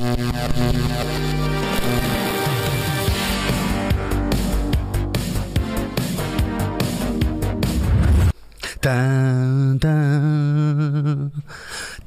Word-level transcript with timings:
Tan, 0.00 0.16
tan, 9.78 11.30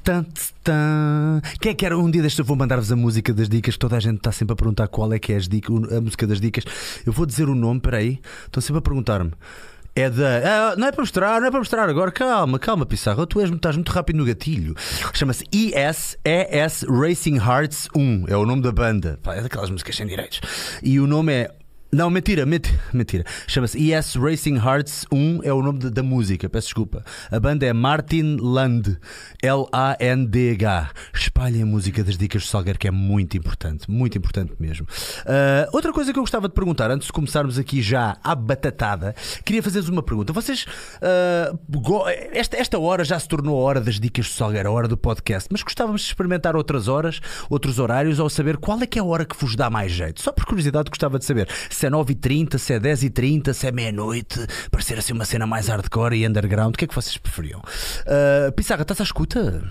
tan, 0.03 0.25
tan. 0.63 1.41
Quem 1.61 1.71
é 1.71 1.75
que 1.75 1.85
era? 1.85 1.95
Um 1.95 2.09
dia 2.09 2.23
deste 2.23 2.39
eu 2.39 2.45
vou 2.45 2.57
mandar-vos 2.57 2.91
a 2.91 2.95
música 2.95 3.31
das 3.31 3.48
dicas. 3.48 3.77
Toda 3.77 3.98
a 3.98 3.99
gente 3.99 4.17
está 4.17 4.31
sempre 4.31 4.53
a 4.53 4.55
perguntar 4.55 4.88
qual 4.88 5.13
é 5.13 5.20
que 5.20 5.31
é 5.31 5.35
as 5.35 5.48
dicas, 5.48 5.94
a 5.94 6.02
música 6.02 6.25
das 6.25 6.41
dicas. 6.41 6.63
Eu 7.05 7.13
vou 7.13 7.27
dizer 7.27 7.48
o 7.48 7.53
nome, 7.53 7.80
peraí. 7.80 8.20
Estão 8.48 8.59
sempre 8.59 8.80
a 8.80 8.81
perguntar-me. 8.81 9.34
É 9.95 10.09
da. 10.09 10.71
Ah, 10.71 10.75
não 10.75 10.87
é 10.87 10.91
para 10.91 11.01
mostrar, 11.01 11.39
não 11.39 11.47
é 11.47 11.51
para 11.51 11.59
mostrar 11.59 11.87
agora. 11.87 12.11
Calma, 12.11 12.57
calma, 12.57 12.85
Pissarra. 12.85 13.27
Tu 13.27 13.39
és, 13.41 13.49
estás 13.49 13.75
muito 13.75 13.91
rápido 13.91 14.17
no 14.17 14.25
gatilho. 14.25 14.75
Chama-se 15.13 15.45
ES, 15.51 16.17
ES 16.25 16.85
Racing 16.89 17.35
Hearts 17.38 17.88
1. 17.95 18.25
É 18.27 18.35
o 18.35 18.45
nome 18.45 18.63
da 18.63 18.71
banda. 18.71 19.20
É 19.27 19.41
daquelas 19.41 19.70
músicas 19.70 19.95
sem 19.95 20.07
direitos. 20.07 20.41
E 20.81 20.99
o 20.99 21.05
nome 21.05 21.34
é 21.34 21.51
não, 21.93 22.09
mentira, 22.09 22.43
mentira. 22.43 22.79
mentira. 22.91 23.23
Chama-se 23.47 23.77
ES 23.91 24.15
Racing 24.15 24.55
Hearts 24.55 25.05
1, 25.11 25.41
é 25.43 25.53
o 25.53 25.61
nome 25.61 25.77
da 25.91 26.01
música, 26.01 26.49
peço 26.49 26.67
desculpa. 26.67 27.05
A 27.31 27.39
banda 27.39 27.67
é 27.67 27.71
Martin 27.71 28.38
Land, 28.41 28.97
L-A-N-D-H. 29.43 30.89
Espalhem 31.13 31.61
a 31.61 31.65
música 31.65 32.03
das 32.03 32.17
dicas 32.17 32.43
de 32.43 32.49
Salgueiro, 32.49 32.79
que 32.79 32.87
é 32.87 32.91
muito 32.91 33.37
importante, 33.37 33.89
muito 33.89 34.17
importante 34.17 34.53
mesmo. 34.59 34.87
Uh, 35.20 35.70
outra 35.71 35.93
coisa 35.93 36.11
que 36.11 36.17
eu 36.17 36.23
gostava 36.23 36.48
de 36.48 36.55
perguntar, 36.55 36.89
antes 36.89 37.05
de 37.05 37.13
começarmos 37.13 37.59
aqui 37.59 37.79
já 37.79 38.17
à 38.23 38.34
batatada, 38.34 39.13
queria 39.45 39.62
fazer-vos 39.62 39.89
uma 39.89 40.01
pergunta. 40.01 40.34
Vocês, 40.34 40.65
uh, 40.98 41.57
esta, 42.31 42.57
esta 42.57 42.79
hora 42.79 43.03
já 43.03 43.20
se 43.20 43.27
tornou 43.27 43.59
a 43.59 43.63
hora 43.63 43.79
das 43.79 43.99
dicas 43.99 44.25
de 44.25 44.31
Salgueiro, 44.31 44.70
a 44.70 44.71
hora 44.71 44.87
do 44.87 44.98
podcast, 44.98 45.48
mas 45.51 45.62
gostávamos 45.62 46.01
de 46.01 46.07
experimentar 46.07 46.55
outras 46.55 46.87
horas, 46.87 47.20
outros 47.51 47.77
horários, 47.77 48.18
ou 48.18 48.29
saber 48.31 48.57
qual 48.57 48.81
é 48.81 48.87
que 48.87 48.98
é 48.98 49.01
a 49.01 49.05
hora 49.05 49.25
que 49.25 49.35
vos 49.40 49.55
dá 49.55 49.70
mais 49.70 49.91
jeito. 49.91 50.23
Só 50.23 50.31
por 50.31 50.46
curiosidade 50.46 50.90
gostava 50.90 51.20
de 51.20 51.25
saber 51.25 51.48
se 51.84 51.87
é 51.87 51.89
9h30, 51.89 52.57
se 52.57 52.73
é 52.73 52.79
10h30, 52.79 53.53
se 53.53 53.67
é 53.67 53.71
meia-noite, 53.71 54.39
parecer 54.71 54.98
assim 54.98 55.12
uma 55.12 55.26
cena 55.26 55.45
mais 55.45 55.67
hardcore 55.67 56.15
e 56.15 56.25
underground, 56.25 56.73
o 56.73 56.77
que 56.77 56.85
é 56.85 56.87
que 56.87 56.95
vocês 56.95 57.17
preferiam? 57.17 57.59
Uh, 57.59 58.51
Pissarra, 58.53 58.84
estás 58.84 59.01
à 59.01 59.03
escuta? 59.03 59.62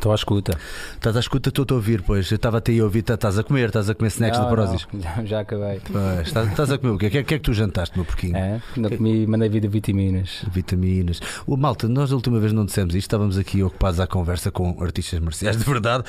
Estou 0.00 0.12
à 0.12 0.14
escuta. 0.14 0.58
Estás 0.94 1.14
à 1.14 1.20
escuta, 1.20 1.50
estou 1.50 1.66
a 1.68 1.74
ouvir, 1.74 2.02
pois. 2.02 2.30
Eu 2.30 2.36
estava 2.36 2.56
até 2.56 2.76
a 2.78 2.84
ouvir, 2.84 3.00
estás 3.00 3.38
a 3.38 3.44
comer, 3.44 3.66
estás 3.66 3.90
a 3.90 3.94
comer 3.94 4.08
snacks 4.08 4.38
não, 4.38 4.46
de 4.46 4.54
Prozis. 4.54 4.86
Já, 4.98 5.24
já 5.24 5.40
acabei. 5.40 5.80
Pois, 5.92 6.26
estás, 6.26 6.48
estás, 6.48 6.72
a 6.72 6.78
comer 6.78 6.94
o 6.94 6.98
quê? 6.98 7.06
O 7.08 7.10
que, 7.10 7.18
é, 7.18 7.22
que 7.22 7.34
é 7.34 7.38
que 7.38 7.44
tu 7.44 7.52
jantaste, 7.52 7.96
meu 7.96 8.06
porquinho? 8.06 8.34
É, 8.34 8.62
não 8.76 8.88
comi, 8.88 9.26
mandei 9.26 9.50
vida 9.50 9.68
vitaminas. 9.68 10.42
Vitaminas. 10.50 11.20
O 11.46 11.56
malta, 11.56 11.86
nós 11.86 12.10
da 12.10 12.16
última 12.16 12.40
vez 12.40 12.52
não 12.52 12.64
dissemos 12.64 12.94
isto, 12.94 13.06
estávamos 13.06 13.36
aqui 13.36 13.62
ocupados 13.62 14.00
à 14.00 14.06
conversa 14.06 14.50
com 14.50 14.82
artistas 14.82 15.18
marciais 15.20 15.56
de 15.56 15.64
verdade, 15.64 16.04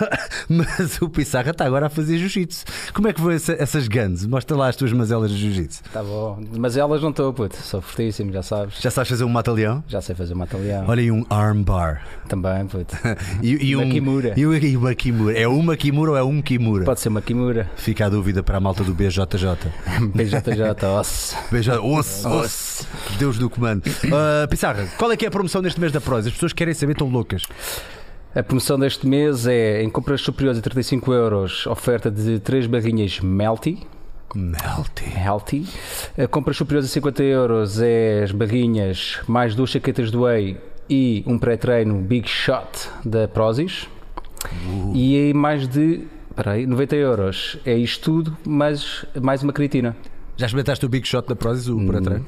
mas 0.48 1.00
o 1.02 1.08
Pissarra 1.08 1.50
está 1.50 1.66
agora 1.66 1.86
a 1.86 1.90
fazer 1.90 2.16
jiu-jitsu. 2.18 2.64
Como 2.94 3.08
é 3.08 3.12
que 3.12 3.20
vão 3.20 3.30
essa, 3.30 3.52
essas 3.52 3.88
guns? 3.88 4.24
Mostra 4.24 4.56
lá 4.56 4.68
as 4.68 4.76
tuas 4.76 4.92
mazelas 4.92 5.30
de 5.30 5.36
jiu-jitsu. 5.36 5.82
Está 5.84 6.02
bom, 6.02 6.40
mas 6.56 6.76
elas 6.76 7.02
não 7.02 7.10
estou, 7.10 7.32
puto, 7.32 7.56
sou 7.56 7.82
fortíssimo, 7.82 8.32
já 8.32 8.42
sabes. 8.42 8.80
Já 8.80 8.90
sabes 8.90 9.10
fazer 9.10 9.24
um 9.24 9.28
mata-leão? 9.28 9.84
Já 9.86 10.00
sei 10.00 10.14
fazer 10.14 10.34
um 10.34 10.38
mata-leão. 10.38 10.84
Olha 10.88 11.02
aí 11.02 11.10
um 11.10 11.26
armbar. 11.28 12.06
Também, 12.28 12.66
puto. 12.66 12.96
e, 13.42 13.70
e 13.70 13.76
um 13.76 13.88
Kimura. 13.88 14.34
E 14.36 14.76
uma 14.76 14.94
Kimura. 14.94 15.38
É 15.38 15.48
uma 15.48 15.76
Kimura 15.76 16.10
ou 16.12 16.16
é 16.16 16.22
um 16.22 16.40
Kimura? 16.40 16.84
Pode 16.84 17.00
ser 17.00 17.08
uma 17.08 17.22
Kimura. 17.22 17.70
Fica 17.76 18.06
a 18.06 18.08
dúvida 18.08 18.42
para 18.42 18.58
a 18.58 18.60
malta 18.60 18.84
do 18.84 18.94
BJJ. 18.94 19.46
BJJ, 20.14 20.86
osso. 20.98 21.36
BJ, 21.50 21.78
osso, 21.78 22.28
osso. 22.28 22.88
Deus 23.18 23.38
do 23.38 23.48
comando. 23.50 23.86
Uh, 23.86 24.48
Pissarra, 24.48 24.86
qual 24.98 25.10
é 25.12 25.16
que 25.16 25.24
é 25.24 25.28
a 25.28 25.30
promoção 25.30 25.62
neste 25.62 25.80
mês 25.80 25.92
da 25.92 26.00
Prós? 26.00 26.26
As 26.26 26.32
pessoas 26.32 26.52
querem 26.52 26.74
saber, 26.74 26.92
estão 26.92 27.08
loucas. 27.08 27.42
A 28.34 28.42
promoção 28.42 28.78
deste 28.78 29.06
mês 29.06 29.46
é 29.46 29.82
em 29.82 29.88
compras 29.88 30.20
superiores 30.20 30.58
a 30.58 30.62
35 30.62 31.12
euros, 31.12 31.66
oferta 31.68 32.10
de 32.10 32.40
3 32.40 32.66
barrinhas 32.66 33.20
Melty. 33.20 33.86
Melty. 34.34 35.04
Healthy. 35.16 35.68
A 36.18 36.26
compras 36.26 36.56
superiores 36.56 36.90
a 36.90 36.92
50 36.92 37.22
euros 37.22 37.80
é 37.80 38.24
as 38.24 38.32
barrinhas 38.32 39.20
mais 39.28 39.54
duas 39.54 39.70
chaquetas 39.70 40.10
do 40.10 40.22
Whey 40.22 40.58
e 40.88 41.22
um 41.26 41.38
pré-treino 41.38 41.96
Big 41.98 42.28
Shot 42.28 42.88
da 43.04 43.26
Prozis. 43.28 43.88
Uh. 44.66 44.92
E 44.94 45.16
aí 45.16 45.34
mais 45.34 45.66
de 45.66 46.06
peraí, 46.34 46.66
90 46.66 46.96
euros. 46.96 47.58
É 47.64 47.76
isto 47.76 48.04
tudo, 48.04 48.36
mas 48.46 49.04
mais 49.20 49.42
uma 49.42 49.52
creatina. 49.52 49.96
Já 50.36 50.46
experimentaste 50.46 50.84
o 50.84 50.88
Big 50.88 51.06
Shot 51.06 51.28
da 51.28 51.36
Prozis, 51.36 51.68
o 51.68 51.78
pré-treino? 51.86 52.26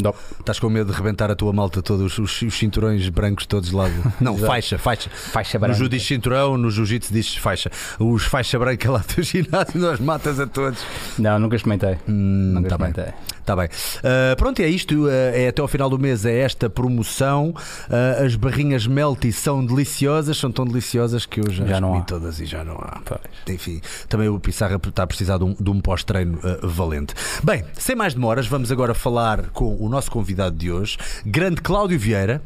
Não. 0.00 0.14
Estás 0.40 0.58
com 0.58 0.70
medo 0.70 0.90
de 0.90 0.96
rebentar 0.96 1.30
a 1.30 1.34
tua 1.34 1.52
malta 1.52 1.82
todos, 1.82 2.18
os, 2.18 2.42
os 2.42 2.54
cinturões 2.54 3.08
brancos 3.08 3.46
todos? 3.46 3.70
De... 3.70 3.76
Não, 4.20 4.36
faixa, 4.38 4.78
faixa. 4.78 5.10
Faixa 5.10 5.58
branca. 5.58 5.74
No 5.74 5.78
judo 5.78 5.90
diz 5.90 6.06
cinturão, 6.06 6.56
no 6.56 6.70
jiu-jitsu 6.70 7.12
diz 7.12 7.36
faixa. 7.36 7.70
Os 7.98 8.24
faixa 8.24 8.58
branca 8.58 8.90
lá 8.90 9.04
do 9.14 9.20
ginásio, 9.22 9.80
nós 9.80 10.00
matas 10.00 10.40
a 10.40 10.46
todos. 10.46 10.82
Não, 11.18 11.38
nunca 11.38 11.56
experimentei. 11.56 11.98
Hum, 12.08 12.52
nunca 12.54 12.70
tá 12.70 12.74
experimentei. 12.76 13.04
Bem. 13.04 13.14
Tá 13.44 13.56
bem. 13.56 13.66
Uh, 13.66 14.36
pronto, 14.36 14.60
é 14.60 14.68
isto. 14.68 15.04
Uh, 15.04 15.08
é 15.08 15.48
até 15.48 15.60
ao 15.60 15.68
final 15.68 15.90
do 15.90 15.98
mês 15.98 16.24
é 16.24 16.40
esta 16.40 16.70
promoção. 16.70 17.50
Uh, 17.50 18.24
as 18.24 18.36
barrinhas 18.36 18.86
Melty 18.86 19.32
são 19.32 19.64
deliciosas, 19.64 20.36
são 20.36 20.50
tão 20.50 20.64
deliciosas 20.64 21.26
que 21.26 21.40
eu 21.40 21.50
já, 21.50 21.66
já 21.66 21.80
não 21.80 21.88
comi 21.88 22.00
há. 22.00 22.04
todas 22.04 22.40
e 22.40 22.46
já 22.46 22.64
não 22.64 22.74
há. 22.74 23.00
Pois. 23.04 23.20
Enfim, 23.48 23.80
também 24.08 24.28
o 24.28 24.38
Pissarra 24.38 24.76
está 24.76 25.02
a 25.02 25.06
precisar 25.06 25.38
de 25.38 25.44
um, 25.44 25.54
de 25.58 25.70
um 25.70 25.80
pós-treino 25.80 26.38
valente. 26.62 27.14
Bem, 27.42 27.64
sem 27.74 27.96
mais 27.96 28.14
demoras, 28.14 28.46
vamos 28.46 28.70
agora 28.70 28.94
falar 28.94 29.48
com 29.50 29.76
o 29.76 29.88
nosso 29.88 30.10
convidado 30.10 30.56
de 30.56 30.70
hoje, 30.70 30.98
grande 31.26 31.60
Cláudio 31.60 31.98
Vieira. 31.98 32.40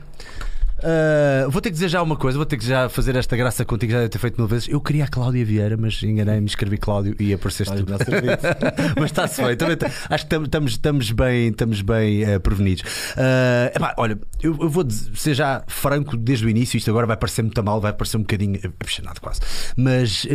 Uh, 0.78 1.50
vou 1.50 1.62
ter 1.62 1.70
que 1.70 1.74
dizer 1.74 1.88
já 1.88 2.02
uma 2.02 2.16
coisa, 2.16 2.36
vou 2.36 2.44
ter 2.44 2.58
que 2.58 2.66
já 2.66 2.88
fazer 2.88 3.16
esta 3.16 3.34
graça 3.36 3.64
contigo, 3.64 3.92
já 3.92 3.98
deve 3.98 4.10
ter 4.10 4.18
feito 4.18 4.36
mil 4.38 4.46
vezes. 4.46 4.68
Eu 4.68 4.80
queria 4.80 5.04
a 5.04 5.08
Cláudia 5.08 5.44
Vieira, 5.44 5.76
mas 5.76 6.02
enganei-me, 6.02 6.46
escrevi 6.46 6.76
Cláudio 6.76 7.16
e 7.18 7.32
apareceste 7.32 7.74
tu. 7.74 7.86
mas 9.00 9.04
está-se 9.06 9.42
feito. 9.42 9.64
Acho 10.10 10.26
que 10.26 10.36
estamos, 10.36 10.72
estamos 10.72 11.10
bem, 11.12 11.48
estamos 11.48 11.80
bem 11.80 12.24
uh, 12.24 12.40
prevenidos. 12.40 12.82
Uh, 13.12 13.74
epá, 13.74 13.94
olha, 13.96 14.18
eu, 14.42 14.56
eu, 14.60 14.68
vou 14.68 14.84
ser 14.90 15.34
já 15.34 15.64
franco 15.66 16.16
desde 16.16 16.44
o 16.44 16.48
início. 16.48 16.76
Isto 16.76 16.90
agora 16.90 17.06
vai 17.06 17.16
parecer 17.16 17.42
muito 17.42 17.62
mal, 17.64 17.80
vai 17.80 17.92
parecer 17.92 18.18
um 18.18 18.20
bocadinho 18.20 18.60
apaixonado 18.62 19.20
quase. 19.20 19.40
Mas 19.76 20.26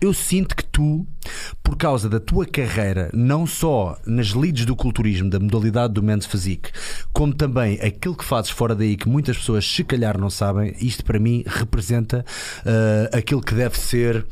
eu 0.00 0.12
sinto 0.12 0.54
que 0.54 0.64
tu, 0.64 1.06
por 1.62 1.76
causa 1.76 2.08
da 2.08 2.20
tua 2.20 2.44
carreira, 2.44 3.10
não 3.14 3.46
só 3.46 3.98
nas 4.06 4.34
leads 4.34 4.66
do 4.66 4.76
culturismo, 4.76 5.30
da 5.30 5.40
modalidade 5.40 5.94
do 5.94 6.02
Men's 6.02 6.26
Physique, 6.26 6.70
como 7.12 7.32
também 7.32 7.80
aquilo 7.80 8.14
que 8.14 8.24
fazes 8.24 8.50
fora 8.50 8.74
daí, 8.74 8.96
que 8.96 9.08
muitas 9.08 9.38
pessoas 9.38 9.69
se 9.74 9.84
calhar 9.84 10.18
não 10.18 10.30
sabem, 10.30 10.74
isto 10.80 11.04
para 11.04 11.18
mim 11.18 11.44
representa 11.46 12.24
uh, 12.60 13.16
aquilo 13.16 13.40
que 13.40 13.54
deve 13.54 13.78
ser 13.78 14.26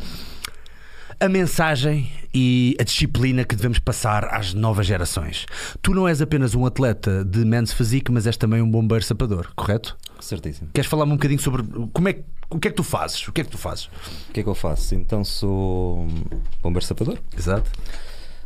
a 1.20 1.28
mensagem 1.28 2.10
e 2.32 2.76
a 2.78 2.84
disciplina 2.84 3.44
que 3.44 3.56
devemos 3.56 3.78
passar 3.78 4.24
às 4.26 4.54
novas 4.54 4.86
gerações. 4.86 5.46
Tu 5.82 5.92
não 5.92 6.06
és 6.06 6.22
apenas 6.22 6.54
um 6.54 6.64
atleta 6.64 7.24
de 7.24 7.44
men's 7.44 7.72
physique, 7.72 8.12
mas 8.12 8.26
és 8.26 8.36
também 8.36 8.62
um 8.62 8.70
bombeiro 8.70 9.04
sapador, 9.04 9.50
correto? 9.56 9.96
Certíssimo. 10.20 10.70
Queres 10.72 10.88
falar-me 10.88 11.12
um 11.12 11.16
bocadinho 11.16 11.40
sobre 11.40 11.62
como 11.92 12.08
é, 12.08 12.20
o 12.50 12.58
que 12.58 12.68
é 12.68 12.70
que 12.70 12.76
tu 12.76 12.84
fazes? 12.84 13.26
O 13.26 13.32
que 13.32 13.40
é 13.40 13.44
que 13.44 13.50
tu 13.50 13.58
fazes? 13.58 13.86
O 14.28 14.32
que 14.32 14.40
é 14.40 14.42
que 14.42 14.48
eu 14.48 14.54
faço? 14.54 14.94
Então 14.94 15.24
sou 15.24 16.06
bombeiro 16.62 16.84
sapador. 16.84 17.18
Exato. 17.36 17.70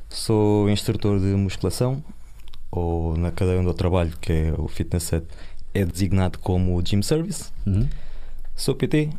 Sou 0.09 0.69
instrutor 0.71 1.19
de 1.19 1.27
musculação, 1.27 2.03
ou 2.71 3.17
na 3.17 3.31
cadeia 3.31 3.59
onde 3.59 3.69
eu 3.69 3.75
trabalho, 3.75 4.13
que 4.21 4.33
é 4.33 4.55
o 4.57 4.69
Fitness 4.69 5.05
Set, 5.05 5.27
é 5.75 5.85
designado 5.85 6.39
como 6.39 6.81
Gym 6.83 7.03
Service. 7.03 7.51
Uhum. 7.67 7.89
Sou 8.55 8.75
PT, 8.75 9.11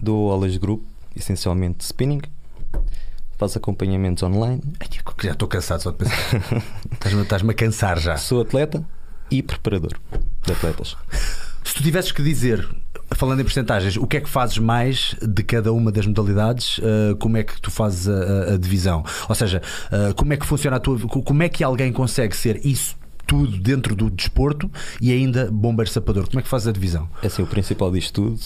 dou 0.00 0.30
aulas 0.30 0.52
de 0.52 0.58
grupo, 0.58 0.84
essencialmente 1.14 1.84
spinning. 1.84 2.22
Faço 3.36 3.58
acompanhamentos 3.58 4.22
online. 4.22 4.60
Já 5.22 5.32
estou 5.32 5.48
cansado 5.48 5.80
só 5.82 5.90
de 5.90 5.98
pensar. 5.98 6.16
Estás-me 6.92 7.22
estás 7.22 7.48
a 7.48 7.54
cansar 7.54 7.98
já. 7.98 8.16
Sou 8.16 8.40
atleta 8.40 8.84
e 9.30 9.42
preparador 9.42 9.92
de 10.44 10.52
atletas. 10.52 10.96
Se 11.62 11.74
tu 11.74 11.82
tivesses 11.82 12.10
que 12.10 12.22
dizer, 12.22 12.68
falando 13.14 13.40
em 13.40 13.44
porcentagens, 13.44 13.96
o 13.96 14.06
que 14.06 14.16
é 14.16 14.20
que 14.20 14.28
fazes 14.28 14.58
mais 14.58 15.14
de 15.22 15.42
cada 15.44 15.72
uma 15.72 15.92
das 15.92 16.06
modalidades? 16.06 16.78
Uh, 16.78 17.14
como 17.20 17.36
é 17.36 17.44
que 17.44 17.60
tu 17.60 17.70
fazes 17.70 18.08
a, 18.08 18.12
a, 18.12 18.54
a 18.54 18.56
divisão? 18.56 19.04
Ou 19.28 19.34
seja, 19.34 19.62
uh, 19.92 20.12
como 20.14 20.32
é 20.32 20.36
que 20.36 20.44
funciona 20.44 20.78
a 20.78 20.80
tua. 20.80 20.98
Como 20.98 21.42
é 21.42 21.48
que 21.48 21.62
alguém 21.62 21.92
consegue 21.92 22.36
ser 22.36 22.66
isso 22.66 22.97
tudo 23.28 23.58
dentro 23.58 23.94
do 23.94 24.10
desporto 24.10 24.70
e 25.00 25.12
ainda 25.12 25.50
bombeiro 25.50 25.90
sapador. 25.90 26.26
Como 26.26 26.40
é 26.40 26.42
que 26.42 26.48
faz 26.48 26.66
a 26.66 26.72
divisão? 26.72 27.08
É 27.22 27.26
assim, 27.26 27.42
o 27.42 27.46
principal 27.46 27.92
disto 27.92 28.22
tudo, 28.22 28.40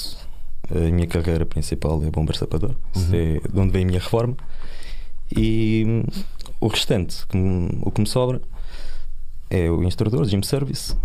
a 0.71 0.91
minha 0.91 1.07
carreira 1.07 1.47
principal 1.47 2.03
é 2.03 2.11
bombeiro 2.11 2.37
sapador, 2.37 2.75
uhum. 2.95 3.15
é 3.15 3.49
de 3.49 3.61
onde 3.61 3.73
vem 3.73 3.85
a 3.85 3.87
minha 3.87 4.01
reforma. 4.01 4.37
E 5.35 6.05
o 6.61 6.67
restante, 6.67 7.25
o 7.81 7.91
que 7.91 8.01
me 8.01 8.07
sobra, 8.07 8.43
é 9.49 9.71
o 9.71 9.83
instrutor, 9.85 10.25
gym 10.27 10.43
service, 10.43 10.97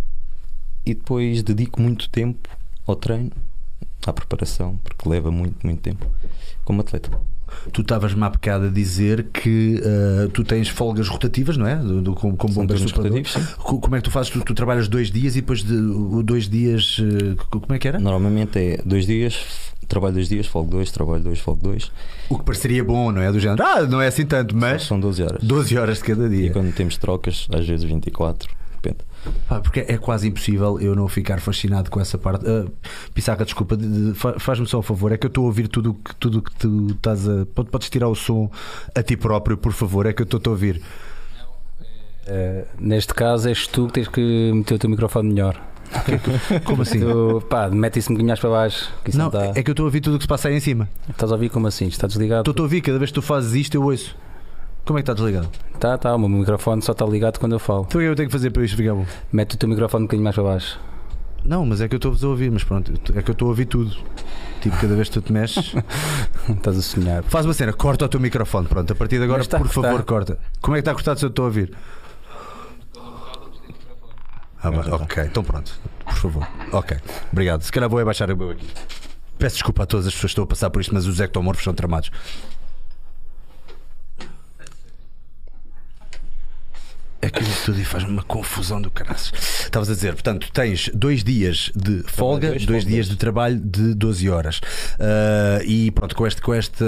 e 0.86 0.94
depois 0.96 1.44
dedico 1.44 1.80
muito 1.80 2.10
tempo 2.10 2.50
ao 2.86 2.96
treino, 2.96 3.32
à 4.06 4.12
preparação, 4.12 4.78
porque 4.84 5.08
leva 5.08 5.30
muito, 5.30 5.66
muito 5.66 5.82
tempo, 5.82 6.06
como 6.66 6.82
atleta. 6.82 7.12
Tu 7.72 7.82
estavas-me 7.82 8.24
há 8.24 8.30
bocado 8.30 8.66
a 8.66 8.70
dizer 8.70 9.28
que 9.34 9.82
uh, 9.82 10.30
tu 10.30 10.44
tens 10.44 10.68
folgas 10.70 11.08
rotativas, 11.08 11.58
não 11.58 11.68
é? 11.68 11.76
Do, 11.76 12.02
do, 12.02 12.14
como 12.14 12.36
como 12.36 12.54
bombeiro 12.54 12.84
rotativos, 12.84 13.34
sim. 13.34 13.46
Como 13.58 13.96
é 13.96 14.00
que 14.00 14.06
tu 14.06 14.12
fazes? 14.12 14.32
Tu, 14.32 14.40
tu, 14.42 14.54
trabalhas 14.54 14.88
dois 14.88 15.12
dias 15.12 15.36
e 15.36 15.42
depois 15.42 15.64
de 15.64 15.76
dois 16.24 16.48
dias. 16.50 16.98
Uh, 17.00 17.36
como 17.50 17.74
é 17.74 17.80
que 17.80 17.88
era? 17.88 18.00
Normalmente 18.00 18.58
é 18.60 18.82
dois 18.86 19.06
dias 19.06 19.68
trabalho 19.88 20.16
dois 20.16 20.28
dias, 20.28 20.46
folgo 20.46 20.70
dois, 20.70 20.92
trabalho 20.92 21.24
dois, 21.24 21.40
folgo 21.40 21.64
dois. 21.64 21.92
O 22.30 22.38
que 22.38 22.44
pareceria 22.44 22.84
bom, 22.84 23.12
não 23.12 23.22
é? 23.22 23.32
Do 23.32 23.40
género, 23.40 23.64
ah, 23.64 23.84
não 23.84 24.02
é 24.02 24.08
assim 24.08 24.26
tanto, 24.26 24.56
mas 24.56 24.84
São 24.84 25.00
12 25.00 25.24
horas. 25.24 25.44
12 25.44 25.78
horas 25.78 25.98
de 26.00 26.04
cada 26.04 26.26
E 26.26 26.30
dia. 26.30 26.52
quando 26.52 26.74
temos 26.74 26.98
trocas, 26.98 27.48
às 27.52 27.66
vezes 27.66 27.86
24, 27.86 28.50
depende. 28.82 29.00
Pá, 29.48 29.60
porque 29.62 29.80
é 29.88 29.98
quase 29.98 30.28
impossível 30.28 30.80
eu 30.80 30.96
não 30.96 31.08
ficar 31.08 31.40
fascinado 31.40 31.90
com 31.90 32.00
essa 32.00 32.18
parte. 32.18 32.46
Uh, 32.46 32.72
Pissaca, 33.14 33.46
desculpa, 33.46 33.78
de- 33.78 34.12
de- 34.12 34.14
fa- 34.14 34.38
faz-me 34.40 34.66
só 34.68 34.80
um 34.80 34.82
favor. 34.82 35.12
É 35.12 35.18
que 35.18 35.26
eu 35.26 35.30
estou 35.30 35.44
a 35.44 35.48
ouvir 35.48 35.68
tudo 35.68 35.92
o 35.92 35.94
que 35.94 36.16
tudo 36.16 36.42
que 36.42 36.54
tu 36.56 36.88
estás 36.92 37.28
a. 37.28 37.46
Pode- 37.54 37.70
Podes 37.70 37.90
tirar 37.90 38.08
o 38.10 38.16
som 38.16 38.50
a 38.96 39.02
ti 39.04 39.16
próprio, 39.16 39.58
por 39.58 39.72
favor? 39.74 40.06
É 40.06 40.14
que 40.14 40.22
eu 40.22 40.26
estou 40.26 40.42
a 40.46 40.50
ouvir. 40.50 40.82
Eh, 42.26 42.66
neste 42.80 43.14
caso, 43.14 43.48
és 43.48 43.68
tu 43.68 43.88
que 43.88 43.94
tens 43.94 44.08
que 44.10 44.52
meter 44.54 44.74
o 44.76 44.80
teu 44.80 44.90
microfone 44.90 45.30
melhor. 45.30 45.62
Como 46.66 46.82
assim? 46.82 47.00
Tu, 47.00 47.42
pá, 47.50 47.70
mete 47.70 48.00
isso 48.00 48.12
um 48.12 48.16
bocadinho 48.16 48.38
para 48.38 48.50
baixo. 48.50 48.92
Não, 49.14 49.20
não, 49.20 49.28
está. 49.28 49.60
é 49.60 49.64
que 49.64 49.70
eu 49.70 49.74
estou 49.74 49.86
a 49.86 49.88
ouvir 49.88 50.02
tudo 50.02 50.16
o 50.16 50.18
que 50.18 50.26
se 50.26 50.28
passa 50.28 50.50
aí 50.50 50.56
em 50.56 50.60
cima. 50.60 50.90
Estás 51.10 51.32
a 51.32 51.36
ouvir 51.36 51.50
como 51.50 51.66
assim? 51.68 51.88
Está 51.88 52.06
desligado? 52.08 52.50
Estou 52.52 52.64
a 52.64 52.66
ouvir, 52.66 52.82
cada 52.82 52.98
vez 53.00 53.10
que 53.12 53.16
tu 53.16 53.22
fazes 53.22 53.54
isto, 53.54 53.76
eu 53.76 53.84
ouço. 53.84 54.14
Como 54.88 54.98
é 54.98 55.02
que 55.02 55.12
está 55.12 55.14
desligado? 55.14 55.50
Tá, 55.82 55.98
tá, 55.98 56.16
o 56.16 56.18
meu 56.18 56.30
microfone 56.30 56.82
só 56.82 56.94
está 56.94 57.06
ligado 57.06 57.40
quando 57.40 57.52
eu 57.52 57.60
falo. 57.60 57.86
Então 57.90 58.00
o 58.00 58.02
que 58.02 58.08
é 58.08 58.10
eu 58.10 58.16
tenho 58.16 58.30
que 58.30 58.32
fazer 58.32 58.52
para 58.52 58.64
isto 58.64 58.78
ficar 58.78 58.96
bom? 58.96 59.06
Mete 59.34 59.56
o 59.56 59.58
teu 59.58 59.68
microfone 59.68 60.04
um 60.04 60.08
bocadinho 60.08 60.24
mais 60.24 60.34
para 60.34 60.46
baixo. 60.46 60.80
Não, 61.44 61.66
mas 61.66 61.82
é 61.82 61.90
que 61.90 61.96
eu 61.96 61.98
estou 61.98 62.16
a 62.24 62.28
ouvir, 62.32 62.50
mas 62.50 62.64
pronto, 62.64 62.94
é 63.14 63.22
que 63.22 63.30
eu 63.30 63.34
estou 63.34 63.48
a 63.48 63.50
ouvir 63.50 63.66
tudo. 63.66 63.94
Tipo, 64.62 64.78
cada 64.78 64.96
vez 64.96 65.10
que 65.10 65.16
tu 65.16 65.22
te 65.22 65.34
mexes. 65.34 65.76
Estás 66.50 66.78
a 66.78 66.82
sonhar. 66.82 67.22
Faz 67.24 67.46
uma 67.46 67.54
cena, 67.54 67.74
corta 67.74 68.06
o 68.06 68.08
teu 68.08 68.20
microfone. 68.20 68.66
Pronto, 68.66 68.92
a 68.92 68.96
partir 68.96 69.18
de 69.18 69.26
agora, 69.26 69.40
Mas 69.40 69.48
está 69.48 69.60
por 69.60 69.68
favor, 69.68 70.04
corta. 70.04 70.40
Como 70.62 70.78
é 70.78 70.80
que 70.80 70.82
está 70.82 70.94
cortado 70.94 71.20
se 71.20 71.26
eu 71.26 71.30
estou 71.30 71.44
a 71.44 71.48
ouvir? 71.48 71.74
Ah, 74.64 74.72
bem, 74.72 74.80
ok, 74.80 75.24
então 75.26 75.44
pronto, 75.44 75.78
por 76.06 76.16
favor. 76.16 76.48
Ok, 76.72 76.98
obrigado. 77.32 77.62
Se 77.62 77.72
calhar 77.74 77.90
vou 77.90 78.00
abaixar 78.00 78.32
o 78.32 78.38
meu 78.38 78.52
aqui. 78.52 78.66
Peço 79.38 79.58
desculpa 79.58 79.84
a 79.84 79.86
todas 79.86 80.08
as 80.08 80.14
pessoas 80.14 80.30
que 80.30 80.34
estão 80.34 80.44
a 80.46 80.48
passar 80.48 80.70
por 80.70 80.82
isto, 80.82 80.94
mas 80.94 81.06
os 81.06 81.20
ectomorfos 81.20 81.64
são 81.64 81.74
tramados. 81.74 82.10
Que 87.38 87.44
isso 87.44 87.66
tudo 87.66 87.86
faz 87.86 88.04
uma 88.04 88.24
confusão 88.24 88.82
do 88.82 88.90
caraças. 88.90 89.32
Estavas 89.66 89.90
a 89.90 89.94
dizer, 89.94 90.14
portanto, 90.14 90.50
tens 90.52 90.90
dois 90.94 91.24
dias 91.24 91.72
de 91.76 92.04
folga, 92.04 92.50
dois, 92.50 92.66
dois 92.66 92.86
dias 92.86 93.08
de 93.08 93.16
trabalho 93.16 93.60
de 93.60 93.94
12 93.94 94.30
horas. 94.30 94.60
Ah, 95.00 95.60
e 95.64 95.92
pronto, 95.92 96.16
com, 96.16 96.26
este, 96.26 96.42
com, 96.42 96.54
este, 96.56 96.84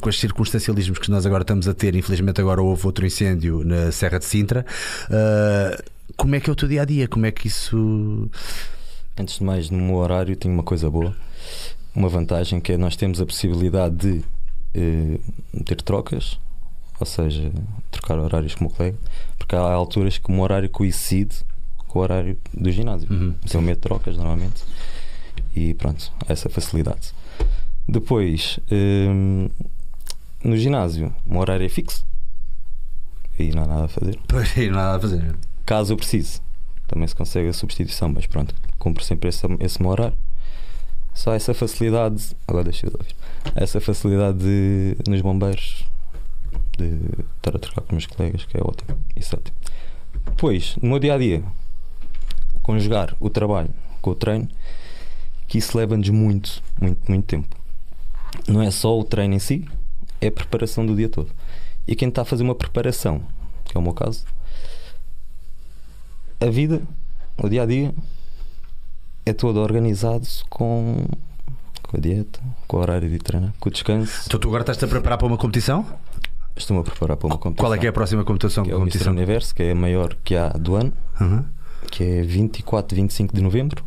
com 0.00 0.08
estes 0.08 0.20
circunstancialismos 0.20 0.98
que 0.98 1.10
nós 1.10 1.26
agora 1.26 1.42
estamos 1.42 1.66
a 1.66 1.74
ter, 1.74 1.94
infelizmente 1.96 2.40
agora 2.40 2.62
houve 2.62 2.86
outro 2.86 3.04
incêndio 3.04 3.64
na 3.64 3.90
Serra 3.90 4.18
de 4.18 4.24
Sintra. 4.24 4.64
ah, 5.10 5.82
como 6.16 6.34
é 6.34 6.40
que 6.40 6.50
é 6.50 6.52
o 6.52 6.56
teu 6.56 6.68
dia 6.68 6.82
a 6.82 6.84
dia? 6.84 7.08
Como 7.08 7.24
é 7.26 7.30
que 7.30 7.46
isso. 7.46 8.30
Antes 9.18 9.38
de 9.38 9.44
mais, 9.44 9.70
no 9.70 9.78
meu 9.78 9.96
horário 9.96 10.36
tenho 10.36 10.52
uma 10.52 10.62
coisa 10.62 10.90
boa, 10.90 11.16
uma 11.94 12.08
vantagem 12.08 12.60
que 12.60 12.72
é 12.72 12.76
nós 12.76 12.96
temos 12.96 13.20
a 13.20 13.26
possibilidade 13.26 13.96
de 13.96 14.24
eh, 14.74 15.18
ter 15.64 15.80
trocas, 15.82 16.38
ou 17.00 17.06
seja, 17.06 17.50
trocar 17.90 18.18
horários 18.18 18.54
com 18.54 18.66
o 18.66 18.68
meu 18.68 18.76
colega, 18.76 18.98
porque 19.38 19.56
há 19.56 19.60
alturas 19.60 20.18
que 20.18 20.28
o 20.28 20.32
meu 20.32 20.42
horário 20.42 20.68
coincide 20.68 21.34
com 21.88 21.98
o 21.98 22.02
horário 22.02 22.38
do 22.54 22.70
ginásio. 22.70 23.08
Uhum, 23.10 23.34
Então 23.44 23.60
eu 23.60 23.66
meto 23.66 23.80
trocas 23.80 24.16
normalmente 24.16 24.62
e 25.56 25.74
pronto, 25.74 26.12
essa 26.28 26.48
facilidade. 26.48 27.12
Depois, 27.88 28.60
hum, 28.70 29.48
no 30.44 30.56
ginásio, 30.56 31.12
o 31.26 31.30
meu 31.32 31.40
horário 31.40 31.66
é 31.66 31.68
fixo 31.68 32.06
e 33.38 33.50
não 33.52 33.64
há 33.64 33.66
nada 33.66 33.84
a 33.86 33.88
fazer. 33.88 34.18
Pois, 34.28 34.54
não 34.56 34.78
há 34.78 34.82
nada 34.84 34.96
a 34.98 35.00
fazer. 35.00 35.34
Caso 35.66 35.92
eu 35.92 35.96
precise, 35.96 36.40
também 36.86 37.08
se 37.08 37.14
consegue 37.16 37.48
a 37.48 37.52
substituição, 37.52 38.08
mas 38.08 38.26
pronto, 38.26 38.54
cumpro 38.78 39.02
sempre 39.02 39.28
esse, 39.28 39.44
esse 39.60 39.80
meu 39.82 39.90
horário. 39.90 40.16
Só 41.12 41.34
essa 41.34 41.52
facilidade, 41.52 42.36
agora 42.46 42.64
deixa 42.64 42.86
eu 42.86 42.92
ouvir, 42.92 43.14
essa 43.56 43.80
facilidade 43.80 44.38
de, 44.38 44.96
nos 45.08 45.20
bombeiros 45.20 45.84
de 46.82 47.24
estar 47.36 47.56
a 47.56 47.58
trocar 47.58 47.82
com 47.82 47.96
os 47.96 48.04
meus 48.04 48.06
colegas, 48.06 48.44
que 48.44 48.56
é 48.56 48.60
ótimo. 48.60 48.98
Isso 49.16 49.34
é 49.34 49.38
ótimo. 49.38 49.56
Depois, 50.26 50.76
no 50.82 50.88
meu 50.90 50.98
dia 50.98 51.14
a 51.14 51.18
dia, 51.18 51.42
conjugar 52.62 53.16
o 53.20 53.28
trabalho 53.28 53.70
com 54.00 54.10
o 54.10 54.14
treino, 54.14 54.48
que 55.46 55.58
isso 55.58 55.76
leva-nos 55.76 56.08
muito, 56.08 56.62
muito, 56.80 57.10
muito 57.10 57.26
tempo. 57.26 57.56
Não 58.48 58.62
é 58.62 58.70
só 58.70 58.98
o 58.98 59.04
treino 59.04 59.34
em 59.34 59.38
si, 59.38 59.66
é 60.20 60.28
a 60.28 60.32
preparação 60.32 60.86
do 60.86 60.94
dia 60.94 61.08
todo. 61.08 61.30
E 61.86 61.96
quem 61.96 62.08
está 62.08 62.22
a 62.22 62.24
fazer 62.24 62.42
uma 62.42 62.54
preparação, 62.54 63.22
que 63.64 63.76
é 63.76 63.80
o 63.80 63.82
meu 63.82 63.92
caso, 63.92 64.24
a 66.40 66.46
vida, 66.46 66.80
o 67.36 67.48
dia 67.48 67.62
a 67.62 67.66
dia, 67.66 67.94
é 69.26 69.32
todo 69.32 69.60
organizado 69.60 70.26
com, 70.48 71.04
com 71.82 71.96
a 71.96 72.00
dieta, 72.00 72.40
com 72.66 72.76
o 72.76 72.80
horário 72.80 73.08
de 73.08 73.18
treino, 73.18 73.52
com 73.58 73.68
o 73.68 73.72
descanso. 73.72 74.22
Então 74.26 74.40
tu 74.40 74.48
agora 74.48 74.62
estás-te 74.62 74.84
a 74.84 74.88
preparar 74.88 75.18
para 75.18 75.26
uma 75.26 75.36
competição? 75.36 75.84
Estou-me 76.60 76.80
a 76.80 76.84
preparar 76.84 77.16
para 77.16 77.26
uma 77.26 77.38
competição. 77.38 77.64
Qual 77.66 77.74
é 77.74 77.78
que 77.78 77.86
é 77.86 77.88
a 77.90 77.92
próxima 77.92 78.24
competição? 78.24 78.64
Que 78.64 78.70
é 78.70 78.74
o 78.74 78.78
Mr. 78.78 78.90
competição? 78.92 79.12
Universo, 79.12 79.54
que 79.54 79.62
é 79.62 79.70
a 79.72 79.74
maior 79.74 80.16
que 80.22 80.36
há 80.36 80.48
do 80.50 80.76
ano, 80.76 80.92
Uhum. 81.20 81.44
que 81.90 82.04
é 82.04 82.22
24 82.22 82.96
e 82.96 83.00
25 83.02 83.34
de 83.34 83.40
novembro, 83.42 83.82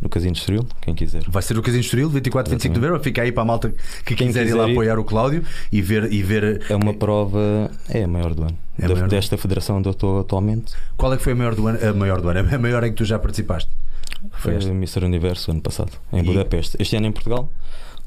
no 0.00 0.08
Casino 0.08 0.34
Estoril, 0.34 0.66
quem 0.82 0.94
quiser. 0.94 1.22
Vai 1.28 1.42
ser 1.42 1.56
o 1.56 1.62
Casino 1.62 1.80
Estoril, 1.80 2.10
24, 2.10 2.50
25 2.50 2.74
de 2.74 2.80
novembro. 2.80 3.02
Fica 3.02 3.22
aí 3.22 3.32
para 3.32 3.42
a 3.42 3.46
malta 3.46 3.72
que 4.04 4.14
Quem 4.14 4.26
quiser 4.26 4.42
ir 4.42 4.46
quiser 4.46 4.58
lá 4.58 4.68
ir. 4.68 4.72
apoiar 4.72 4.98
o 4.98 5.04
Cláudio 5.04 5.42
e 5.72 5.80
ver. 5.80 6.12
E 6.12 6.22
ver 6.22 6.62
É 6.68 6.76
uma 6.76 6.92
prova, 6.92 7.70
é 7.88 8.04
a 8.04 8.08
maior 8.08 8.34
do 8.34 8.42
ano. 8.42 8.58
É 8.78 8.86
Da- 8.88 9.06
desta 9.06 9.36
federação 9.38 9.78
onde 9.78 9.88
eu 9.88 9.92
estou 9.92 10.20
atualmente, 10.20 10.74
Qual 10.96 11.12
é 11.12 11.16
que 11.16 11.22
foi 11.22 11.32
a 11.32 11.36
maior 11.36 11.54
do 11.54 11.66
ano? 11.66 11.78
A 11.88 11.92
maior 11.94 12.20
do 12.20 12.28
ano, 12.28 12.54
a 12.54 12.58
maior 12.58 12.84
em 12.84 12.90
que 12.90 12.96
tu 12.96 13.04
já 13.04 13.18
participaste? 13.18 13.70
Foi 14.32 14.54
o 14.56 14.68
Mr. 14.72 15.04
Universo 15.04 15.50
ano 15.50 15.60
passado, 15.60 15.92
em 16.12 16.20
E- 16.20 16.22
Budapeste. 16.22 16.76
Este 16.80 16.96
ano 16.96 17.06
em 17.06 17.12
Portugal, 17.12 17.50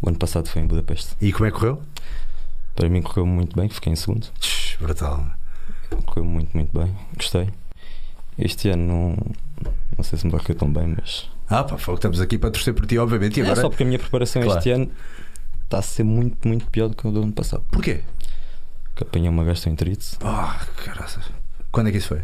o 0.02 0.10
ano 0.10 0.18
passado 0.20 0.48
foi 0.50 0.62
em 0.62 0.68
Budapeste. 0.68 1.16
E 1.22 1.32
como 1.32 1.46
é 1.48 1.52
que 1.52 1.58
correu? 1.58 1.82
Para 2.78 2.88
mim 2.90 3.02
correu 3.02 3.26
muito 3.26 3.56
bem, 3.56 3.68
fiquei 3.68 3.92
em 3.92 3.96
segundo. 3.96 4.28
Brutal. 4.80 5.26
Correu 6.06 6.24
muito, 6.24 6.56
muito 6.56 6.72
bem. 6.78 6.96
Gostei. 7.16 7.50
Este 8.38 8.70
ano 8.70 8.86
não, 8.88 9.18
não 9.98 10.04
sei 10.04 10.18
se 10.20 10.26
me 10.26 10.32
vai 10.32 10.40
correr 10.40 10.54
tão 10.56 10.72
bem, 10.72 10.96
mas. 10.96 11.30
Ah, 11.50 11.64
pá, 11.64 11.78
foi, 11.78 11.96
estamos 11.96 12.22
aqui 12.22 12.38
para 12.38 12.52
torcer 12.52 12.74
por 12.76 12.86
ti, 12.86 12.98
obviamente. 13.00 13.38
E 13.38 13.42
É 13.42 13.44
agora. 13.46 13.62
só 13.62 13.70
porque 13.70 13.82
a 13.84 13.86
minha 13.86 13.98
preparação 13.98 14.42
Claro. 14.44 14.60
este 14.60 14.70
ano 14.70 14.92
está 15.64 15.80
a 15.80 15.82
ser 15.82 16.04
muito, 16.04 16.48
muito 16.48 16.66
pior 16.68 16.88
do 16.88 16.96
que 16.96 17.08
a 17.08 17.12
do 17.12 17.24
ano 17.24 17.34
passado. 17.34 17.64
Porquê? 17.72 18.02
Que 18.96 19.04
apanhei 19.04 19.28
uma 19.30 19.44
gastroenterite 19.44 20.18
Ah, 20.22 20.64
caraças. 20.86 21.26
Quando 21.72 21.88
é 21.88 21.92
que 21.92 21.98
isso 21.98 22.10
foi? 22.10 22.22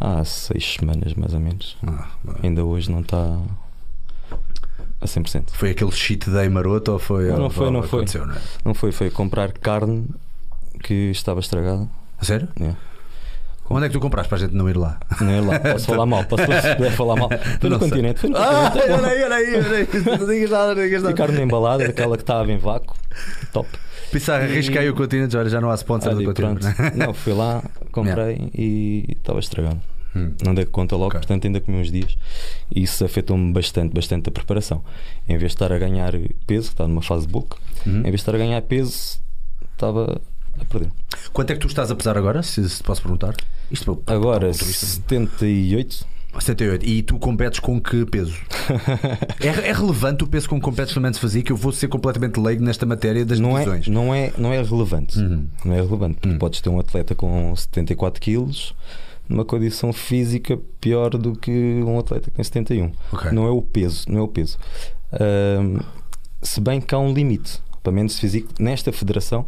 há 0.00 0.24
seis 0.24 0.74
semanas, 0.74 1.14
mais 1.14 1.32
ou 1.34 1.40
menos. 1.40 1.76
Ah. 1.86 2.08
Ainda 2.42 2.64
hoje 2.64 2.90
não 2.90 3.00
está 3.00 3.38
a 5.02 5.06
100%. 5.06 5.50
foi 5.52 5.70
aquele 5.70 5.90
cheat 5.92 6.30
day 6.30 6.48
maroto 6.48 6.92
ou 6.92 6.98
foi. 6.98 7.28
Não, 7.28 7.38
não 7.38 7.50
foi, 7.50 7.70
não 7.70 7.82
foi. 7.82 8.04
não 8.14 8.34
é? 8.34 8.38
Não 8.64 8.74
foi, 8.74 8.92
foi 8.92 9.10
comprar 9.10 9.52
carne 9.52 10.06
que 10.82 11.10
estava 11.10 11.40
estragada. 11.40 11.88
A 12.18 12.24
sério? 12.24 12.48
É. 12.60 12.72
Onde 13.70 13.86
é 13.86 13.88
que 13.88 13.94
tu 13.94 14.00
compraste 14.00 14.28
para 14.28 14.36
a 14.36 14.40
gente 14.40 14.54
não 14.54 14.68
ir 14.68 14.76
lá? 14.76 14.98
Não 15.20 15.30
é 15.30 15.40
lá, 15.40 15.58
posso 15.72 15.86
falar 15.86 16.04
mal, 16.04 16.24
posso 16.24 16.42
falar 16.96 17.16
mal. 17.16 17.30
Foi 17.60 17.70
no 17.70 17.78
continente, 17.78 18.20
foi 18.20 18.28
no 18.30 18.36
Ah, 18.36 18.70
olha 18.74 19.08
aí, 19.08 19.22
olha 19.24 19.36
aí, 19.36 19.54
olha 19.54 19.76
aí. 19.78 19.88
Não 20.18 20.26
digas 20.26 20.50
nada, 20.50 20.74
não 20.74 20.82
digas 20.82 21.00
E 21.00 21.04
nada. 21.04 21.16
carne 21.16 21.40
embalada, 21.40 21.84
aquela 21.84 22.16
que 22.16 22.22
estava 22.22 22.52
em 22.52 22.58
vácuo, 22.58 22.94
top. 23.52 23.68
Pensar, 24.10 24.42
arrisquei 24.42 24.86
o 24.90 24.94
continente, 24.94 25.34
olha, 25.38 25.48
já 25.48 25.58
não 25.58 25.70
há 25.70 25.74
sponsor 25.76 26.12
Ah, 26.12 26.14
do 26.14 26.24
continente. 26.24 26.64
né? 26.66 26.74
Não, 26.94 27.14
fui 27.14 27.32
lá, 27.32 27.62
comprei 27.90 28.50
e 28.54 29.06
estava 29.16 29.38
estragado. 29.40 29.80
Hum. 30.14 30.34
Não 30.44 30.54
dei 30.54 30.64
conta 30.66 30.94
logo, 30.94 31.08
Ok. 31.08 31.20
portanto 31.20 31.46
ainda 31.46 31.60
comi 31.60 31.78
uns 31.78 31.90
dias. 31.90 32.16
E 32.74 32.82
isso 32.82 33.04
afetou-me 33.04 33.52
bastante, 33.52 33.94
bastante 33.94 34.28
a 34.28 34.32
preparação. 34.32 34.84
Em 35.28 35.38
vez 35.38 35.52
de 35.52 35.54
estar 35.56 35.72
a 35.72 35.78
ganhar 35.78 36.12
peso, 36.46 36.68
que 36.68 36.74
está 36.74 36.86
numa 36.86 37.02
fase 37.02 37.26
de 37.26 37.32
bulk, 37.32 37.56
Uhum. 37.86 37.98
em 38.00 38.02
vez 38.02 38.14
de 38.14 38.20
estar 38.20 38.34
a 38.34 38.38
ganhar 38.38 38.60
peso, 38.62 39.18
estava 39.72 40.20
a 40.60 40.64
perder. 40.66 40.90
Quanto 41.32 41.50
é 41.50 41.54
que 41.54 41.60
tu 41.60 41.66
estás 41.66 41.90
a 41.90 41.94
pesar 41.96 42.16
agora, 42.18 42.42
se, 42.42 42.68
se 42.68 42.82
posso 42.82 43.00
perguntar? 43.02 43.34
Isto 43.70 43.96
para- 43.96 44.14
Agora, 44.14 44.38
para 44.40 44.48
um 44.48 44.52
motorista. 44.52 44.86
78. 44.86 46.06
78. 46.38 46.86
E 46.86 47.02
tu 47.02 47.18
competes 47.18 47.58
com 47.60 47.80
que 47.80 48.04
peso? 48.06 48.36
é, 49.40 49.68
é 49.68 49.72
relevante 49.72 50.24
o 50.24 50.26
peso 50.26 50.48
com 50.48 50.56
que 50.56 50.62
competes 50.64 50.94
se 50.94 51.20
fazia? 51.20 51.42
Que 51.42 51.52
eu 51.52 51.56
vou 51.56 51.72
ser 51.72 51.88
completamente 51.88 52.38
leigo 52.40 52.62
nesta 52.64 52.86
matéria 52.86 53.24
das 53.24 53.38
Não 53.38 53.56
é, 53.56 53.60
divisões. 53.64 53.88
não, 53.88 54.14
é, 54.14 54.32
não 54.38 54.52
é 54.52 54.62
relevante. 54.62 55.18
Uhum. 55.18 55.46
Não 55.64 55.74
é 55.74 55.76
relevante. 55.82 56.14
porque 56.20 56.34
Hum. 56.34 56.38
Podes 56.38 56.60
ter 56.60 56.68
um 56.70 56.78
atleta 56.80 57.14
com 57.14 57.54
74 57.54 58.20
quilos 58.20 58.74
numa 59.28 59.44
condição 59.44 59.92
física 59.92 60.58
pior 60.80 61.10
do 61.10 61.32
que 61.32 61.82
um 61.84 61.98
atleta 61.98 62.30
que 62.30 62.36
tem 62.36 62.44
71. 62.44 62.92
Ok. 63.12 63.30
Não 63.32 63.46
é 63.46 63.50
o 63.50 63.62
peso, 63.62 64.04
não 64.08 64.20
é 64.20 64.22
o 64.22 64.28
peso. 64.28 64.58
Ahm, 65.12 65.78
se 66.42 66.60
bem 66.60 66.80
que 66.80 66.94
há 66.94 66.98
um 66.98 67.12
limite, 67.12 67.62
pelo 67.82 67.94
menos 67.94 68.18
físico, 68.18 68.48
nesta 68.58 68.92
federação 68.92 69.46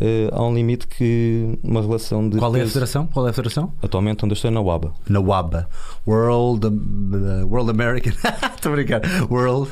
eh, 0.00 0.28
há 0.32 0.42
um 0.42 0.52
limite 0.52 0.86
que 0.86 1.58
uma 1.62 1.80
relação 1.80 2.28
de 2.28 2.38
Qual 2.38 2.54
é 2.56 2.62
a 2.62 2.66
federação? 2.66 3.06
Qual 3.06 3.26
é 3.26 3.30
a 3.30 3.32
federação? 3.32 3.72
Atualmente 3.82 4.24
onde 4.24 4.32
eu 4.32 4.34
estou 4.34 4.50
é 4.50 4.54
na 4.54 4.60
UABA. 4.60 4.92
Na 5.08 5.20
WABA. 5.20 5.68
World, 6.06 6.66
uh, 6.66 7.46
World 7.46 7.70
American. 7.70 8.12
Estou 8.54 8.72
a 8.72 8.74
brincar. 8.74 9.02
World. 9.30 9.70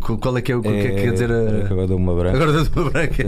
Qual 0.00 0.36
é 0.38 0.42
que 0.42 0.52
é 0.52 0.56
o 0.56 0.62
que 0.62 0.68
é 0.68 0.82
que 0.82 1.02
quer 1.02 1.12
dizer? 1.12 1.30
Espera 1.30 1.56
que 1.60 1.62
A... 1.62 1.70
Agora 1.72 1.86
dou 1.86 1.96
uma 1.98 2.14
branca. 2.14 2.36
Agora 2.36 2.52
dou 2.64 2.82
uma 2.84 2.90
branca. 2.90 3.24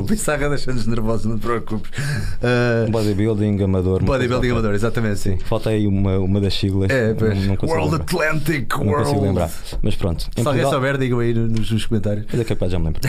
O 0.00 0.02
Pissarra 0.04 0.48
deixa-nos 0.48 0.86
nervosos, 0.86 1.26
não 1.26 1.38
te 1.38 1.42
preocupes. 1.42 1.90
Uh, 2.38 2.90
Bodybuilding 2.90 3.62
Amador. 3.62 4.02
bodybuilding 4.04 4.50
amador, 4.50 4.74
exatamente, 4.74 5.18
sim. 5.20 5.38
Falta 5.38 5.70
aí 5.70 5.86
uma, 5.86 6.18
uma 6.18 6.40
das 6.40 6.54
siglas. 6.54 6.90
É, 6.90 7.14
pois. 7.14 7.36
não, 7.46 7.56
não 7.60 7.68
World 7.68 7.90
lembrar. 7.92 8.02
Atlantic 8.04 8.72
Não 8.76 8.86
World. 8.86 9.04
consigo 9.04 9.22
lembrar. 9.24 9.50
Mas 9.82 9.96
pronto. 9.96 10.22
Se 10.22 10.28
alguém 10.38 10.44
Portugal- 10.44 10.70
souber, 10.72 10.98
digam 10.98 11.18
aí 11.20 11.34
nos, 11.34 11.70
nos 11.70 11.86
comentários. 11.86 12.26
Mas 12.30 12.40
é 12.40 12.44
capaz, 12.44 12.72
já 12.72 12.78
me 12.78 12.86
lembro. 12.86 13.00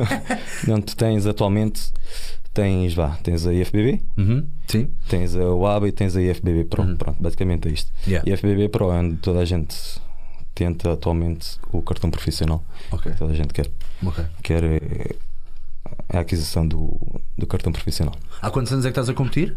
não, 0.66 0.80
tu 0.80 0.96
tens 0.96 1.26
atualmente, 1.26 1.82
tens, 2.52 2.94
vá, 2.94 3.16
tens 3.22 3.46
a 3.46 3.52
IFBB, 3.52 4.00
Uhum, 4.16 4.46
Sim. 4.66 4.88
tens 5.08 5.34
a 5.36 5.44
UABA 5.54 5.88
e 5.88 5.92
tens 5.92 6.16
a 6.16 6.22
IFBB 6.22 6.64
Pro. 6.64 6.82
Uhum. 6.82 6.96
Pronto, 6.96 7.22
basicamente 7.22 7.68
é 7.68 7.72
isto. 7.72 7.90
Yeah. 8.06 8.30
IFBB 8.30 8.68
Pro 8.68 8.90
é 8.92 8.96
onde 8.96 9.16
toda 9.16 9.40
a 9.40 9.44
gente 9.44 9.74
tenta 10.54 10.92
atualmente 10.92 11.58
o 11.72 11.82
cartão 11.82 12.10
profissional. 12.10 12.62
Ok. 12.90 13.12
Toda 13.18 13.32
a 13.32 13.36
gente 13.36 13.52
quer, 13.52 13.70
ok. 14.04 14.24
quer 14.42 14.62
eh, 14.64 15.16
a 16.08 16.20
aquisição 16.20 16.66
do, 16.66 16.98
do 17.36 17.46
cartão 17.46 17.72
profissional. 17.72 18.14
Há 18.40 18.50
quantos 18.50 18.72
anos 18.72 18.84
é 18.84 18.88
que 18.88 18.92
estás 18.92 19.08
a 19.08 19.14
competir? 19.14 19.56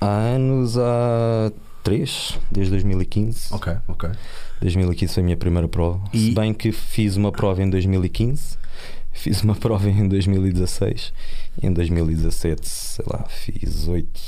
Há 0.00 0.06
anos, 0.06 0.76
há 0.78 1.52
três, 1.82 2.38
desde 2.50 2.70
2015. 2.72 3.54
Ok, 3.54 3.76
ok. 3.88 4.10
2015 4.60 5.14
foi 5.14 5.22
a 5.22 5.24
minha 5.24 5.36
primeira 5.36 5.68
prova. 5.68 6.02
E- 6.12 6.28
Se 6.28 6.34
bem 6.34 6.52
que 6.52 6.72
fiz 6.72 7.16
uma 7.16 7.30
prova 7.32 7.62
em 7.62 7.70
2015, 7.70 8.58
fiz 9.12 9.42
uma 9.42 9.54
prova 9.56 9.88
em 9.88 10.06
2016 10.08 11.12
e 11.62 11.66
em 11.66 11.72
2017, 11.72 12.68
sei 12.68 13.04
lá, 13.08 13.24
fiz 13.28 13.88
oito 13.88 14.20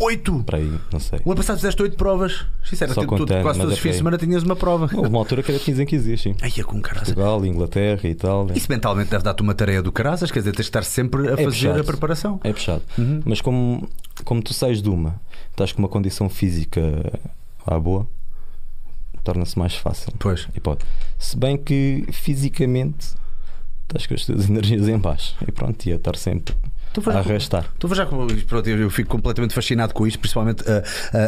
Oito! 0.00 0.42
para 0.44 0.58
aí, 0.58 0.78
não 0.92 0.98
sei. 0.98 1.20
O 1.24 1.30
ano 1.30 1.36
passado 1.36 1.56
fizeste 1.56 1.80
oito 1.82 1.96
provas. 1.96 2.44
Era 2.80 2.92
Só 2.92 3.04
contando, 3.04 3.42
quase 3.42 3.44
mas 3.44 3.56
todos 3.58 3.72
os 3.72 3.78
é 3.78 3.82
fins 3.82 3.90
de 3.92 3.96
semana 3.98 4.18
tinhas 4.18 4.42
uma 4.42 4.56
prova. 4.56 4.88
Houve 4.94 5.08
uma 5.08 5.18
altura 5.18 5.42
que 5.42 5.50
era 5.50 5.60
15 5.60 5.82
em 5.82 5.86
15 5.86 6.04
dias, 6.04 6.20
sim. 6.20 6.34
Ai, 6.42 6.52
é 6.58 6.62
com 6.62 6.80
caralho. 6.80 7.06
Portugal, 7.06 7.44
Inglaterra, 7.46 8.08
Itália. 8.08 8.56
Isso 8.56 8.66
mentalmente 8.68 9.10
deve 9.10 9.22
dar-te 9.22 9.42
uma 9.42 9.54
tarefa 9.54 9.82
do 9.82 9.92
caraças, 9.92 10.30
quer 10.30 10.40
dizer, 10.40 10.52
tens 10.52 10.64
de 10.64 10.68
estar 10.68 10.84
sempre 10.84 11.28
a 11.28 11.36
fazer 11.36 11.44
puxado. 11.44 11.80
a 11.80 11.84
preparação. 11.84 12.40
É 12.44 12.52
puxado. 12.52 12.82
Uhum. 12.96 13.22
Mas 13.24 13.40
como, 13.40 13.88
como 14.24 14.42
tu 14.42 14.52
sais 14.52 14.82
de 14.82 14.88
uma, 14.88 15.20
estás 15.50 15.72
com 15.72 15.80
uma 15.80 15.88
condição 15.88 16.28
física 16.28 16.80
à 17.66 17.78
boa, 17.78 18.06
torna-se 19.24 19.58
mais 19.58 19.74
fácil. 19.74 20.12
Pois. 20.18 20.48
E 20.54 20.60
pode. 20.60 20.84
Se 21.18 21.36
bem 21.36 21.56
que 21.56 22.04
fisicamente 22.12 23.14
estás 23.88 24.06
com 24.06 24.14
as 24.14 24.26
tuas 24.26 24.48
energias 24.50 24.88
em 24.88 24.98
baixo. 24.98 25.34
E 25.46 25.50
pronto, 25.50 25.84
ia 25.86 25.96
estar 25.96 26.16
sempre 26.16 26.54
a 26.96 27.00
vais- 27.00 27.16
arrastar. 27.26 27.66
Estou 27.74 27.88
a 27.88 27.90
ver 27.90 27.94
já 27.96 28.06
como- 28.06 28.26
pronto, 28.44 28.68
eu 28.68 28.90
fico 28.90 29.08
completamente 29.10 29.54
fascinado 29.54 29.92
com 29.94 30.06
isto, 30.06 30.18
principalmente 30.18 30.64
a, 30.70 30.82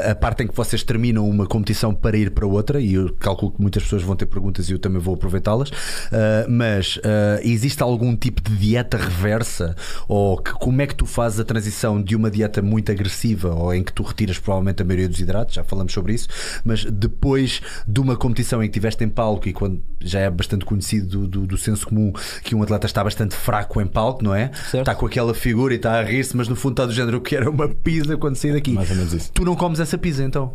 a- 0.09 0.11
a 0.13 0.15
parte 0.15 0.43
em 0.43 0.47
que 0.47 0.55
vocês 0.55 0.83
terminam 0.83 1.29
uma 1.29 1.47
competição 1.47 1.95
para 1.95 2.17
ir 2.17 2.31
para 2.31 2.47
outra, 2.47 2.81
e 2.81 2.95
eu 2.95 3.15
calculo 3.19 3.53
que 3.53 3.61
muitas 3.63 3.83
pessoas 3.83 4.03
vão 4.03 4.17
ter 4.17 4.27
perguntas 4.27 4.69
e 4.69 4.73
eu 4.73 4.79
também 4.79 5.01
vou 5.01 5.15
aproveitá-las. 5.15 5.71
Ah, 6.13 6.47
mas 6.49 6.99
ah, 7.05 7.41
existe 7.43 7.83
algum 7.83 8.17
tipo 8.17 8.41
de 8.43 8.57
dieta 8.57 8.97
reversa? 8.97 9.75
Ou 10.09 10.39
que- 10.39 10.53
como 10.53 10.81
é 10.83 10.87
que 10.87 10.95
tu 10.95 11.07
fazes 11.07 11.39
a 11.41 11.45
transição 11.45 12.03
de 12.03 12.17
uma 12.17 12.31
dieta 12.31 12.63
muito 12.63 12.91
agressiva, 12.91 13.55
ou 13.55 13.73
em 13.75 13.83
que 13.83 13.93
tu 13.93 14.03
retiras 14.03 14.39
provavelmente 14.39 14.83
a 14.83 14.85
maioria 14.85 15.09
dos 15.09 15.21
hidratos, 15.21 15.55
já 15.55 15.65
falamos 15.65 15.93
sobre 15.93 16.15
isso, 16.15 16.29
mas 16.65 16.85
depois 16.85 17.61
de 17.87 18.01
uma 18.01 18.17
competição 18.17 18.63
em 18.63 18.67
que 18.67 18.71
estiveste 18.79 19.05
em 19.05 19.09
palco 19.09 19.49
e 19.49 19.53
quando 19.53 19.83
já 20.01 20.21
é 20.21 20.31
bastante 20.31 20.65
conhecido 20.65 21.07
do, 21.07 21.27
do- 21.27 21.47
do 21.47 21.59
senso 21.59 21.87
comum 21.87 22.13
que 22.43 22.55
um 22.55 22.63
atleta 22.63 22.87
está 22.87 23.03
bastante 23.05 23.35
fraco 23.35 23.81
em 23.81 23.87
palco, 23.87 24.23
não 24.25 24.35
é? 24.35 24.51
Certo. 24.71 24.79
Está 24.81 24.95
com 24.95 25.07
aquela 25.07 25.35
figura 25.35 25.50
e 25.73 25.77
está 25.77 25.99
a 25.99 26.03
rir-se, 26.03 26.37
mas 26.37 26.49
no 26.49 26.57
fundo 26.57 26.73
está 26.73 26.87
do 26.87 26.93
género 26.93 27.21
que 27.21 27.35
era 27.37 27.49
uma 27.51 27.69
pizza 27.69 28.17
quando 28.17 28.37
saí 28.37 28.53
daqui. 28.53 28.73
Mais 28.73 28.91
ou 28.91 28.97
menos 28.97 29.13
isso. 29.13 29.33
Tu 29.33 29.45
não 29.45 29.55
comes 29.57 29.81
essa 29.81 29.97
pizza 29.99 30.23
então? 30.23 30.55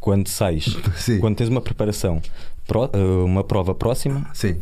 Quando 0.00 0.28
sais, 0.28 0.76
Sim. 0.96 1.18
quando 1.18 1.36
tens 1.36 1.48
uma 1.48 1.60
preparação, 1.60 2.22
eh, 2.92 2.96
uma 3.24 3.42
prova 3.44 3.74
próxima, 3.74 4.28
Sim. 4.32 4.60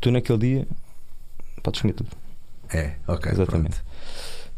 tu 0.00 0.10
naquele 0.10 0.38
dia 0.38 0.68
podes 1.62 1.80
comer 1.80 1.94
tudo. 1.94 2.10
É, 2.72 2.94
ok. 3.06 3.32
Exatamente. 3.32 3.76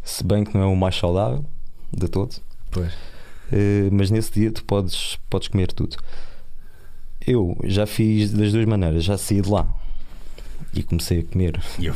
Se 0.02 0.24
bem 0.24 0.44
que 0.44 0.54
não 0.54 0.62
é 0.62 0.66
o 0.66 0.76
mais 0.76 0.94
saudável 0.96 1.44
de 1.92 2.08
todos, 2.08 2.40
pronto. 2.70 2.88
Pois. 2.90 2.92
eh, 3.52 3.88
mas 3.90 4.10
nesse 4.10 4.32
dia 4.32 4.52
tu 4.52 4.62
podes, 4.64 5.18
podes 5.28 5.48
comer 5.48 5.72
tudo. 5.72 5.96
Eu 7.26 7.56
já 7.64 7.86
fiz 7.86 8.30
das 8.32 8.52
duas 8.52 8.64
maneiras, 8.66 9.04
já 9.04 9.18
saí 9.18 9.40
de 9.40 9.48
lá 9.50 9.66
e 10.74 10.82
comecei 10.82 11.20
a 11.20 11.24
comer 11.24 11.60
E 11.78 11.88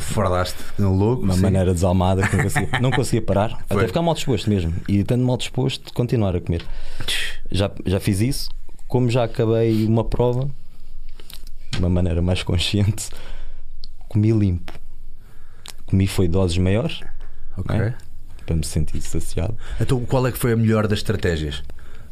no 0.79 0.93
louco. 0.95 1.21
de 1.21 1.25
uma 1.25 1.35
sim. 1.35 1.41
maneira 1.41 1.73
desalmada 1.73 2.27
que 2.27 2.35
não 2.35 2.43
conseguia, 2.43 2.79
não 2.79 2.91
conseguia 2.91 3.21
parar, 3.21 3.49
Foi. 3.67 3.77
até 3.77 3.87
ficar 3.87 4.01
mal 4.01 4.13
disposto 4.13 4.49
mesmo. 4.49 4.73
E 4.87 4.99
estando 4.99 5.23
mal 5.23 5.37
disposto, 5.37 5.93
continuar 5.93 6.35
a 6.35 6.41
comer. 6.41 6.63
Já, 7.51 7.71
já 7.85 7.99
fiz 7.99 8.19
isso, 8.21 8.49
como 8.87 9.09
já 9.09 9.23
acabei 9.23 9.85
uma 9.85 10.03
prova 10.03 10.49
de 11.71 11.79
uma 11.79 11.89
maneira 11.89 12.21
mais 12.21 12.43
consciente, 12.43 13.09
comi 14.09 14.31
limpo. 14.31 14.73
Comi 15.85 16.07
foi 16.07 16.27
doses 16.27 16.57
maiores 16.57 17.01
Ok. 17.57 17.75
É. 17.75 17.93
para 18.45 18.55
me 18.55 18.65
sentir 18.65 19.01
saciado. 19.01 19.55
Então 19.79 20.03
qual 20.05 20.25
é 20.27 20.31
que 20.31 20.37
foi 20.37 20.53
a 20.53 20.55
melhor 20.55 20.87
das 20.87 20.99
estratégias? 20.99 21.63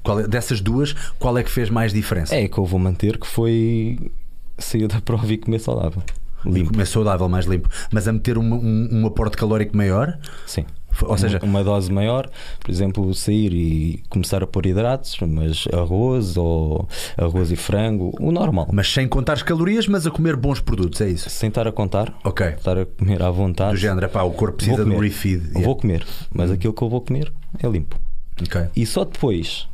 Qual 0.03 0.19
é- 0.19 0.27
dessas 0.27 0.61
duas, 0.61 0.93
qual 1.19 1.37
é 1.37 1.43
que 1.43 1.49
fez 1.51 1.69
mais 1.69 1.93
diferença? 1.93 2.35
É 2.35 2.47
que 2.47 2.57
eu 2.57 2.65
vou 2.65 2.79
manter 2.79 3.17
que 3.19 3.25
foi 3.27 4.11
sair 4.57 4.87
da 4.87 4.99
prova 5.01 5.31
e 5.31 5.37
comer 5.37 5.59
saudável. 5.59 6.01
Limpo. 6.45 6.71
Comer 6.71 6.85
saudável, 6.87 7.27
mais 7.29 7.45
limpo. 7.45 7.69
Mas 7.91 8.07
a 8.07 8.13
meter 8.13 8.37
uma- 8.37 8.55
um, 8.55 8.89
um 8.91 9.05
aporte 9.07 9.37
calórico 9.37 9.75
maior? 9.77 10.17
Sim. 10.45 10.65
Ou 11.03 11.17
seja, 11.17 11.39
uma, 11.41 11.47
uma 11.59 11.63
dose 11.63 11.89
maior, 11.91 12.29
por 12.59 12.69
exemplo, 12.69 13.13
sair 13.15 13.53
e 13.53 14.03
começar 14.09 14.43
a 14.43 14.47
pôr 14.47 14.65
hidratos, 14.65 15.15
mas 15.21 15.65
arroz 15.71 16.35
ou 16.35 16.85
arroz 17.17 17.49
e 17.49 17.55
frango, 17.55 18.11
o 18.19 18.29
normal. 18.29 18.67
mas 18.73 18.91
sem 18.91 19.07
contar 19.07 19.33
as 19.33 19.41
calorias, 19.41 19.87
mas 19.87 20.05
a 20.05 20.11
comer 20.11 20.35
bons 20.35 20.59
produtos, 20.59 20.99
é 20.99 21.07
isso? 21.07 21.29
Sem 21.29 21.47
estar 21.47 21.65
a 21.65 21.71
contar, 21.71 22.13
Ok. 22.25 22.45
estar 22.45 22.77
a 22.77 22.85
comer 22.85 23.23
à 23.23 23.31
vontade. 23.31 23.71
Do 23.71 23.77
género, 23.77 24.09
pá, 24.09 24.23
o 24.23 24.31
corpo 24.31 24.57
precisa 24.57 24.83
de 24.83 24.91
um 24.91 24.99
refeed. 24.99 25.41
Eu 25.43 25.47
Yeah. 25.51 25.65
Vou 25.65 25.75
comer, 25.77 26.05
mas 26.33 26.51
aquilo 26.51 26.73
que 26.73 26.81
eu 26.81 26.89
vou 26.89 26.99
comer 26.99 27.31
é 27.63 27.67
limpo. 27.69 27.97
Ok. 28.41 28.61
E 28.75 28.85
só 28.85 29.05
depois 29.05 29.69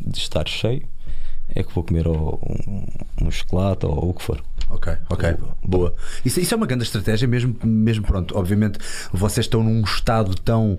de 0.00 0.18
estar 0.18 0.48
cheio 0.48 0.82
é 1.58 1.64
que 1.64 1.74
vou 1.74 1.82
comer 1.82 2.06
ou 2.06 2.40
um, 2.46 3.26
um 3.26 3.30
chocolate 3.30 3.84
ou 3.84 4.10
o 4.10 4.14
que 4.14 4.22
for. 4.22 4.40
Ok, 4.70 4.92
ok, 5.10 5.34
boa. 5.64 5.92
Isso, 6.24 6.40
isso 6.40 6.54
é 6.54 6.56
uma 6.56 6.66
grande 6.66 6.84
estratégia, 6.84 7.26
mesmo, 7.26 7.56
mesmo 7.64 8.06
pronto. 8.06 8.38
Obviamente, 8.38 8.78
vocês 9.12 9.46
estão 9.46 9.62
num 9.62 9.82
estado 9.82 10.34
tão 10.36 10.78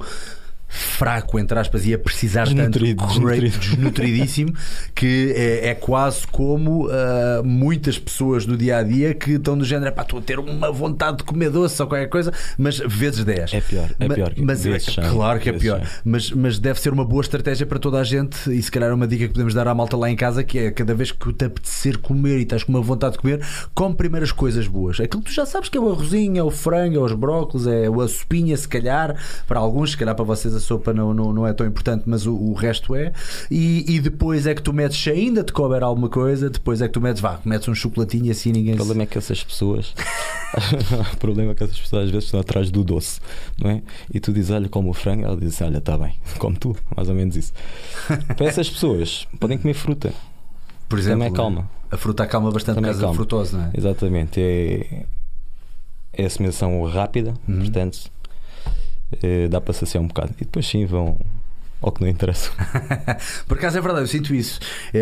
fraco, 0.69 1.39
entre 1.39 1.57
aspas, 1.57 1.85
e 1.85 1.93
a 1.93 1.99
precisar 1.99 2.45
Desnutrido, 2.45 3.01
tanto 3.01 3.13
desnutrido. 3.13 3.57
desnutridíssimo, 3.57 4.53
que 4.93 5.33
é, 5.35 5.69
é 5.69 5.75
quase 5.75 6.27
como 6.27 6.87
ah, 6.89 7.41
muitas 7.43 7.97
pessoas 7.97 8.45
do 8.45 8.55
dia 8.55 8.77
a 8.77 8.83
dia 8.83 9.13
que 9.13 9.31
estão 9.31 9.57
do 9.57 9.65
género, 9.65 9.91
pá, 9.91 10.03
estou 10.03 10.19
a 10.19 10.21
ter 10.21 10.37
uma 10.39 10.71
vontade 10.71 11.17
de 11.17 11.23
comer 11.23 11.49
doce 11.49 11.81
ou 11.81 11.87
qualquer 11.87 12.07
coisa, 12.07 12.31
mas 12.57 12.77
vezes 12.77 13.25
10. 13.25 13.53
É 13.53 13.61
pior, 13.61 13.89
é 13.99 14.07
pior 14.07 14.33
que 14.33 14.41
Mas, 14.41 14.63
vezes 14.63 14.93
cem, 14.93 15.09
claro 15.09 15.39
que 15.39 15.49
é 15.49 15.53
pior, 15.53 15.81
mas, 16.03 16.31
mas 16.31 16.59
deve 16.59 16.79
ser 16.79 16.93
uma 16.93 17.03
boa 17.03 17.21
estratégia 17.21 17.65
para 17.65 17.79
toda 17.79 17.99
a 17.99 18.03
gente. 18.03 18.49
E 18.51 18.61
se 18.61 18.71
calhar 18.71 18.89
é 18.89 18.93
uma 18.93 19.07
dica 19.07 19.25
que 19.27 19.33
podemos 19.33 19.53
dar 19.53 19.67
à 19.67 19.73
malta 19.73 19.97
lá 19.97 20.09
em 20.09 20.15
casa: 20.15 20.43
que 20.43 20.59
é 20.59 20.71
cada 20.71 20.93
vez 20.93 21.11
que 21.11 21.33
te 21.33 21.45
apetecer 21.45 21.97
comer 21.97 22.37
e 22.37 22.43
estás 22.43 22.63
com 22.63 22.71
uma 22.71 22.81
vontade 22.81 23.13
de 23.13 23.19
comer, 23.19 23.45
come 23.73 23.95
primeiro 23.95 24.23
as 24.23 24.31
coisas 24.31 24.67
boas. 24.67 24.99
Aquilo 24.99 25.23
que 25.23 25.31
tu 25.31 25.33
já 25.33 25.45
sabes 25.45 25.69
que 25.69 25.77
é 25.77 25.81
o 25.81 25.89
arrozinho, 25.91 26.37
é 26.37 26.43
o 26.43 26.51
frango, 26.51 26.95
é 26.95 26.99
os 26.99 27.13
brócolis, 27.13 27.65
é 27.65 27.87
a 27.87 28.07
sopinha, 28.07 28.55
se 28.55 28.67
calhar. 28.67 29.15
Para 29.47 29.59
alguns, 29.59 29.91
se 29.91 29.97
calhar 29.97 30.15
para 30.15 30.25
vocês 30.25 30.53
a 30.59 30.61
sopa 30.61 30.93
não, 30.93 31.13
não, 31.13 31.33
não 31.33 31.47
é 31.47 31.53
tão 31.53 31.65
importante, 31.65 32.03
mas 32.05 32.25
o, 32.27 32.33
o 32.35 32.53
resto 32.53 32.93
é. 32.95 33.11
E, 33.49 33.95
e 33.95 33.99
depois 33.99 34.45
é 34.45 34.53
que 34.53 34.61
tu 34.61 34.71
metes, 34.73 35.01
se 35.01 35.09
ainda 35.09 35.43
te 35.43 35.51
couber 35.51 35.83
alguma 35.83 36.09
coisa, 36.09 36.49
depois 36.49 36.81
é 36.81 36.87
que 36.87 36.93
tu 36.93 37.01
metes, 37.01 37.21
vá, 37.21 37.39
metes 37.43 37.67
um 37.67 37.73
chocolatinho 37.75 38.25
e 38.27 38.31
assim 38.31 38.51
ninguém 38.51 38.73
O 38.73 38.77
se- 38.77 38.83
problema 38.83 39.03
é 39.03 39.05
que 39.05 39.17
essas 39.17 39.43
pessoas. 39.43 39.93
o 41.13 41.17
problema 41.17 41.51
é 41.51 41.55
que 41.55 41.63
essas 41.63 41.79
pessoas 41.79 42.05
às 42.05 42.09
vezes 42.11 42.25
estão 42.25 42.39
atrás 42.39 42.69
do 42.71 42.83
doce, 42.83 43.19
não 43.61 43.69
é? 43.71 43.81
E 44.13 44.19
tu 44.19 44.31
dizes, 44.33 44.51
olha, 44.51 44.69
como 44.69 44.89
o 44.89 44.93
frango, 44.93 45.25
ela 45.25 45.35
diz, 45.37 45.59
olha, 45.61 45.77
está 45.77 45.97
bem, 45.97 46.13
como 46.37 46.57
tu, 46.57 46.75
mais 46.95 47.09
ou 47.09 47.15
menos 47.15 47.35
isso. 47.35 47.53
Para 48.35 48.45
essas 48.45 48.69
pessoas, 48.69 49.27
podem 49.39 49.57
comer 49.57 49.73
fruta, 49.73 50.13
Por 50.87 50.99
exemplo, 50.99 51.19
também 51.19 51.33
calma. 51.33 51.69
A 51.91 51.97
fruta 51.97 52.23
acalma 52.23 52.51
bastante 52.51 52.75
por 52.75 52.81
Também 52.81 52.89
causa 52.91 52.99
da 53.01 53.05
calma. 53.07 53.15
frutose, 53.15 53.55
não 53.55 53.63
é? 53.65 53.71
Exatamente, 53.75 54.39
é, 54.39 55.05
é 56.13 56.25
assimilação 56.25 56.83
rápida, 56.85 57.33
Uhum. 57.47 57.59
portanto, 57.59 58.11
eh, 59.23 59.47
dá 59.47 59.59
para 59.59 59.73
saciar 59.73 60.03
um 60.03 60.07
bocado. 60.07 60.33
E 60.39 60.45
depois 60.45 60.65
sim 60.67 60.85
vão 60.85 61.17
ao 61.81 61.91
que 61.91 62.01
não 62.01 62.07
interessa. 62.09 62.51
Por 63.47 63.57
acaso 63.57 63.77
é 63.77 63.81
verdade, 63.81 64.03
eu 64.03 64.07
sinto 64.07 64.33
isso. 64.35 64.59
É, 64.93 64.99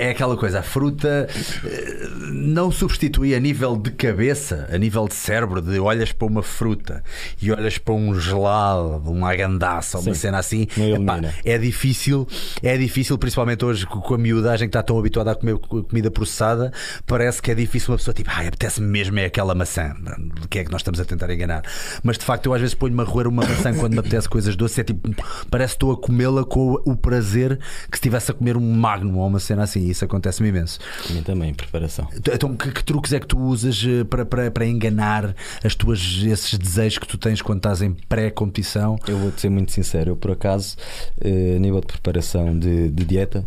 é- 0.00 0.06
é 0.06 0.10
aquela 0.10 0.36
coisa, 0.36 0.60
a 0.60 0.62
fruta 0.62 1.28
eh, 1.64 2.08
não 2.32 2.70
substitui 2.70 3.34
a 3.34 3.40
nível 3.40 3.76
de 3.76 3.90
cabeça, 3.92 4.68
a 4.72 4.78
nível 4.78 5.06
de 5.06 5.14
cérebro, 5.14 5.60
de 5.60 5.78
olhas 5.78 6.12
para 6.12 6.26
uma 6.26 6.42
fruta 6.42 7.02
e 7.40 7.50
olhas 7.52 7.78
para 7.78 7.94
um 7.94 8.18
gelado, 8.18 9.10
uma 9.10 9.32
agandaça, 9.32 9.98
uma 9.98 10.14
Sim, 10.14 10.20
cena 10.20 10.38
assim. 10.38 10.66
Epá, 10.76 11.20
é 11.44 11.58
difícil, 11.58 12.26
é 12.62 12.76
difícil, 12.76 13.16
principalmente 13.18 13.64
hoje 13.64 13.86
com 13.86 14.14
a 14.14 14.18
miudagem 14.18 14.68
que 14.68 14.70
está 14.76 14.82
tão 14.82 14.98
habituada 14.98 15.30
a 15.32 15.34
comer 15.34 15.58
co- 15.58 15.84
comida 15.84 16.10
processada, 16.10 16.72
parece 17.06 17.40
que 17.40 17.50
é 17.50 17.54
difícil 17.54 17.92
uma 17.92 17.98
pessoa 17.98 18.14
tipo, 18.14 18.30
ai, 18.32 18.46
apetece 18.48 18.80
mesmo 18.80 19.18
é 19.18 19.26
aquela 19.26 19.54
maçã. 19.54 19.94
De 20.40 20.48
que 20.48 20.58
é 20.58 20.64
que 20.64 20.70
nós 20.72 20.80
estamos 20.80 20.98
a 21.00 21.04
tentar 21.04 21.30
enganar? 21.32 21.62
Mas 22.02 22.18
de 22.18 22.24
facto, 22.24 22.46
eu 22.46 22.54
às 22.54 22.60
vezes 22.60 22.74
ponho-me 22.74 23.00
a 23.00 23.04
roer 23.04 23.26
uma 23.28 23.42
maçã 23.46 23.72
quando 23.74 23.92
me 23.92 23.98
apetece 24.00 24.28
coisas 24.28 24.56
doces, 24.56 24.78
é 24.80 24.84
tipo, 24.84 25.08
parece 25.50 25.74
que 25.74 25.76
estou 25.76 25.92
a 25.92 25.96
comê-la 26.00 26.44
com 26.44 26.74
o 26.84 26.96
prazer 26.96 27.58
que 27.58 27.96
se 27.96 28.00
estivesse 28.00 28.30
a 28.30 28.34
comer 28.34 28.56
um 28.56 28.72
magnum 28.74 29.18
ou 29.18 29.26
uma 29.26 29.38
cena 29.38 29.62
assim. 29.62 29.88
Isso 29.88 30.04
acontece-me 30.04 30.48
imenso. 30.48 30.78
A 31.08 31.12
mim 31.12 31.22
também, 31.22 31.54
preparação. 31.54 32.08
Então, 32.16 32.56
que, 32.56 32.70
que 32.72 32.84
truques 32.84 33.12
é 33.12 33.20
que 33.20 33.26
tu 33.26 33.38
usas 33.38 33.82
eh, 33.86 34.04
para, 34.04 34.24
para, 34.24 34.50
para 34.50 34.66
enganar 34.66 35.34
as 35.62 35.74
tuas, 35.74 36.00
esses 36.22 36.58
desejos 36.58 36.98
que 36.98 37.06
tu 37.06 37.18
tens 37.18 37.42
quando 37.42 37.58
estás 37.58 37.82
em 37.82 37.92
pré-competição? 37.92 38.98
Eu 39.06 39.18
vou-te 39.18 39.40
ser 39.40 39.50
muito 39.50 39.72
sincero, 39.72 40.10
eu 40.10 40.16
por 40.16 40.30
acaso, 40.32 40.76
eh, 41.20 41.54
a 41.56 41.58
nível 41.58 41.80
de 41.80 41.86
preparação 41.86 42.58
de, 42.58 42.90
de 42.90 43.04
dieta, 43.04 43.44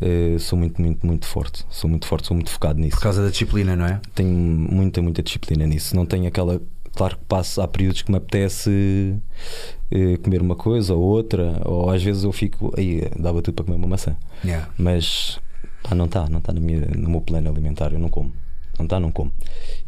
eh, 0.00 0.36
sou 0.38 0.58
muito, 0.58 0.80
muito, 0.80 1.06
muito 1.06 1.26
forte. 1.26 1.64
Sou 1.68 1.88
muito 1.88 2.06
forte, 2.06 2.28
sou 2.28 2.34
muito 2.34 2.50
focado 2.50 2.80
nisso. 2.80 2.96
Por 2.96 3.02
causa 3.02 3.22
da 3.22 3.30
disciplina, 3.30 3.76
não 3.76 3.86
é? 3.86 4.00
Tenho 4.14 4.30
muita, 4.30 5.02
muita 5.02 5.22
disciplina 5.22 5.66
nisso. 5.66 5.94
Não 5.94 6.06
tenho 6.06 6.26
aquela. 6.26 6.60
Claro 6.94 7.16
que 7.16 7.24
passo, 7.24 7.60
há 7.60 7.68
períodos 7.68 8.02
que 8.02 8.10
me 8.10 8.18
apetece 8.18 9.16
eh, 9.90 10.16
comer 10.18 10.42
uma 10.42 10.56
coisa 10.56 10.94
ou 10.94 11.02
outra, 11.02 11.60
ou 11.64 11.90
às 11.90 12.02
vezes 12.02 12.24
eu 12.24 12.32
fico. 12.32 12.72
Aí, 12.76 13.08
dava 13.18 13.40
tudo 13.42 13.54
para 13.54 13.64
comer 13.64 13.76
uma 13.76 13.88
maçã. 13.88 14.16
Yeah. 14.44 14.68
Mas 14.76 15.40
pá, 15.82 15.94
não 15.94 16.06
está, 16.06 16.28
não 16.28 16.38
está 16.38 16.52
no 16.52 16.60
meu 16.60 17.20
plano 17.20 17.48
alimentar, 17.48 17.92
eu 17.92 17.98
não 17.98 18.08
como. 18.08 18.32
Não 18.78 18.84
está, 18.84 18.98
não 18.98 19.10
como. 19.10 19.32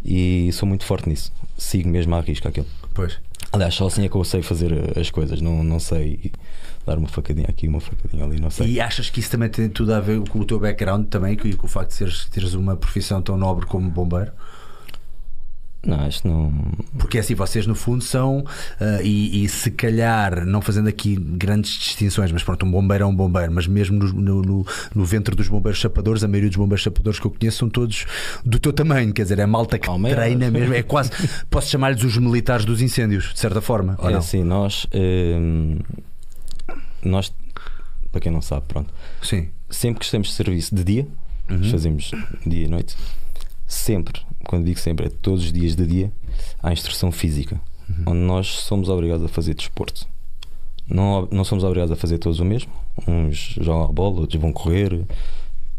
E 0.04 0.50
sou 0.52 0.68
muito 0.68 0.84
forte 0.84 1.08
nisso. 1.08 1.32
Sigo 1.56 1.88
mesmo 1.88 2.14
à 2.14 2.20
risca 2.20 2.48
aquilo. 2.48 2.66
Pois. 2.94 3.18
Aliás, 3.50 3.74
só 3.74 3.86
assim 3.86 4.04
é 4.04 4.08
que 4.08 4.14
eu 4.14 4.24
sei 4.24 4.42
fazer 4.42 4.98
as 4.98 5.10
coisas. 5.10 5.40
Não, 5.40 5.64
não 5.64 5.80
sei 5.80 6.32
dar 6.86 6.98
uma 6.98 7.08
facadinha 7.08 7.46
aqui, 7.48 7.68
uma 7.68 7.80
facadinha 7.80 8.24
ali, 8.24 8.40
não 8.40 8.50
sei. 8.50 8.66
E 8.68 8.80
achas 8.80 9.08
que 9.10 9.20
isso 9.20 9.30
também 9.30 9.48
tem 9.48 9.68
tudo 9.68 9.94
a 9.94 10.00
ver 10.00 10.20
com 10.28 10.40
o 10.40 10.44
teu 10.44 10.58
background 10.58 11.06
também, 11.08 11.36
com, 11.36 11.50
com 11.56 11.66
o 11.66 11.68
facto 11.68 11.90
de 11.90 11.94
seres, 11.94 12.24
teres 12.26 12.54
uma 12.54 12.76
profissão 12.76 13.22
tão 13.22 13.36
nobre 13.36 13.66
como 13.66 13.90
bombeiro? 13.90 14.32
Não, 15.84 16.08
que 16.08 16.28
não. 16.28 16.52
Porque 16.96 17.18
assim, 17.18 17.34
vocês 17.34 17.66
no 17.66 17.74
fundo 17.74 18.04
são, 18.04 18.38
uh, 18.40 19.02
e, 19.02 19.44
e, 19.44 19.48
se 19.48 19.70
calhar, 19.70 20.46
não 20.46 20.60
fazendo 20.60 20.88
aqui 20.88 21.16
grandes 21.16 21.72
distinções, 21.72 22.30
mas 22.30 22.44
pronto, 22.44 22.64
um 22.64 22.70
bombeiro 22.70 23.02
é 23.04 23.06
um 23.06 23.14
bombeiro, 23.14 23.50
mas 23.52 23.66
mesmo 23.66 23.98
no, 23.98 24.42
no, 24.42 24.66
no 24.94 25.04
ventre 25.04 25.34
dos 25.34 25.48
bombeiros 25.48 25.80
chapadores, 25.80 26.22
a 26.22 26.28
maioria 26.28 26.48
dos 26.48 26.56
bombeiros 26.56 26.82
chapadores 26.82 27.18
que 27.18 27.26
eu 27.26 27.30
conheço 27.32 27.58
são 27.58 27.68
todos 27.68 28.06
do 28.44 28.60
teu 28.60 28.72
tamanho, 28.72 29.12
quer 29.12 29.22
dizer, 29.24 29.38
é 29.40 29.46
malta 29.46 29.78
que 29.78 29.86
Palmeiras. 29.86 30.22
treina 30.24 30.50
mesmo, 30.50 30.72
é 30.72 30.82
quase, 30.82 31.10
posso 31.50 31.68
chamar-lhes 31.68 32.04
os 32.04 32.16
militares 32.16 32.64
dos 32.64 32.80
incêndios, 32.80 33.32
de 33.32 33.40
certa 33.40 33.60
forma. 33.60 33.98
É 34.02 34.14
assim, 34.14 34.44
nós. 34.44 34.86
Hum, 34.94 35.78
nós, 37.04 37.34
para 38.12 38.20
quem 38.20 38.30
não 38.30 38.40
sabe, 38.40 38.66
pronto. 38.68 38.92
Sim. 39.20 39.48
Sempre 39.68 39.98
que 40.00 40.04
estamos 40.04 40.28
de 40.28 40.34
serviço 40.34 40.74
de 40.74 40.84
dia, 40.84 41.08
Uhum. 41.50 41.70
fazemos 41.70 42.12
dia 42.46 42.64
e 42.66 42.68
noite, 42.68 42.96
sempre, 43.66 44.22
quando 44.46 44.64
digo 44.64 44.78
sempre, 44.78 45.06
é 45.06 45.08
todos 45.10 45.44
os 45.44 45.52
dias 45.52 45.74
de 45.76 45.86
dia, 45.86 46.12
há 46.62 46.72
instrução 46.72 47.10
física, 47.12 47.60
Uhum. 47.88 48.04
onde 48.12 48.20
nós 48.20 48.46
somos 48.48 48.88
obrigados 48.88 49.24
a 49.24 49.28
fazer 49.28 49.54
desporto. 49.54 50.06
Não, 50.88 51.28
não 51.30 51.44
somos 51.44 51.64
obrigados 51.64 51.92
a 51.92 51.96
fazer 51.96 52.18
todos 52.18 52.38
o 52.40 52.44
mesmo. 52.44 52.72
Uns 53.06 53.56
jogam 53.60 53.84
a 53.84 53.92
bola, 53.92 54.20
outros 54.20 54.40
vão 54.40 54.52
correr, 54.52 54.92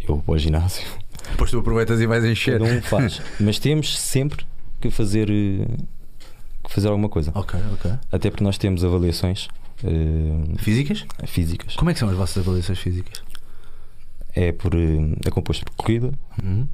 eu 0.07 0.17
vou 0.25 0.35
ao 0.35 0.37
ginásio. 0.37 0.85
Depois 1.31 1.49
tu 1.51 1.59
aproveitas 1.59 1.99
e 2.01 2.05
vais 2.07 2.23
encher. 2.25 2.59
Cada 2.59 2.71
um 2.71 2.81
faz. 2.81 3.21
Mas 3.39 3.57
temos 3.59 3.97
sempre 3.97 4.45
que 4.81 4.89
fazer, 4.89 5.27
que 5.27 6.69
fazer 6.73 6.87
alguma 6.89 7.09
coisa. 7.09 7.31
Ok, 7.35 7.59
ok. 7.73 7.91
Até 8.11 8.29
porque 8.29 8.43
nós 8.43 8.57
temos 8.57 8.83
avaliações 8.83 9.47
eh, 9.83 10.57
Físicas? 10.57 11.05
físicas. 11.25 11.75
Como 11.75 11.89
é 11.89 11.93
que 11.93 11.99
são 11.99 12.09
as 12.09 12.15
vossas 12.17 12.37
avaliações 12.45 12.79
físicas? 12.79 13.21
É, 14.35 14.51
por, 14.51 14.73
eh, 14.75 15.15
é 15.25 15.29
composto 15.31 15.63
por 15.65 15.75
corrida, 15.75 16.11
Uhum. 16.43 16.67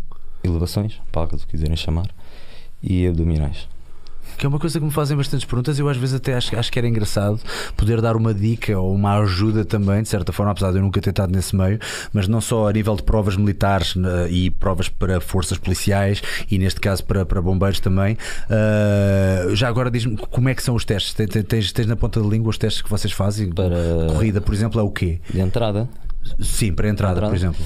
Elevações, 0.44 1.00
paga, 1.12 1.38
se 1.38 1.46
quiserem 1.48 1.76
chamar, 1.76 2.08
e 2.82 3.06
abdominais. 3.08 3.68
Que 4.38 4.46
é 4.46 4.50
uma 4.50 4.60
coisa 4.60 4.80
que 4.80 4.86
me 4.86 4.92
fazem 4.92 5.18
bastantes 5.18 5.46
perguntas. 5.46 5.78
Eu 5.80 5.90
às 5.90 5.98
vezes 5.98 6.16
até 6.16 6.34
acho, 6.34 6.58
acho 6.58 6.72
que 6.72 6.80
era 6.80 6.88
engraçado 6.88 7.42
poder 7.76 8.00
dar 8.00 8.16
uma 8.16 8.34
dica 8.34 8.80
ou 8.80 8.96
uma 8.96 9.20
ajuda 9.20 9.66
também, 9.66 10.02
de 10.02 10.08
certa 10.08 10.32
forma, 10.32 10.54
apesar 10.54 10.72
de 10.72 10.78
eu 10.78 10.82
nunca 10.82 11.02
ter 11.02 11.10
estado 11.10 11.34
nesse 11.34 11.54
meio, 11.54 11.78
mas 12.14 12.26
não 12.26 12.40
só 12.40 12.70
a 12.70 12.72
nível 12.72 12.96
de 12.96 13.04
provas 13.04 13.36
militares 13.36 13.96
né, 13.96 14.30
e 14.32 14.50
provas 14.50 14.88
para 14.88 15.20
forças 15.20 15.58
policiais 15.58 16.22
e 16.50 16.58
neste 16.58 16.80
caso 16.80 17.04
para, 17.04 17.26
para 17.26 17.42
bombeiros 17.42 17.82
também. 17.82 18.18
Ah, 18.50 19.54
já 19.56 19.68
agora 19.68 19.92
diz-me 19.92 20.16
como 20.16 20.48
é 20.48 20.56
que 20.56 20.64
são 20.64 20.74
os 20.74 20.86
testes? 20.86 21.14
Tens, 21.14 21.44
tens, 21.46 21.72
tens 21.74 21.88
na 21.88 21.98
ponta 21.98 22.22
da 22.22 22.28
língua 22.28 22.50
os 22.50 22.58
testes 22.58 22.82
que 22.82 22.90
vocês 22.90 23.12
fazem? 23.12 23.50
Para 23.52 23.76
Corrida, 24.08 24.40
por 24.40 24.54
exemplo, 24.54 24.80
é 24.80 24.84
o 24.84 24.92
quê? 24.92 25.20
de 25.30 25.42
entrada, 25.42 25.90
Sim, 26.40 26.72
para 26.74 26.88
a 26.88 26.90
entrada, 26.92 27.14
Entrada. 27.14 27.28
por 27.30 27.36
exemplo. 27.36 27.66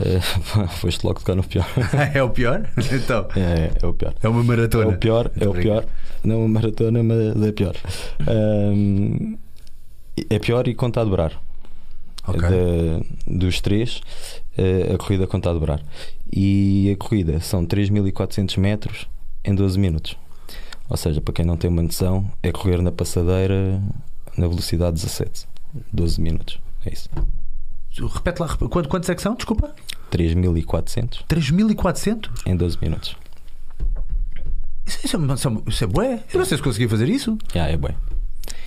Eh, 0.00 0.20
foste 0.80 1.04
logo 1.06 1.20
tocar 1.20 1.34
no 1.34 1.42
pior. 1.44 1.66
é 2.14 2.22
o 2.22 2.30
pior? 2.30 2.68
Então, 2.92 3.26
É, 3.36 3.70
é 3.82 3.86
o 3.86 3.92
pior. 3.94 4.14
é 4.22 4.28
uma 4.28 4.40
É 4.40 4.44
maratona. 4.44 4.88
o 4.88 4.96
pior, 4.98 5.30
é 5.38 5.48
o 5.48 5.52
pior. 5.52 5.84
Não 6.24 6.40
uma 6.40 6.48
maratona, 6.48 7.02
mas 7.02 7.42
é 7.42 7.52
pior. 7.52 7.74
Ahm, 8.26 9.36
é 10.30 10.38
pior 10.38 10.66
e 10.68 10.74
conta 10.74 11.00
a 11.00 11.04
dobrar. 11.04 11.32
Ok. 12.26 12.40
Da- 12.42 13.04
dos 13.26 13.60
três, 13.60 14.00
eh, 14.56 14.92
a 14.94 14.98
corrida 14.98 15.26
conta 15.26 15.48
a 15.50 15.52
dobrar. 15.52 15.80
E 16.30 16.90
a 16.92 16.96
corrida 17.02 17.40
são 17.40 17.64
3.400 17.64 18.58
metros 18.58 19.06
em 19.44 19.54
12 19.54 19.78
minutos. 19.78 20.16
Ou 20.90 20.96
seja, 20.96 21.20
para 21.20 21.32
quem 21.34 21.44
não 21.44 21.56
tem 21.56 21.70
uma 21.70 21.82
noção, 21.82 22.30
é 22.42 22.50
correr 22.50 22.82
na 22.82 22.90
passadeira 22.92 23.80
na 24.36 24.46
velocidade 24.46 24.94
17. 24.96 25.46
12 25.92 26.20
minutos. 26.20 26.58
É 26.84 26.92
isso. 26.92 27.08
Repete 28.14 28.40
lá, 28.42 28.48
quantos 28.88 29.08
é 29.08 29.14
que 29.14 29.22
são? 29.22 29.34
Desculpa? 29.34 29.74
3.400 30.10 31.24
3.400? 31.28 32.30
em 32.46 32.56
12 32.56 32.78
minutos. 32.80 33.16
Isso, 34.86 34.98
isso, 35.04 35.16
é, 35.16 35.34
isso, 35.34 35.48
é- 35.48 35.70
isso 35.70 35.84
é 35.84 35.86
bué. 35.86 36.24
Eu 36.32 36.38
não 36.38 36.46
sei 36.46 36.56
se 36.56 36.62
consegui 36.62 36.88
fazer 36.88 37.08
isso. 37.08 37.36
Já, 37.52 37.66
é 37.66 37.76
bem. 37.76 37.94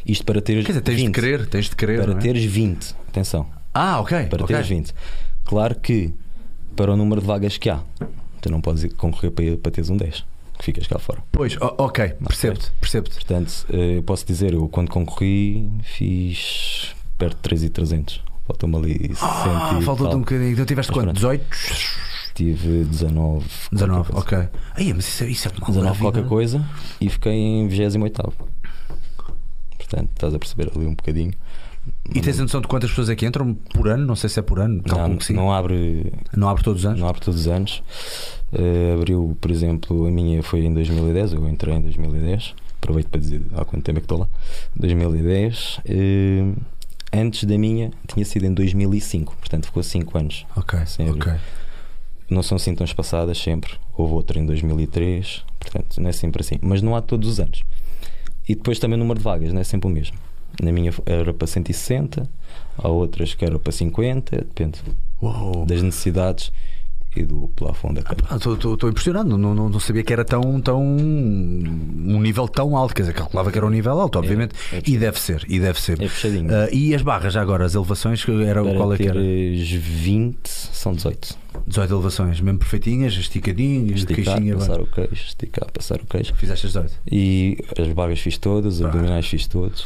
Isto 0.05 0.25
para 0.25 0.41
teres 0.41 0.65
Quer 0.65 0.73
dizer, 0.73 0.81
tens 0.81 0.95
20. 0.97 1.05
de 1.07 1.11
querer, 1.13 1.47
tens 1.47 1.69
de 1.69 1.75
querer. 1.75 2.01
Para 2.01 2.13
é? 2.13 2.15
teres 2.15 2.43
20. 2.45 2.95
Atenção. 3.07 3.47
Ah, 3.73 3.99
ok. 3.99 4.27
Para 4.27 4.43
ok. 4.43 4.55
teres 4.55 4.69
20. 4.69 4.93
Claro 5.43 5.79
que 5.79 6.13
para 6.75 6.93
o 6.93 6.97
número 6.97 7.21
de 7.21 7.27
vagas 7.27 7.57
que 7.57 7.69
há, 7.69 7.81
tu 8.39 8.49
não 8.51 8.61
podes 8.61 8.91
concorrer 8.93 9.31
para, 9.31 9.57
para 9.57 9.71
teres 9.71 9.89
um 9.89 9.97
10, 9.97 10.23
que 10.57 10.65
ficas 10.65 10.87
cá 10.87 10.97
fora. 10.99 11.23
Pois, 11.31 11.57
ok, 11.59 12.09
percebo-te, 12.25 12.71
percebo-te. 12.79 13.15
Portanto, 13.15 13.65
eh, 13.71 13.97
eu 13.97 14.03
posso 14.03 14.25
dizer, 14.25 14.53
eu 14.53 14.67
quando 14.69 14.89
concorri 14.89 15.69
fiz 15.83 16.95
perto 17.17 17.35
de 17.35 17.41
3,300. 17.41 18.23
Falta-me 18.51 18.75
ali 18.75 18.97
60 19.15 19.17
Ah, 19.25 19.79
faltou-te 19.83 20.15
um 20.15 20.19
bocadinho. 20.19 20.51
Então 20.51 20.65
tiveste 20.65 20.91
quanto? 20.91 21.03
pronto. 21.05 21.15
18? 21.15 21.45
Tive 22.33 22.83
19. 22.85 23.45
19, 23.71 24.11
qualquer 24.11 24.35
coisa. 24.37 24.49
ok. 24.51 24.59
Aí, 24.75 24.93
mas 24.93 25.07
isso, 25.07 25.23
é- 25.23 25.27
isso 25.29 25.47
é 25.47 25.51
uma 25.51 25.59
19 25.59 25.79
maravilha. 25.83 26.01
qualquer 26.11 26.27
coisa 26.27 26.65
e 26.99 27.09
fiquei 27.09 27.33
em 27.33 27.67
28. 27.67 28.33
Portanto, 29.77 30.09
estás 30.13 30.33
a 30.33 30.39
perceber 30.39 30.71
ali 30.75 30.85
um 30.85 30.95
bocadinho. 30.95 31.33
E 32.13 32.21
tens 32.21 32.39
a 32.39 32.43
noção 32.43 32.61
de 32.61 32.67
quantas 32.67 32.89
pessoas 32.91 33.09
é 33.09 33.15
que 33.15 33.25
entram 33.25 33.53
por 33.53 33.87
ano? 33.87 34.05
Não 34.05 34.15
sei 34.15 34.29
se 34.29 34.39
é 34.39 34.43
por 34.43 34.59
ano. 34.59 34.83
Calculo 34.83 35.09
Não, 35.09 35.17
que 35.17 35.25
sim. 35.25 35.33
Não, 35.33 35.43
não 35.45 35.53
abre 35.53 36.13
abre 36.47 36.63
todos 36.63 36.81
os 36.81 36.85
anos? 36.85 36.99
Não 36.99 37.07
abre 37.07 37.21
todos 37.21 37.39
os 37.41 37.47
anos. 37.47 37.83
Eh, 38.53 38.93
abriu, 38.95 39.35
por 39.41 39.49
exemplo, 39.49 40.05
a 40.05 40.11
minha 40.11 40.43
foi 40.43 40.59
em 40.65 40.73
2010, 40.73 41.33
eu 41.33 41.47
entrei 41.49 41.75
em 41.75 41.81
2010. 41.81 42.53
Aproveito 42.81 43.07
para 43.09 43.19
dizer 43.19 43.41
há 43.55 43.65
quanto 43.65 43.83
tempo 43.83 43.97
é 43.97 44.01
que 44.01 44.05
estou 44.05 44.19
lá. 44.19 44.27
2010. 44.75 45.79
Eh, 45.85 46.45
antes 47.13 47.43
da 47.43 47.57
minha 47.57 47.91
tinha 48.07 48.25
sido 48.25 48.45
em 48.45 48.53
2005, 48.53 49.35
portanto 49.37 49.65
ficou 49.65 49.83
5 49.83 50.17
anos. 50.17 50.45
Ok, 50.55 50.79
ok. 51.09 51.33
Não 52.29 52.41
são 52.41 52.55
assim 52.55 52.73
tão 52.73 52.85
espaçadas 52.85 53.37
sempre. 53.37 53.73
Houve 53.97 54.13
outra 54.13 54.39
em 54.39 54.45
2003, 54.45 55.43
portanto 55.59 55.99
não 55.99 56.09
é 56.09 56.13
sempre 56.13 56.41
assim. 56.41 56.57
Mas 56.61 56.81
não 56.81 56.95
há 56.95 57.01
todos 57.01 57.27
os 57.27 57.39
anos. 57.39 57.63
E 58.47 58.55
depois 58.55 58.79
também 58.79 58.95
o 58.95 58.99
número 58.99 59.19
de 59.19 59.23
vagas, 59.23 59.53
não 59.53 59.61
é 59.61 59.63
sempre 59.63 59.89
o 59.89 59.93
mesmo. 59.93 60.17
Na 60.61 60.71
minha 60.71 60.93
era 61.05 61.33
para 61.33 61.47
160, 61.47 62.29
há 62.77 62.87
outras 62.87 63.33
que 63.33 63.45
era 63.45 63.57
para 63.57 63.71
50, 63.71 64.37
depende 64.37 64.79
Uou. 65.21 65.65
das 65.65 65.81
necessidades 65.81 66.51
e 67.15 67.23
do 67.23 67.49
plafond 67.55 67.95
da 67.95 68.03
câmara. 68.03 68.35
Estou 68.35 68.89
impressionado, 68.89 69.37
não, 69.37 69.53
não, 69.53 69.67
não 69.69 69.79
sabia 69.79 70.01
que 70.03 70.13
era 70.13 70.23
tão, 70.23 70.61
tão 70.61 70.81
um 70.81 72.21
nível 72.21 72.47
tão 72.47 72.75
alto, 72.75 72.93
quer 72.95 73.01
dizer, 73.03 73.13
calculava 73.13 73.51
que 73.51 73.57
era 73.57 73.65
um 73.67 73.69
nível 73.69 73.99
alto, 73.99 74.17
obviamente, 74.19 74.53
é 74.71 74.77
e 74.77 74.81
fechadinho. 74.81 74.99
deve 74.99 75.19
ser, 75.19 75.45
e 75.47 75.59
deve 75.59 75.81
ser. 75.81 76.01
É 76.01 76.07
fechadinho. 76.07 76.47
Ah, 76.53 76.67
e 76.71 76.95
as 76.95 77.01
barras 77.01 77.33
já 77.33 77.41
agora, 77.41 77.65
as 77.65 77.75
elevações, 77.75 78.23
que 78.23 78.31
era, 78.43 78.63
Para 78.63 78.75
qual 78.75 78.93
é 78.93 78.97
que 78.97 79.07
era? 79.07 79.19
teres 79.19 79.69
20, 79.71 80.47
são 80.47 80.93
18. 80.93 81.37
18 81.67 81.93
elevações, 81.93 82.39
mesmo 82.39 82.59
perfeitinhas, 82.59 83.13
esticadinhas, 83.13 83.99
Esticar, 83.99 84.35
queixinha. 84.35 84.55
passar 84.55 84.75
bem. 84.77 84.83
o 84.83 84.87
queixo, 84.87 85.25
esticar, 85.27 85.71
passar 85.71 85.95
o 86.01 86.05
queixo. 86.05 86.33
Fizeste 86.35 86.67
as 86.67 86.73
18. 86.73 86.93
E 87.11 87.57
as 87.77 87.87
vagas 87.89 88.19
fiz 88.19 88.37
todas, 88.37 88.75
os 88.75 88.85
abdominais 88.85 89.27
fiz 89.27 89.47
todos. 89.47 89.85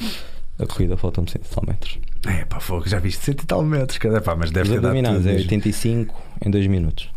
A 0.58 0.66
corrida 0.66 0.96
faltam-me 0.96 1.30
100 1.30 1.42
e 1.44 1.54
tal 1.54 1.64
metros. 1.68 2.00
É 2.28 2.46
pá, 2.46 2.60
fogo, 2.62 2.88
já 2.88 2.98
viste 2.98 3.24
100 3.26 3.34
e 3.34 3.38
tal 3.46 3.62
metros, 3.64 3.98
cara, 3.98 4.22
pá, 4.22 4.36
mas 4.36 4.52
deve 4.52 4.70
Os 4.70 4.70
ter 4.70 4.78
abdominais 4.78 5.26
é 5.26 5.32
mesmo. 5.32 5.40
85 5.42 6.16
em 6.46 6.50
2 6.50 6.68
minutos. 6.68 7.10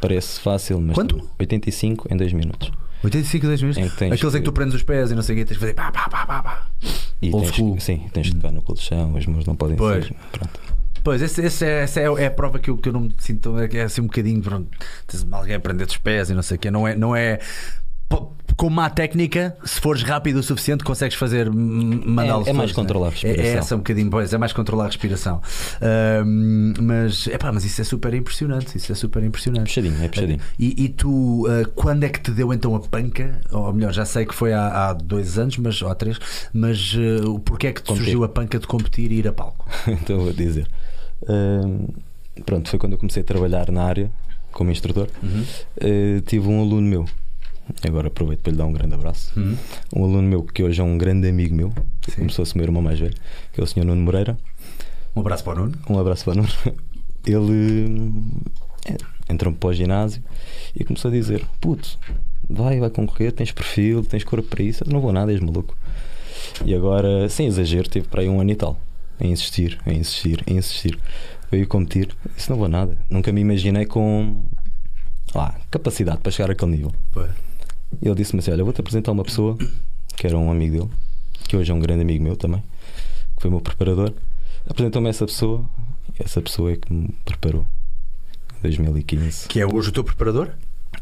Parece 0.00 0.40
fácil, 0.40 0.80
mas. 0.80 0.94
Quanto? 0.94 1.16
também- 1.16 1.30
85 1.40 2.06
em 2.12 2.16
2 2.16 2.32
minutos. 2.32 2.70
85 3.02 3.46
10 3.46 3.62
minutos. 3.62 3.82
Em 3.84 3.88
que 3.88 3.96
tens 3.96 4.12
Aqueles 4.12 4.34
em 4.34 4.38
que 4.38 4.44
que- 4.44 4.50
tu 4.50 4.52
prendes 4.52 4.74
os 4.74 4.82
pés 4.82 5.10
e 5.10 5.14
não 5.14 5.22
sei 5.22 5.36
o 5.36 5.38
quê, 5.38 5.44
tens 5.44 5.54
de 5.54 5.60
fazer 5.60 5.74
pá, 5.74 5.92
pá, 5.92 6.08
pá, 6.08 6.26
pá, 6.26 6.42
pá. 6.42 6.66
E 7.22 7.30
Old 7.32 7.46
tens, 7.46 7.56
school. 7.56 7.76
que- 7.76 7.82
sim, 7.82 8.06
tens 8.12 8.26
de 8.28 8.34
tocar 8.34 8.50
no 8.52 8.62
colchão, 8.62 9.16
as 9.16 9.26
mãos 9.26 9.44
não 9.46 9.54
podem 9.54 9.76
Pois. 9.76 10.06
ser. 10.06 10.14
Pronto. 10.32 10.60
Pois, 11.04 11.22
esse, 11.22 11.40
esse 11.40 11.64
é, 11.64 11.82
essa 11.84 12.00
é, 12.00 12.04
é 12.04 12.26
a 12.26 12.30
prova 12.30 12.58
que 12.58 12.68
eu, 12.68 12.76
que 12.76 12.88
eu 12.88 12.92
não 12.92 13.00
me 13.02 13.14
sinto, 13.18 13.56
é, 13.60 13.68
que 13.68 13.76
é 13.78 13.82
assim 13.84 14.00
um 14.00 14.06
bocadinho, 14.06 14.42
pronto, 14.42 14.68
tens 15.06 15.24
alguém 15.30 15.54
a 15.54 15.60
prender 15.60 15.86
dos 15.86 15.96
pés 15.98 16.30
e 16.30 16.34
não 16.34 16.42
sei 16.42 16.56
o 16.56 16.60
quê, 16.60 16.68
não 16.70 16.86
é, 16.88 16.96
não 16.96 17.14
é, 17.14 17.38
com 18.56 18.70
má 18.70 18.88
técnica, 18.88 19.56
se 19.64 19.78
fores 19.80 20.02
rápido 20.02 20.36
o 20.36 20.42
suficiente, 20.42 20.82
consegues 20.82 21.14
fazer 21.16 21.50
mandá-los 21.50 22.46
É- 22.46 22.50
é 22.50 22.52
mais 22.54 22.72
todos, 22.72 22.86
controlar 22.86 23.08
a 23.08 23.10
né? 23.10 23.16
É, 23.22 23.26
é 23.26 23.30
respiração. 23.32 23.58
essa 23.58 23.74
um 23.74 23.78
bocadinho, 23.78 24.10
pois, 24.10 24.32
é 24.32 24.38
mais 24.38 24.52
controlar 24.52 24.84
a 24.84 24.86
respiração. 24.86 25.42
Ahm, 25.82 26.72
mas, 26.80 27.26
epá, 27.26 27.52
mas 27.52 27.64
isso 27.64 27.80
é 27.80 27.84
super 27.84 28.14
impressionante. 28.14 28.76
Isso 28.76 28.90
é 28.90 28.94
super 28.94 29.22
impressionante. 29.22 29.64
Puxadinho, 29.68 30.02
é 30.02 30.08
puxadinho. 30.08 30.40
E, 30.58 30.84
e 30.84 30.88
tu, 30.88 31.46
ah, 31.48 31.68
quando 31.74 32.04
é 32.04 32.08
que 32.08 32.20
te 32.20 32.30
deu 32.30 32.52
então 32.52 32.74
a 32.74 32.80
panca? 32.80 33.40
Ou 33.50 33.72
melhor, 33.72 33.92
já 33.92 34.04
sei 34.04 34.24
que 34.24 34.34
foi 34.34 34.52
há, 34.52 34.88
há 34.88 34.92
dois 34.94 35.38
anos, 35.38 35.58
mas, 35.58 35.80
ou 35.82 35.88
há 35.90 35.94
três, 35.94 36.18
mas 36.52 36.94
o 37.26 37.38
porquê 37.38 37.66
é 37.68 37.72
que 37.72 37.82
te 37.82 37.86
Competir. 37.88 38.04
surgiu 38.04 38.24
a 38.24 38.28
panca 38.28 38.58
de 38.58 38.66
competir 38.66 39.12
e 39.12 39.16
ir 39.16 39.28
a 39.28 39.32
palco? 39.32 39.68
então 39.86 40.18
vou 40.20 40.32
dizer. 40.32 40.66
Pronto, 42.44 42.68
foi 42.68 42.78
quando 42.78 42.92
eu 42.92 42.98
comecei 42.98 43.22
a 43.22 43.24
trabalhar 43.24 43.70
na 43.70 43.82
área 43.84 44.10
como 44.52 44.70
instrutor. 44.70 45.08
Uh, 45.22 46.20
tive 46.22 46.48
um 46.48 46.60
aluno 46.60 46.86
meu, 46.88 47.04
agora 47.82 48.08
aproveito 48.08 48.40
para 48.40 48.52
lhe 48.52 48.58
dar 48.58 48.66
um 48.66 48.72
grande 48.72 48.94
abraço. 48.94 49.32
Um 49.94 50.04
aluno 50.04 50.22
meu 50.22 50.42
que 50.42 50.62
hoje 50.62 50.80
é 50.80 50.84
um 50.84 50.96
grande 50.96 51.28
amigo 51.28 51.54
meu, 51.54 51.72
Sim. 52.08 52.16
começou 52.16 52.42
a 52.42 52.46
ser 52.46 52.56
meu 52.56 52.64
irmão 52.64 52.82
mais 52.82 52.98
velho, 52.98 53.14
que 53.52 53.60
é 53.60 53.64
o 53.64 53.66
Sr. 53.66 53.84
Nuno 53.84 54.02
Moreira. 54.02 54.38
Um 55.14 55.20
abraço 55.20 55.44
para 55.44 55.54
o 55.54 55.64
Nuno. 55.64 55.78
Um 55.88 55.98
abraço 55.98 56.24
para 56.24 56.34
o 56.34 56.36
Nuno. 56.36 56.48
Ele 57.26 58.12
é, 58.86 59.32
entrou 59.32 59.52
para 59.52 59.68
o 59.68 59.72
ginásio 59.72 60.22
e 60.74 60.84
começou 60.84 61.10
a 61.10 61.14
dizer: 61.14 61.44
Puto, 61.60 61.98
vai, 62.48 62.78
vai 62.78 62.90
concorrer, 62.90 63.32
tens 63.32 63.50
perfil, 63.50 64.04
tens 64.04 64.22
corpo 64.22 64.48
para 64.48 64.62
isso. 64.62 64.84
Eu 64.84 64.92
não 64.92 65.00
vou 65.00 65.12
nada, 65.12 65.32
és 65.32 65.40
maluco. 65.40 65.76
E 66.64 66.74
agora, 66.74 67.28
sem 67.28 67.46
exagero, 67.46 67.88
teve 67.88 68.06
para 68.06 68.22
aí 68.22 68.28
um 68.28 68.40
ano 68.40 68.50
e 68.50 68.54
tal. 68.54 68.78
A 69.18 69.26
insistir, 69.26 69.78
a 69.84 69.92
insistir, 69.92 70.44
a 70.46 70.52
insistir. 70.52 70.98
Veio 71.50 71.66
competir. 71.66 72.14
Isso 72.36 72.50
não 72.50 72.58
vou 72.58 72.68
nada. 72.68 72.96
Nunca 73.10 73.32
me 73.32 73.40
imaginei 73.40 73.86
com 73.86 74.44
lá, 75.34 75.54
capacidade 75.70 76.18
para 76.18 76.30
chegar 76.30 76.50
àquele 76.50 76.72
nível. 76.72 76.92
E 78.02 78.06
ele 78.06 78.14
disse-me 78.14 78.40
assim: 78.40 78.50
Olha, 78.50 78.64
vou-te 78.64 78.80
apresentar 78.80 79.12
uma 79.12 79.24
pessoa 79.24 79.56
que 80.16 80.26
era 80.26 80.36
um 80.36 80.50
amigo 80.50 80.76
dele, 80.86 80.90
que 81.48 81.56
hoje 81.56 81.70
é 81.70 81.74
um 81.74 81.80
grande 81.80 82.02
amigo 82.02 82.22
meu 82.22 82.36
também, 82.36 82.60
que 83.36 83.42
foi 83.42 83.48
o 83.48 83.52
meu 83.52 83.60
preparador. 83.60 84.12
Apresentou-me 84.68 85.08
essa 85.08 85.24
pessoa, 85.26 85.64
essa 86.18 86.40
pessoa 86.42 86.72
é 86.72 86.76
que 86.76 86.92
me 86.92 87.14
preparou 87.24 87.64
em 88.58 88.62
2015. 88.62 89.48
Que 89.48 89.60
é 89.60 89.66
hoje 89.66 89.90
o 89.90 89.92
teu 89.92 90.02
preparador? 90.04 90.50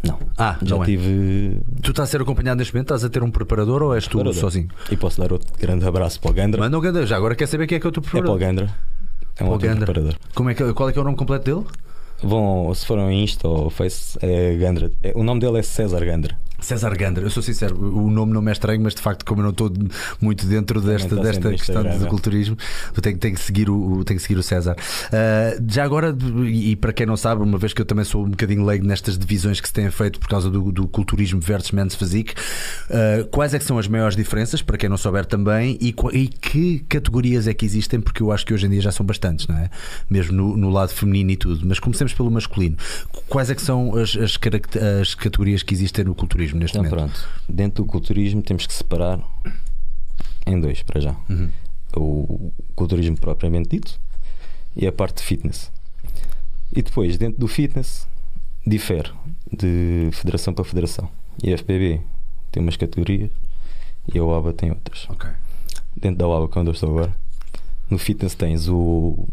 Não, 0.02 0.18
Ah, 0.37 0.59
já 0.62 0.74
não 0.76 0.83
é. 0.83 0.87
tive 0.87 1.61
Tu 1.80 1.90
estás 1.90 2.09
a 2.09 2.12
ser 2.12 2.20
acompanhado 2.20 2.59
neste 2.59 2.74
momento? 2.74 2.87
Estás 2.88 3.04
a 3.04 3.09
ter 3.09 3.22
um 3.22 3.30
preparador 3.30 3.83
ou 3.83 3.94
és 3.94 4.04
tu 4.04 4.18
preparador. 4.18 4.35
sozinho? 4.40 4.68
E 4.90 4.96
posso 4.96 5.20
dar 5.20 5.33
outro 5.33 5.50
grande 5.59 5.87
abraço 5.87 6.20
para 6.20 6.30
o 6.30 6.35
Gandra. 6.35 6.61
Manda 6.61 6.76
um 6.76 6.80
grande. 6.80 7.07
Já 7.07 7.16
agora 7.16 7.35
quer 7.35 7.46
saber 7.46 7.66
quem 7.66 7.76
é 7.76 7.80
que 7.80 7.87
é 7.87 7.88
o 7.88 7.92
teu 7.92 8.02
é 8.02 8.04
para 8.04 8.18
o 8.18 8.22
preparador? 8.22 8.38
Gandra. 8.38 8.74
É 9.38 9.44
um 9.44 9.52
o 9.52 9.59
Gandra. 9.59 9.85
preparador. 9.87 10.14
Como 10.35 10.50
é 10.50 10.54
que, 10.54 10.72
qual 10.74 10.88
é 10.88 10.92
que 10.92 10.98
é 10.98 11.00
o 11.02 11.04
nome 11.04 11.16
completo 11.16 11.44
dele? 11.44 11.66
Vão, 12.22 12.74
se 12.74 12.85
foram 12.85 13.11
em 13.11 13.22
Insta 13.24 13.46
ou 13.48 13.70
Face, 13.70 14.18
é 14.20 14.54
Gandra. 14.57 14.90
É- 15.02 15.12
o 15.14 15.22
nome 15.22 15.40
dele 15.40 15.59
é 15.59 15.62
César 15.62 16.04
Gandra. 16.04 16.37
César 16.64 16.96
Gandra, 16.96 17.24
eu 17.24 17.31
sou 17.31 17.42
sincero, 17.42 17.77
o 17.79 18.11
nome 18.11 18.33
não 18.33 18.40
me 18.40 18.48
é 18.48 18.53
estranho, 18.53 18.81
mas 18.81 18.94
de 18.94 19.03
facto, 19.03 19.24
como 19.24 19.40
eu 19.40 19.44
não 19.44 19.50
estou 19.50 19.70
muito 20.20 20.46
dentro 20.46 20.81
desta, 20.81 21.14
desta 21.16 21.50
questão 21.50 21.83
do 21.83 22.07
é. 22.07 22.09
culturismo, 22.09 22.57
tenho, 23.03 23.18
tenho 23.18 23.35
que 23.35 23.40
seguir 23.40 23.68
o, 23.68 24.03
tenho 24.05 24.18
que 24.18 24.27
seguir 24.27 24.38
o 24.38 24.42
César. 24.42 24.74
Ah, 25.12 25.61
já 25.68 25.85
agora, 25.85 26.16
e 26.46 26.74
para 26.77 26.92
quem 26.92 27.05
não 27.07 27.16
sabe, 27.16 27.42
uma 27.42 27.59
vez 27.59 27.74
que 27.74 27.83
eu 27.83 27.85
também 27.85 28.05
sou 28.05 28.24
um 28.24 28.31
bocadinho 28.31 28.64
leigo 28.64 28.87
nestas 28.87 29.18
divisões 29.18 29.61
que 29.61 29.68
se 29.68 29.74
têm 29.74 29.90
feito 29.90 30.18
por 30.18 30.29
causa 30.29 30.50
do, 30.50 30.72
do 30.72 30.88
culturismo 30.88 31.40
versus 31.40 31.72
men's 31.72 31.94
physique, 31.94 32.35
ah, 32.90 33.27
quais 33.31 33.53
é 33.53 33.59
que 33.59 33.64
são 33.64 33.79
as 33.79 33.87
maiores 33.87 34.16
diferenças, 34.16 34.62
para 34.62 34.79
quem 34.79 34.88
não 34.88 34.96
souber 34.96 35.27
também, 35.27 35.77
e, 35.81 35.94
e 36.12 36.29
que 36.29 36.79
categorias 36.88 37.46
é 37.46 37.53
que 37.53 37.66
existem, 37.66 38.00
porque 38.00 38.22
eu 38.22 38.33
acho 38.33 38.46
que 38.46 38.55
hoje 38.55 38.66
em 38.66 38.70
dia 38.70 38.81
já 38.81 38.90
são 38.90 39.05
bastantes, 39.05 39.46
não 39.46 39.57
é? 39.59 39.68
Mesmo 40.09 40.33
no, 40.33 40.57
no 40.57 40.70
lado 40.70 40.92
feminino 40.92 41.31
e 41.31 41.37
tudo, 41.37 41.66
mas 41.66 41.79
comecemos 41.79 42.14
pelo 42.14 42.31
masculino. 42.31 42.77
Quais 43.29 43.50
é 43.50 43.55
que 43.55 43.62
são 43.62 43.94
as, 43.96 44.16
as, 44.16 44.38
as 45.00 45.14
categorias 45.14 45.62
que 45.62 45.74
existem 45.74 46.05
no 46.07 46.14
culturismo 46.14 46.54
neste 46.55 46.79
Então 46.79 46.90
momento? 46.90 47.12
pronto, 47.12 47.29
dentro 47.49 47.85
do 47.85 47.90
culturismo 47.90 48.43
temos 48.43 48.67
que 48.67 48.73
separar 48.73 49.21
em 50.47 50.61
dois 50.61 50.83
para 50.83 51.01
já. 51.01 51.17
Uhum. 51.29 51.51
O 51.97 52.53
culturismo 52.75 53.17
propriamente 53.17 53.71
dito 53.71 54.01
e 54.77 54.87
a 54.87 54.93
parte 54.93 55.19
de 55.19 55.23
fitness. 55.23 55.71
E 56.73 56.83
depois, 56.83 57.17
dentro 57.17 57.38
do 57.38 57.47
fitness, 57.47 58.07
difere 58.67 59.11
de 59.53 60.11
federação 60.12 60.53
para 60.53 60.64
federação. 60.64 61.09
E 61.43 61.53
a 61.53 61.59
FPB 61.59 62.01
tem 62.51 62.62
umas 62.62 62.77
categorias 62.77 63.31
e 64.12 64.19
a 64.19 64.25
UABA 64.25 64.53
tem 64.53 64.71
outras. 64.71 65.07
Ok. 65.09 65.31
Dentro 65.97 66.19
da 66.19 66.27
UABA, 66.29 66.49
que 66.49 66.59
é 66.59 66.61
onde 66.61 66.71
eu 66.71 66.75
estou 66.75 66.90
agora, 66.90 67.14
no 67.88 67.99
fitness 67.99 68.35
tens 68.35 68.69
o 68.69 69.29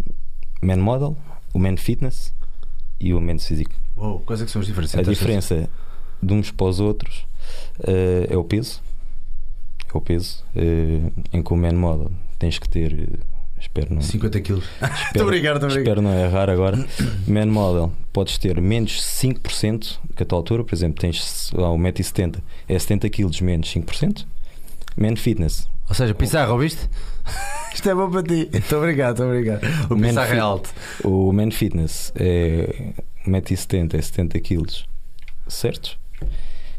Man 0.62 0.78
Model, 0.78 1.18
o 1.54 1.60
Man 1.60 1.78
Fitness 1.78 2.34
e 3.00 3.14
o 3.14 3.20
Men's 3.20 3.46
Physique. 3.46 3.74
Uou, 3.98 4.20
quais 4.20 4.42
é 4.42 4.46
que 4.46 4.52
são 4.52 4.62
as 4.62 4.68
diferenças? 4.68 5.00
A 5.00 5.04
diferença 5.04 5.70
de 6.22 6.34
uns 6.34 6.52
para 6.52 6.68
os 6.68 6.80
outros 6.80 7.26
eh, 7.88 8.28
é 8.30 8.38
o 8.38 8.44
peso. 8.44 8.82
É 9.94 9.98
o 9.98 10.02
peso. 10.02 10.44
eh, 10.56 11.00
em 11.34 11.42
que 11.42 11.54
o 11.54 11.56
man 11.56 11.74
model 11.74 12.12
tens 12.40 12.58
que 12.60 12.68
ter. 12.70 12.94
eh, 12.94 13.18
espero 13.60 13.90
não. 13.92 14.00
estas? 14.00 14.12
50 14.12 14.42
quilos. 14.42 14.66
A 14.82 15.24
brincar. 15.24 15.58
Espero 15.68 16.02
não 16.02 16.14
errar 16.14 16.50
agora. 16.50 16.78
Man 17.28 17.48
model 17.48 17.92
podes 18.14 18.38
ter 18.38 18.60
menos 18.62 19.02
5% 19.22 20.00
que 20.16 20.24
a 20.24 20.26
tua 20.26 20.38
altura, 20.40 20.64
por 20.64 20.74
exemplo, 20.74 21.00
tens 21.02 21.52
lá, 21.54 21.68
1,70m, 21.70 22.38
é 22.68 22.78
70 22.80 23.10
kg 23.10 23.42
menos 23.44 23.74
5%. 23.74 24.26
Man 24.98 25.16
fitness. 25.16 25.70
Ou 25.88 25.96
seja, 25.96 26.14
Pissarra, 26.16 26.52
ouviste? 26.54 26.90
Isto 27.74 27.90
é 27.90 27.96
bom 27.96 28.10
para 28.10 28.24
ti. 28.24 28.50
Brincar, 28.50 29.12
estou 29.12 29.28
a 29.28 29.30
brincar. 29.34 29.60
O 29.90 29.96
Man 29.96 30.08
Pissarra 30.10 30.36
é 30.36 30.40
alto. 30.40 30.70
O 31.04 31.32
man 31.32 31.52
fitness 31.52 32.12
é 32.16 32.94
1,70m, 33.28 33.94
é 33.98 34.02
70 34.02 34.40
kg 34.40 34.64
certos. 35.48 35.98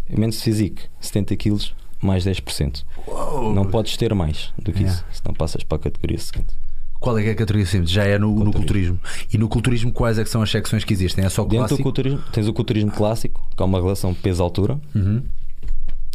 Men's 0.08 0.42
physique, 0.42 0.82
70 1.00 1.36
kg 1.36 1.56
mais 2.02 2.24
10%. 2.24 2.84
Uou. 3.06 3.52
Não 3.54 3.64
podes 3.64 3.96
ter 3.96 4.12
mais 4.14 4.52
do 4.58 4.72
que 4.72 4.80
Yeah. 4.82 4.92
isso, 5.10 5.22
senão 5.22 5.34
passas 5.34 5.62
para 5.62 5.76
a 5.76 5.80
categoria 5.80 6.18
seguinte. 6.18 6.52
Qual 6.98 7.16
é 7.18 7.22
que 7.22 7.28
é 7.28 7.32
a 7.32 7.34
categoria 7.34 7.66
simples? 7.66 7.90
Já 7.90 8.04
é 8.04 8.18
no, 8.18 8.28
no 8.44 8.52
culturismo. 8.52 8.98
Culturismo. 8.98 9.28
E 9.32 9.38
no 9.38 9.48
culturismo, 9.48 9.92
quais 9.92 10.18
é 10.18 10.24
que 10.24 10.30
são 10.30 10.42
as 10.42 10.50
secções 10.50 10.84
que 10.84 10.92
existem? 10.92 11.24
É 11.24 11.28
só 11.28 11.42
Dentro 11.42 11.56
do 11.56 11.60
clássico? 11.60 11.82
culturismo, 11.82 12.18
tens 12.32 12.46
o 12.48 12.52
culturismo 12.52 12.90
clássico, 12.92 13.44
que 13.56 13.62
é 13.62 13.66
uma 13.66 13.80
relação 13.80 14.14
peso-altura, 14.14 14.78
Uhum. 14.94 15.22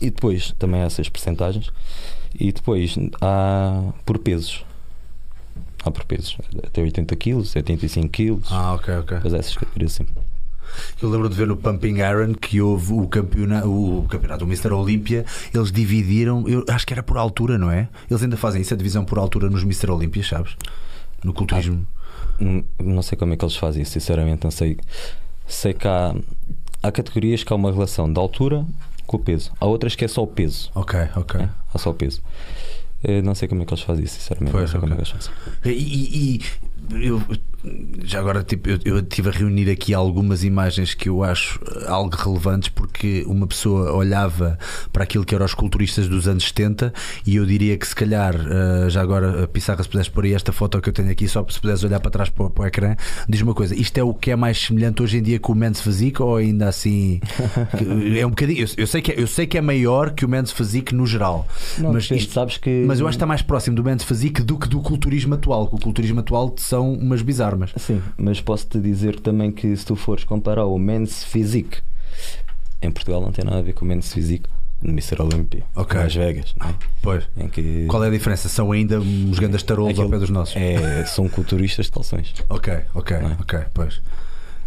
e 0.01 0.09
depois 0.09 0.53
também 0.59 0.81
há 0.81 0.85
essas 0.85 1.09
percentagens, 1.09 1.71
e 2.39 2.51
depois 2.51 2.95
há 3.21 3.91
por 4.05 4.17
pesos. 4.19 4.63
Há 5.83 5.91
por 5.91 6.03
pesos, 6.05 6.37
até 6.63 6.81
80 6.81 7.15
kg, 7.15 7.43
75 7.45 8.09
kg, 8.09 8.39
Ah, 8.49 8.73
ok, 8.73 8.93
ok. 8.97 9.17
há 9.17 9.27
essas 9.37 9.55
categorias 9.55 9.99
Eu 11.01 11.09
lembro 11.09 11.29
de 11.29 11.35
ver 11.35 11.47
no 11.47 11.55
Pumping 11.57 11.97
Iron 11.97 12.33
que 12.33 12.61
houve 12.61 12.93
o 12.93 13.07
campeonato, 13.07 13.67
o 13.69 14.05
campeonato, 14.09 14.45
o 14.45 14.47
Mr. 14.47 14.71
Olympia, 14.73 15.25
eles 15.53 15.71
dividiram, 15.71 16.47
eu 16.47 16.63
acho 16.69 16.85
que 16.85 16.93
era 16.93 17.01
por 17.03 17.17
altura, 17.17 17.57
não 17.57 17.69
é? 17.71 17.87
Eles 18.09 18.21
ainda 18.23 18.37
fazem 18.37 18.61
isso, 18.61 18.73
a 18.73 18.77
divisão 18.77 19.03
por 19.05 19.17
altura 19.17 19.49
nos 19.49 19.63
Mr. 19.63 19.91
Olympia, 19.91 20.23
sabes? 20.23 20.55
No 21.23 21.33
culturismo. 21.33 21.85
Hum, 22.39 22.63
Não 22.79 23.01
sei 23.01 23.17
como 23.17 23.33
é 23.33 23.37
que 23.37 23.43
eles 23.43 23.55
fazem 23.55 23.81
isso, 23.81 23.91
sinceramente, 23.91 24.43
não 24.43 24.51
sei. 24.51 24.77
Sei 25.47 25.73
que 25.73 25.87
há, 25.87 26.13
há 26.83 26.91
categorias 26.91 27.43
que 27.43 27.51
há 27.51 27.55
uma 27.55 27.71
relação 27.71 28.11
de 28.11 28.19
altura 28.19 28.65
com 29.05 29.17
o 29.17 29.19
peso, 29.19 29.51
há 29.59 29.65
outras 29.65 29.95
que 29.95 30.03
é 30.05 30.07
só 30.07 30.21
o 30.23 30.27
peso. 30.27 30.69
Ok, 30.75 30.99
ok. 31.15 31.39
né? 31.41 31.49
Há 31.73 31.77
só 31.77 31.89
o 31.89 31.93
peso. 31.93 32.21
Eu 33.03 33.21
não 33.23 33.33
sei 33.35 33.47
como 33.47 33.61
é 33.61 33.65
que 33.65 33.73
eles 33.73 33.83
fazem 33.83 34.03
isso, 34.03 34.15
sinceramente. 34.15 34.51
Pois, 34.51 34.63
não 34.65 34.71
sei 34.71 34.79
como 34.79 34.93
é 34.93 34.95
que 34.95 35.01
eles 35.03 35.11
fazem. 35.11 35.33
E, 35.65 35.69
e- 35.69 36.41
e 36.99 37.05
eu, 37.07 37.21
já 38.03 38.19
agora 38.19 38.43
tipo, 38.43 38.69
eu, 38.69 38.79
eu 38.85 38.99
estive 38.99 39.29
a 39.29 39.31
reunir 39.31 39.69
aqui 39.69 39.93
algumas 39.93 40.43
imagens 40.43 40.93
que 40.93 41.09
eu 41.09 41.23
acho 41.23 41.59
eh, 41.67 41.85
algo 41.87 42.15
relevantes 42.15 42.69
porque 42.69 43.23
uma 43.27 43.47
pessoa 43.47 43.91
olhava 43.93 44.57
para 44.93 45.03
aquilo 45.03 45.25
que 45.25 45.33
eram 45.35 45.45
os 45.45 45.53
culturistas 45.53 46.07
dos 46.07 46.27
anos 46.27 46.45
70 46.45 46.93
e 47.25 47.35
eu 47.35 47.45
diria 47.45 47.77
que 47.77 47.87
se 47.87 47.95
calhar, 47.95 48.35
eh, 48.35 48.89
já 48.89 49.01
agora, 49.01 49.43
a 49.43 49.47
Pissarra, 49.47 49.81
se 49.83 49.89
pudesse 49.89 50.09
pôr 50.11 50.25
aí 50.25 50.33
esta 50.33 50.51
foto 50.51 50.79
que 50.79 50.89
eu 50.89 50.93
tenho 50.93 51.09
aqui, 51.11 51.27
só 51.27 51.45
se 51.49 51.59
pudesse 51.59 51.85
olhar 51.85 51.99
para 51.99 52.11
trás 52.11 52.29
para, 52.29 52.45
o- 52.45 52.49
para 52.49 52.63
o 52.63 52.67
ecrã, 52.67 52.95
diz 53.27 53.41
uma 53.41 53.53
coisa: 53.53 53.75
isto 53.75 53.97
é 53.97 54.03
o 54.03 54.13
que 54.13 54.31
é 54.31 54.35
mais 54.35 54.57
semelhante 54.59 55.01
hoje 55.01 55.17
em 55.17 55.23
dia 55.23 55.39
com 55.39 55.51
o 55.51 55.55
Men's 55.55 55.81
Physique 55.81 56.21
ou 56.21 56.35
ainda 56.37 56.67
assim 56.69 57.19
é 58.17 58.25
um 58.25 58.29
bocadinho? 58.29 58.59
Eu, 58.61 58.67
eu 58.77 58.87
sei 58.87 59.01
que 59.01 59.11
é, 59.11 59.19
eu 59.21 59.27
sei 59.27 59.47
que 59.47 59.57
é 59.57 59.61
maior 59.61 60.11
que 60.11 60.23
o 60.25 60.29
Men's 60.29 60.51
Physique 60.51 60.93
no 60.93 61.05
geral, 61.05 61.47
Não, 61.79 61.91
mas 61.93 62.09
isto 62.11 62.33
sabes 62.33 62.57
que. 62.57 62.83
mas 62.87 62.99
eu 62.99 63.07
acho 63.07 63.13
que 63.13 63.17
está 63.17 63.25
mais 63.25 63.41
próximo 63.41 63.75
do 63.75 63.83
Men's 63.83 64.03
Physique 64.03 64.41
do 64.41 64.57
que 64.57 64.67
do 64.67 64.79
culturismo 64.81 65.33
atual. 65.33 65.67
Que 65.67 65.75
o 65.75 65.79
culturismo 65.79 66.19
atual 66.19 66.53
são 66.57 66.93
umas 66.93 67.21
bizarmas. 67.55 67.73
Sim, 67.77 68.01
mas 68.17 68.41
posso-te 68.41 68.79
dizer 68.79 69.19
também 69.19 69.51
que 69.51 69.75
se 69.75 69.85
tu 69.85 69.95
fores 69.95 70.23
comparar 70.23 70.65
o 70.65 70.77
Men's 70.77 71.23
Physique, 71.23 71.79
em 72.81 72.91
Portugal 72.91 73.21
não 73.21 73.31
tem 73.31 73.45
nada 73.45 73.59
a 73.59 73.61
ver 73.61 73.73
com 73.73 73.85
o 73.85 73.87
Men's 73.87 74.11
Physique 74.13 74.49
no 74.81 74.91
Mr. 74.91 75.21
Olympia, 75.21 75.63
Ok. 75.75 75.99
em 75.99 76.03
Las 76.03 76.15
Vegas, 76.15 76.55
não 76.59 76.69
é? 76.69 76.73
Pois. 77.01 77.23
que 77.51 77.85
Qual 77.87 78.03
é 78.03 78.07
a 78.07 78.11
diferença? 78.11 78.47
São 78.47 78.71
ainda 78.71 78.99
uns 78.99 79.39
grandes 79.39 79.63
tarolos 79.63 79.97
ao 79.99 80.07
pé 80.09 80.19
dos 80.19 80.29
nossos. 80.29 80.55
é, 80.55 81.03
são 81.05 81.27
culturistas 81.27 81.87
de 81.87 81.91
calções. 81.91 82.33
Ok, 82.49 82.73
ok, 82.93 83.17
é? 83.17 83.37
ok, 83.39 83.59
pois. 83.73 84.01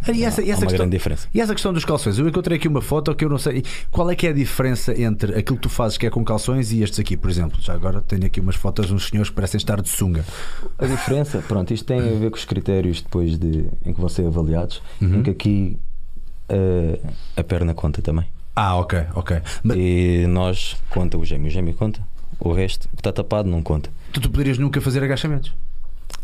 E 0.08 0.24
essa, 0.24 0.40
e 0.42 0.50
Há 0.50 0.52
essa 0.52 0.60
uma 0.62 0.66
questão, 0.66 0.68
grande 0.78 0.96
diferença. 0.96 1.28
e 1.34 1.40
essa 1.40 1.52
questão 1.52 1.72
dos 1.72 1.84
calções, 1.84 2.18
eu 2.18 2.26
encontrei 2.28 2.56
aqui 2.56 2.66
uma 2.68 2.80
foto 2.80 3.14
que 3.14 3.24
eu 3.24 3.28
não 3.28 3.38
sei 3.38 3.62
qual 3.90 4.10
é 4.10 4.14
que 4.16 4.26
é 4.26 4.30
a 4.30 4.32
diferença 4.32 4.98
entre 5.00 5.32
aquilo 5.38 5.56
que 5.56 5.62
tu 5.62 5.68
fazes 5.68 5.98
que 5.98 6.06
é 6.06 6.10
com 6.10 6.24
calções 6.24 6.72
e 6.72 6.82
estes 6.82 6.98
aqui, 6.98 7.16
por 7.16 7.28
exemplo. 7.30 7.58
Já 7.60 7.74
agora 7.74 8.00
tenho 8.00 8.24
aqui 8.24 8.40
umas 8.40 8.56
fotos 8.56 8.86
de 8.86 8.94
uns 8.94 9.08
senhores 9.08 9.28
que 9.28 9.34
parecem 9.36 9.58
estar 9.58 9.80
de 9.82 9.88
sunga. 9.88 10.24
A 10.78 10.86
diferença, 10.86 11.42
pronto, 11.46 11.72
isto 11.74 11.84
tem 11.86 11.98
a 11.98 12.02
ver 12.18 12.30
com 12.30 12.36
os 12.36 12.44
critérios 12.44 13.02
depois 13.02 13.38
de 13.38 13.66
em 13.84 13.92
que 13.92 14.00
vão 14.00 14.08
ser 14.08 14.26
avaliados, 14.26 14.80
Uhum. 15.00 15.16
em 15.18 15.22
que 15.22 15.30
aqui 15.30 15.76
eh, 16.48 16.98
a 17.36 17.44
perna 17.44 17.74
conta 17.74 18.00
também. 18.02 18.26
Ah, 18.56 18.76
ok, 18.76 18.98
ok. 19.14 19.38
Mas 19.62 19.76
E 19.78 20.26
nós 20.28 20.76
conta 20.90 21.16
o 21.16 21.24
gêmeo, 21.24 21.46
o 21.46 21.50
gêmeo 21.50 21.74
conta. 21.74 22.00
O 22.38 22.52
resto, 22.52 22.86
o 22.86 22.96
que 22.96 23.00
está 23.00 23.12
tapado, 23.12 23.48
não 23.48 23.62
conta. 23.62 23.90
tu, 24.12 24.20
tu 24.20 24.30
poderias 24.30 24.58
nunca 24.58 24.80
fazer 24.80 25.02
agachamentos. 25.04 25.52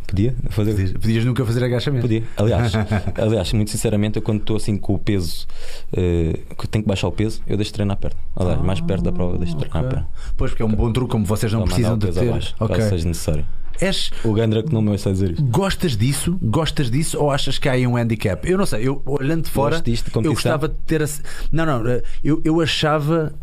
Podia 0.07 0.35
fazer? 0.51 0.71
Podias, 0.73 0.93
podias 0.93 1.25
nunca 1.25 1.45
fazer 1.45 1.65
agachamentos. 1.65 2.03
Podia. 2.09 2.23
Aliás, 2.37 2.73
aliás, 3.21 3.53
muito 3.53 3.71
sinceramente, 3.71 4.17
eu 4.17 4.23
quando 4.23 4.41
estou 4.41 4.57
assim 4.57 4.77
com 4.77 4.95
o 4.95 4.99
peso, 4.99 5.47
eh, 5.93 6.39
que 6.59 6.69
tenho 6.69 6.85
que 6.85 6.89
baixar 6.89 7.09
o 7.09 7.13
peso, 7.13 7.43
eu 7.47 7.57
deixo 7.57 7.71
de 7.71 7.75
treinar 7.75 7.95
a 7.97 8.01
perna. 8.01 8.17
Aliás, 8.37 8.61
mais 8.63 8.81
perto 8.81 9.03
da 9.05 9.13
prova, 9.13 9.37
deixo 9.39 9.55
de 9.55 9.59
treinar 9.59 9.79
a 9.79 9.81
Ok. 9.87 9.91
perna. 9.91 10.09
Pois, 10.37 10.51
porque 10.53 10.63
é 10.63 10.67
um 10.67 10.73
bom 10.75 10.93
truque, 10.93 11.11
como 11.13 11.25
vocês 11.25 11.53
não 11.53 11.61
mandar 11.61 11.75
precisam 11.75 11.99
de 11.99 12.13
ter. 12.13 12.29
abaixo, 12.29 12.55
Ok. 12.61 12.77
caso 12.77 12.89
seja 12.91 13.09
necessário. 13.09 13.47
És, 13.79 14.11
O 14.25 14.33
Gandra 14.33 14.63
que 14.63 14.73
não 14.73 14.81
me 14.81 14.89
ouça 14.91 15.13
dizer 15.13 15.33
isto. 15.33 15.45
gostas 15.45 15.97
disso? 15.99 16.39
Gostas 16.43 16.91
disso 16.91 17.19
ou 17.21 17.31
achas 17.31 17.59
que 17.59 17.69
há 17.69 17.73
aí 17.73 17.87
um 17.87 17.95
handicap? 17.95 18.49
Eu 18.51 18.57
não 18.57 18.65
sei, 18.65 18.89
eu 18.89 19.03
olhando 19.05 19.43
de 19.45 19.51
fora, 19.51 19.83
eu 20.15 20.23
gostava 20.33 20.67
de 20.69 20.75
ter. 20.87 21.03
a- 21.03 21.07
Não, 21.53 21.67
não, 21.67 21.87
eh, 21.87 22.03
eu, 22.25 22.41
eu 22.43 22.61
achava 22.63 23.35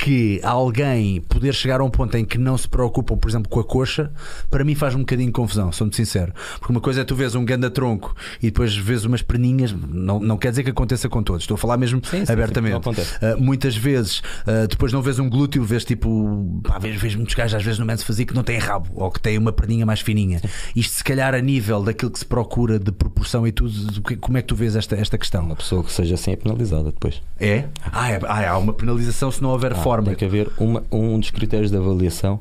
que 0.00 0.40
alguém 0.42 1.20
poder 1.20 1.52
chegar 1.54 1.82
a 1.82 1.84
um 1.84 1.90
ponto 1.90 2.16
em 2.16 2.24
que 2.24 2.38
não 2.38 2.56
se 2.56 2.66
preocupam, 2.66 3.18
por 3.18 3.28
exemplo, 3.28 3.50
com 3.50 3.60
a 3.60 3.64
coxa, 3.64 4.10
para 4.50 4.64
mim 4.64 4.74
faz 4.74 4.94
um 4.94 5.00
bocadinho 5.00 5.28
de 5.28 5.32
confusão, 5.34 5.70
sou 5.72 5.84
muito 5.84 5.96
sincero. 5.96 6.32
Porque 6.58 6.72
uma 6.72 6.80
coisa 6.80 7.02
é 7.02 7.04
tu 7.04 7.14
vês 7.14 7.34
um 7.34 7.44
ganda 7.44 7.70
tronco 7.70 8.16
e 8.42 8.46
depois 8.46 8.74
vês 8.74 9.04
umas 9.04 9.20
perninhas, 9.20 9.72
não, 9.72 10.18
não 10.18 10.38
quer 10.38 10.50
dizer 10.50 10.64
que 10.64 10.70
aconteça 10.70 11.06
com 11.06 11.22
todos, 11.22 11.42
estou 11.42 11.56
a 11.56 11.58
falar 11.58 11.76
mesmo 11.76 12.00
Sim, 12.02 12.24
sim, 12.24 12.32
abertamente. 12.32 12.82
sim. 12.94 13.02
Uh, 13.02 13.38
muitas 13.38 13.76
vezes, 13.76 14.20
uh, 14.20 14.66
depois 14.66 14.90
não 14.90 15.02
vês 15.02 15.18
um 15.18 15.28
glúteo, 15.28 15.62
vês 15.62 15.84
tipo, 15.84 16.62
pá, 16.66 16.78
vês, 16.78 16.98
vês 16.98 17.14
muitos 17.14 17.34
gajos 17.34 17.56
às 17.56 17.62
vezes 17.62 17.78
no 17.78 17.84
Men's 17.84 18.02
Physique 18.02 18.32
que 18.32 18.34
não 18.34 18.42
têm 18.42 18.58
rabo 18.58 18.88
ou 18.94 19.10
que 19.10 19.20
têm 19.20 19.36
uma 19.36 19.52
perninha 19.52 19.84
mais 19.84 20.00
fininha. 20.00 20.40
Isto, 20.74 20.94
se 20.94 21.04
calhar, 21.04 21.34
a 21.34 21.40
nível 21.42 21.82
daquilo 21.82 22.10
que 22.10 22.20
se 22.20 22.24
procura 22.24 22.78
de 22.78 22.90
proporção 22.90 23.46
e 23.46 23.52
tudo, 23.52 23.70
como 24.18 24.38
é 24.38 24.40
que 24.40 24.48
tu 24.48 24.54
vês 24.54 24.76
esta, 24.76 24.96
esta 24.96 25.18
questão? 25.18 25.44
Uma 25.44 25.56
pessoa 25.56 25.84
que 25.84 25.92
seja 25.92 26.14
assim 26.14 26.32
é 26.32 26.36
penalizada 26.36 26.84
depois. 26.84 27.20
É? 27.38 27.64
Ah, 27.92 28.10
é, 28.10 28.20
ah, 28.26 28.52
há 28.52 28.58
uma 28.58 28.72
penalização 28.72 29.30
se 29.30 29.42
não 29.42 29.50
houver 29.50 29.72
Ah, 29.72 29.89
forma. 29.90 30.06
Tem 30.08 30.14
que 30.16 30.24
haver 30.24 30.50
uma- 30.58 30.82
um 30.92 31.18
dos 31.18 31.30
critérios 31.30 31.70
de 31.70 31.76
avaliação 31.76 32.40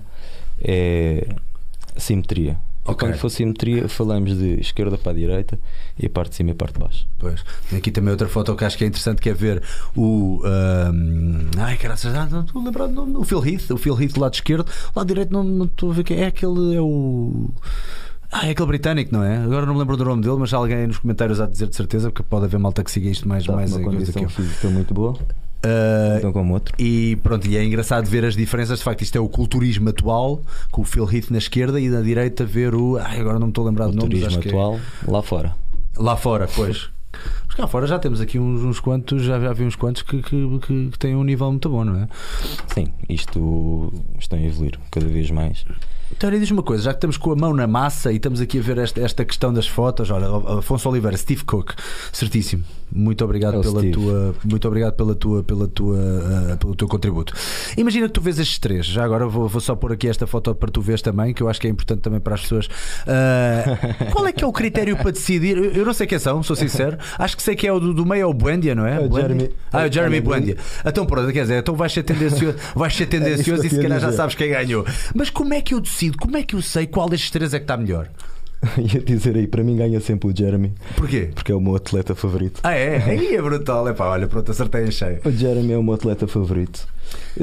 é 0.61 1.27
simetria. 1.97 2.57
E 2.87 2.91
Ok. 2.91 3.07
Quando 3.07 3.19
for 3.19 3.29
simetria, 3.29 3.87
falamos 3.87 4.35
de 4.35 4.59
esquerda 4.59 4.97
para 4.97 5.11
a 5.11 5.15
direita 5.15 5.59
e 5.99 6.07
a 6.07 6.09
parte 6.09 6.29
de 6.31 6.35
cima 6.37 6.49
e 6.49 6.53
a 6.53 6.55
parte 6.55 6.73
de 6.73 6.79
baixo. 6.79 7.07
Pois. 7.19 7.43
Tem 7.69 7.77
aqui 7.77 7.91
também 7.91 8.09
outra 8.11 8.27
foto 8.27 8.55
que 8.55 8.65
acho 8.65 8.75
que 8.77 8.83
é 8.83 8.87
interessante 8.87 9.21
que 9.21 9.29
é 9.29 9.33
ver 9.33 9.61
o. 9.95 10.41
ahm, 10.43 11.51
ai, 11.57 11.77
graças 11.77 12.15
a 12.15 12.25
não 12.25 12.41
estou 12.41 12.61
a 12.61 12.65
lembrar 12.65 12.87
do 12.87 12.93
nome. 12.93 13.17
O 13.17 13.23
Phil 13.23 13.45
Heath, 13.45 13.69
o 13.71 13.77
Phil 13.77 13.99
Heath 14.01 14.13
do 14.13 14.21
lado 14.21 14.33
esquerdo, 14.33 14.65
lado 14.95 15.07
direito 15.07 15.31
não, 15.31 15.43
não 15.43 15.65
estou 15.65 15.91
a 15.91 15.93
ver 15.93 16.03
quem 16.03 16.17
é 16.19 16.27
aquele. 16.27 16.75
É 16.75 16.81
o. 16.81 17.49
Ah, 18.31 18.47
é 18.47 18.51
aquele 18.51 18.67
britânico, 18.67 19.13
não 19.13 19.23
é? 19.23 19.37
Agora 19.37 19.65
não 19.65 19.73
me 19.73 19.79
lembro 19.79 19.95
do 19.97 20.05
nome 20.05 20.21
dele, 20.23 20.37
mas 20.39 20.51
há 20.53 20.57
alguém 20.57 20.87
nos 20.87 20.97
comentários 20.99 21.39
a 21.41 21.45
dizer 21.47 21.67
de 21.67 21.75
certeza, 21.75 22.09
porque 22.09 22.23
pode 22.23 22.45
haver 22.45 22.59
malta 22.59 22.83
que 22.83 22.89
siga 22.91 23.09
isto 23.09 23.27
mais, 23.27 23.43
Está 23.43 23.53
mais 23.55 23.71
uma 23.73 23.83
condição 23.83 24.13
que 24.13 24.25
eu. 24.25 24.29
física 24.29 24.67
muito 24.69 24.93
boa, 24.93 25.15
Ah, 25.63 26.15
então 26.17 26.31
como 26.31 26.53
outro. 26.53 26.73
e 26.79 27.17
pronto, 27.23 27.45
e 27.47 27.57
é 27.57 27.63
engraçado 27.63 28.05
ver 28.07 28.23
as 28.25 28.35
diferenças. 28.35 28.79
De 28.79 28.83
facto, 28.85 29.01
isto 29.01 29.17
é 29.17 29.21
o 29.21 29.27
culturismo 29.27 29.89
atual, 29.89 30.41
com 30.71 30.81
o 30.81 30.85
Phil 30.85 31.09
Heath 31.11 31.29
na 31.31 31.37
esquerda 31.37 31.79
e 31.79 31.89
na 31.89 32.01
direita 32.01 32.45
ver 32.45 32.73
o. 32.75 32.97
Ai, 32.97 33.19
agora 33.19 33.39
não 33.39 33.47
me 33.47 33.51
estou 33.51 33.65
a 33.65 33.69
lembrar 33.69 33.87
O 33.87 33.91
do 33.91 33.97
nome. 33.97 34.09
mas 34.13 34.19
turismo 34.21 34.27
acho 34.27 34.39
que 34.39 34.47
é- 34.47 34.51
atual, 34.51 34.79
lá 35.07 35.21
fora. 35.21 35.55
Lá 35.97 36.15
fora, 36.15 36.47
pois. 36.55 36.89
Mas 37.47 37.55
cá 37.55 37.67
fora 37.67 37.87
já 37.87 37.97
temos 37.99 38.21
aqui 38.21 38.37
uns, 38.39 38.61
uns 38.61 38.79
quantos, 38.79 39.23
já, 39.23 39.39
já 39.39 39.51
vi 39.51 39.63
uns 39.63 39.75
quantos 39.75 40.03
que, 40.03 40.21
que, 40.21 40.59
que, 40.59 40.89
que 40.91 40.99
têm 40.99 41.15
um 41.15 41.23
nível 41.23 41.49
muito 41.51 41.67
bom, 41.69 41.83
não 41.83 41.95
é? 42.03 42.07
Sim, 42.73 42.87
isto 43.09 43.91
estão 44.19 44.37
a 44.37 44.41
evoluir 44.43 44.79
cada 44.91 45.07
vez 45.07 45.29
mais. 45.31 45.65
Então, 46.11 46.29
diz 46.31 46.49
uma 46.51 46.63
coisa, 46.63 46.83
já 46.83 46.91
que 46.91 46.97
estamos 46.97 47.17
com 47.17 47.31
a 47.31 47.35
mão 47.35 47.53
na 47.53 47.67
massa 47.67 48.11
e 48.13 48.15
estamos 48.17 48.39
aqui 48.39 48.59
a 48.59 48.61
ver 48.61 48.77
esta, 48.77 49.01
esta 49.01 49.25
questão 49.25 49.51
das 49.51 49.67
fotos, 49.67 50.09
olha, 50.11 50.27
Afonso 50.59 50.87
Oliveira, 50.89 51.17
Steve 51.17 51.43
Cook, 51.43 51.71
certíssimo. 52.13 52.63
Muito 52.91 53.23
obrigado 53.23 53.59
É 53.59 53.61
pela 53.61 53.79
Steve. 53.79 53.91
tua, 53.93 54.35
muito 54.43 54.67
obrigado 54.67 54.93
pela 54.93 55.13
tua, 55.15 55.43
pela 55.43 55.67
tua, 55.67 55.97
ah, 56.53 56.57
pelo 56.57 56.75
teu 56.75 56.87
contributo. 56.87 57.33
Imagina 57.77 58.07
que 58.07 58.13
tu 58.13 58.21
vês 58.21 58.39
estes 58.39 58.57
três. 58.59 58.85
Já 58.85 59.03
agora 59.03 59.27
vou, 59.27 59.47
vou 59.47 59.61
só 59.61 59.75
pôr 59.75 59.91
aqui 59.93 60.07
esta 60.07 60.25
foto 60.25 60.53
para 60.55 60.71
tu 60.71 60.81
veres 60.81 61.01
também, 61.01 61.33
que 61.33 61.43
eu 61.43 61.49
acho 61.49 61.61
que 61.61 61.67
é 61.67 61.69
importante 61.69 61.99
também 62.01 62.19
para 62.19 62.35
as 62.35 62.41
pessoas. 62.41 62.67
Ah, 63.07 64.07
qual 64.11 64.25
é 64.27 64.31
que 64.31 64.43
é 64.43 64.47
o 64.47 64.51
critério 64.51 64.95
para 64.97 65.11
decidir? 65.11 65.57
Eu, 65.57 65.71
eu 65.71 65.85
não 65.85 65.93
sei 65.93 66.07
quem 66.07 66.17
são, 66.19 66.41
sou 66.43 66.55
sincero. 66.55 66.97
Acho 67.17 67.37
que 67.37 67.43
sei 67.43 67.55
que 67.55 67.67
é 67.67 67.71
o 67.73 67.79
do, 67.79 67.93
do 67.93 68.05
meio 68.05 68.21
é 68.23 68.25
o 68.25 68.33
Buendia, 68.33 68.73
não 68.73 68.85
é? 68.85 68.95
É 68.95 68.99
o 68.99 69.07
Buendia? 69.09 69.21
Jeremy- 69.39 69.55
Ah, 69.71 69.85
é 69.85 69.89
o 69.89 69.91
Jeremy 69.91 70.17
é 70.17 70.19
o 70.19 70.23
Buendia. 70.23 70.57
Então 70.85 71.05
pronto, 71.05 71.31
quer 71.31 71.41
dizer, 71.43 71.59
então 71.59 71.75
vais 71.75 71.91
ser 71.93 72.03
tendencioso, 72.03 72.57
vais 72.75 72.95
ser 72.95 73.05
tendencioso 73.05 73.61
que 73.61 73.67
e 73.67 73.69
se 73.71 73.81
calhar 73.81 73.99
já 73.99 74.11
sabes 74.11 74.35
quem 74.35 74.49
ganhou. 74.49 74.85
Mas 75.13 75.29
como 75.29 75.53
é 75.53 75.61
que 75.61 75.73
eu 75.73 75.79
decido? 75.79 76.17
Como 76.17 76.35
é 76.37 76.43
que 76.43 76.55
eu 76.55 76.61
sei 76.61 76.87
qual 76.87 77.07
destes 77.09 77.29
três 77.31 77.53
é 77.53 77.59
que 77.59 77.63
está 77.63 77.77
melhor? 77.77 78.09
Ia 78.77 78.99
dizer 79.01 79.35
aí, 79.37 79.47
para 79.47 79.63
mim 79.63 79.75
ganha 79.77 79.99
sempre 80.01 80.29
o 80.29 80.35
Jeremy, 80.35 80.73
Porquê? 80.95 81.29
porque 81.33 81.51
é 81.51 81.55
o 81.55 81.61
meu 81.61 81.75
atleta 81.75 82.13
favorito. 82.13 82.59
Ah, 82.63 82.73
é? 82.73 82.97
Aí 83.03 83.35
é 83.35 83.41
brutal. 83.41 83.87
É 83.87 83.93
pá, 83.93 84.07
olha, 84.09 84.27
pronto, 84.27 84.51
acertei 84.51 84.83
em 84.85 84.91
cheio. 84.91 85.19
O 85.23 85.31
Jeremy 85.31 85.73
é 85.73 85.77
o 85.77 85.83
meu 85.83 85.93
atleta 85.93 86.27
favorito. 86.27 86.87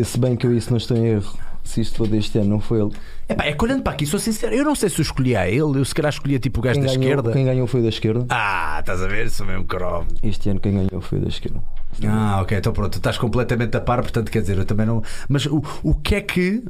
Se 0.05 0.19
bem 0.19 0.37
que 0.37 0.47
eu 0.47 0.55
isso 0.55 0.71
não 0.71 0.77
estou 0.77 0.97
em 0.97 1.07
erro, 1.07 1.35
se 1.65 1.81
isto 1.81 1.97
for 1.97 2.07
deste 2.07 2.39
ano, 2.39 2.51
não 2.51 2.61
foi 2.61 2.81
ele. 2.83 2.91
É 3.29 3.35
pá, 3.35 3.45
é 3.45 3.53
que 3.53 3.65
olhando 3.65 3.83
para 3.83 3.95
aqui, 3.95 4.05
sou 4.07 4.21
sincero, 4.21 4.55
eu 4.55 4.63
não 4.65 4.75
sei 4.75 4.89
se 4.91 4.99
eu 4.99 5.03
escolhia 5.03 5.41
a 5.41 5.49
ele, 5.49 5.61
eu 5.81 5.85
se 5.85 5.95
calhar 5.95 6.13
escolhia 6.13 6.39
tipo 6.39 6.61
o 6.61 6.63
gajo 6.63 6.75
Quem 6.79 6.83
da 6.87 6.89
ganhou, 6.95 7.03
esquerda. 7.05 7.33
quem 7.33 7.45
ganhou 7.47 7.67
foi 7.67 7.81
o 7.81 7.83
da 7.83 7.89
esquerda. 7.89 8.27
Ah, 8.29 8.77
estás 8.81 9.03
a 9.03 9.09
ver? 9.09 9.31
Sou 9.31 9.47
mesmo 9.47 9.65
cromo. 9.65 10.07
Este 10.23 10.51
ano 10.51 10.61
quem 10.61 10.75
ganhou 10.75 11.01
foi 11.01 11.19
o 11.19 11.23
da 11.23 11.29
esquerda. 11.29 11.61
Ah, 12.07 12.41
ok, 12.43 12.59
então 12.59 12.73
pronto, 12.75 12.99
estás 12.99 13.17
completamente 13.17 13.75
a 13.75 13.81
par, 13.81 14.03
portanto 14.03 14.31
quer 14.31 14.43
dizer, 14.43 14.59
eu 14.59 14.65
também 14.67 14.85
não. 14.87 15.03
Mas 15.31 15.47
o, 15.47 15.63
o 15.83 15.95
que 15.95 16.15
é 16.15 16.21
que 16.21 16.63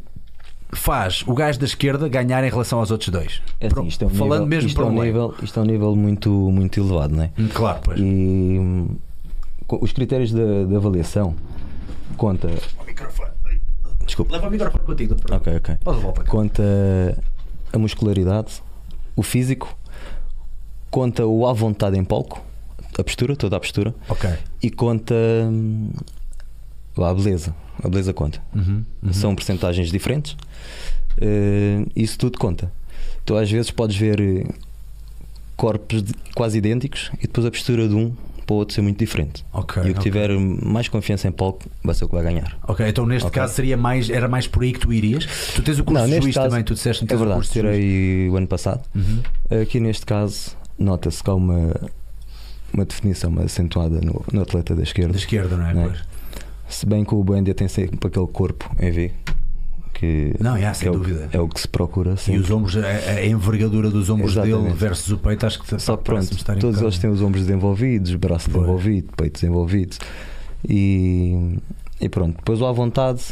faz 0.73 1.23
o 1.27 1.35
gajo 1.35 1.59
da 1.59 1.65
esquerda 1.65 2.09
ganhar 2.09 2.43
em 2.45 2.51
relação 2.51 2.79
aos 2.81 2.91
outros 2.91 3.09
dois? 3.11 3.43
É 3.61 3.67
assim, 3.69 3.87
isto 3.87 4.05
é 4.05 4.07
um 4.07 4.11
Falando 4.11 4.33
nível, 4.45 4.47
mesmo 4.47 4.69
isto 4.69 4.81
é 4.81 4.85
para 4.85 4.93
um 4.93 4.99
um 4.99 5.03
nível, 5.03 5.35
isto 5.43 5.61
é 5.61 5.63
um 5.63 5.67
nível 5.67 5.97
muito, 5.97 6.31
muito 6.31 6.81
elevado, 6.81 7.15
não 7.17 7.23
é? 7.25 7.31
Hum, 7.39 7.49
Claro, 7.53 7.81
pois. 7.85 7.99
E 8.01 8.03
hum, 8.03 8.89
os 9.81 9.93
critérios 9.93 10.33
da 10.33 10.65
da 10.65 10.77
avaliação 10.77 11.35
conta. 12.17 12.49
O 12.81 12.85
microfone. 12.85 13.31
Desculpa. 14.05 14.33
Leva 14.35 14.47
o 14.47 14.51
microfone 14.51 14.85
contigo. 14.85 15.17
Ok, 15.33 15.57
ok. 15.57 15.75
Pode 15.83 15.97
levar 15.99 16.13
para 16.13 16.25
cá. 16.25 16.31
Conta 16.31 16.63
a 17.73 17.79
muscularidade, 17.79 18.63
o 19.17 19.23
físico, 19.23 19.77
conta 20.91 21.27
o 21.27 21.47
à 21.47 21.53
vontade 21.53 21.99
em 21.99 22.05
palco, 22.05 22.41
a 22.99 23.03
postura, 23.05 23.35
toda 23.37 23.57
a 23.57 23.61
postura, 23.61 23.95
Ok. 24.09 24.31
e 24.63 24.71
conta 24.71 25.15
hum, 25.15 25.91
a 27.05 27.13
beleza. 27.15 27.55
A 27.83 27.89
beleza 27.89 28.13
conta. 28.13 28.41
Uhum, 28.55 28.85
uhum. 29.03 29.13
São 29.13 29.35
percentagens 29.35 29.91
diferentes. 29.91 30.37
eh, 31.21 31.85
isso 31.95 32.19
tudo 32.19 32.39
conta. 32.39 32.71
Tu 33.25 33.37
às 33.37 33.51
vezes 33.51 33.71
podes 33.71 33.97
ver 33.97 34.21
eh, 34.21 34.45
corpos 35.57 36.03
de- 36.03 36.15
quase 36.35 36.59
idênticos 36.59 37.11
e 37.19 37.23
depois 37.23 37.47
a 37.47 37.51
postura 37.51 37.89
de 37.89 37.95
um 37.95 38.13
para 38.47 38.55
o 38.55 38.59
outro 38.59 38.75
ser 38.77 38.81
muito 38.83 38.99
diferente. 38.99 39.45
Ok. 39.53 39.83
e 39.83 39.91
o 39.91 39.93
que 39.95 39.99
ok. 39.99 40.03
tiver 40.03 40.31
mais 40.39 40.87
confiança 40.89 41.27
em 41.27 41.33
palco 41.33 41.65
vai 41.83 41.95
ser 41.97 42.05
o 42.05 42.09
que 42.09 42.15
vai 42.15 42.23
ganhar. 42.23 42.57
Ok, 42.69 42.87
então 42.87 43.05
neste 43.05 43.27
Ok. 43.27 43.41
caso 43.43 43.55
seria 43.55 43.77
mais, 43.77 44.09
era 44.09 44.29
mais 44.29 44.47
por 44.47 44.63
aí 44.63 44.73
que 44.73 44.79
tu 44.79 44.93
irias. 44.93 45.27
Tu 45.55 45.63
tens 45.63 45.79
o 45.81 45.85
curso 45.85 46.01
Não, 46.01 46.09
de 46.09 46.23
juiz 46.23 46.35
caso- 46.35 46.49
também, 46.51 46.63
tu 46.65 46.75
disseste 46.75 47.05
que 47.05 47.07
É 47.07 47.09
tens 47.09 47.17
o 47.17 47.19
verdade, 47.25 47.39
curso 47.41 47.53
de 47.55 47.61
juiz. 47.61 47.75
tirei 47.77 48.29
o 48.31 48.37
ano 48.37 48.47
passado. 48.47 48.83
Uhum. 48.95 49.21
Aqui 49.63 49.81
neste 49.81 50.07
caso, 50.07 50.57
nota-se 50.79 51.25
que 51.25 51.29
há 51.31 51.35
uma, 51.35 51.75
uma 52.73 52.85
definição 52.85 53.31
mais 53.33 53.47
acentuada 53.47 54.01
no, 54.01 54.25
no 54.33 54.43
atleta 54.43 54.77
da 54.77 54.83
esquerda. 54.85 55.13
Da 55.15 55.19
esquerda, 55.19 55.57
não 55.57 55.67
é? 55.67 55.75
Não 55.75 55.85
é? 55.87 55.95
Se 56.69 56.85
bem 56.87 57.05
que 57.05 57.15
o 57.15 57.23
Buendia 57.23 57.55
tem 57.55 57.69
sempre 57.69 57.99
aquele 58.07 58.27
corpo 58.27 58.69
em 58.79 58.91
V. 58.91 59.13
Que, 59.95 60.35
Não, 60.39 60.55
é, 60.57 60.75
sem 60.75 60.89
é 60.89 60.93
dúvida. 60.93 61.31
O, 61.33 61.37
é 61.37 61.41
o 61.41 61.49
que 61.49 61.59
se 61.59 61.67
procura 61.69 62.13
E 62.13 62.17
sempre. 62.19 62.41
os 62.43 62.51
ombros, 62.51 62.77
a, 62.77 62.87
a 62.87 63.25
envergadura 63.25 63.89
dos 63.91 64.11
ombros 64.11 64.35
dele 64.35 64.49
Exatamente. 64.51 64.77
versus 64.77 65.11
o 65.11 65.17
peito, 65.19 65.47
acho 65.47 65.63
que 65.63 65.81
Só 65.81 65.97
que 65.97 66.05
parece-me 66.05 66.29
pronto, 66.29 66.39
estar 66.39 66.57
todos 66.59 66.83
eles 66.83 66.99
têm 66.99 67.09
os 67.09 67.23
ombros 67.23 67.47
desenvolvidos, 67.47 68.15
braço 68.17 68.51
Pois. 68.51 68.61
desenvolvido, 68.63 69.09
peito 69.17 69.35
desenvolvido. 69.41 69.97
E, 70.69 71.57
e 71.99 72.09
pronto, 72.11 72.37
depois 72.37 72.61
o 72.61 72.67
à 72.67 72.73
vontade, 72.73 73.23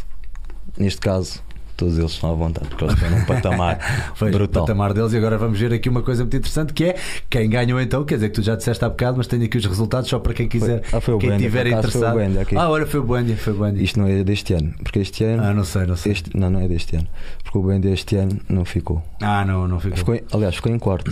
neste 0.79 1.01
caso, 1.03 1.43
todos 1.77 1.99
eles 1.99 2.13
são 2.13 2.31
à 2.31 2.35
vontade, 2.35 2.69
porque 2.69 2.85
eles 2.85 2.95
estão 2.95 3.11
num 3.11 3.25
patamar 3.25 3.79
Foi 4.15 4.29
o 4.29 4.33
brutal. 4.33 4.65
patamar 4.65 4.93
deles 4.93 5.13
e 5.13 5.17
agora 5.17 5.37
vamos 5.39 5.59
ver 5.59 5.73
aqui 5.73 5.89
uma 5.89 6.03
coisa 6.03 6.23
muito 6.23 6.37
interessante 6.37 6.73
que 6.73 6.85
é 6.85 6.97
quem 7.29 7.49
ganhou 7.49 7.81
então, 7.81 8.05
quer 8.05 8.15
dizer 8.17 8.29
que 8.29 8.35
tu 8.35 8.43
já 8.43 8.57
disseste 8.57 8.85
há 8.85 8.89
bocado, 8.89 9.17
mas 9.19 9.27
tenho 9.27 9.45
aqui 9.45 9.59
os 9.59 9.67
resultados 9.67 10.09
só 10.09 10.19
para 10.19 10.35
quem 10.35 10.49
quiser, 10.49 10.83
Foi- 10.85 10.99
ah, 10.99 11.01
foi 11.01 11.15
o 11.15 11.19
quem 11.19 11.31
Buendia, 11.31 11.49
o 11.49 11.69
interessado. 11.69 12.19
Ah, 12.57 12.71
olha, 12.71 12.87
foi 12.87 13.01
o 13.01 13.05
Buendia, 13.05 13.37
foi 13.37 13.53
o 13.53 13.57
Buendia. 13.57 13.83
Isto 13.83 14.01
não 14.01 14.07
é 14.07 14.25
deste 14.25 14.55
ano, 14.55 14.75
porque 14.83 14.99
este 14.99 15.25
ano. 15.25 15.43
Ah, 15.43 15.55
não 15.55 15.65
sei, 15.65 15.87
não 15.87 15.97
sei. 15.97 16.13
este, 16.13 16.37
não, 16.37 16.51
não 16.51 16.61
é 16.61 16.69
deste 16.69 16.97
ano, 16.97 17.07
porque 17.43 17.59
o 17.59 17.63
Buendia 17.63 17.93
este 17.93 18.17
ano 18.17 18.41
não 18.49 18.65
ficou. 18.65 19.03
Ah, 19.21 19.45
não, 19.45 19.67
não 19.69 19.81
ficou. 19.81 19.99
ficou 19.99 20.21
aliás, 20.33 20.57
ficou 20.57 20.73
em 20.73 20.79
quarto. 20.79 21.11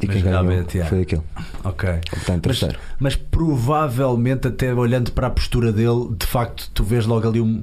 E 0.00 0.06
Mas 0.06 0.16
quem 0.16 0.24
ganhou 0.24 0.50
yeah. 0.50 0.84
foi 0.86 1.02
aquele. 1.02 1.22
Ok. 1.62 1.88
em 1.88 2.40
Mas, 2.46 2.60
mas 2.98 3.16
provavelmente, 3.16 4.48
até 4.48 4.74
olhando 4.74 5.12
para 5.12 5.28
a 5.28 5.30
postura 5.30 5.72
dele, 5.72 6.08
de 6.18 6.26
facto, 6.26 6.70
tu 6.74 6.82
vês 6.84 7.06
logo 7.06 7.28
ali 7.28 7.40
um. 7.40 7.62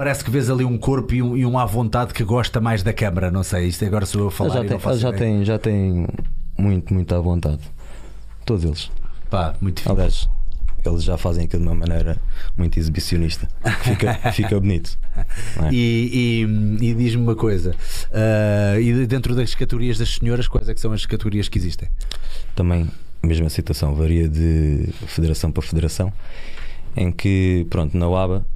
Parece 0.00 0.24
que 0.24 0.30
vês 0.30 0.48
ali 0.48 0.64
um 0.64 0.78
corpo 0.78 1.12
e 1.12 1.20
um, 1.20 1.36
e 1.36 1.44
um 1.44 1.58
à 1.58 1.66
vontade 1.66 2.14
que 2.14 2.24
gosta 2.24 2.58
mais 2.58 2.82
da 2.82 2.90
câmara. 2.90 3.30
Não 3.30 3.42
sei, 3.42 3.66
isto 3.66 3.84
agora 3.84 4.06
sou 4.06 4.22
eu 4.22 4.28
a 4.28 4.30
falar. 4.30 4.64
Ele 4.64 4.68
já 4.70 4.78
tem, 4.78 4.96
já, 4.98 5.12
tem, 5.12 5.44
já 5.44 5.58
tem 5.58 6.06
muito, 6.56 6.94
muito 6.94 7.14
à 7.14 7.20
vontade. 7.20 7.60
Todos 8.46 8.64
eles. 8.64 8.90
Pá, 9.28 9.54
muito 9.60 9.76
difícil. 9.76 9.92
Aliás, 9.92 10.28
eles 10.86 11.04
já 11.04 11.18
fazem 11.18 11.44
aquilo 11.44 11.60
de 11.64 11.68
uma 11.68 11.74
maneira 11.74 12.16
muito 12.56 12.78
exibicionista. 12.78 13.46
Fica, 13.82 14.14
fica 14.32 14.58
bonito. 14.58 14.98
é? 15.64 15.68
E, 15.70 16.46
e- 16.80 16.86
e 16.86 16.94
diz-me 16.94 17.22
uma 17.22 17.36
coisa: 17.36 17.74
ah, 18.10 18.80
e 18.80 19.06
dentro 19.06 19.34
das 19.34 19.54
categorias 19.54 19.98
das 19.98 20.14
senhoras, 20.14 20.48
quais 20.48 20.66
é 20.66 20.72
que 20.72 20.80
são 20.80 20.94
as 20.94 21.04
categorias 21.04 21.46
que 21.46 21.58
existem? 21.58 21.90
Também 22.56 22.88
a 23.22 23.26
mesma 23.26 23.50
situação, 23.50 23.94
varia 23.94 24.26
de 24.26 24.88
federação 25.08 25.52
para 25.52 25.62
federação. 25.62 26.10
em 26.96 27.12
que, 27.12 27.66
pronto, 27.68 27.94
na 27.98 28.08
UABA 28.08 28.46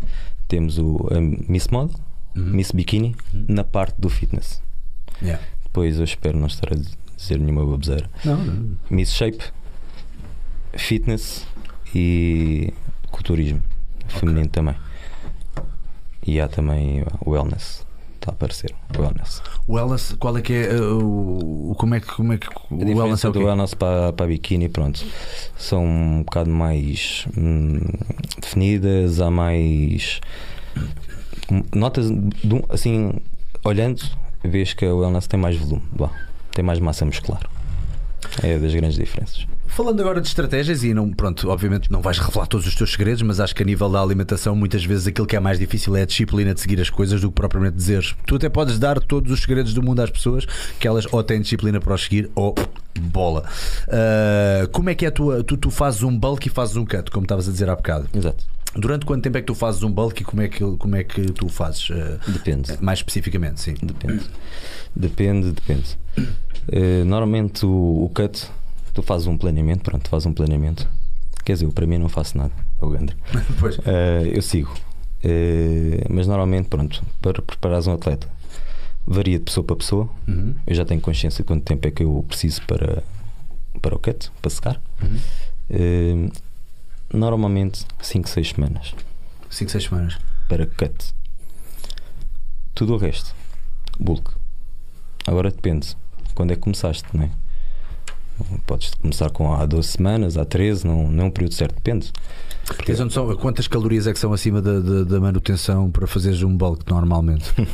temos 0.48 0.78
o 0.78 1.08
a 1.10 1.20
Miss 1.20 1.68
Model, 1.68 1.96
Uhum. 2.36 2.46
Miss 2.46 2.72
Bikini, 2.72 3.14
na 3.32 3.62
parte 3.62 3.94
do 4.00 4.08
fitness. 4.10 4.60
Yeah. 5.22 5.40
Depois 5.62 5.98
eu 5.98 6.04
espero 6.04 6.36
não 6.36 6.48
estar 6.48 6.72
a 6.72 6.76
dizer 6.76 7.38
nenhuma 7.38 7.64
baboseira. 7.64 8.10
Não, 8.24 8.36
não. 8.44 8.76
Miss 8.90 9.12
Shape, 9.12 9.38
Fitness 10.72 11.46
e 11.94 12.72
Culturismo, 13.10 13.62
feminino 14.08 14.48
também. 14.48 14.74
E 16.26 16.40
há 16.40 16.48
também 16.48 17.04
Wellness, 17.24 17.86
está 18.24 18.32
a 18.32 18.34
aparecer. 18.34 18.74
Wellness. 18.98 19.42
Wellness, 19.68 20.16
qual 20.18 20.36
é 20.38 20.42
que 20.42 20.52
é 20.52 20.74
uh, 20.74 20.98
o. 20.98 21.70
o- 21.72 21.74
Como 21.76 21.94
é 21.94 22.00
que. 22.00 22.06
Como 22.06 22.32
é 22.32 22.38
que 22.38 22.46
A 22.48 22.50
o 22.70 22.76
wellness 22.76 22.94
diferença 22.94 23.26
é 23.26 23.30
o 23.30 23.32
do 23.32 23.44
wellness 23.44 23.74
para, 23.74 24.12
para 24.12 24.24
a 24.26 24.28
biquíni, 24.28 24.68
pronto, 24.68 25.04
são 25.56 25.84
um 25.84 26.22
bocado 26.22 26.50
mais 26.50 27.26
hum, 27.36 27.78
definidas, 28.40 29.20
há 29.20 29.30
mais. 29.30 30.20
Notas, 31.74 32.10
de 32.10 32.54
um- 32.54 32.62
assim, 32.70 33.12
olhando, 33.64 34.02
vês 34.42 34.72
que 34.74 34.84
a 34.86 34.94
wellness 34.94 35.26
tem 35.26 35.38
mais 35.38 35.56
volume, 35.56 35.82
tem 36.52 36.64
mais 36.64 36.78
massa 36.80 37.04
muscular. 37.04 37.42
É 38.42 38.58
das 38.58 38.74
grandes 38.74 38.96
diferenças. 38.96 39.46
Falando 39.74 40.00
agora 40.00 40.20
de 40.20 40.28
estratégias, 40.28 40.84
e 40.84 40.94
não, 40.94 41.10
pronto, 41.10 41.48
obviamente 41.48 41.90
não 41.90 42.00
vais 42.00 42.16
revelar 42.16 42.46
todos 42.46 42.64
os 42.64 42.76
teus 42.76 42.92
segredos, 42.92 43.22
mas 43.22 43.40
acho 43.40 43.52
que 43.52 43.60
a 43.60 43.66
nível 43.66 43.88
da 43.90 44.00
alimentação, 44.00 44.54
muitas 44.54 44.84
vezes 44.84 45.08
aquilo 45.08 45.26
que 45.26 45.34
é 45.34 45.40
mais 45.40 45.58
difícil 45.58 45.96
é 45.96 46.02
a 46.02 46.06
disciplina 46.06 46.54
de 46.54 46.60
seguir 46.60 46.80
as 46.80 46.88
coisas 46.88 47.20
do 47.20 47.28
que 47.28 47.34
propriamente 47.34 47.74
dizeres. 47.76 48.14
Tu 48.24 48.36
até 48.36 48.48
podes 48.48 48.78
dar 48.78 49.00
todos 49.00 49.32
os 49.32 49.40
segredos 49.40 49.74
do 49.74 49.82
mundo 49.82 49.98
às 49.98 50.10
pessoas, 50.10 50.46
que 50.78 50.86
elas 50.86 51.12
ou 51.12 51.24
têm 51.24 51.40
disciplina 51.40 51.80
para 51.80 51.92
os 51.92 52.04
seguir 52.04 52.30
ou 52.36 52.54
bola. 53.00 53.44
Ah, 53.88 54.68
como 54.70 54.90
é 54.90 54.94
que 54.94 55.06
é 55.06 55.08
a 55.08 55.10
tua. 55.10 55.42
Tu, 55.42 55.56
tu 55.56 55.70
fazes 55.72 56.04
um 56.04 56.16
bulk 56.16 56.46
e 56.46 56.50
fazes 56.50 56.76
um 56.76 56.84
cut, 56.84 57.10
como 57.10 57.24
estavas 57.24 57.48
a 57.48 57.50
dizer 57.50 57.68
há 57.68 57.74
bocado. 57.74 58.08
Exato. 58.14 58.44
Durante 58.76 59.04
quanto 59.04 59.24
tempo 59.24 59.38
é 59.38 59.40
que 59.40 59.46
tu 59.48 59.56
fazes 59.56 59.82
um 59.82 59.90
bulk 59.90 60.22
e 60.22 60.24
como 60.24 60.40
é 60.42 60.48
que, 60.48 60.60
como 60.76 60.94
é 60.94 61.02
que 61.02 61.32
tu 61.32 61.48
fazes? 61.48 61.88
ah, 61.90 62.18
Depende. 62.30 62.78
mais 62.80 63.00
especificamente, 63.00 63.60
sim. 63.60 63.74
Depende. 63.82 64.22
Depende, 64.94 65.50
depende. 65.50 65.98
Eh, 66.68 67.02
normalmente 67.04 67.66
o, 67.66 68.04
o 68.04 68.10
cut, 68.14 68.48
tu 68.94 69.02
fazes 69.02 69.26
um 69.26 69.36
planeamento, 69.36 69.82
pronto, 69.82 70.04
tu 70.04 70.08
fazes 70.08 70.26
um 70.26 70.32
planeamento. 70.32 70.88
Quer 71.44 71.54
dizer, 71.54 71.66
eu 71.66 71.72
para 71.72 71.86
mim 71.86 71.98
não 71.98 72.08
faço 72.08 72.38
nada, 72.38 72.52
é 72.80 72.84
o 72.84 72.88
Gandra. 72.88 73.16
Pois. 73.60 73.78
Eh, 73.84 74.32
eu 74.32 74.40
sigo. 74.40 74.72
Eh, 75.22 76.06
mas 76.08 76.26
normalmente, 76.26 76.68
pronto, 76.68 77.02
para 77.20 77.42
preparares 77.42 77.86
um 77.86 77.92
atleta, 77.92 78.28
varia 79.06 79.38
de 79.38 79.44
pessoa 79.44 79.64
para 79.64 79.76
pessoa. 79.76 80.08
Uhum. 80.26 80.54
Eu 80.66 80.74
já 80.74 80.84
tenho 80.84 81.00
consciência 81.00 81.42
de 81.42 81.46
quanto 81.46 81.64
tempo 81.64 81.86
é 81.86 81.90
que 81.90 82.02
eu 82.04 82.24
preciso 82.26 82.62
para, 82.62 83.02
para 83.82 83.94
o 83.94 83.98
cut, 83.98 84.30
para 84.40 84.50
secar. 84.50 84.80
Uhum. 85.02 85.18
Eh, 85.70 86.30
normalmente 87.12 87.86
5, 88.00 88.28
6 88.28 88.48
semanas 88.50 88.94
5, 89.50 89.70
6 89.70 89.84
semanas. 89.84 90.18
para 90.48 90.66
cut. 90.66 91.14
Tudo 92.74 92.94
o 92.94 92.96
resto, 92.96 93.34
bulk. 93.98 94.32
Agora 95.26 95.50
depende. 95.50 95.96
Quando 96.34 96.50
é 96.52 96.56
que 96.56 96.62
começaste, 96.62 97.04
não 97.12 97.24
é? 97.24 97.30
Podes 98.66 98.92
começar 98.94 99.30
com 99.30 99.54
há 99.54 99.64
12 99.64 99.88
semanas, 99.88 100.36
há 100.36 100.44
13, 100.44 100.86
não, 100.86 101.10
não 101.10 101.24
é 101.24 101.26
um 101.26 101.30
período 101.30 101.54
certo, 101.54 101.74
depende. 101.74 102.12
Porque 102.66 102.84
Tens 102.84 102.98
noção 102.98 103.30
a 103.30 103.36
quantas 103.36 103.68
calorias 103.68 104.06
é 104.06 104.12
que 104.12 104.18
são 104.18 104.32
acima 104.32 104.60
da, 104.62 104.80
da, 104.80 105.04
da 105.04 105.20
manutenção 105.20 105.90
para 105.90 106.06
fazeres 106.06 106.42
um 106.42 106.56
bulk 106.56 106.90
normalmente? 106.90 107.52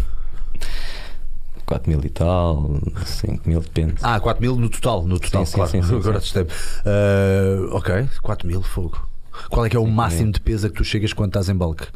4 1.64 1.88
mil 1.88 2.00
e 2.04 2.08
tal, 2.08 2.80
5 3.06 3.48
mil, 3.48 3.60
depende. 3.60 3.94
Ah, 4.02 4.18
4 4.18 4.42
mil 4.42 4.56
no 4.56 4.68
total, 4.68 5.06
no 5.06 5.20
total, 5.20 5.46
Sim, 5.46 5.54
claro. 5.54 5.70
sim, 5.70 5.82
sim, 5.82 5.94
Agora 6.02 6.20
sim. 6.20 6.44
Ah, 6.84 7.76
ok, 7.76 8.08
4 8.20 8.48
mil, 8.48 8.60
fogo. 8.60 9.06
Qual 9.48 9.64
é 9.64 9.70
que 9.70 9.76
é 9.76 9.80
o 9.80 9.86
máximo 9.86 10.30
é. 10.30 10.32
de 10.32 10.40
peso 10.40 10.66
a 10.66 10.70
que 10.70 10.74
tu 10.74 10.82
chegas 10.84 11.12
quando 11.12 11.28
estás 11.30 11.48
em 11.48 11.54
bulk? 11.54 11.86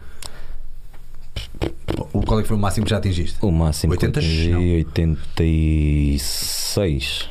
Qual 2.24 2.38
é 2.38 2.42
que 2.42 2.48
foi 2.48 2.56
o 2.56 2.60
máximo 2.60 2.84
que 2.86 2.90
já 2.90 2.98
atingiste? 2.98 3.36
O 3.42 3.50
máximo 3.50 3.90
80? 3.92 4.20
que 4.20 4.26
atingi, 4.26 4.50
Não. 4.50 4.60
86, 4.60 7.28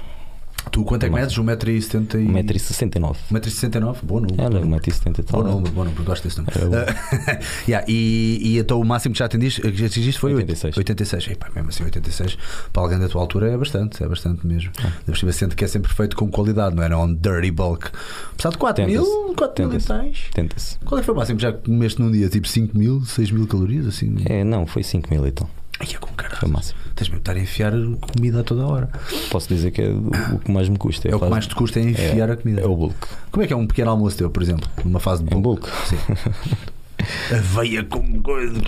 Tu 0.72 0.84
quanto 0.84 1.06
é 1.06 1.10
que 1.10 1.16
medes? 1.16 1.38
1,70m 1.38 2.16
e... 2.16 2.28
1,69m. 2.28 3.16
1,69m? 3.32 3.98
Bom 4.04 4.20
número. 4.20 4.42
Era 4.42 4.50
bom 4.50 4.60
número. 4.60 4.84
1,70m 4.84 5.20
e 5.20 5.32
Bom 5.32 5.44
número, 5.44 5.72
bom 5.72 5.84
número, 5.84 6.04
gosto 6.04 6.24
desse 6.24 6.38
número. 6.38 6.76
Era. 6.76 6.94
Ah, 7.24 7.40
yeah, 7.68 7.86
e, 7.90 8.40
e 8.42 8.58
então 8.58 8.80
o 8.80 8.84
máximo 8.84 9.14
que 9.14 9.20
já 9.20 9.26
atingiste, 9.26 9.62
que 9.62 9.76
já 9.76 9.86
atingiste 9.86 10.20
foi 10.20 10.34
86. 10.34 10.78
86. 10.78 11.28
Epá, 11.30 11.50
mesmo 11.56 11.70
assim, 11.70 11.84
86 11.84 12.38
para 12.72 12.82
alguém 12.82 13.00
da 13.00 13.08
tua 13.08 13.22
altura 13.22 13.52
é 13.52 13.58
bastante, 13.58 14.04
é 14.04 14.08
bastante 14.08 14.46
mesmo. 14.46 14.72
Ah. 14.84 14.92
Deve 15.06 15.34
sente 15.34 15.56
que 15.56 15.64
é 15.64 15.68
sempre 15.68 15.94
feito 15.94 16.16
com 16.16 16.30
qualidade, 16.30 16.76
não 16.76 16.84
é? 16.84 16.90
Não 16.90 17.04
um 17.04 17.14
dirty 17.14 17.52
bulk. 17.52 17.90
Apesar 18.34 18.50
de 18.50 18.58
4 18.58 18.86
mil, 18.86 19.04
Tenta-se. 19.04 19.36
4 19.36 19.68
mil 19.68 19.78
e 19.78 19.82
tais. 19.82 20.30
Tenta-se. 20.34 20.78
Qual 20.80 20.98
é 20.98 21.02
que 21.02 21.06
foi 21.06 21.14
o 21.14 21.18
máximo 21.18 21.38
que 21.38 21.44
já 21.44 21.54
comeste 21.54 22.02
num 22.02 22.12
dia? 22.12 22.30
Tipo 22.30 22.48
5 22.48 22.78
mil, 22.78 23.06
6 23.06 23.32
mil 23.32 23.48
calorias? 23.48 23.88
Assim? 23.88 24.16
É, 24.26 24.44
não, 24.44 24.66
foi 24.66 24.84
5 24.84 25.10
mil 25.14 25.26
e 25.26 25.32
tal. 25.32 25.50
Ai, 25.86 25.96
é 25.96 25.98
com 25.98 26.08
Foi 26.08 26.16
caralho. 26.16 26.50
máximo. 26.54 26.80
Tens 26.96 27.08
mesmo 27.10 27.16
de 27.16 27.22
estar 27.22 27.36
a 27.36 27.40
enfiar 27.40 27.74
comida 28.16 28.40
a 28.40 28.44
toda 28.44 28.66
hora. 28.66 28.90
Posso 29.30 29.48
dizer 29.50 29.72
que 29.72 29.82
é 29.82 29.90
o 29.90 30.40
que 30.40 30.52
mais 30.52 30.70
me 30.70 30.78
custa. 30.78 31.10
É 31.10 31.16
o 31.16 31.20
que 31.20 31.26
mais 31.28 31.46
te 31.48 31.56
custa 31.56 31.80
é 31.80 31.84
enfiar 31.84 32.30
a 32.32 32.38
comida. 32.38 32.62
É 32.62 32.66
o 32.66 32.76
bulk. 32.76 32.96
Como 33.32 33.44
é 33.44 33.48
que 33.48 33.54
é 33.54 33.56
um 33.56 33.68
pequeno 33.68 33.92
almoço 33.92 34.18
teu, 34.18 34.30
por 34.30 34.42
exemplo? 34.44 34.70
Numa 34.86 35.00
fase 35.00 35.24
de 35.24 35.36
Em 35.36 35.42
bulk? 35.42 35.62
bulk. 35.70 35.88
Sim. 35.88 35.98
Aveia 37.36 37.84
com 37.84 38.22
coisa. 38.22 38.62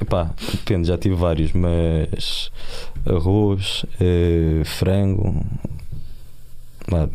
Epá, 0.00 0.30
depende, 0.52 0.88
já 0.88 0.96
tive 0.96 1.14
vários, 1.14 1.52
mas 1.52 2.50
arroz, 3.04 3.84
eh, 4.00 4.62
frango, 4.64 5.44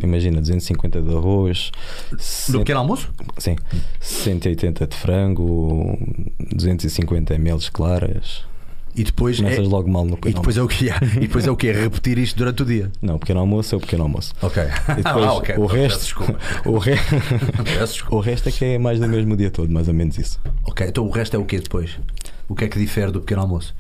imagina 0.03 0.39
250 0.39 1.01
de 1.01 1.15
arroz, 1.15 1.71
cento- 2.19 2.59
pequeno 2.59 2.79
almoço? 2.81 3.09
sim, 3.39 3.55
180 3.99 4.85
de 4.85 4.95
frango, 4.95 5.97
250 6.55 7.33
ml 7.33 7.71
claras. 7.71 8.43
E 8.97 9.03
depois, 9.03 9.37
é, 9.39 9.43
Começas 9.43 9.67
logo 9.67 9.87
mal 9.91 10.03
no 10.05 10.13
e 10.13 10.15
pequeno 10.15 10.35
depois 10.37 10.57
almoço. 10.57 10.73
é 10.73 10.75
o 10.75 10.79
que 10.79 10.89
é? 10.89 11.17
E 11.17 11.27
depois 11.27 11.45
é 11.45 11.51
o 11.51 11.55
que 11.55 11.67
é? 11.67 11.71
Repetir 11.83 12.17
isto 12.17 12.35
durante 12.35 12.63
o 12.63 12.65
dia. 12.65 12.91
Não, 12.99 13.15
o 13.15 13.19
pequeno 13.19 13.39
almoço 13.41 13.75
é 13.75 13.77
o 13.77 13.81
pequeno 13.81 14.01
almoço. 14.03 14.33
Ok. 14.41 14.63
E 14.63 14.95
depois 15.03 15.05
ah, 15.05 15.33
ok. 15.33 15.55
o 15.55 15.61
Peço 15.67 15.75
resto, 15.75 15.99
desculpa. 16.01 16.39
o, 16.65 16.77
re... 16.79 16.93
O 18.09 18.19
resto 18.19 18.49
é 18.49 18.51
que 18.51 18.65
é 18.65 18.77
mais 18.79 18.99
do 18.99 19.07
mesmo 19.07 19.37
dia 19.37 19.51
todo, 19.51 19.71
mais 19.71 19.87
ou 19.87 19.93
menos 19.93 20.17
isso. 20.17 20.39
Ok, 20.63 20.87
então 20.87 21.05
o 21.05 21.11
resto 21.11 21.35
é 21.35 21.39
o 21.39 21.45
que 21.45 21.59
depois? 21.59 21.99
O 22.49 22.55
que 22.55 22.65
é 22.65 22.67
que 22.67 22.79
difere 22.79 23.11
do 23.11 23.19
pequeno 23.19 23.41
almoço? 23.41 23.75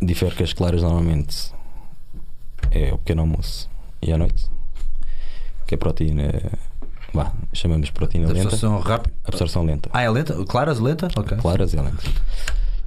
Difere 0.00 0.30
que 0.34 0.44
as 0.44 0.52
claras 0.52 0.80
normalmente 0.82 1.50
é 2.70 2.92
o 2.92 2.98
pequeno 2.98 3.22
almoço 3.22 3.68
e 4.00 4.12
à 4.12 4.16
noite, 4.18 4.46
que 5.66 5.74
é 5.74 5.76
proteína, 5.76 6.30
vá, 7.12 7.32
chamamos 7.52 7.90
proteína 7.90 8.28
lenta, 8.28 8.42
Absorção 8.42 8.78
rápida. 8.78 9.12
absorção 9.24 9.64
lenta, 9.64 9.90
Ah, 9.92 10.02
é 10.02 10.08
lenta? 10.08 10.34
Claras, 10.44 10.78
lenta? 10.78 11.08
Ok. 11.16 11.36
claras 11.38 11.74
é 11.74 11.82
lenta. 11.82 12.02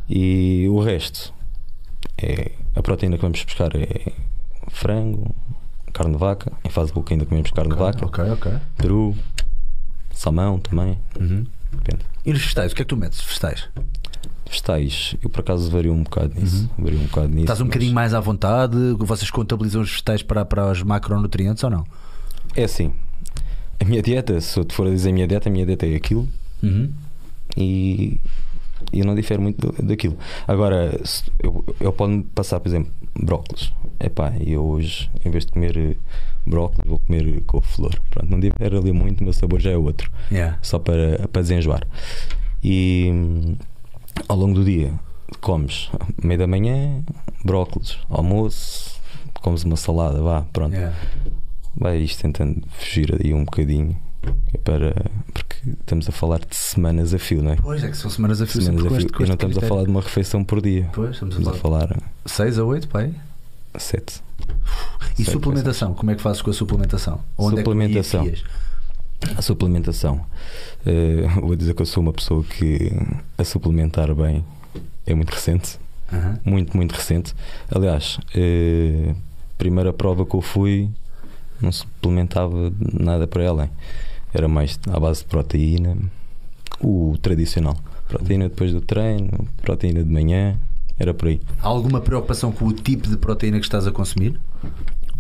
E 0.10 0.68
o 0.70 0.80
resto 0.82 1.34
é 2.18 2.52
a 2.76 2.82
proteína 2.82 3.16
que 3.18 3.22
vamos 3.22 3.44
buscar 3.44 3.76
é 3.76 4.12
frango, 4.70 5.34
carne 5.94 6.14
de 6.14 6.20
vaca, 6.20 6.52
em 6.64 6.70
fase 6.70 6.88
de 6.90 6.94
boca 6.96 7.14
ainda 7.14 7.26
comemos 7.26 7.52
carne 7.52 7.72
de 7.72 7.78
vaca, 7.80 8.06
Ok, 8.06 8.24
ok. 8.32 8.52
peru, 8.78 9.16
salmão 10.12 10.60
também, 10.60 10.98
Uhum. 11.20 11.46
depende. 11.72 12.04
E 12.26 12.32
nos 12.32 12.42
vegetais, 12.42 12.72
o 12.72 12.76
que 12.76 12.82
é 12.82 12.86
que 12.86 12.90
tu 12.90 12.98
metes? 12.98 13.22
Vegetais? 13.22 13.70
Vegetais, 14.50 15.16
eu 15.22 15.30
por 15.30 15.40
acaso 15.42 15.70
vario 15.72 15.94
um 15.94 16.04
bocado 16.04 16.34
nisso, 16.40 16.70
vario 16.78 17.00
um 17.00 17.04
bocado 17.06 17.28
nisso. 17.28 17.38
Uhum. 17.38 17.44
Estás 17.44 17.62
um 17.62 17.66
mas 17.66 17.70
bocadinho 17.74 17.94
mais 17.94 18.14
à 18.14 18.20
vontade? 18.20 18.76
Vocês 19.00 19.30
contabilizam 19.32 19.82
os 19.82 19.90
vegetais 19.90 20.22
para, 20.22 20.46
para 20.46 20.72
os 20.72 20.82
macronutrientes 20.84 21.64
ou 21.64 21.70
não? 21.70 21.86
É 22.56 22.64
assim, 22.66 22.94
a 23.80 23.86
minha 23.86 24.02
dieta, 24.02 24.40
se 24.42 24.60
eu 24.60 24.64
te 24.66 24.74
for 24.76 24.88
a 24.88 24.90
dizer 24.92 25.10
a 25.10 25.14
minha 25.14 25.28
dieta, 25.28 25.50
a 25.50 25.52
minha 25.52 25.66
dieta 25.66 25.86
é 25.88 25.96
aquilo, 25.96 26.28
Uhum. 26.62 26.92
e 27.58 28.20
e 28.94 29.00
eu 29.00 29.06
não 29.06 29.16
difero 29.16 29.42
muito 29.42 29.72
do- 29.72 29.84
daquilo. 29.84 30.18
Agora, 30.48 31.00
eu, 31.40 31.66
eu 31.80 31.92
posso 31.92 32.24
passar, 32.36 32.60
por 32.60 32.70
exemplo, 32.70 32.92
brócolis. 33.20 33.72
Epá, 34.00 34.34
e 34.40 34.54
eu 34.54 34.64
hoje, 34.66 35.10
em 35.26 35.30
vez 35.32 35.46
de 35.46 35.52
comer 35.52 35.78
eh, 35.78 35.96
brócolis, 36.46 36.88
vou 36.90 37.00
comer 37.00 37.42
couve-flor. 37.46 37.94
Pronto, 38.10 38.30
não 38.30 38.40
difere 38.40 38.78
ali 38.78 38.92
muito, 38.92 39.22
o 39.22 39.24
meu 39.24 39.34
sabor 39.34 39.60
já 39.60 39.72
é 39.72 39.78
outro. 39.78 40.12
Yeah. 40.32 40.58
Só 40.62 40.78
para, 40.80 41.28
para 41.32 41.42
desenjoar. 41.42 41.86
E 42.64 43.10
hum, 43.12 43.56
ao 44.28 44.38
longo 44.38 44.56
do 44.56 44.64
dia, 44.66 44.94
comes 45.42 45.90
meio 46.24 46.40
da 46.40 46.48
manhã, 46.48 47.02
brócolis, 47.44 47.98
almoço, 48.10 49.00
comes 49.42 49.64
uma 49.64 49.76
salada, 49.76 50.22
vá, 50.22 50.42
pronto. 50.54 50.74
Yeah. 50.76 50.96
Vai 51.76 51.98
isto 52.00 52.22
tentando 52.22 52.62
fugir 52.78 53.14
aí 53.24 53.34
um 53.34 53.44
bocadinho. 53.46 53.98
Para, 54.64 54.94
porque 55.34 55.56
estamos 55.82 56.08
a 56.08 56.12
falar 56.12 56.40
de 56.40 56.56
semanas 56.56 57.14
a 57.14 57.20
fio, 57.20 57.42
não 57.44 57.52
é? 57.52 57.56
Pois 57.58 57.84
é 57.84 57.90
que 57.90 57.98
são 57.98 58.10
semanas 58.10 58.42
a 58.42 58.46
fio 58.46 58.62
Semanas 58.62 58.86
a 58.86 58.90
fio. 58.98 59.10
E 59.20 59.26
não 59.26 59.34
estamos 59.34 59.58
a 59.58 59.62
falar 59.62 59.84
de 59.84 59.90
uma 59.90 60.02
refeição 60.02 60.44
por 60.44 60.62
dia. 60.62 60.90
Pois, 60.94 61.12
estamos 61.12 61.36
Estamos 61.36 61.58
a 61.58 61.62
falar 61.62 61.88
falar 61.88 62.02
6 62.26 62.60
a 62.60 62.64
8, 62.64 62.88
pai. 62.88 63.14
sete. 63.78 64.22
E 65.20 65.24
suplementação? 65.26 65.94
Como 65.94 66.12
é 66.12 66.16
que 66.16 66.22
fazes 66.22 66.42
com 66.42 66.50
a 66.50 66.54
suplementação? 66.54 67.20
Onde 67.38 67.58
Suplementação. 67.58 68.26
É 68.26 68.30
que? 68.32 68.44
A 69.38 69.42
suplementação. 69.42 70.26
Eh, 70.86 71.28
vou 71.42 71.56
dizer 71.56 71.74
que 71.74 71.82
eu 71.82 71.86
sou 71.86 72.02
uma 72.04 72.14
pessoa 72.14 72.44
que 72.44 72.92
a 73.38 73.44
suplementar 73.44 74.14
bem 74.16 74.44
é 75.06 75.14
muito 75.14 75.32
recente. 75.32 75.80
Muito, 76.46 76.76
muito 76.78 76.92
recente. 76.94 77.34
Aliás, 77.74 78.20
eh, 78.36 79.14
primeira 79.58 79.92
prova 79.92 80.26
que 80.26 80.36
eu 80.36 80.42
fui, 80.42 80.90
não 81.60 81.72
suplementava 81.72 82.72
nada 82.80 83.26
para 83.28 83.44
ela. 83.44 83.70
Era 84.34 84.48
mais 84.48 84.80
à 84.92 85.00
base 85.00 85.20
de 85.20 85.26
proteína, 85.26 85.98
o 86.82 87.16
tradicional. 87.22 87.78
Proteína 88.08 88.50
depois 88.50 88.72
do 88.72 88.82
treino, 88.82 89.48
proteína 89.62 90.04
de 90.04 90.12
manhã, 90.12 90.58
era 91.00 91.14
por 91.14 91.28
aí. 91.28 91.42
Há 91.62 91.68
alguma 91.68 92.02
preocupação 92.02 92.52
com 92.52 92.66
o 92.66 92.74
tipo 92.74 93.08
de 93.08 93.18
proteína 93.18 93.60
que 93.60 93.66
estás 93.66 93.88
a 93.88 93.92
consumir? 93.92 94.40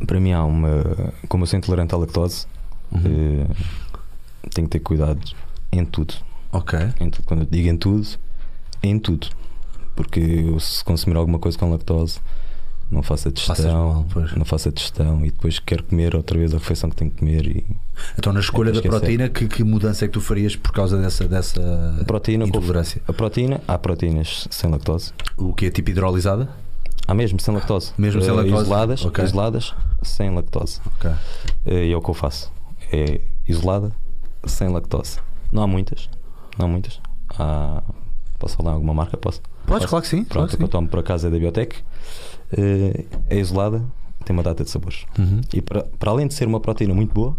Para 0.05 0.19
mim 0.19 0.31
há 0.31 0.43
uma. 0.43 1.13
Como 1.27 1.43
eu 1.43 1.47
sou 1.47 1.57
intolerante 1.57 1.93
à 1.93 1.97
lactose, 1.97 2.45
eh, 2.93 3.47
tenho 4.53 4.67
que 4.67 4.77
ter 4.77 4.79
cuidado 4.79 5.19
em 5.71 5.85
tudo. 5.85 6.13
Ok. 6.51 6.77
Em 6.99 7.09
tudo. 7.09 7.25
Quando 7.25 7.41
eu 7.41 7.47
digo 7.49 7.69
em 7.69 7.77
tudo, 7.77 8.07
é 8.81 8.87
em 8.87 8.99
tudo. 8.99 9.27
Porque 9.95 10.19
eu, 10.19 10.59
se 10.59 10.83
consumir 10.83 11.17
alguma 11.17 11.39
coisa 11.39 11.57
com 11.57 11.71
lactose, 11.71 12.19
não 12.91 13.01
faço 13.01 13.27
a 13.27 13.31
digestão, 13.31 14.05
não 14.37 14.45
faço 14.45 14.69
a 14.69 14.71
digestão 14.71 15.25
e 15.25 15.31
depois 15.31 15.59
quero 15.59 15.83
comer 15.83 16.15
outra 16.15 16.37
vez 16.37 16.53
a 16.53 16.57
refeição 16.57 16.89
que 16.89 16.95
tenho 16.95 17.11
que 17.11 17.17
comer. 17.17 17.45
E 17.47 17.65
Então, 18.17 18.31
na 18.33 18.39
escolha 18.39 18.69
É 18.69 18.73
da 18.73 18.81
para 18.81 18.89
esquecer. 18.89 18.99
proteína, 18.99 19.29
que, 19.29 19.47
que 19.47 19.63
mudança 19.63 20.05
é 20.05 20.07
que 20.07 20.13
tu 20.13 20.21
farias 20.21 20.55
por 20.55 20.71
causa 20.71 20.97
dessa, 21.01 21.27
dessa 21.27 21.61
a 21.99 22.03
proteína, 22.05 22.45
intolerância? 22.45 23.01
a 23.07 23.13
proteína, 23.13 23.61
há 23.67 23.77
proteínas 23.77 24.47
sem 24.51 24.69
lactose. 24.69 25.11
O 25.37 25.53
que 25.53 25.65
é 25.67 25.71
tipo 25.71 25.89
hidrolisada? 25.89 26.49
Há 27.07 27.13
mesmo 27.13 27.39
sem 27.39 27.53
lactose. 27.53 27.91
Mesmo 27.97 28.21
sem 28.21 28.29
Eh, 28.31 28.33
lactose? 28.33 28.61
Isoladas, 28.63 29.05
Ok. 29.05 29.23
isoladas 29.25 29.73
sem 30.03 30.33
lactose. 30.33 30.79
Ok. 30.85 31.11
Eh, 31.65 31.85
E 31.87 31.91
é 31.91 31.97
o 31.97 32.01
que 32.01 32.09
eu 32.09 32.13
faço. 32.13 32.51
É 32.91 33.19
isolada 33.47 33.91
sem 34.45 34.69
lactose. 34.69 35.19
Não 35.51 35.63
há 35.63 35.67
muitas. 35.67 36.09
Não 36.57 36.65
há 36.67 36.69
muitas. 36.69 36.99
Há... 37.37 37.81
Posso 38.39 38.55
falar 38.57 38.71
em 38.71 38.73
alguma 38.75 38.93
marca? 38.93 39.17
Posso? 39.17 39.41
Podes, 39.65 39.83
Posso? 39.83 39.87
claro 39.87 40.03
que 40.03 40.09
sim. 40.09 40.17
Pronto, 40.23 40.33
claro 40.33 40.49
que 40.49 40.57
que 40.57 40.63
eu 40.63 40.67
tomo 40.67 40.87
por 40.87 40.99
acaso 40.99 41.27
é 41.27 41.29
da 41.29 41.37
Biotech. 41.37 41.77
Eh, 42.51 43.05
É 43.29 43.39
isolada, 43.39 43.83
tem 44.25 44.33
uma 44.35 44.43
data 44.43 44.63
de 44.63 44.69
sabores. 44.69 45.05
Uhum. 45.17 45.41
E 45.53 45.61
para, 45.61 45.83
para 45.83 46.11
além 46.11 46.27
de 46.27 46.33
ser 46.33 46.47
uma 46.47 46.59
proteína 46.59 46.93
muito 46.93 47.13
boa, 47.13 47.35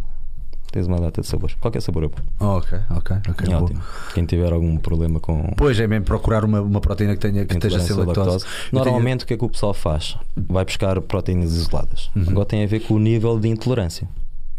tens 0.73 0.87
uma 0.87 0.99
data 1.01 1.21
de 1.21 1.27
sabores. 1.27 1.55
Qualquer 1.61 1.81
sabor 1.81 2.05
é 2.05 2.09
bom. 2.09 2.17
Oh, 2.41 2.59
ok, 2.59 2.79
ok, 2.91 3.17
ok. 3.31 3.53
É 3.53 3.57
ótimo. 3.57 3.81
Quem 4.13 4.25
tiver 4.27 4.53
algum 4.53 4.77
problema 4.77 5.21
com 5.21 5.53
Pois 5.57 5.79
é 5.79 5.87
mesmo 5.87 6.05
procurar 6.05 6.45
uma, 6.45 6.61
uma 6.61 6.81
proteína 6.81 7.15
que, 7.15 7.21
tenha, 7.21 7.45
que 7.47 7.55
esteja 7.55 7.79
sem 7.81 7.95
lactose. 7.97 8.19
lactose, 8.19 8.47
Normalmente 8.73 9.25
o 9.25 9.27
que 9.27 9.35
é 9.35 9.37
que 9.37 9.45
o 9.45 9.49
pessoal 9.49 9.73
faz? 9.73 10.17
Vai 10.37 10.65
buscar 10.65 11.01
proteínas 11.01 11.53
isoladas. 11.53 12.11
Uhum. 12.17 12.25
Agora 12.31 12.47
tem 12.47 12.65
a 12.65 12.67
ver 12.67 12.81
com 12.81 12.95
o 12.95 12.99
nível 12.99 13.39
de 13.39 13.49
intolerância. 13.49 14.09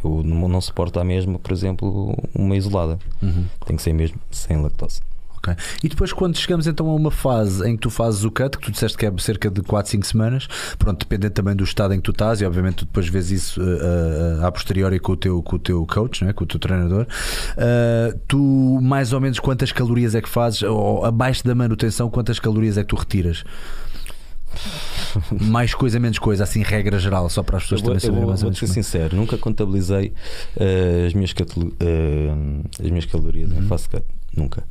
Eu 0.04 0.22
não, 0.24 0.48
não 0.48 0.62
suporto 0.62 1.00
a 1.00 1.04
mesma, 1.04 1.38
por 1.40 1.52
exemplo, 1.52 2.16
uma 2.34 2.56
isolada. 2.56 2.98
Uhum. 3.22 3.46
Tem 3.66 3.76
que 3.76 3.82
ser 3.82 3.92
mesmo 3.92 4.18
sem 4.32 4.56
lactose. 4.62 5.02
Ok. 5.46 5.56
E 5.84 5.90
depois, 5.90 6.12
quando 6.12 6.36
chegamos 6.38 6.66
então 6.66 6.90
a 6.90 6.96
uma 6.96 7.12
fase 7.12 7.68
em 7.70 7.76
que 7.76 7.82
tu 7.82 7.90
fazes 7.92 8.24
o 8.24 8.32
cut, 8.32 8.58
que 8.58 8.66
tu 8.66 8.72
disseste 8.72 8.98
que 8.98 9.06
é 9.06 9.14
cerca 9.20 9.50
de 9.50 9.62
4, 9.62 9.92
5 9.92 10.06
semanas, 10.06 10.48
pronto, 10.80 11.00
dependendo 11.00 11.34
também 11.34 11.56
do 11.56 11.64
estado 11.64 11.94
em 11.94 11.98
que 11.98 12.04
tu 12.04 12.12
estás, 12.12 12.42
e 12.42 12.46
obviamente 12.46 12.78
tu 12.78 12.86
depois 12.86 13.08
vês 13.08 13.30
isso 13.30 13.62
uh, 13.62 14.42
uh, 14.42 14.46
a 14.46 14.52
posteriori 14.52 15.00
com 15.00 15.12
o 15.12 15.18
teu, 15.18 15.44
com 15.44 15.56
o 15.56 15.60
teu 15.60 15.86
coach, 15.86 16.26
né? 16.26 16.34
com 16.34 16.44
o 16.44 16.48
teu 16.48 16.60
treinador, 16.60 17.06
uh, 17.06 18.20
tu 18.28 18.80
mais 18.82 19.14
ou 19.14 19.22
menos 19.22 19.40
quantas 19.40 19.72
calorias 19.72 20.16
é 20.16 20.22
que 20.22 20.30
fazes, 20.30 20.64
ou 20.64 21.06
abaixo 21.06 21.44
da 21.46 21.54
manutenção, 21.54 22.10
quantas 22.10 22.40
calorias 22.40 22.78
é 22.78 22.82
que 22.84 22.90
tu 22.90 22.96
retiras? 22.96 23.44
mais 25.42 25.74
coisa, 25.74 26.00
menos 26.00 26.18
coisa, 26.18 26.44
assim, 26.44 26.64
regra 26.64 26.98
geral, 26.98 27.30
só 27.30 27.44
para 27.44 27.58
as 27.58 27.64
pessoas 27.64 27.82
Eu 27.82 27.86
vou, 27.86 27.94
também 27.94 27.98
eu 27.98 28.02
saberem 28.02 28.22
vou, 28.22 28.30
mais 28.30 28.42
ou 28.42 28.46
vou 28.46 28.50
menos. 28.52 28.60
ser 28.60 28.66
como 28.68 28.80
é. 28.80 28.84
sincero, 28.84 29.16
nunca 29.16 29.38
contabilizei 29.38 30.14
eh, 30.58 31.06
as, 31.08 31.14
minhas 31.14 31.34
eh, 31.80 32.34
as 32.80 32.90
minhas 32.90 33.06
calorias 33.06 33.52
Uhum. 33.52 33.60
em 33.60 33.62
fast 33.68 33.90
cut. 33.90 34.04
Nunca. 34.36 34.64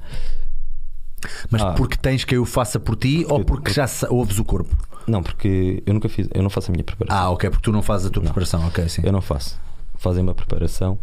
Mas 1.51 1.63
Ah. 1.63 1.73
porque 1.73 1.97
tens 1.97 2.25
que 2.25 2.35
eu 2.37 2.45
faça 2.45 2.79
por 2.81 2.97
ti 2.97 3.25
ou 3.29 3.45
porque 3.45 3.73
já 3.73 3.87
ouves 4.11 4.39
o 4.39 4.45
corpo? 4.45 4.77
Não, 5.07 5.23
porque 5.23 5.83
eu 5.85 5.93
nunca 5.95 6.09
fiz, 6.09 6.29
eu 6.33 6.43
não 6.43 6.49
faço 6.51 6.71
a 6.71 6.73
minha 6.73 6.83
preparação. 6.85 7.19
Ah, 7.19 7.31
ok, 7.31 7.51
porque 7.51 7.63
tu 7.63 7.73
não 7.73 7.83
fazes 7.83 8.07
a 8.07 8.11
tua 8.11 8.23
preparação, 8.23 8.67
ok, 8.67 8.89
sim. 8.89 9.03
Eu 9.05 9.13
não 9.13 9.21
faço. 9.21 9.61
Fazem 9.97 10.23
uma 10.23 10.35
preparação 10.35 10.99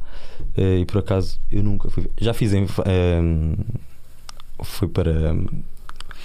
eh, 0.57 0.79
e 0.79 0.85
por 0.85 0.99
acaso 0.99 1.39
eu 1.51 1.61
nunca 1.63 1.89
fui. 1.89 2.09
Já 2.19 2.33
fiz 2.33 2.53
em. 2.53 2.65
ehm, 2.85 3.53
fui 4.63 4.87
para. 4.87 5.35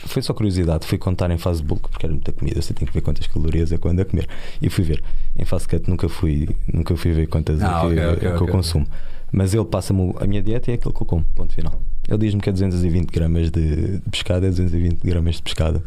Foi 0.07 0.23
só 0.23 0.33
curiosidade, 0.35 0.87
fui 0.87 0.99
contar 0.99 1.31
em 1.31 1.39
fase 1.39 1.63
bulk, 1.63 1.89
porque 1.89 2.05
era 2.07 2.13
muita 2.13 2.31
comida, 2.31 2.61
você 2.61 2.73
tem 2.75 2.87
que 2.87 2.93
ver 2.93 3.01
quantas 3.01 3.27
calorias 3.27 3.73
é 3.73 3.79
quando 3.79 4.01
a 4.01 4.05
comer. 4.05 4.29
E 4.61 4.69
fui 4.69 4.85
ver. 4.85 5.03
Em 5.37 5.45
fase 5.45 5.67
cut 5.67 5.89
nunca 5.89 6.09
fui, 6.09 6.49
nunca 6.73 6.95
fui 6.97 7.13
ver 7.13 7.27
quantas 7.27 7.61
Ah, 7.63 7.67
é 7.67 7.81
que, 7.81 7.87
ok, 7.87 7.99
ok, 7.99 8.13
é 8.13 8.17
que 8.17 8.27
ok. 8.29 8.47
eu 8.49 8.53
consumo. 8.53 8.87
Mas 9.33 9.53
ele 9.55 9.65
passa-me 9.65 10.15
a 10.21 10.27
minha 10.27 10.43
dieta 10.43 10.71
e 10.71 10.73
é 10.73 10.75
aquilo 10.77 10.93
que 10.95 11.03
eu 11.03 11.07
como, 11.07 11.25
ponto 11.35 11.53
final. 11.53 11.81
Ele 12.09 12.19
diz-me 12.19 12.41
que 12.41 12.49
é 12.49 12.53
220 12.53 13.11
gramas 13.11 13.51
de, 13.51 13.99
de 13.99 14.11
pescada, 14.11 14.47
é 14.47 14.51
220 14.51 15.01
gramas 15.03 15.37
de 15.37 15.43
pescada. 15.43 15.83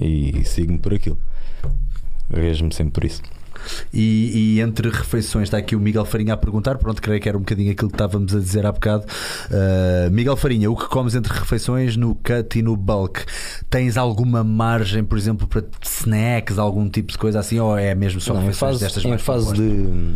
E 0.00 0.42
sigo-me 0.44 0.78
por 0.78 0.94
aquilo. 0.94 1.18
Rejo-me 2.30 2.72
sempre 2.72 2.92
por 2.92 3.04
isso. 3.04 3.22
E, 3.92 4.56
e 4.56 4.60
entre 4.60 4.88
refeições, 4.88 5.44
está 5.44 5.58
aqui 5.58 5.76
o 5.76 5.80
Miguel 5.80 6.04
Farinha 6.04 6.34
a 6.34 6.36
perguntar. 6.36 6.78
Pronto, 6.78 7.00
creio 7.00 7.20
que 7.20 7.28
era 7.28 7.36
um 7.36 7.42
bocadinho 7.42 7.70
aquilo 7.72 7.88
que 7.90 7.94
estávamos 7.94 8.34
a 8.34 8.38
dizer 8.38 8.66
há 8.66 8.72
bocado. 8.72 9.04
Uh, 9.50 10.10
Miguel 10.10 10.36
Farinha, 10.36 10.70
o 10.70 10.76
que 10.76 10.88
comes 10.88 11.14
entre 11.14 11.32
refeições 11.32 11.96
no 11.96 12.14
cut 12.14 12.58
e 12.58 12.62
no 12.62 12.76
bulk? 12.76 13.24
Tens 13.70 13.96
alguma 13.96 14.42
margem, 14.42 15.04
por 15.04 15.16
exemplo, 15.18 15.46
para 15.46 15.64
snacks, 15.82 16.58
algum 16.58 16.88
tipo 16.88 17.12
de 17.12 17.18
coisa 17.18 17.40
assim? 17.40 17.58
Ou 17.58 17.76
é 17.76 17.94
mesmo 17.94 18.20
só 18.20 18.34
Não, 18.34 18.42
em 18.42 18.46
refeições 18.46 18.80
fase, 18.80 18.84
destas 18.84 19.04
em 19.04 19.18
fase 19.18 19.46
propostas? 19.46 19.76
de. 19.76 20.14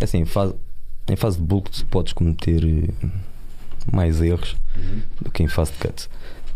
É 0.00 0.04
assim, 0.04 0.18
em 0.18 0.26
fase, 0.26 0.54
em 1.08 1.16
fase 1.16 1.36
de 1.36 1.42
bulk 1.44 1.70
tu 1.70 1.86
podes 1.86 2.12
cometer 2.12 2.90
mais 3.92 4.20
erros 4.20 4.56
Uhum. 4.76 5.00
do 5.22 5.30
que 5.30 5.42
em 5.42 5.48
fase 5.48 5.72
de 5.72 5.78
cut. 5.78 6.08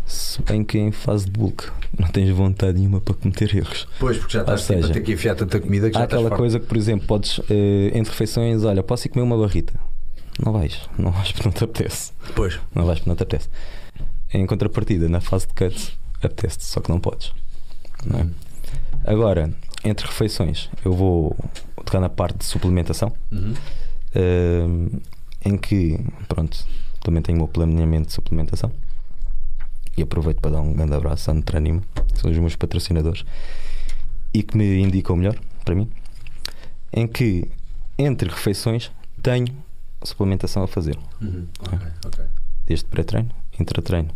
Se 0.05 0.41
bem 0.43 0.63
que 0.63 0.77
em 0.77 0.91
fase 0.91 1.25
de 1.25 1.31
bulk 1.31 1.69
não 1.97 2.07
tens 2.09 2.29
vontade 2.29 2.77
nenhuma 2.77 2.99
para 2.99 3.13
cometer 3.13 3.55
erros. 3.55 3.87
Pois, 3.99 4.17
porque 4.17 4.33
já 4.33 4.41
estás 4.41 4.61
Ou 4.61 4.65
sempre 4.67 4.79
a 4.83 4.87
seja, 4.87 4.93
ter 4.93 5.01
que 5.05 5.13
enfiar 5.13 5.35
tanta 5.35 5.59
comida 5.59 5.87
que 5.89 5.93
já 5.95 6.01
Há 6.01 6.03
aquela 6.03 6.29
coisa 6.31 6.59
que, 6.59 6.65
por 6.65 6.75
exemplo, 6.77 7.07
podes 7.07 7.39
eh, 7.49 7.91
entre 7.93 8.11
refeições, 8.11 8.63
olha, 8.63 8.83
posso 8.83 9.07
ir 9.07 9.09
comer 9.09 9.23
uma 9.23 9.37
barrita. 9.37 9.73
Não 10.43 10.51
vais, 10.53 10.81
não 10.97 11.11
vais 11.11 11.31
porque 11.33 11.47
não 11.47 11.53
te 11.53 11.63
apetece. 11.63 12.11
Pois. 12.35 12.59
Não 12.75 12.85
vais 12.85 12.99
porque 12.99 13.09
não 13.09 13.15
te 13.15 13.23
apetece. 13.23 13.47
Em 14.33 14.45
contrapartida, 14.45 15.07
na 15.09 15.21
fase 15.21 15.47
de 15.47 15.53
cut, 15.53 15.97
apetece 16.21 16.57
só 16.61 16.79
que 16.81 16.89
não 16.89 16.99
podes. 16.99 17.31
Não 18.05 18.19
é? 18.19 18.27
Agora, 19.05 19.53
entre 19.83 20.05
refeições, 20.07 20.69
eu 20.85 20.93
vou 20.93 21.35
tocar 21.85 21.99
na 22.01 22.09
parte 22.09 22.37
de 22.39 22.45
suplementação, 22.45 23.13
Uhum. 23.31 23.53
ehm, 24.15 24.87
em 25.43 25.57
que, 25.57 25.99
pronto, 26.27 26.65
também 27.01 27.21
tenho 27.21 27.37
o 27.37 27.41
meu 27.41 27.47
planeamento 27.47 28.07
de 28.07 28.13
suplementação. 28.13 28.71
E 29.97 30.01
aproveito 30.01 30.39
para 30.39 30.51
dar 30.51 30.61
um 30.61 30.73
grande 30.73 30.93
abraço 30.93 31.29
à 31.29 31.33
Nutranima, 31.33 31.81
que 32.13 32.19
são 32.19 32.31
os 32.31 32.37
meus 32.37 32.55
patrocinadores, 32.55 33.25
e 34.33 34.41
que 34.41 34.55
me 34.57 34.79
indicam 34.79 35.15
melhor 35.15 35.35
para 35.65 35.75
mim. 35.75 35.89
Em 36.93 37.05
que, 37.07 37.49
entre 37.97 38.29
refeições, 38.29 38.91
tenho 39.21 39.47
suplementação 40.03 40.63
a 40.63 40.67
fazer, 40.67 40.97
Uhum. 41.21 41.45
Ok, 41.67 41.79
ok. 42.05 42.25
desde 42.65 42.85
pré-treino, 42.85 43.29
intra-treino 43.59 44.09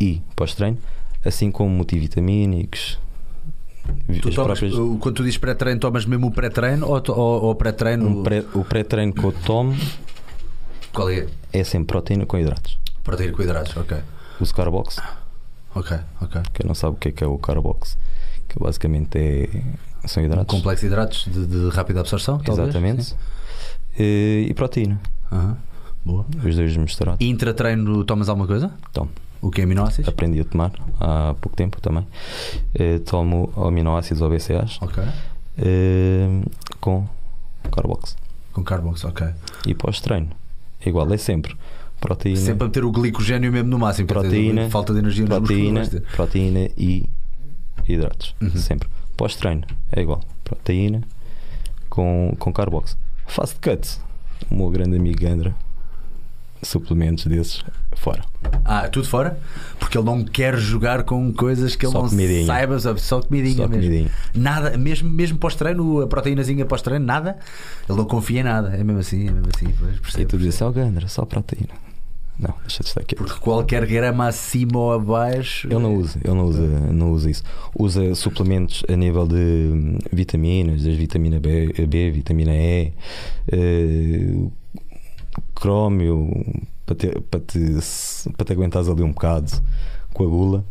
e 0.00 0.22
pós-treino, 0.34 0.78
assim 1.24 1.50
como 1.50 1.70
multivitamínicos. 1.70 2.98
Tu 4.20 4.28
as 4.28 4.34
tomas, 4.34 4.58
próprias- 4.58 4.98
quando 5.00 5.14
tu 5.16 5.22
dizes 5.22 5.38
pré-treino, 5.38 5.78
tomas 5.80 6.06
mesmo 6.06 6.26
o 6.28 6.30
pré-treino 6.30 6.86
ou, 6.88 7.02
ou, 7.08 7.42
ou 7.44 7.54
pré-treino? 7.54 8.08
um 8.08 8.22
pré- 8.22 8.44
o 8.54 8.64
pré-treino 8.64 9.12
que 9.12 9.22
eu 9.24 9.32
tomo 9.32 9.74
Qual 10.96 11.10
é? 11.10 11.26
é 11.52 11.62
sempre 11.64 11.86
proteína 11.88 12.24
com 12.26 12.38
hidratos. 12.38 12.78
Proteína 13.04 13.32
com 13.34 13.42
hidratos, 13.42 13.76
ok. 13.76 13.98
Uso 14.40 14.54
Carbox, 14.54 14.96
Ok, 15.74 15.96
ok. 16.22 16.40
quem 16.54 16.66
não 16.66 16.74
sabe 16.74 16.96
o 16.96 16.98
que 16.98 17.08
é 17.08 17.12
que 17.12 17.22
é 17.22 17.26
o 17.26 17.36
Carbox, 17.38 17.98
que 18.48 18.58
basicamente 18.58 19.16
é, 19.18 19.48
são 20.08 20.22
Um 20.22 20.26
hidratos. 20.26 20.54
complexo 20.56 20.80
de 20.80 20.86
hidratos 20.86 21.24
de, 21.26 21.46
de 21.46 21.68
rápida 21.68 22.00
absorção, 22.00 22.38
talvez? 22.38 22.68
Exatamente. 22.68 23.14
E, 23.98 24.46
e 24.50 24.54
proteína, 24.54 24.98
Aham, 25.30 25.56
Boa. 26.04 26.24
os 26.44 26.56
dois 26.56 26.76
misturados. 26.76 27.20
Intra-treino 27.24 28.04
tomas 28.04 28.28
alguma 28.30 28.46
coisa? 28.46 28.70
Tomo. 28.92 29.10
O 29.42 29.50
que 29.50 29.60
é 29.60 29.64
aminoácidos? 29.64 30.08
Aprendi 30.08 30.40
a 30.40 30.44
tomar 30.44 30.72
há 30.98 31.34
pouco 31.40 31.54
tempo 31.56 31.78
também. 31.80 32.06
Eh, 32.74 32.98
tomo 33.00 33.52
aminoácidos 33.56 34.22
ou 34.22 34.30
BCAAs 34.30 34.78
Ok. 34.80 35.04
eh, 35.58 36.40
com 36.80 37.06
Carbox. 37.70 38.16
Com 38.52 38.64
carbox, 38.64 39.04
ok. 39.04 39.26
E 39.66 39.74
pós-treino, 39.74 40.30
igual, 40.88 41.12
é 41.12 41.16
sempre 41.16 41.56
proteína, 42.00 42.36
Sempre 42.40 42.64
a 42.64 42.66
meter 42.68 42.84
o 42.84 42.90
glicogênio 42.92 43.50
mesmo 43.52 43.68
no 43.70 43.78
máximo. 43.78 44.06
quer 44.06 44.14
dizer, 44.14 44.28
Proteína, 44.28 44.70
falta 44.70 44.92
de 44.92 44.98
energia 44.98 45.24
nos 45.24 45.38
proteína, 45.38 45.80
músculos. 45.80 46.06
proteína 46.12 46.68
e 46.76 47.08
hidratos. 47.88 48.34
Uhum. 48.40 48.50
Sempre. 48.56 48.88
Pós-treino 49.16 49.64
é 49.92 50.00
igual. 50.02 50.20
Proteína 50.44 51.02
com, 51.88 52.34
com 52.38 52.52
carbox. 52.52 52.96
Fase 53.26 53.54
de 53.54 53.60
cut. 53.60 53.98
O 54.50 54.54
meu 54.56 54.70
grande 54.70 54.96
amigo 54.96 55.18
Gandra. 55.20 55.54
Suplementos 56.62 57.26
desses 57.26 57.62
fora. 57.96 58.22
Ah, 58.64 58.88
tudo 58.88 59.06
fora? 59.08 59.38
Porque 59.78 59.98
ele 59.98 60.04
não 60.06 60.24
quer 60.24 60.56
jogar 60.56 61.02
com 61.04 61.32
coisas 61.32 61.74
que 61.74 61.84
ele 61.86 61.92
Só 61.92 62.02
não 62.02 62.08
comidinha. 62.08 62.46
saiba, 62.46 62.78
só, 62.78 63.20
comidinha 63.20 63.56
Só 63.56 63.68
mesmo. 63.68 63.82
comidinha. 63.84 64.10
Nada, 64.34 64.76
mesmo, 64.78 65.10
mesmo 65.10 65.38
pós-treino, 65.38 66.00
a 66.02 66.06
proteínazinha 66.06 66.64
pós-treino, 66.64 67.04
nada. 67.04 67.36
Ele 67.88 67.98
não 67.98 68.04
confia 68.04 68.40
em 68.40 68.44
nada. 68.44 68.68
É 68.76 68.84
mesmo 68.84 69.00
assim, 69.00 69.28
é 69.28 69.32
mesmo 69.32 69.48
assim. 69.54 69.66
Pois, 69.78 69.96
E 69.96 70.00
percebo. 70.00 70.28
tu 70.28 70.38
dizes, 70.38 70.62
ó 70.62 70.70
Gandra, 70.70 71.08
só 71.08 71.24
proteína. 71.24 71.74
Não, 72.38 72.52
deixa 72.60 72.82
de 72.82 72.88
estar 72.90 73.00
aqui. 73.00 73.14
Porque 73.16 73.40
qualquer 73.40 73.86
grama 73.86 74.26
acima 74.28 74.78
ou 74.78 74.92
abaixo. 74.92 75.66
Ele 75.68 75.78
não 75.78 75.94
usa, 75.96 76.20
ele 76.22 76.34
não 76.34 76.44
usa, 76.44 76.62
não 76.92 77.10
usa 77.12 77.30
isso. 77.30 77.42
Usa 77.74 78.14
suplementos 78.14 78.84
a 78.90 78.94
nível 78.94 79.26
de 79.26 79.34
hum, 79.72 79.98
vitaminas, 80.12 80.84
as 80.86 80.94
vitamina 80.96 81.40
B, 81.40 81.72
B 81.88 82.10
vitamina 82.10 82.52
E, 82.54 82.92
eh, 83.50 84.34
crómio, 85.54 86.30
para 86.86 86.94
te, 86.96 87.08
para 87.30 87.40
te, 87.40 87.58
para 88.36 88.46
te 88.46 88.52
aguentares 88.52 88.88
ali 88.88 89.02
um 89.02 89.10
bocado 89.12 89.50
com 90.14 90.22
a 90.24 90.26
gula, 90.26 90.64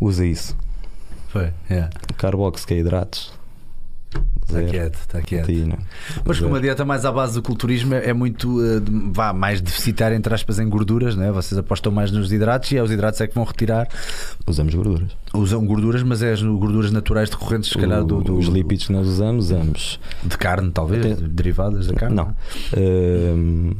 usa 0.00 0.24
isso. 0.24 0.56
Foi, 1.28 1.50
yeah. 1.70 1.90
Carbox, 2.16 2.64
que 2.64 2.74
é 2.74 2.78
hidratos. 2.78 3.36
Está 4.46 4.62
quieto, 4.62 4.94
está 4.94 5.20
quieto. 5.20 5.44
Proteína. 5.44 5.78
Pois 6.24 6.40
como 6.40 6.56
a 6.56 6.60
dieta 6.60 6.82
mais 6.82 7.04
à 7.04 7.12
base 7.12 7.34
do 7.34 7.42
culturismo 7.42 7.92
é 7.92 8.08
é 8.08 8.12
muito 8.14 8.58
de- 8.80 9.10
vá, 9.12 9.34
mais 9.34 9.60
deficitária 9.60 10.16
entre 10.16 10.32
aspas 10.32 10.58
em 10.58 10.66
gorduras, 10.66 11.14
né? 11.14 11.30
vocês 11.30 11.58
apostam 11.58 11.92
mais 11.92 12.10
nos 12.10 12.32
hidratos 12.32 12.72
e 12.72 12.78
é 12.78 12.82
os 12.82 12.90
hidratos 12.90 13.20
é 13.20 13.26
que 13.26 13.34
vão 13.34 13.44
retirar. 13.44 13.86
Usamos 14.46 14.74
gorduras. 14.74 15.10
Usam 15.34 15.66
gorduras, 15.66 16.02
mas 16.02 16.22
é 16.22 16.32
as 16.32 16.42
gorduras 16.42 16.90
naturais 16.90 17.28
decorrentes, 17.28 17.68
se 17.68 17.76
calhar, 17.76 18.02
do, 18.02 18.22
do- 18.22 18.38
Os 18.38 18.46
lípidos 18.46 18.86
que 18.86 18.92
nós 18.94 19.06
usamos, 19.06 19.44
usamos. 19.46 20.00
de 20.24 20.38
carne, 20.38 20.70
talvez, 20.70 21.04
Até- 21.04 21.28
derivadas 21.28 21.86
da 21.88 21.92
carne. 21.94 22.16
Não. 22.16 22.34
Hum, 22.74 23.74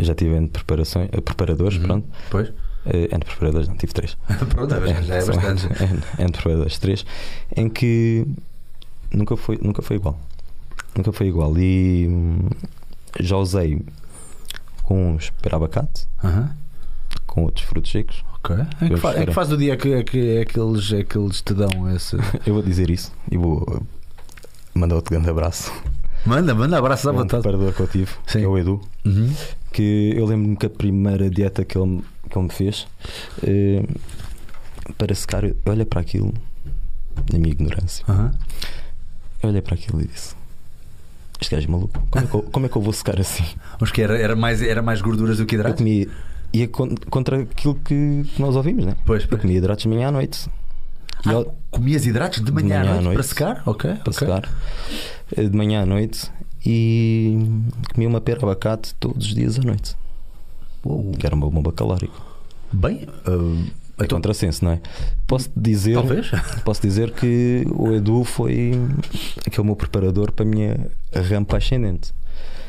já 0.00 0.14
tive 0.14 0.34
N 0.36 0.48
preparações, 0.48 1.08
eh, 1.12 1.20
preparadores, 1.20 1.78
Uhum. 1.78 1.84
pronto. 1.84 2.08
Pois. 2.30 2.52
N 2.86 3.18
preparadores, 3.24 3.66
não 3.68 3.76
tive 3.76 3.92
três. 3.92 4.16
Pronto, 4.50 4.70
já 4.70 5.02
já 5.02 5.14
é 5.16 5.24
bastante. 5.26 5.66
N, 5.82 6.00
N 6.20 6.32
preparadores, 6.32 6.78
três. 6.78 7.04
Em 7.56 7.68
que 7.68 8.24
nunca 9.12 9.36
foi, 9.36 9.58
nunca 9.60 9.82
foi 9.82 9.96
igual. 9.96 10.18
Nunca 10.96 11.12
foi 11.12 11.26
igual. 11.26 11.56
E 11.58 12.06
hum, 12.08 12.48
já 13.18 13.36
usei 13.38 13.82
com 14.84 15.14
uns 15.14 15.30
para 15.42 15.56
abacate, 15.56 16.06
Aham. 16.22 16.54
com 17.26 17.42
outros 17.44 17.66
frutos 17.66 17.90
secos. 17.90 18.24
Ok. 18.36 18.54
É 18.80 18.86
que, 18.86 18.92
Eu 18.92 18.98
fa- 18.98 19.14
é 19.14 19.26
que 19.26 19.32
faz 19.32 19.48
do 19.48 19.56
dia 19.56 19.72
é 19.72 19.76
que, 19.76 19.92
é 19.92 20.04
que, 20.04 20.36
é 20.38 20.44
que, 20.44 20.60
eles, 20.60 20.92
é 20.92 21.02
que 21.02 21.18
eles 21.18 21.42
te 21.42 21.54
dão 21.54 21.92
esse. 21.92 22.16
Eu 22.46 22.54
vou 22.54 22.62
dizer 22.62 22.88
isso 22.88 23.12
e 23.28 23.36
vou 23.36 23.62
uh, 23.64 23.84
mandar 24.74 24.94
outro 24.94 25.10
grande 25.12 25.28
abraço. 25.28 25.72
Manda, 26.24 26.54
manda 26.54 26.78
abraços 26.78 27.04
à 27.06 27.10
um 27.10 27.16
vontade. 27.16 27.42
preparador 27.42 27.72
que 27.72 27.80
eu 27.80 27.88
tive, 27.88 28.10
Sim. 28.26 28.38
que 28.38 28.44
é 28.44 28.48
o 28.48 28.56
Edu. 28.58 28.80
Uhum. 29.04 29.32
Que 29.72 30.12
eu 30.16 30.24
lembro-me 30.26 30.56
que 30.56 30.66
a 30.66 30.70
primeira 30.70 31.28
dieta 31.30 31.64
que 31.64 31.76
ele, 31.76 32.02
que 32.30 32.36
ele 32.38 32.44
me 32.46 32.52
fez 32.52 32.86
eh, 33.46 33.84
para 34.96 35.14
secar, 35.14 35.44
eu 35.44 35.56
olhei 35.66 35.84
para 35.84 36.00
aquilo 36.00 36.32
na 37.32 37.38
minha 37.38 37.52
ignorância. 37.52 38.04
Aham. 38.08 38.32
Eu 39.42 39.50
olhei 39.50 39.60
para 39.62 39.74
aquilo 39.74 40.00
e 40.00 40.06
disse: 40.06 40.34
Este 41.40 41.54
gajo 41.54 41.68
é 41.68 41.70
maluco. 41.70 42.02
Como 42.10 42.24
é 42.24 42.28
que 42.28 42.34
eu, 42.34 42.42
como 42.52 42.66
é 42.66 42.68
que 42.68 42.76
eu 42.76 42.82
vou 42.82 42.92
secar 42.92 43.20
assim? 43.20 43.44
Mas 43.80 43.90
que 43.90 44.00
era, 44.02 44.16
era, 44.18 44.34
mais, 44.36 44.62
era 44.62 44.82
mais 44.82 45.00
gorduras 45.02 45.38
do 45.38 45.46
que 45.46 45.54
Eu 45.54 45.60
hidratos? 45.60 45.78
comia. 45.78 46.08
Ia 46.52 46.68
con- 46.68 46.94
contra 47.10 47.42
aquilo 47.42 47.74
que, 47.74 48.24
nós 48.38 48.54
ouvimos, 48.56 48.86
né? 48.86 48.96
Pois, 49.04 49.22
Eu 49.24 49.28
pois. 49.28 49.42
comia 49.42 49.58
hidratos 49.58 49.82
de 49.82 49.88
manhã 49.88 50.08
à 50.08 50.12
noite. 50.12 50.48
Ah, 51.24 51.32
ele- 51.32 51.46
comias 51.70 52.06
hidratos 52.06 52.40
de 52.42 52.52
manhã, 52.52 52.80
à 52.82 53.00
noite, 53.00 53.14
para 53.14 53.22
secar? 53.22 53.62
Ok. 53.66 53.90
para 53.94 54.00
ok. 54.00 54.12
secar. 54.12 54.48
eh, 55.36 55.42
De 55.48 55.56
manhã 55.56 55.82
à 55.82 55.86
noite. 55.86 56.30
E 56.66 57.38
comia 57.94 58.08
uma 58.08 58.20
pera 58.20 58.40
abacate 58.42 58.94
todos 58.96 59.28
os 59.28 59.34
dias 59.34 59.56
à 59.58 59.62
noite. 59.62 59.96
Uou. 60.84 61.12
Que 61.12 61.24
era 61.24 61.34
uma 61.34 61.48
bomba 61.48 61.72
calórica. 61.72 62.14
Bem, 62.72 63.04
uh, 63.26 63.64
É 63.98 64.04
então, 64.04 64.18
contrassenso, 64.18 64.64
não 64.64 64.72
é? 64.72 64.80
Posso 65.26 65.48
dizer. 65.56 65.94
talvez. 65.94 66.30
Posso 66.64 66.82
dizer 66.82 67.12
que 67.12 67.64
o 67.72 67.92
Edu 67.92 68.24
foi 68.24 68.72
aquele 69.46 69.64
meu 69.66 69.76
preparador 69.76 70.32
para 70.32 70.44
a 70.44 70.48
minha 70.48 70.90
rampa 71.14 71.56
ascendente. 71.56 72.12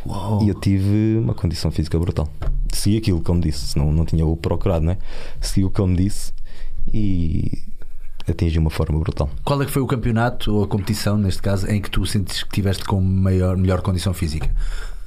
Uau. 0.06 0.44
E 0.44 0.50
eu 0.50 0.56
tive 0.56 1.18
uma 1.18 1.34
condição 1.34 1.72
física 1.72 1.98
brutal. 2.00 2.30
Segui 2.72 2.98
aquilo 2.98 3.20
que 3.20 3.32
ele 3.32 3.40
me 3.40 3.44
disse, 3.46 3.68
senão 3.68 3.92
não 3.92 4.06
tinha 4.06 4.26
o 4.26 4.38
procurado, 4.38 4.86
não 4.86 4.94
é? 4.94 4.98
Segui 5.42 5.66
o 5.66 5.72
que 5.72 5.82
ele 5.82 5.92
me 5.92 5.98
disse 5.98 6.32
e 6.94 7.64
atingi 8.28 8.60
uma 8.60 8.70
forma 8.70 9.00
brutal. 9.00 9.30
Qual 9.44 9.62
é 9.62 9.66
que 9.66 9.72
foi 9.72 9.82
o 9.82 9.88
campeonato 9.88 10.54
ou 10.54 10.64
a 10.64 10.68
competição, 10.68 11.18
neste 11.18 11.42
caso, 11.42 11.68
em 11.70 11.82
que 11.82 11.90
tu 11.90 12.06
sentes 12.06 12.44
que 12.44 12.50
tiveste 12.50 12.84
com 12.86 13.00
maior, 13.02 13.56
melhor 13.58 13.82
condição 13.82 14.14
física? 14.14 14.50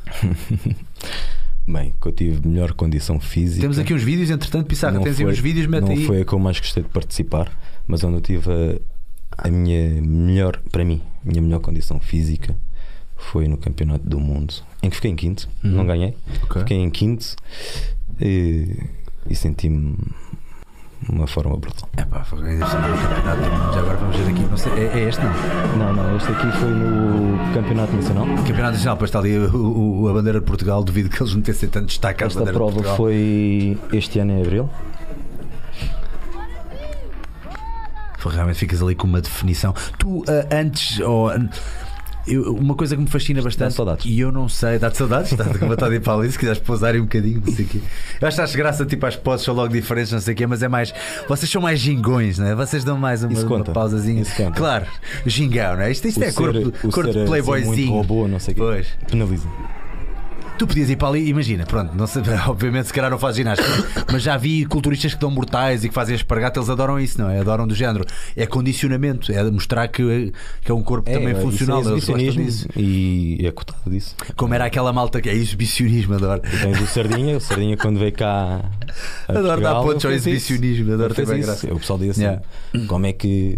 Bem, 1.67 1.95
que 2.01 2.09
eu 2.09 2.13
tive 2.13 2.49
melhor 2.49 2.73
condição 2.73 3.21
física. 3.21 3.61
Temos 3.61 3.79
aqui 3.79 3.95
uns 3.95 4.03
vídeos, 4.03 4.31
entretanto, 4.31 4.67
Pissarra, 4.67 4.95
Não 4.95 5.03
tens 5.03 5.19
aí 5.19 5.25
foi- 5.25 5.33
uns 5.33 5.39
vídeos, 5.39 5.67
mete 5.67 5.83
Não 5.85 5.91
aí. 5.93 6.05
foi 6.05 6.23
a 6.23 6.25
que 6.25 6.33
eu 6.33 6.39
mais 6.39 6.59
gostei 6.59 6.83
de 6.83 6.89
participar, 6.89 7.53
mas 7.87 8.03
onde 8.03 8.17
eu 8.17 8.21
tive 8.21 8.51
a, 8.51 9.47
a 9.47 9.51
minha 9.51 10.01
melhor, 10.03 10.61
para 10.73 10.85
mim, 10.85 11.01
a 11.25 11.29
minha 11.29 11.41
melhor 11.43 11.61
condição 11.61 12.01
física 12.01 12.57
foi 13.17 13.47
no 13.47 13.57
Campeonato 13.57 14.09
do 14.09 14.19
Mundo, 14.19 14.55
em 14.83 14.89
que 14.91 14.97
fiquei 14.97 15.11
em 15.11 15.17
quinto, 15.17 15.49
Uhum. 15.63 15.71
não 15.73 15.87
ganhei, 15.87 16.17
Ok. 16.45 16.63
fiquei 16.63 16.79
em 16.79 16.91
quinto 16.91 17.37
e, 18.21 18.77
e 19.29 19.35
senti-me 19.37 19.97
uma 21.09 21.27
forma 21.27 21.57
brutal. 21.57 21.89
É 21.97 22.05
pá, 22.05 22.23
foi. 22.25 22.59
Já 22.59 22.67
agora 22.67 23.97
vamos 23.97 24.17
ver 24.17 24.31
aqui, 24.31 24.43
não 24.43 24.57
sei, 24.57 24.73
é, 24.75 24.99
é 24.99 25.09
este 25.09 25.21
não? 25.25 25.33
Não, 25.79 25.93
não, 25.95 26.17
este 26.17 26.31
aqui 26.31 26.53
foi 26.59 26.69
no 26.71 27.39
Campeonato 27.55 27.93
Nacional. 27.95 28.27
Campeonato 28.27 28.73
Nacional, 28.73 28.95
depois 28.97 29.09
está 29.09 29.19
ali 29.19 29.39
o- 29.39 30.03
o- 30.03 30.09
a 30.09 30.13
bandeira 30.13 30.41
de 30.41 30.47
Portugal, 30.47 30.85
duvido 30.85 31.09
que 31.09 31.23
eles 31.23 31.35
metessem 31.35 31.69
tanto 31.69 31.87
destaque 31.87 32.23
à 32.23 32.27
Esta 32.27 32.39
bandeira 32.41 32.53
de 32.53 32.59
prova 32.59 32.73
Portugal. 32.75 32.97
foi 32.97 33.79
este 33.93 34.19
ano 34.19 34.33
em 34.33 34.43
Abril. 34.43 34.69
Realmente 38.23 38.59
ficas 38.59 38.83
ali 38.83 38.95
com 38.95 39.07
uma 39.07 39.21
definição. 39.21 39.75
Tu, 39.99 40.23
ah, 40.29 40.55
antes, 40.55 41.01
ou, 41.01 41.31
an- 41.31 41.49
eu- 42.27 42.55
uma 42.55 42.75
coisa 42.75 42.95
que 42.97 43.03
me 43.03 43.09
fascina 43.09 43.41
bastante. 43.43 43.75
saudades. 43.75 44.05
E 44.07 44.19
eu 44.21 44.31
não 44.33 44.49
sei, 44.49 44.79
dá-te 44.79 44.97
saudades? 44.99 45.33
Estás 45.33 45.57
com 45.57 45.67
vontade 45.69 45.91
de 45.93 45.97
ir 45.97 46.01
para 46.01 46.15
ali, 46.15 46.31
se 46.31 46.39
quiseres 46.39 46.59
pousar 46.61 46.95
um 46.97 47.03
bocadinho, 47.03 47.43
não 47.45 47.53
sei 47.55 47.65
o 47.65 47.69
quê. 47.69 47.81
Eu 48.21 48.29
acho 48.29 48.37
que 48.37 48.43
acho 48.43 48.57
graça, 48.57 48.85
tipo, 48.87 49.07
as 49.07 49.17
poses 49.17 49.45
são 49.45 49.55
logo 49.55 49.73
diferentes, 49.73 50.13
não 50.13 50.21
sei 50.21 50.35
o 50.35 50.37
quê, 50.37 50.47
mas 50.47 50.63
é 50.63 50.69
mais. 50.69 50.93
Vocês 51.29 51.51
são 51.51 51.63
mais 51.63 51.79
gingões, 51.81 52.39
não 52.39 52.47
é? 52.47 52.55
Vocês 52.55 52.85
dão 52.85 52.99
mais 52.99 53.23
uma, 53.25 53.39
uma 53.41 53.65
pausazinha. 53.65 54.23
Isso 54.23 54.35
conta. 54.37 54.53
Claro, 54.57 54.87
gingão, 55.27 55.77
não 55.77 55.83
é? 55.83 55.91
Isto, 55.91 56.09
isto 56.09 56.21
O 56.21 56.25
é 56.25 56.31
ser- 56.31 56.37
corpo, 56.37 56.73
corpo 56.91 57.13
ser, 57.13 57.19
de 57.21 57.25
playboyzinho. 57.27 57.75
muito 57.93 57.93
robô, 57.93 58.29
não 58.29 58.39
sei 58.39 58.53
o 58.53 58.55
quê. 58.57 58.61
Pois. 58.63 58.87
Penaliza. 59.11 59.49
Tu 60.61 60.67
podias 60.67 60.91
ir 60.91 60.97
para 60.97 61.09
ali, 61.09 61.27
imagina, 61.27 61.65
pronto, 61.65 61.97
não 61.97 62.07
sei, 62.07 62.21
obviamente 62.47 62.89
se 62.89 62.93
calhar 62.93 63.11
não 63.11 63.19
faz 63.19 63.35
ginástica, 63.35 64.05
mas 64.13 64.23
já 64.23 64.37
vi 64.37 64.67
culturistas 64.67 65.15
que 65.15 65.19
dão 65.19 65.31
mortais 65.31 65.85
e 65.85 65.89
que 65.89 65.95
fazem 65.95 66.15
espargata, 66.15 66.61
eles 66.61 66.69
adoram 66.69 67.01
isso, 67.01 67.19
não 67.19 67.31
é? 67.31 67.41
Adoram 67.41 67.67
do 67.67 67.75
género. 67.75 68.05
É 68.37 68.45
condicionamento, 68.45 69.33
é 69.33 69.43
mostrar 69.51 69.89
que, 69.89 70.31
que 70.63 70.71
é 70.71 70.75
um 70.75 70.83
corpo 70.83 71.11
também 71.11 71.33
isso 71.33 71.41
funcional. 71.41 71.79
É 71.79 71.81
eles 71.81 71.91
gostam 71.93 72.17
exibicionismo 72.19 72.45
disso. 72.45 72.79
e 72.79 73.47
é 73.47 73.51
cotado 73.51 73.89
disso. 73.89 74.15
Como 74.37 74.53
era 74.53 74.67
aquela 74.67 74.93
malta 74.93 75.19
que 75.23 75.31
é 75.31 75.35
exibicionismo, 75.35 76.17
adoro. 76.17 76.43
E 76.45 76.59
tens 76.59 76.79
o 76.79 76.87
Sardinha, 76.87 77.39
o 77.39 77.41
Sardinha 77.41 77.79
quando 77.79 77.99
veio 77.99 78.13
cá. 78.13 78.61
Adoro 79.29 79.43
dar 79.47 79.49
Portugal, 79.55 79.83
pontos 79.87 80.05
ao 80.05 80.13
isso. 80.13 80.29
exibicionismo, 80.29 80.93
adoro 80.93 81.15
bem 81.15 81.25
isso. 81.25 81.47
graça. 81.47 81.73
O 81.73 81.79
pessoal 81.81 81.99
diz 81.99 82.11
assim: 82.11 82.21
Yeah. 82.21 82.43
como 82.87 83.07
é 83.07 83.15
que 83.15 83.57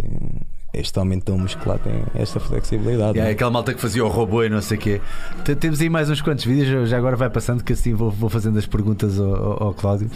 este 0.73 0.99
homem 0.99 1.19
tão 1.19 1.37
musculado 1.37 1.81
tem 1.83 2.03
esta 2.15 2.39
flexibilidade? 2.39 3.19
É, 3.19 3.27
é? 3.27 3.31
aquela 3.31 3.51
malta 3.51 3.73
que 3.73 3.79
fazia 3.81 4.03
o 4.03 4.07
robô 4.09 4.43
e 4.43 4.49
não 4.49 4.61
sei 4.61 4.77
o 4.77 4.81
quê. 4.81 5.01
T- 5.45 5.55
Temos 5.55 5.79
aí 5.81 5.89
mais 5.89 6.09
uns 6.09 6.21
quantos 6.21 6.45
vídeos, 6.45 6.89
já 6.89 6.97
agora 6.97 7.15
vai 7.15 7.29
passando, 7.29 7.63
que 7.63 7.73
assim 7.73 7.93
vou, 7.93 8.09
vou 8.09 8.29
fazendo 8.29 8.57
as 8.57 8.65
perguntas 8.65 9.19
ao, 9.19 9.35
ao- 9.35 9.63
ao 9.65 9.73
Cláudio. 9.73 10.09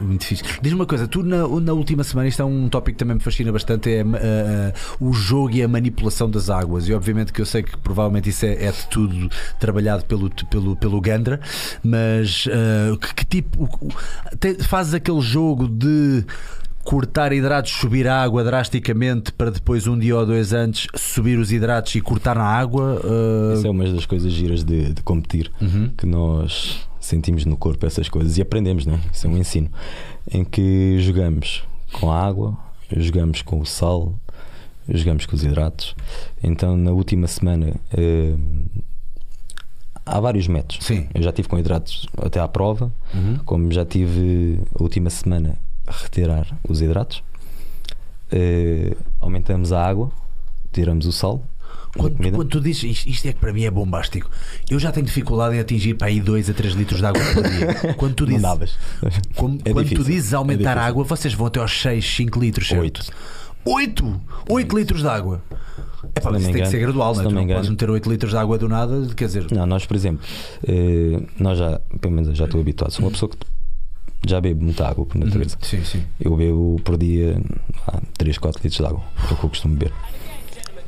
Muito 0.00 0.24
fixe. 0.26 0.42
Diz-me 0.60 0.80
uma 0.80 0.86
coisa, 0.86 1.06
tu 1.06 1.22
na, 1.22 1.46
na 1.46 1.72
última 1.72 2.02
semana, 2.02 2.26
isto 2.28 2.42
é 2.42 2.44
um 2.44 2.68
tópico 2.68 2.96
que 2.96 2.98
também 2.98 3.14
me 3.16 3.22
fascina 3.22 3.52
bastante, 3.52 3.88
é 3.88 4.00
ah, 4.02 4.72
o 4.98 5.12
jogo 5.12 5.52
e 5.54 5.62
a 5.62 5.68
manipulação 5.68 6.28
das 6.28 6.50
águas. 6.50 6.88
E 6.88 6.92
obviamente 6.92 7.32
que 7.32 7.40
eu 7.40 7.46
sei 7.46 7.62
que 7.62 7.76
provavelmente 7.78 8.28
isso 8.30 8.44
é, 8.46 8.64
é 8.64 8.72
de 8.72 8.84
tudo 8.88 9.30
trabalhado 9.60 10.04
pelo, 10.04 10.28
pelo, 10.50 10.74
pelo 10.74 11.00
Gandra, 11.00 11.40
mas 11.84 12.48
ah, 12.50 12.96
que, 12.98 13.14
que 13.14 13.24
tipo 13.26 13.62
o- 13.62 13.86
o- 13.86 14.36
te- 14.36 14.60
fazes 14.64 14.92
aquele 14.92 15.20
jogo 15.20 15.68
de 15.68 16.24
cortar 16.86 17.32
hidratos, 17.32 17.72
subir 17.72 18.06
a 18.06 18.22
água 18.22 18.44
drasticamente 18.44 19.32
para 19.32 19.50
depois 19.50 19.88
um 19.88 19.98
dia 19.98 20.16
ou 20.16 20.24
dois 20.24 20.52
antes 20.52 20.86
subir 20.94 21.36
os 21.36 21.50
hidratos 21.50 21.92
e 21.96 22.00
cortar 22.00 22.36
na 22.36 22.44
água? 22.44 23.02
Isso 23.54 23.66
é 23.66 23.70
uma 23.70 23.90
das 23.90 24.06
coisas 24.06 24.32
giras 24.32 24.62
de, 24.62 24.92
de 24.92 25.02
competir 25.02 25.50
uhum. 25.60 25.90
que 25.98 26.06
nós 26.06 26.86
sentimos 27.00 27.44
no 27.44 27.56
corpo 27.56 27.84
essas 27.84 28.08
coisas 28.08 28.38
e 28.38 28.42
aprendemos, 28.42 28.86
né? 28.86 29.00
Isso 29.12 29.26
é 29.26 29.30
um 29.30 29.36
ensino 29.36 29.68
em 30.32 30.44
que 30.44 30.96
jogamos 31.00 31.64
com 31.92 32.10
a 32.10 32.24
água, 32.24 32.56
jogamos 32.96 33.42
com 33.42 33.60
o 33.60 33.66
sal, 33.66 34.14
jogamos 34.88 35.26
com 35.26 35.34
os 35.34 35.42
hidratos. 35.42 35.96
Então, 36.40 36.76
na 36.76 36.92
última 36.92 37.26
semana, 37.26 37.74
eh, 37.96 38.36
há 40.04 40.20
vários 40.20 40.46
métodos. 40.46 40.86
Sim. 40.86 41.08
Eu 41.12 41.20
já 41.20 41.32
tive 41.32 41.48
com 41.48 41.58
hidratos 41.58 42.06
até 42.16 42.38
à 42.38 42.46
prova, 42.46 42.92
Uhum. 43.12 43.38
como 43.44 43.72
já 43.72 43.84
tive 43.84 44.60
a 44.78 44.82
última 44.82 45.10
semana 45.10 45.58
retirar 45.86 46.46
os 46.68 46.80
hidratos, 46.82 47.22
eh, 48.30 48.96
aumentamos 49.20 49.72
a 49.72 49.84
água, 49.86 50.10
tiramos 50.72 51.06
o 51.06 51.12
sal. 51.12 51.42
Quando, 51.96 52.16
quando 52.32 52.48
tu 52.50 52.60
dizes 52.60 52.82
isto, 52.84 53.08
isto 53.08 53.26
é 53.28 53.32
que 53.32 53.38
para 53.40 53.52
mim 53.54 53.64
é 53.64 53.70
bombástico, 53.70 54.28
eu 54.68 54.78
já 54.78 54.92
tenho 54.92 55.06
dificuldade 55.06 55.56
em 55.56 55.60
atingir 55.60 55.94
para 55.94 56.08
aí 56.08 56.20
2 56.20 56.50
a 56.50 56.52
3 56.52 56.74
litros 56.74 57.00
de 57.00 57.06
água 57.06 57.22
por 57.32 57.42
dia. 57.48 57.94
Quando 57.96 58.14
tu 58.14 58.26
dizes, 58.26 58.42
como- 59.34 59.58
É 59.64 59.72
quando 59.72 59.84
difícil, 59.86 60.04
tu 60.04 60.10
dizes 60.10 60.32
é 60.32 60.36
aumentar 60.36 60.72
a 60.72 60.74
difícil. 60.74 60.88
água, 60.90 61.04
vocês 61.04 61.32
vão 61.34 61.46
até 61.46 61.58
aos 61.60 61.80
6, 61.80 62.04
5 62.16 62.38
litros, 62.38 62.68
certo? 62.68 62.82
Oito. 62.82 63.00
8? 63.64 64.20
8 64.50 64.76
litros 64.78 65.00
de 65.00 65.08
água. 65.08 65.42
É 66.14 66.20
pá, 66.20 66.30
isso 66.32 66.40
tem 66.52 66.52
que 66.52 66.66
ser 66.66 66.76
engano, 66.76 66.82
gradual, 66.82 67.14
se 67.14 67.22
não 67.22 67.22
é? 67.22 67.28
não 67.28 67.34
não 67.36 67.42
engano. 67.42 67.58
podes 67.60 67.70
meter 67.70 67.90
8 67.90 68.10
litros 68.10 68.30
de 68.30 68.36
água 68.36 68.58
do 68.58 68.68
nada, 68.68 69.06
quer 69.16 69.24
dizer. 69.26 69.46
Não, 69.50 69.66
nós, 69.66 69.86
por 69.86 69.96
exemplo, 69.96 70.20
eh, 70.68 71.20
nós 71.40 71.58
já, 71.58 71.80
pelo 72.00 72.12
menos 72.14 72.28
eu 72.28 72.34
já 72.34 72.44
estou 72.44 72.60
habituado, 72.60 72.90
sou 72.92 73.04
uma 73.06 73.10
pessoa 73.10 73.30
que 73.30 73.36
já 74.26 74.40
bebe 74.40 74.62
muita 74.64 74.88
água 74.88 75.06
por 75.06 75.18
natureza. 75.18 75.56
Sim, 75.62 75.84
sim. 75.84 76.02
Eu 76.20 76.36
bebo 76.36 76.80
por 76.84 76.96
dia 76.98 77.40
ah, 77.86 78.00
3, 78.18 78.38
4 78.38 78.62
litros 78.62 78.80
de 78.80 78.86
água, 78.86 79.02
é 79.18 79.32
o 79.32 79.36
que 79.36 79.44
eu 79.44 79.48
costumo 79.48 79.76
beber. 79.76 79.92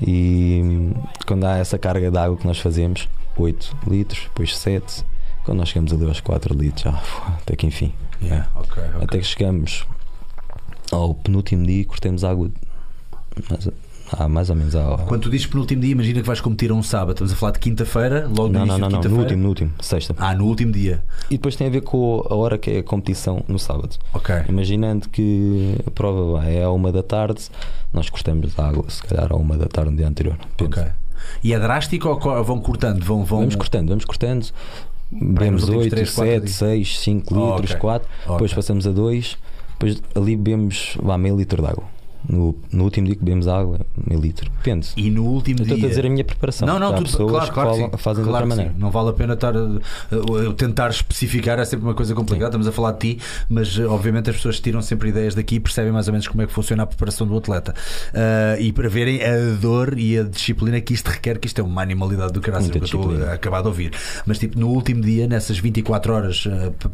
E 0.01 0.93
quando 1.26 1.45
há 1.45 1.57
essa 1.59 1.78
carga 1.78 2.11
de 2.11 2.18
água 2.18 2.36
que 2.36 2.47
nós 2.47 2.59
fazemos, 2.59 3.09
8 3.36 3.76
litros, 3.86 4.22
depois 4.24 4.57
7, 4.57 5.05
Quando 5.45 5.59
nós 5.59 5.68
chegamos 5.68 5.93
ali 5.93 6.05
aos 6.05 6.20
4 6.20 6.55
litros, 6.55 6.82
já, 6.82 7.03
até 7.41 7.57
que 7.57 7.66
enfim. 7.66 7.93
Yeah, 8.20 8.49
ok, 8.55 8.82
ok. 8.82 9.05
Até 9.05 9.18
que 9.18 9.24
chegamos 9.24 9.86
ao 10.91 11.14
penúltimo 11.14 11.66
dia 11.66 11.80
e 11.80 11.84
cortemos 11.84 12.24
água. 12.24 12.51
Mais, 13.49 13.68
ah, 14.12 14.28
mais 14.28 14.50
ou 14.50 14.56
menos. 14.56 14.74
Quando 15.06 15.22
tu 15.22 15.30
dizes 15.30 15.46
penúltimo 15.46 15.82
dia, 15.82 15.92
imagina 15.92 16.20
que 16.20 16.26
vais 16.26 16.40
competir 16.40 16.70
a 16.70 16.74
um 16.74 16.82
sábado. 16.82 17.11
Estamos 17.12 17.32
a 17.32 17.36
falar 17.36 17.52
de 17.52 17.59
quinta-feira, 17.59 18.26
logo 18.26 18.48
no 18.48 18.59
Não, 18.61 18.66
não, 18.66 18.76
início 18.76 18.80
não, 18.90 19.00
de 19.00 19.09
não, 19.09 19.14
no 19.16 19.22
último, 19.22 19.42
no 19.42 19.48
último, 19.48 19.72
sexta. 19.80 20.14
Ah, 20.18 20.34
no 20.34 20.44
último 20.46 20.72
dia. 20.72 21.04
E 21.30 21.34
depois 21.36 21.56
tem 21.56 21.66
a 21.66 21.70
ver 21.70 21.82
com 21.82 22.24
a 22.28 22.34
hora 22.34 22.56
que 22.59 22.70
é 22.70 22.78
a 22.78 22.82
competição 22.82 23.42
no 23.48 23.59
sábado. 23.59 23.96
Ok. 24.14 24.34
Imaginando 24.48 25.09
que 25.09 25.76
a 25.86 25.90
prova 25.90 26.32
vai 26.40 26.62
à 26.62 26.70
uma 26.70 26.90
da 26.92 27.02
tarde, 27.02 27.48
nós 27.92 28.09
cortamos 28.09 28.59
a 28.59 28.68
água, 28.68 28.84
se 28.88 29.02
calhar 29.02 29.32
à 29.32 29.36
uma 29.36 29.56
da 29.56 29.66
tarde 29.66 29.90
no 29.90 29.96
dia 29.96 30.09
anterior. 30.09 30.36
Depende. 30.56 30.80
Ok. 30.80 30.92
E 31.42 31.52
é 31.52 31.59
drástico 31.59 32.09
ou 32.09 32.44
vão 32.44 32.61
cortando? 32.61 33.04
Vão, 33.04 33.24
vão... 33.24 33.40
Vamos 33.40 33.56
cortando, 33.56 33.88
vamos 33.88 34.04
cortando. 34.04 34.46
Bebemos 35.11 35.62
últimos 35.62 35.84
8, 35.84 35.90
três, 35.90 36.11
quatro 36.14 36.32
7, 36.32 36.44
dias. 36.44 36.56
6, 36.56 36.98
5 37.00 37.34
Oh, 37.34 37.50
litros, 37.56 37.70
ok. 37.70 37.80
4. 37.80 38.09
Depois 38.20 38.42
Ok. 38.52 38.56
passamos 38.56 38.86
a 38.86 38.90
2. 38.92 39.38
Depois 39.72 40.02
ali 40.14 40.36
bebemos 40.36 40.96
vá, 41.02 41.16
meio 41.16 41.36
litro 41.36 41.62
de 41.62 41.68
água. 41.68 41.84
No, 42.28 42.54
no 42.70 42.84
último 42.84 43.06
dia 43.06 43.16
que 43.16 43.24
bebemos 43.24 43.48
água, 43.48 43.80
meio 44.06 44.20
litro. 44.20 44.50
Depende. 44.58 44.88
E 44.96 45.10
no 45.10 45.24
último 45.24 45.60
Eu 45.60 45.62
estou 45.62 45.76
dia. 45.78 45.86
a 45.86 45.88
dizer 45.88 46.04
a 46.06 46.10
minha 46.10 46.24
preparação. 46.24 46.68
Não, 46.68 46.78
não, 46.78 46.92
tudo, 47.02 47.26
claro, 47.26 47.52
claro 47.52 47.70
falam- 47.70 47.90
sim. 47.90 47.96
fazem 47.98 48.24
claro 48.24 48.24
de 48.24 48.28
outra 48.28 48.42
sim. 48.42 48.48
maneira. 48.48 48.74
Não 48.78 48.90
vale 48.90 49.08
a 49.08 49.12
pena 49.14 49.32
estar 49.34 49.56
uh, 49.56 49.80
uh, 50.12 50.52
tentar 50.52 50.90
especificar, 50.90 51.58
é 51.58 51.64
sempre 51.64 51.86
uma 51.86 51.94
coisa 51.94 52.14
complicada. 52.14 52.48
Estamos 52.50 52.66
a 52.66 52.72
falar 52.72 52.92
de 52.92 52.98
ti, 53.14 53.18
mas 53.48 53.78
uh, 53.78 53.90
obviamente 53.90 54.28
as 54.28 54.36
pessoas 54.36 54.60
tiram 54.60 54.82
sempre 54.82 55.08
ideias 55.08 55.34
daqui 55.34 55.54
e 55.56 55.60
percebem 55.60 55.90
mais 55.90 56.06
ou 56.06 56.12
menos 56.12 56.28
como 56.28 56.42
é 56.42 56.46
que 56.46 56.52
funciona 56.52 56.82
a 56.82 56.86
preparação 56.86 57.26
do 57.26 57.36
atleta. 57.36 57.74
Uh, 58.12 58.60
e 58.60 58.72
para 58.72 58.88
verem 58.90 59.22
a 59.24 59.54
dor 59.58 59.98
e 59.98 60.18
a 60.18 60.22
disciplina 60.24 60.80
que 60.82 60.92
isto 60.92 61.08
requer, 61.08 61.38
que 61.38 61.46
isto 61.46 61.60
é 61.60 61.64
uma 61.64 61.80
animalidade 61.80 62.32
do 62.32 62.40
Muita 62.40 62.72
que 62.72 62.78
eu 62.78 62.84
estou 62.84 63.24
a 63.26 63.32
acabar 63.32 63.62
de 63.62 63.68
ouvir. 63.68 63.92
Mas 64.26 64.38
tipo, 64.38 64.58
no 64.58 64.68
último 64.68 65.00
dia, 65.00 65.26
nessas 65.26 65.58
24 65.58 66.12
horas 66.12 66.44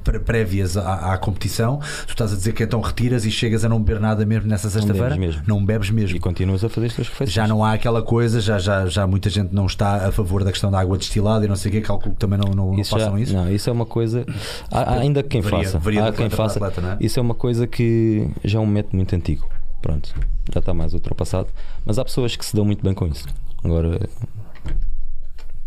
pré- 0.05 0.19
prévias 0.21 0.77
à, 0.77 1.13
à 1.15 1.19
competição, 1.19 1.79
tu 2.07 2.11
estás 2.11 2.33
a 2.33 2.37
dizer 2.37 2.53
que 2.53 2.63
então 2.63 2.81
retiras 2.81 3.25
e 3.25 3.31
chegas 3.31 3.65
a 3.65 3.69
não 3.69 3.83
beber 3.83 4.01
nada 4.01 4.25
mesmo 4.25 4.49
nessa 4.49 4.71
sexta-feira? 4.71 5.24
Mesmo. 5.27 5.43
Não 5.47 5.65
bebes 5.65 5.91
mesmo. 5.91 6.17
E 6.17 6.21
continuas 6.21 6.63
a 6.65 6.69
fazer 6.69 6.87
as 6.89 6.95
tuas 6.95 7.09
refeições. 7.09 7.33
Já 7.35 7.47
não 7.49 7.65
há 7.65 7.73
aquela 7.73 8.03
coisa, 8.03 8.41
já, 8.41 8.59
já, 8.59 8.87
já 8.87 9.07
muita 9.07 9.29
gente 9.31 9.55
não 9.55 9.67
está 9.67 10.07
a 10.09 10.13
favor 10.13 10.45
da 10.45 10.51
questão 10.51 10.71
da 10.71 10.81
água 10.81 10.97
destilada 10.99 11.45
e 11.45 11.49
não 11.49 11.57
sei 11.57 11.71
o 11.71 11.73
que, 11.75 11.81
calculo 11.81 12.15
que 12.15 12.21
também 12.21 12.39
não, 12.39 12.51
não, 12.55 12.73
não 12.73 12.79
Isso 12.81 12.91
já- 12.91 12.99
façam 13.07 13.19
isso. 13.19 13.33
Não, 13.35 13.51
isso 13.51 13.69
é 13.69 13.73
uma 13.73 13.87
coisa. 13.87 14.25
Há, 14.71 14.95
ainda 14.95 15.23
quem 15.23 15.41
Varia- 15.41 15.65
faça. 15.65 15.79
varia 15.79 16.05
há 16.07 16.13
quem 16.13 16.29
faça. 16.31 16.59
atleta, 16.65 16.99
é? 17.01 17.05
Isso 17.05 17.19
é 17.19 17.23
uma 17.23 17.35
coisa 17.35 17.67
que 17.67 18.29
já 18.45 18.59
é 18.59 18.63
um 18.63 18.67
método 18.67 18.97
muito 18.97 19.15
antigo. 19.15 19.49
Pronto, 19.83 20.15
já 20.53 20.61
está 20.61 20.73
mais 20.73 20.95
ultrapassado. 20.95 21.49
Mas 21.85 21.99
há 21.99 22.05
pessoas 22.05 22.35
que 22.37 22.45
se 22.45 22.55
dão 22.57 22.65
muito 22.65 22.83
bem 22.83 22.95
com 22.95 23.07
isso. 23.07 23.27
Agora, 23.63 24.01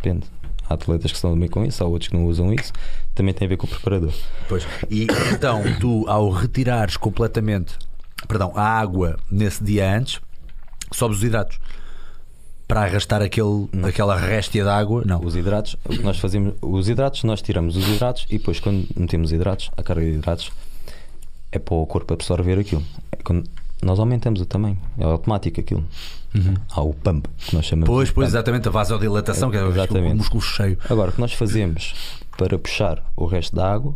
depende. 0.01 0.26
Há 0.70 0.74
atletas 0.74 1.12
que 1.12 1.18
se 1.18 1.24
dão 1.24 1.38
bem 1.38 1.47
com 1.47 1.64
isso, 1.66 1.84
há 1.84 1.88
outros 1.88 2.10
que 2.10 2.16
não 2.18 2.26
usam 2.26 2.53
isso. 2.53 2.74
Também 3.16 3.34
tem 3.34 3.45
a 3.45 3.49
ver 3.49 3.58
com 3.58 3.66
o 3.66 3.70
preparador. 3.70 4.14
Pois. 4.49 4.68
E 4.91 5.08
então, 5.34 5.62
tu, 5.80 6.05
ao 6.08 6.30
retirares 6.30 6.97
completamente 6.97 7.76
perdão, 8.28 8.51
a 8.55 8.63
água 8.63 9.18
nesse 9.30 9.63
dia 9.63 9.97
antes, 9.97 10.20
sobes 10.91 11.18
os 11.18 11.24
hidratos 11.24 11.59
para 12.68 12.82
arrastar 12.82 13.22
aquele, 13.22 13.70
aquela 13.88 14.15
réstia 14.18 14.63
de 14.63 14.70
água. 14.70 15.03
Não. 15.05 15.24
Os 15.24 15.36
hidratos, 15.36 15.78
o 15.86 15.93
nós 16.03 16.20
fazemos, 16.20 16.53
os 16.61 16.89
hidratos, 16.89 17.24
nós 17.24 17.41
tiramos 17.41 17.78
os 17.78 17.88
hidratos 17.88 18.26
e 18.30 18.38
depois, 18.38 18.59
quando 18.59 18.88
metemos 18.95 19.32
hidratos, 19.32 19.72
a 19.78 19.84
carga 19.84 20.05
de 20.05 20.18
hidratos 20.18 20.51
é 21.51 21.59
para 21.59 21.76
o 21.76 21.86
corpo 21.86 22.13
absorver 22.13 22.59
aquilo. 22.59 22.84
É 23.11 23.18
quando 23.24 23.49
nós 23.82 23.99
aumentamos 23.99 24.41
o 24.41 24.45
tamanho, 24.45 24.78
é 24.97 25.03
automático 25.03 25.59
aquilo. 25.59 25.86
Há 26.70 26.82
o 26.82 26.93
pump, 26.93 27.28
que 27.38 27.55
nós 27.55 27.65
chamamos. 27.65 27.88
Pois, 27.88 28.11
pois, 28.11 28.28
exatamente, 28.28 28.68
a 28.68 28.72
vasodilatação, 28.72 29.49
que 29.49 29.57
é 29.57 29.63
o 29.63 29.70
Exatamente. 29.70 30.15
músculo 30.15 30.41
cheio. 30.41 30.78
Agora, 30.89 31.09
o 31.09 31.13
que 31.13 31.22
nós 31.22 31.34
fazemos 31.34 31.95
para 32.38 32.59
puxar 32.59 33.03
o 33.15 33.26
resto 33.26 33.55
da 33.55 33.72
água 33.72 33.95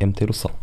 é 0.00 0.06
meter 0.06 0.30
o 0.30 0.32
sal. 0.32 0.58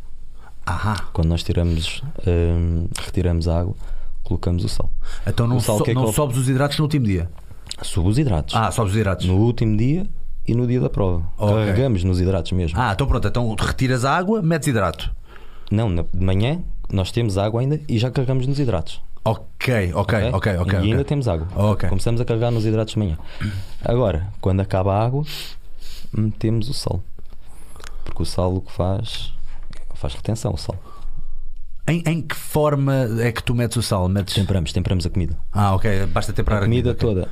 Ahá. 0.70 1.06
Quando 1.14 1.28
nós 1.30 1.44
tiramos, 1.44 2.02
hum, 2.28 2.88
retiramos 3.06 3.48
a 3.48 3.60
água, 3.62 3.76
colocamos 4.24 4.64
o 4.64 4.70
sal. 4.70 4.90
Então 5.26 5.48
não, 5.48 5.58
O 5.58 5.62
sal 5.62 5.78
so- 5.80 5.84
que 5.84 5.92
é 5.92 5.94
que 5.94 6.00
não 6.00 6.08
eu- 6.08 6.14
sobes 6.14 6.38
os 6.38 6.48
hidratos 6.48 6.78
no 6.78 6.84
último 6.86 7.06
dia. 7.06 7.30
Subo 7.82 8.10
os 8.10 8.18
hidratos. 8.18 8.54
Ah, 8.56 8.72
sobes 8.72 8.92
os 8.94 8.98
hidratos. 9.00 9.26
No 9.26 9.36
último 9.38 9.76
dia 9.78 10.06
e 10.48 10.54
no 10.54 10.68
dia 10.68 10.80
da 10.82 10.90
prova. 10.90 11.24
Ok. 11.38 11.56
Carregamos 11.56 12.04
nos 12.04 12.20
hidratos 12.20 12.52
mesmo. 12.52 12.80
Ah, 12.80 12.92
então 12.94 13.08
pronto, 13.08 13.28
então 13.28 13.56
retiras 13.60 14.04
a 14.06 14.16
água, 14.16 14.42
metes 14.42 14.68
hidrato. 14.68 15.10
Não, 15.72 15.88
na- 15.90 16.04
de 16.14 16.24
manhã 16.26 16.62
nós 16.92 17.12
temos 17.12 17.38
água 17.38 17.62
ainda 17.62 17.80
e 17.88 17.98
já 17.98 18.10
carregamos 18.12 18.46
nos 18.48 18.60
hidratos. 18.60 19.02
Ok, 19.24 19.92
ok, 19.94 20.30
ok, 20.32 20.32
ok. 20.34 20.54
E 20.54 20.58
ok. 20.58 20.80
ainda 20.80 21.04
temos 21.04 21.28
água. 21.28 21.48
Ok. 21.56 21.88
Começamos 21.90 22.20
a 22.22 22.26
carregar 22.26 22.52
nos 22.52 22.66
hidratos 22.66 22.94
de 22.94 23.00
manhã. 23.00 23.18
Agora, 23.84 24.28
quando 24.42 24.62
acaba 24.62 24.94
a 24.96 25.06
água, 25.06 25.24
metemos 26.16 26.70
o 26.70 26.74
sal. 26.74 27.02
Porque 28.06 28.24
o 28.24 28.26
sal 28.26 28.56
o 28.56 28.62
que 28.62 28.72
faz 28.72 29.34
faz 30.00 30.14
retenção, 30.16 30.54
o 30.54 30.58
sal. 30.58 30.76
Em, 31.88 32.04
em 32.06 32.22
que 32.22 32.36
forma 32.36 33.08
é 33.20 33.32
que 33.32 33.42
tu 33.44 33.56
metes 33.56 33.76
o 33.78 33.82
sal? 33.82 34.08
Metes... 34.08 34.36
Temperamos, 34.36 34.72
temperamos 34.72 35.06
a 35.06 35.10
comida. 35.10 35.38
Ah, 35.52 35.74
ok, 35.76 36.06
basta 36.08 36.32
temperar 36.32 36.62
a 36.62 36.66
comida 36.66 36.92
ok. 36.92 37.00
toda 37.00 37.30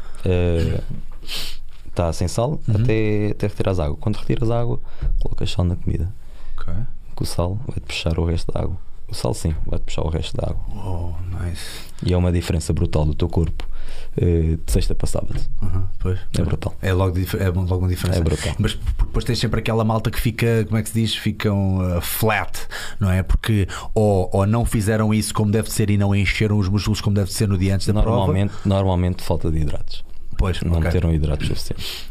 está 1.88 2.14
sem 2.14 2.28
sal 2.28 2.60
Uhum. 2.68 2.82
até, 2.84 3.30
até 3.32 3.48
retiras 3.48 3.80
a 3.80 3.86
água. 3.86 3.98
Quando 4.00 4.16
retiras 4.18 4.50
a 4.52 4.60
água, 4.60 4.80
colocas 5.22 5.52
sal 5.52 5.66
na 5.66 5.76
comida. 5.76 6.14
Ok. 6.58 6.74
Que 7.16 7.24
o 7.24 7.26
sal 7.26 7.60
vai-te 7.68 7.82
puxar 7.82 8.20
o 8.20 8.26
resto 8.26 8.52
da 8.52 8.62
água. 8.62 8.78
O 9.08 9.16
sal 9.16 9.34
sim, 9.34 9.56
vai-te 9.66 9.84
puxar 9.86 10.02
o 10.04 10.10
resto 10.10 10.36
da 10.38 10.48
água. 10.52 10.62
Oh, 10.76 11.14
nice. 11.44 11.66
E 12.04 12.14
é 12.14 12.18
uma 12.18 12.32
diferença 12.32 12.74
brutal 12.74 13.06
do 13.06 13.16
teu 13.16 13.28
corpo 13.30 13.64
eh, 13.64 13.77
de 14.26 14.72
sexta 14.72 14.96
para 14.96 15.08
sábado. 15.08 15.40
Uhum, 15.62 15.84
pois, 16.00 16.20
É 16.38 16.42
brutal. 16.42 16.76
É 16.82 16.92
logo, 16.94 17.18
é 17.20 17.50
logo 17.50 17.78
uma 17.78 17.88
diferença. 17.88 18.20
É 18.20 18.24
brutal. 18.24 18.56
Mas 18.58 18.74
depois 18.98 19.24
tens 19.26 19.40
sempre 19.40 19.60
aquela 19.60 19.84
malta 19.84 20.10
que 20.10 20.20
fica, 20.20 20.66
como 20.66 20.78
é 20.78 20.84
que 20.84 20.90
se 20.90 20.96
diz? 21.00 21.16
Ficam 21.16 21.78
uh, 21.98 22.02
flat, 22.02 22.58
não 23.00 23.12
é? 23.12 23.22
Porque 23.24 23.68
ou, 23.94 24.30
ou 24.34 24.46
não 24.48 24.66
fizeram 24.66 25.14
isso 25.14 25.34
como 25.34 25.52
deve 25.52 25.72
ser 25.72 25.90
e 25.90 25.98
não 25.98 26.16
encheram 26.16 26.58
os 26.58 26.68
músculos 26.68 27.00
como 27.02 27.16
deve 27.16 27.32
ser 27.32 27.48
no 27.48 27.58
dia 27.58 27.76
antes 27.76 27.86
da 27.88 27.94
Normalmente, 27.94 28.54
normalmente 28.66 29.24
falta 29.24 29.52
de 29.52 29.60
hidratos. 29.60 30.02
prova. 30.02 30.18
Pois, 30.38 30.62
Não 30.62 30.72
ok. 30.74 30.84
meteram 30.84 31.14
hidratos 31.14 31.48
suficientes. 31.48 32.06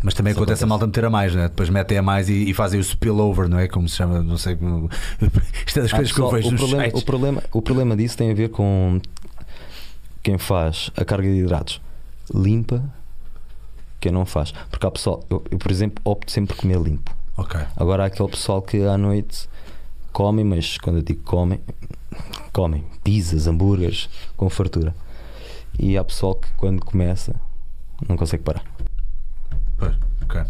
Mas 0.00 0.14
também 0.14 0.30
Isso 0.30 0.38
acontece, 0.38 0.62
a 0.62 0.66
acontece. 0.66 0.66
malta 0.66 0.86
meter 0.86 1.04
a 1.06 1.10
mais, 1.10 1.34
né? 1.34 1.48
Depois 1.48 1.68
metem 1.70 1.98
a 1.98 2.02
mais 2.02 2.28
e, 2.28 2.48
e 2.48 2.54
fazem 2.54 2.78
o 2.78 2.84
spillover, 2.84 3.48
não 3.48 3.58
é? 3.58 3.66
Como 3.66 3.88
se 3.88 3.96
chama, 3.96 4.22
não 4.22 4.38
sei 4.38 4.54
como. 4.54 4.88
Isto 5.66 5.80
é 5.80 5.82
das 5.82 5.92
Ah, 5.92 5.96
coisas 5.96 6.12
que 6.14 6.20
eu 6.20 6.30
pessoal, 6.30 6.30
vejo 6.30 6.48
o, 6.54 6.56
problema, 6.56 6.84
sites. 6.84 7.02
o, 7.02 7.04
problema, 7.04 7.42
o 7.52 7.62
problema 7.62 7.96
disso 7.96 8.16
tem 8.16 8.30
a 8.30 8.34
ver 8.34 8.50
com 8.50 9.00
quem 10.28 10.36
faz 10.36 10.90
a 10.94 11.06
carga 11.06 11.26
de 11.26 11.38
hidratos 11.38 11.80
limpa, 12.34 12.84
quem 13.98 14.12
não 14.12 14.26
faz. 14.26 14.52
Porque 14.70 14.86
há 14.86 14.90
pessoal, 14.90 15.24
eu, 15.30 15.42
eu, 15.50 15.56
por 15.56 15.70
exemplo, 15.70 16.02
opto 16.04 16.30
sempre 16.30 16.54
por 16.54 16.60
comer 16.60 16.78
limpo. 16.78 17.16
Ok. 17.34 17.58
Agora 17.74 18.02
há 18.02 18.06
aquele 18.08 18.28
pessoal 18.28 18.60
que 18.60 18.84
à 18.84 18.98
noite 18.98 19.48
come, 20.12 20.44
mas 20.44 20.76
quando 20.76 20.96
eu 20.96 21.02
digo 21.02 21.22
comem, 21.22 21.58
comem 22.52 22.84
pizzas, 23.02 23.46
hambúrgueres 23.46 24.10
com 24.36 24.50
fartura. 24.50 24.94
E 25.78 25.96
há 25.96 26.04
pessoal 26.04 26.34
que 26.34 26.52
quando 26.58 26.84
começa 26.84 27.34
não 28.06 28.14
consegue 28.14 28.42
parar. 28.42 28.64
Pois, 29.78 29.96
ok. 30.20 30.42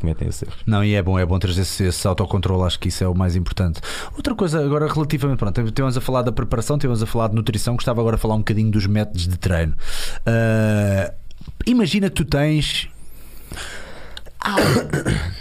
Cometem 0.00 0.28
esse 0.28 0.44
erro. 0.44 0.54
Não, 0.66 0.84
e 0.84 0.94
é 0.94 1.02
bom, 1.02 1.18
é 1.18 1.24
bom 1.26 1.38
ter 1.38 1.50
esse, 1.50 1.84
esse 1.84 2.06
autocontrole, 2.06 2.62
acho 2.64 2.78
que 2.78 2.88
isso 2.88 3.02
é 3.04 3.08
o 3.08 3.14
mais 3.14 3.36
importante. 3.36 3.80
Outra 4.16 4.34
coisa, 4.34 4.64
agora 4.64 4.86
relativamente, 4.92 5.38
pronto, 5.38 5.72
temos 5.72 5.96
a 5.96 6.00
falar 6.00 6.22
da 6.22 6.32
preparação, 6.32 6.78
temos 6.78 7.02
a 7.02 7.06
falar 7.06 7.28
de 7.28 7.34
nutrição, 7.34 7.74
gostava 7.74 8.00
agora 8.00 8.16
de 8.16 8.22
falar 8.22 8.34
um 8.34 8.38
bocadinho 8.38 8.70
dos 8.70 8.86
métodos 8.86 9.26
de 9.26 9.38
treino. 9.38 9.74
Ah, 10.26 11.12
imagina 11.66 12.08
que 12.08 12.16
tu 12.16 12.24
tens. 12.24 12.88
Ah, 14.40 14.56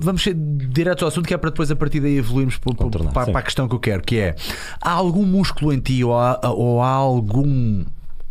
Vamos 0.00 0.22
ser 0.22 0.34
direto 0.34 1.02
ao 1.04 1.08
assunto, 1.08 1.26
que 1.26 1.34
é 1.34 1.36
para 1.36 1.50
depois 1.50 1.70
a 1.70 1.76
partir 1.76 2.00
daí 2.00 2.16
evoluirmos 2.18 2.56
para, 2.56 2.74
para- 2.74 2.88
para 3.32 3.38
a 3.40 3.42
questão 3.42 3.68
que 3.68 3.74
eu 3.74 3.80
quero, 3.80 4.02
que 4.02 4.16
é 4.18 4.36
há 4.80 4.92
algum 4.92 5.24
músculo 5.24 5.72
em 5.72 5.80
ti 5.80 6.02
ou 6.04 6.16
há, 6.18 6.38
ou 6.44 6.80
há 6.82 6.88
algum. 6.90 7.84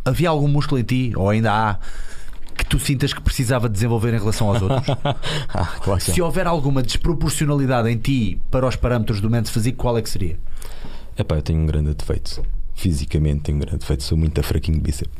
Havia 0.04 0.30
algum 0.30 0.48
músculo 0.48 0.80
em 0.80 0.84
ti, 0.84 1.12
ou 1.14 1.28
ainda 1.28 1.52
há, 1.52 1.78
que 2.58 2.66
tu 2.66 2.78
sintas 2.78 3.12
que 3.14 3.20
precisava 3.22 3.68
desenvolver 3.68 4.12
em 4.12 4.18
relação 4.18 4.48
aos 4.48 4.60
outros? 4.60 4.84
Ah, 5.48 5.64
claro 5.80 6.00
Se 6.00 6.20
houver 6.20 6.46
alguma 6.46 6.82
desproporcionalidade 6.82 7.88
em 7.88 7.96
ti 7.96 8.40
para 8.50 8.66
os 8.66 8.76
parâmetros 8.76 9.20
do 9.20 9.30
mente 9.30 9.50
físico, 9.50 9.78
qual 9.78 9.96
é 9.96 10.02
que 10.02 10.10
seria? 10.10 10.38
Epá, 11.16 11.36
eu 11.36 11.42
tenho 11.42 11.60
um 11.60 11.66
grande 11.66 11.94
defeito. 11.94 12.44
Fisicamente 12.74 13.42
tenho 13.44 13.56
um 13.56 13.60
grande 13.60 13.78
defeito. 13.78 14.02
Sou 14.04 14.16
muito 14.18 14.42
fraquinho 14.42 14.76
de 14.76 14.82
bíceps. 14.84 15.12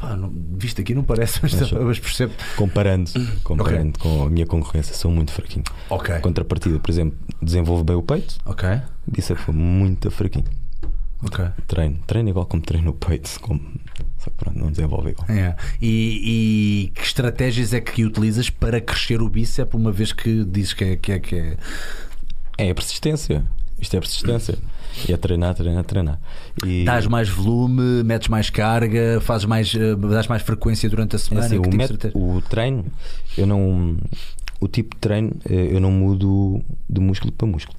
Pá, 0.00 0.14
não, 0.16 0.32
visto 0.56 0.80
aqui 0.80 0.94
não 0.94 1.02
parece, 1.02 1.40
mas, 1.42 1.60
Acho- 1.60 1.74
mas 1.82 1.98
percebo. 1.98 2.32
Comparando, 2.56 3.10
comparando 3.42 3.98
com 3.98 4.22
a 4.22 4.30
minha 4.30 4.46
concorrência, 4.46 4.94
sou 4.94 5.10
muito 5.10 5.32
fraquinho. 5.32 5.64
Ok. 5.90 6.20
Contrapartida, 6.20 6.78
por 6.78 6.90
exemplo, 6.90 7.18
desenvolvo 7.42 7.82
bem 7.84 7.96
o 7.96 8.02
peito, 8.02 8.38
Ok. 8.46 8.68
bíceps 9.06 9.42
foi 9.42 9.54
muito 9.54 10.10
fraquinho. 10.10 10.44
Ok. 11.24 11.44
Treino, 11.66 11.98
treino 12.06 12.28
igual 12.28 12.46
como 12.46 12.62
treino 12.62 12.90
o 12.90 12.94
peito, 12.94 13.40
como... 13.40 13.60
pronto, 14.36 14.58
não 14.58 14.70
desenvolve 14.70 15.10
igual. 15.10 15.26
É. 15.30 15.56
E, 15.80 16.88
e 16.88 16.92
que 16.94 17.02
estratégias 17.02 17.72
é 17.72 17.80
que 17.80 18.04
utilizas 18.04 18.50
para 18.50 18.80
crescer 18.80 19.20
o 19.22 19.28
bíceps, 19.28 19.74
uma 19.74 19.92
vez 19.92 20.12
que 20.12 20.44
dizes 20.44 20.72
que 20.74 20.84
é. 20.84 20.96
Que 20.96 21.12
é, 21.12 21.18
que 21.18 21.34
é... 21.36 21.56
É 22.58 22.70
a 22.70 22.74
persistência. 22.74 23.44
Isto 23.80 23.96
é 23.96 24.00
persistência. 24.00 24.58
E 25.08 25.12
é 25.12 25.16
treinar, 25.16 25.54
treinar, 25.54 25.84
treinar. 25.84 26.18
E 26.66 26.84
Dás 26.84 27.06
mais 27.06 27.28
volume, 27.28 28.02
metes 28.02 28.26
mais 28.28 28.50
carga, 28.50 29.20
fazes 29.20 29.44
mais, 29.46 29.72
eh, 29.72 29.94
dás 29.94 30.26
mais 30.26 30.42
frequência 30.42 30.88
durante 30.90 31.14
a 31.14 31.16
é 31.16 31.20
semana? 31.20 31.46
assim, 31.46 31.62
que 31.62 31.68
o, 31.68 31.70
tipo 31.70 31.76
met- 31.76 32.10
o 32.14 32.42
treino, 32.42 32.84
eu 33.36 33.46
não. 33.46 33.96
o 34.60 34.66
tipo 34.66 34.96
de 34.96 35.00
treino 35.00 35.30
eh, 35.48 35.68
eu 35.70 35.78
não 35.80 35.92
mudo 35.92 36.60
de 36.90 37.00
músculo 37.00 37.30
para 37.30 37.46
músculo. 37.46 37.78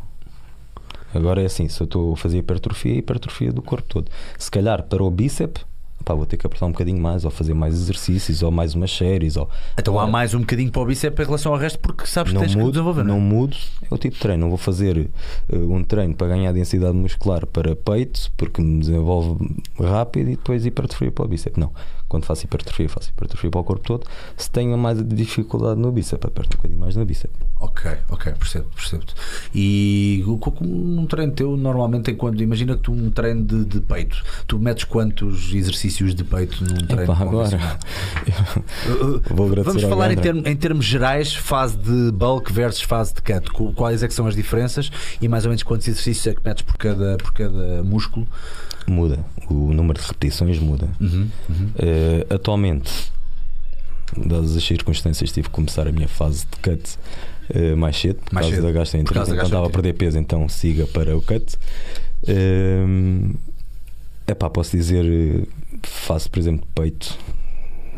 Agora 1.14 1.42
é 1.42 1.46
assim, 1.46 1.68
se 1.68 1.82
eu 1.82 1.86
estou 1.86 2.14
a 2.14 2.16
fazer 2.16 2.38
hipertrofia, 2.38 2.94
hipertrofia 2.94 3.52
do 3.52 3.62
corpo 3.62 3.88
todo. 3.90 4.10
Se 4.38 4.50
calhar 4.50 4.84
para 4.84 5.04
o 5.04 5.12
bíceps, 5.12 5.66
pá, 6.04 6.14
vou 6.14 6.26
ter 6.26 6.38
que 6.38 6.46
apertar 6.46 6.66
um 6.66 6.72
bocadinho 6.72 7.02
mais, 7.02 7.26
ou 7.26 7.32
fazer 7.32 7.54
mais 7.54 7.74
exercícios, 7.74 8.42
ou 8.42 8.52
mais 8.52 8.76
umas 8.76 8.92
séries. 8.92 9.38
Ou... 9.38 9.50
Então 9.78 10.00
há 10.00 10.08
mais 10.08 10.34
um 10.34 10.40
bocadinho 10.40 10.72
para 10.72 10.82
o 10.82 10.86
bíceps 10.86 11.20
em 11.20 11.26
relação 11.26 11.54
ao 11.54 11.58
resto, 11.58 11.80
porque 11.80 12.06
sabes 12.06 12.34
que 12.34 12.40
tens 12.40 12.54
que 12.54 12.58
mudo, 12.58 12.72
desenvolver. 12.72 13.04
não 13.04 13.16
Não, 13.16 13.22
mudo, 13.22 13.56
é 13.82 13.94
o 13.94 13.98
tipo 13.98 14.16
de 14.16 14.22
treino. 14.22 14.42
Não 14.42 14.50
vou 14.50 14.58
fazer 14.58 15.10
eh, 15.52 15.58
um 15.58 15.84
treino 15.84 16.14
para 16.16 16.28
ganhar 16.28 16.52
densidade 16.52 16.96
muscular 16.96 17.46
para 17.46 17.76
peito, 17.76 18.32
porque 18.38 18.62
me 18.62 18.80
desenvolve 18.80 19.38
rápido 19.80 20.30
e 20.30 20.36
depois 20.36 20.66
hipertrofia 20.66 21.12
para 21.12 21.26
o 21.26 21.28
bíceps. 21.28 21.58
Não. 21.58 21.72
Quando 22.10 22.26
faço 22.26 22.46
hipertrofia, 22.46 22.90
faço 22.90 23.10
hipertrofia 23.12 23.52
para 23.52 23.62
o 23.62 23.64
corpo 23.64 23.84
todo. 23.86 24.08
Se 24.36 24.50
tenho 24.50 24.76
mais 24.78 24.98
dificuldade 25.08 25.80
no 25.80 25.92
bíceps, 25.92 26.26
aperto 26.28 26.56
um 26.56 26.58
bocadinho 26.58 26.80
mais 26.82 26.96
no 26.96 27.06
bíceps. 27.06 27.36
Ok, 27.60 27.92
ok, 28.10 28.34
percebo, 28.34 28.66
percebo. 28.76 29.04
E 29.54 30.24
o- 30.26 30.38
co- 30.38 30.54
um 30.62 31.06
treino 31.06 31.32
teu 31.34 31.56
normalmente 31.56 32.06
tem 32.06 32.16
quando. 32.16 32.42
Imagina 32.42 32.76
que 32.76 32.82
tu 32.82 32.92
um 32.92 33.12
treino 33.12 33.44
de, 33.46 33.66
de 33.66 33.80
peito, 33.82 34.24
tu 34.48 34.58
metes 34.58 34.86
quantos 34.86 35.54
exercícios 35.54 36.16
de 36.16 36.24
peito 36.24 36.64
num 36.64 36.78
treino 36.88 37.04
Epá, 37.04 37.18
agora 37.22 37.50
Vamos 39.64 39.82
falar 39.90 40.12
em, 40.12 40.16
termo- 40.24 40.48
em 40.48 40.56
termos 40.56 40.86
gerais, 40.86 41.36
fase 41.36 41.78
de 41.78 42.12
bulk 42.12 42.52
versus 42.52 42.82
fase 42.82 43.14
de 43.14 43.22
cut. 43.22 43.50
Quais 43.76 44.02
é 44.04 44.08
que 44.08 44.14
são 44.14 44.26
as 44.26 44.36
diferenças 44.36 44.90
e 45.22 45.28
mais 45.28 45.46
ou 45.46 45.50
menos 45.50 45.64
quantos 45.64 45.88
exercícios 45.88 46.28
é 46.28 46.34
que 46.34 46.42
metes 46.44 46.64
por 46.64 46.78
cada, 46.78 47.18
por 47.18 47.34
cada 47.34 47.84
músculo? 47.84 48.28
Muda. 48.90 49.20
O 49.50 49.72
número 49.74 50.00
de 50.00 50.08
repetições 50.08 50.58
muda. 50.60 50.90
Uhum, 51.00 51.30
Eh, 51.78 52.26
atualmente, 52.30 52.92
dadas 54.18 54.56
as 54.58 54.64
circunstâncias, 54.64 55.32
tive 55.32 55.48
que 55.48 55.54
começar 55.54 55.88
a 55.88 55.92
minha 55.92 56.08
fase 56.08 56.46
de 56.46 56.58
cut 56.58 56.98
eh, 57.52 57.76
mais 57.76 57.98
cedo, 58.00 58.20
por 58.26 58.34
Mais 58.34 58.46
causa 58.48 58.56
cedo. 58.62 58.66
da 58.66 58.72
gastroenterite. 58.80 59.32
Então 59.32 59.44
estava 59.46 59.68
a 59.68 59.70
perder 59.70 59.94
peso, 59.94 60.18
então 60.18 60.48
siga 60.50 60.88
para 60.88 61.16
o 61.16 61.22
cut. 61.22 61.56
É 64.28 64.34
pá, 64.36 64.50
posso 64.50 64.76
dizer, 64.78 65.48
faço, 65.84 66.30
por 66.30 66.40
exemplo, 66.40 66.68
peito, 66.76 67.18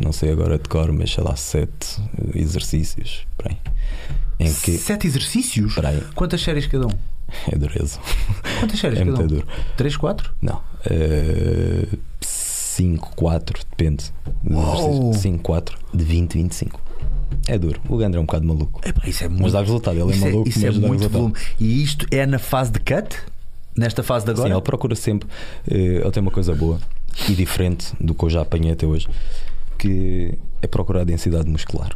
não 0.03 0.11
sei 0.13 0.31
agora 0.31 0.57
de 0.57 0.67
cor, 0.69 0.91
mas 0.93 1.11
sei 1.11 1.23
lá, 1.23 1.35
sete 1.35 2.01
exercícios. 2.33 3.25
Por 3.37 3.49
aí. 3.51 3.57
Em 4.39 4.53
que. 4.53 4.77
Sete 4.77 5.07
exercícios? 5.07 5.75
Por 5.75 5.85
aí, 5.85 6.01
Quantas 6.15 6.41
séries 6.41 6.67
cada 6.67 6.87
um? 6.87 6.97
é 7.51 7.57
dureza. 7.57 7.99
Quantas 8.59 8.79
séries 8.79 8.99
É 8.99 9.03
cada 9.05 9.17
muito 9.17 9.23
um? 9.23 9.27
duro. 9.35 9.47
Três, 9.75 9.97
quatro? 9.97 10.31
Não. 10.41 10.61
5, 12.19 13.15
4, 13.15 13.59
depende. 13.69 14.05
Uau. 14.49 15.13
5, 15.13 15.43
4, 15.43 15.77
de 15.93 16.03
20, 16.03 16.33
25. 16.35 16.79
É 17.47 17.57
duro. 17.57 17.79
O 17.89 17.97
Gandra 17.97 18.19
é 18.19 18.21
um 18.21 18.25
bocado 18.25 18.45
maluco. 18.45 18.81
Epá, 18.87 19.01
isso 19.07 19.23
é 19.23 19.27
muito. 19.27 19.43
Mas 19.43 19.53
dá 19.53 19.61
resultado. 19.61 19.97
Ele 19.97 20.11
é 20.11 20.15
isso 20.15 20.25
maluco, 20.25 20.49
isso 20.49 20.59
é 20.59 20.65
mas 20.69 20.79
dá 20.79 20.87
muito 20.87 20.99
resultado. 21.01 21.21
volume. 21.21 21.39
E 21.59 21.83
isto 21.83 22.05
é 22.11 22.25
na 22.25 22.39
fase 22.39 22.71
de 22.71 22.79
cut? 22.79 23.17
Nesta 23.75 24.03
fase 24.03 24.25
de 24.25 24.31
agora? 24.31 24.49
Sim, 24.49 24.53
ele 24.53 24.61
procura 24.61 24.95
sempre. 24.95 25.29
eh, 25.69 26.01
Ele 26.01 26.11
tem 26.11 26.21
uma 26.21 26.31
coisa 26.31 26.53
boa 26.53 26.79
e 27.29 27.33
diferente 27.33 27.93
do 27.99 28.13
que 28.13 28.23
eu 28.25 28.29
já 28.29 28.41
apanhei 28.41 28.71
até 28.73 28.85
hoje, 28.85 29.07
que 29.77 30.37
é 30.61 30.67
procurar 30.67 31.03
densidade 31.05 31.49
muscular. 31.49 31.91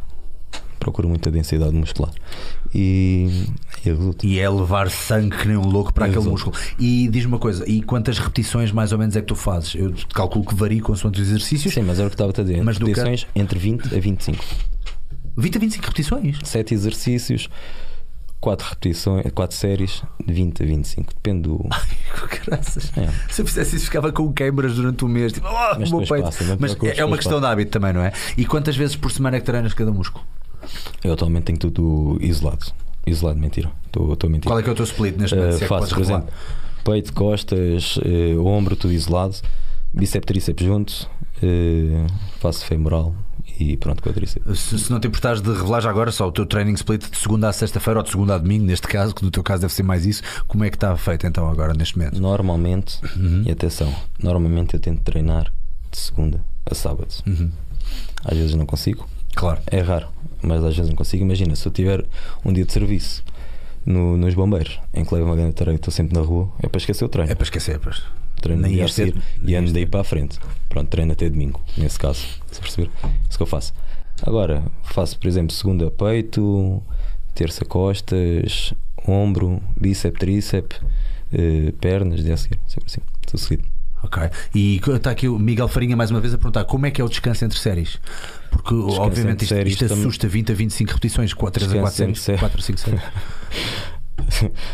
Procura 0.86 1.08
muita 1.08 1.32
densidade 1.32 1.74
muscular. 1.74 2.12
E, 2.72 3.48
e 3.84 3.88
resulta. 3.88 4.24
E 4.24 4.38
é 4.38 4.48
levar 4.48 4.88
sangue 4.88 5.36
que 5.36 5.48
nem 5.48 5.56
um 5.56 5.66
louco 5.66 5.92
para 5.92 6.04
aquele 6.04 6.20
Exato. 6.20 6.30
músculo. 6.30 6.56
E 6.78 7.08
diz-me 7.08 7.32
uma 7.32 7.40
coisa: 7.40 7.68
e 7.68 7.82
quantas 7.82 8.20
repetições 8.20 8.70
mais 8.70 8.92
ou 8.92 8.98
menos 8.98 9.16
é 9.16 9.20
que 9.20 9.26
tu 9.26 9.34
fazes? 9.34 9.74
Eu 9.74 9.92
calculo 10.14 10.44
que 10.44 10.54
varia 10.54 10.80
consoante 10.80 11.20
os 11.20 11.26
exercícios. 11.26 11.74
Sim, 11.74 11.82
mas 11.82 11.98
era 11.98 12.06
o 12.06 12.10
que 12.10 12.14
estava 12.14 12.30
a 12.30 12.40
dizer. 12.44 12.62
Mas 12.62 12.78
Repetições 12.78 13.26
entre 13.34 13.58
20 13.58 13.96
a 13.96 13.98
25. 13.98 14.44
20 15.36 15.56
a 15.56 15.58
25 15.58 15.84
repetições? 15.86 16.38
7 16.44 16.72
exercícios, 16.74 17.48
4 18.40 18.68
repetições, 18.68 19.24
4 19.34 19.56
séries, 19.56 20.02
de 20.24 20.32
20 20.32 20.62
a 20.62 20.66
25. 20.66 21.14
Depende 21.14 21.42
do. 21.48 21.68
Graças. 22.46 22.92
É. 22.96 23.08
Se 23.28 23.42
eu 23.42 23.46
fizesse 23.46 23.74
isso, 23.74 23.86
ficava 23.86 24.12
com 24.12 24.32
queimbras 24.32 24.76
durante 24.76 25.04
um 25.04 25.08
mês. 25.08 25.32
Tipo, 25.32 25.48
ah, 25.48 25.76
Mas 25.80 25.90
meu 25.90 25.98
peito. 25.98 26.22
passa, 26.22 26.44
Mas 26.60 26.74
preocupes, 26.76 26.96
é 27.00 27.04
uma 27.04 27.16
questão 27.16 27.40
passa. 27.40 27.46
de 27.48 27.52
hábito 27.52 27.72
também, 27.72 27.92
não 27.92 28.02
é? 28.02 28.12
E 28.36 28.46
quantas 28.46 28.76
vezes 28.76 28.94
por 28.94 29.10
semana 29.10 29.36
é 29.36 29.40
que 29.40 29.46
treinas 29.46 29.74
cada 29.74 29.90
músculo? 29.90 30.24
Eu 31.02 31.12
atualmente 31.12 31.44
tenho 31.44 31.58
tudo 31.58 32.18
isolado. 32.20 32.66
Isolado, 33.06 33.38
mentira. 33.38 33.70
Estou 33.86 34.16
a 34.22 34.28
mentir. 34.28 34.48
Qual 34.48 34.58
é 34.58 34.62
que 34.62 34.68
é 34.68 34.72
o 34.72 34.74
teu 34.74 34.84
split 34.84 35.16
neste 35.16 35.36
momento? 35.36 35.60
Uh, 35.60 35.64
é 35.64 35.66
faço, 35.66 35.94
por 35.94 36.02
exemplo, 36.02 36.28
peito, 36.84 37.12
costas, 37.12 37.96
uh, 37.98 38.44
ombro, 38.44 38.74
tudo 38.76 38.92
isolado, 38.92 39.36
bíceps, 39.94 40.26
tríceps 40.26 40.66
junto, 40.66 41.08
uh, 41.42 42.06
faço 42.40 42.64
femoral 42.64 43.14
e 43.58 43.76
pronto, 43.76 44.02
quadríceps. 44.02 44.58
Se, 44.58 44.78
se 44.78 44.90
não 44.90 44.98
te 45.00 45.06
importares 45.06 45.40
de 45.40 45.48
revelar 45.50 45.80
já 45.80 45.88
agora 45.88 46.10
só 46.10 46.26
o 46.28 46.32
teu 46.32 46.44
training 46.44 46.74
split 46.74 47.08
de 47.08 47.16
segunda 47.16 47.48
a 47.48 47.52
sexta-feira 47.52 48.00
ou 48.00 48.04
de 48.04 48.10
segunda 48.10 48.34
a 48.34 48.38
domingo, 48.38 48.64
neste 48.64 48.86
caso, 48.88 49.14
que 49.14 49.24
no 49.24 49.30
teu 49.30 49.42
caso 49.42 49.62
deve 49.62 49.72
ser 49.72 49.82
mais 49.84 50.04
isso, 50.04 50.22
como 50.46 50.64
é 50.64 50.68
que 50.70 50.76
está 50.76 50.94
feito 50.96 51.26
então 51.26 51.48
agora 51.48 51.72
neste 51.72 51.96
momento? 51.96 52.20
Normalmente, 52.20 52.98
Uhum. 53.16 53.44
e 53.46 53.50
atenção, 53.50 53.94
normalmente 54.22 54.74
eu 54.74 54.80
tento 54.80 55.00
treinar 55.02 55.52
de 55.90 55.98
segunda 55.98 56.44
a 56.68 56.74
sábado. 56.74 57.14
Uhum. 57.26 57.50
Às 58.24 58.36
vezes 58.36 58.54
não 58.56 58.66
consigo, 58.66 59.08
Claro. 59.36 59.60
é 59.68 59.80
raro, 59.80 60.08
mas 60.42 60.64
às 60.64 60.74
vezes 60.76 60.88
não 60.90 60.96
consigo. 60.96 61.22
Imagina, 61.22 61.54
se 61.54 61.66
eu 61.66 61.70
tiver 61.70 62.04
um 62.44 62.52
dia 62.52 62.64
de 62.64 62.72
serviço 62.72 63.22
no- 63.84 64.16
nos 64.16 64.34
bombeiros, 64.34 64.80
em 64.92 65.04
que 65.04 65.14
levo 65.14 65.26
uma 65.26 65.36
grande 65.36 65.52
tarefa, 65.54 65.76
estou 65.76 65.92
sempre 65.92 66.14
na 66.18 66.24
rua, 66.24 66.50
é 66.62 66.68
para 66.68 66.78
esquecer 66.78 67.04
o 67.04 67.08
treino. 67.08 67.30
É 67.30 67.34
para 67.34 67.44
esquecer, 67.44 67.78
pois. 67.78 68.02
treino 68.40 68.62
no 68.62 68.68
Nem 68.68 68.82
a 68.82 68.88
seguir 68.88 69.20
e 69.42 69.54
ando 69.54 69.72
daí 69.72 69.86
para 69.86 70.00
a 70.00 70.04
frente. 70.04 70.38
Pronto, 70.68 70.88
treino 70.88 71.12
até 71.12 71.28
domingo, 71.28 71.60
nesse 71.76 71.98
caso, 71.98 72.24
se 72.50 72.60
perceber. 72.60 72.90
Isso 73.28 73.36
que 73.38 73.42
eu 73.42 73.46
faço. 73.46 73.72
Agora, 74.22 74.64
faço, 74.82 75.18
por 75.18 75.28
exemplo, 75.28 75.54
segunda 75.54 75.90
peito, 75.90 76.82
terça 77.34 77.64
costas, 77.64 78.72
ombro, 79.06 79.62
bíceps, 79.78 80.18
tríceps, 80.18 80.80
eh, 81.32 81.72
pernas, 81.80 82.22
dia 82.24 82.34
a 82.34 82.36
seguir, 82.36 82.58
sempre 82.66 82.86
assim, 82.90 83.00
tudo 83.26 83.38
seguido. 83.40 83.64
Ok. 84.02 84.22
E 84.54 84.80
está 84.94 85.10
aqui 85.10 85.28
o 85.28 85.38
Miguel 85.38 85.68
Farinha 85.68 85.96
mais 85.96 86.10
uma 86.10 86.20
vez 86.20 86.32
a 86.32 86.38
perguntar 86.38 86.64
como 86.64 86.86
é 86.86 86.90
que 86.90 87.00
é 87.00 87.04
o 87.04 87.08
descanso 87.08 87.44
entre 87.44 87.58
séries? 87.58 87.98
Porque 88.56 88.74
obviamente 88.74 89.42
isto, 89.42 89.54
isto 89.54 89.86
também- 89.88 90.04
assusta 90.04 90.28
20 90.28 90.52
a 90.52 90.54
25 90.54 90.88
repetições, 90.92 91.32
4 91.34 91.64
a 91.64 91.68
4 91.68 91.80
Descanso 91.82 92.02
entre 92.04 92.20
séries, 92.20 92.20
séries. 92.22 92.40
4 92.40 92.58
a 92.58 92.62
5 92.62 92.78
séries. 92.80 93.02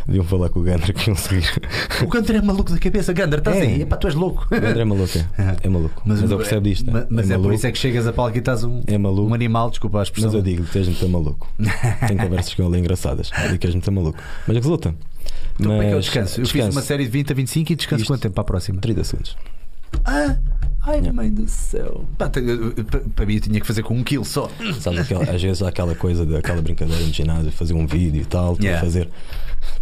Deviam 0.06 0.24
falar 0.24 0.48
com 0.48 0.60
o 0.60 0.62
Gandra 0.62 0.92
que 0.92 1.10
iam 1.10 1.16
seguir. 1.16 1.44
O 2.02 2.06
Gander 2.06 2.36
é 2.36 2.42
maluco 2.42 2.72
da 2.72 2.78
cabeça, 2.78 3.12
Gander, 3.12 3.40
estás 3.40 3.56
É. 3.58 3.60
aí? 3.62 3.82
Epá, 3.82 3.96
tu 3.96 4.06
és 4.06 4.14
louco. 4.14 4.46
O 4.46 4.60
Gandra 4.60 4.80
é 4.80 4.84
maluco, 4.84 5.18
é, 5.38 5.56
é 5.62 5.68
maluco. 5.68 6.02
Mas, 6.06 6.22
eu 6.22 6.38
percebo 6.38 6.60
disto. 6.62 6.90
Mas, 6.90 7.06
mas 7.10 7.30
é, 7.30 7.34
por 7.34 7.40
maluco, 7.40 7.54
isso 7.56 7.66
é 7.66 7.72
que 7.72 7.78
chegas 7.78 8.06
a 8.06 8.12
palco 8.12 8.36
e 8.36 8.38
estás 8.38 8.64
um, 8.64 8.82
É 8.86 8.96
maluco. 8.96 9.28
um 9.30 9.34
animal, 9.34 9.68
desculpa 9.70 9.98
a 10.00 10.02
expressão. 10.04 10.30
Mas 10.30 10.34
eu 10.36 10.42
digo, 10.42 10.64
tens 10.72 10.86
muito 10.88 11.08
maluco. 11.08 11.48
Tenho 12.06 12.20
conversas 12.20 12.54
com 12.54 12.62
ele 12.66 12.78
engraçadas. 12.78 13.30
Eu 13.42 13.48
digo 13.48 13.58
que 13.58 13.66
és 13.66 13.74
muito 13.74 13.92
maluco. 13.92 14.18
Mas 14.46 14.56
resulta. 14.56 14.94
Então, 15.60 15.70
como 15.70 15.82
é 15.82 15.86
que 15.86 15.90
é 15.92 15.94
Mas 15.96 16.04
descanso? 16.06 16.40
Eu 16.40 16.44
fiz 16.46 16.52
descanso. 16.54 16.78
uma 16.78 16.82
série 16.82 17.04
de 17.04 17.10
20 17.10 17.32
a 17.32 17.34
25 17.34 17.72
e 17.72 17.76
descanso 17.76 18.02
Isto- 18.02 18.12
quanto 18.12 18.22
tempo 18.22 18.34
para 18.34 18.42
a 18.42 18.44
próxima? 18.46 18.80
30 18.80 19.04
segundos. 19.04 19.36
Ah, 20.04 20.36
ai, 20.82 20.94
Yeah. 20.96 21.12
mãe 21.12 21.30
do 21.32 21.46
céu. 21.48 22.04
Para 22.18 23.26
mim 23.26 23.34
eu 23.34 23.40
tinha 23.40 23.60
que 23.60 23.66
fazer 23.66 23.82
com 23.82 23.94
um 23.96 24.02
kill 24.04 24.24
só. 24.24 24.50
Sabes, 24.80 25.00
aquela- 25.00 25.24
às 25.24 25.42
vezes 25.42 25.62
há 25.62 25.68
aquela 25.68 25.94
coisa 25.94 26.24
daquela 26.26 26.60
brincadeira 26.62 27.02
no 27.04 27.12
ginásio, 27.12 27.50
fazer 27.52 27.74
um 27.74 27.86
vídeo 27.86 28.20
e 28.22 28.24
tal, 28.24 28.56
Yeah. 28.60 28.80
fazer 28.84 29.08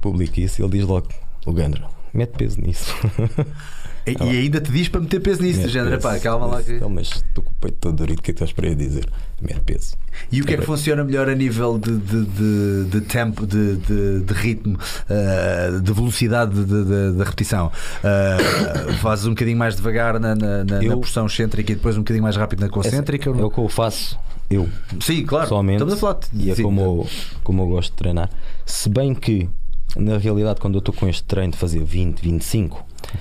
publica 0.01 0.41
isso 0.41 0.61
e 0.61 0.65
ele 0.65 0.79
diz 0.79 0.87
logo, 0.87 1.09
o 1.47 1.53
Gandra, 1.53 1.85
mete 2.13 2.37
peso 2.37 2.61
nisso. 2.61 2.95
E, 4.07 4.13
e 4.23 4.39
ainda 4.41 4.61
te 4.61 4.71
diz 4.73 4.89
para 4.89 5.01
meter 5.01 5.21
peso 5.21 5.43
nisso, 5.43 5.61
Mete 5.61 5.69
género. 5.71 5.91
peso 5.97 6.03
Pá, 6.03 6.19
calma 6.19 6.47
lá. 6.47 6.63
Que... 6.63 6.73
Então, 6.73 6.89
mas 6.89 7.09
estou 7.09 7.45
com 7.45 7.51
o 7.51 7.55
peito 7.61 7.77
todo 7.81 7.97
dorido, 7.97 8.21
o 8.21 8.23
que 8.23 8.31
é 8.31 8.35
que 8.35 8.39
estás 8.43 8.53
para 8.53 8.67
aí 8.69 8.75
dizer? 8.75 9.07
Mete 9.43 9.61
peso. 9.61 9.97
E 10.33 10.41
o 10.41 10.45
que 10.45 10.55
é 10.55 10.57
que 10.57 10.65
funciona 10.65 11.05
melhor 11.05 11.29
a 11.29 11.35
nível 11.35 11.79
de, 11.79 11.97
de, 11.99 12.25
de, 12.25 12.85
de 12.91 13.01
tempo, 13.03 13.47
de, 13.47 13.77
de, 13.77 14.21
de 14.21 14.35
ritmo, 14.35 14.79
ah, 15.09 15.81
de 15.81 15.93
velocidade 15.93 16.53
de- 16.55 16.65
de- 16.65 16.85
de- 16.85 17.13
da 17.19 17.25
repetição? 17.25 17.71
Ah, 18.03 18.93
fazes 19.01 19.27
um 19.27 19.31
bocadinho 19.31 19.57
mais 19.59 19.77
devagar 19.77 20.19
na, 20.19 20.35
na, 20.35 20.65
na, 20.65 20.65
na 20.65 20.85
Eu- 20.85 20.99
porção 20.99 21.27
excêntrica 21.27 21.73
e 21.73 21.75
depois 21.75 21.97
um 21.97 22.01
bocadinho 22.01 22.23
mais 22.23 22.37
rápido 22.37 22.61
na 22.61 22.69
concêntrica? 22.69 23.29
É 23.31 23.33
o 23.33 23.51
que 23.51 23.59
eu 23.59 23.69
faço, 23.69 24.19
eu, 24.51 24.69
Sim, 25.01 25.25
claro. 25.25 25.45
pessoalmente. 25.45 25.77
Estamos 25.77 25.95
a 25.95 25.97
falar 25.97 26.19
E 26.33 26.51
é 26.51 26.55
sim, 26.55 26.63
como 26.63 26.81
eu, 26.81 27.07
como 27.45 27.63
eu 27.63 27.67
gosto 27.69 27.91
de 27.91 27.97
treinar. 27.97 28.29
Se 28.67 28.89
bem 28.89 29.15
que, 29.15 29.49
na 29.97 30.19
realidade, 30.19 30.59
quando 30.61 30.75
eu 30.75 30.81
estou 30.81 30.95
com 30.95 31.09
este 31.09 31.23
treino 31.25 31.53
de 31.53 31.59
fazer 31.59 31.83
20, 31.83 32.21
25, 32.21 32.85
eh, 33.15 33.19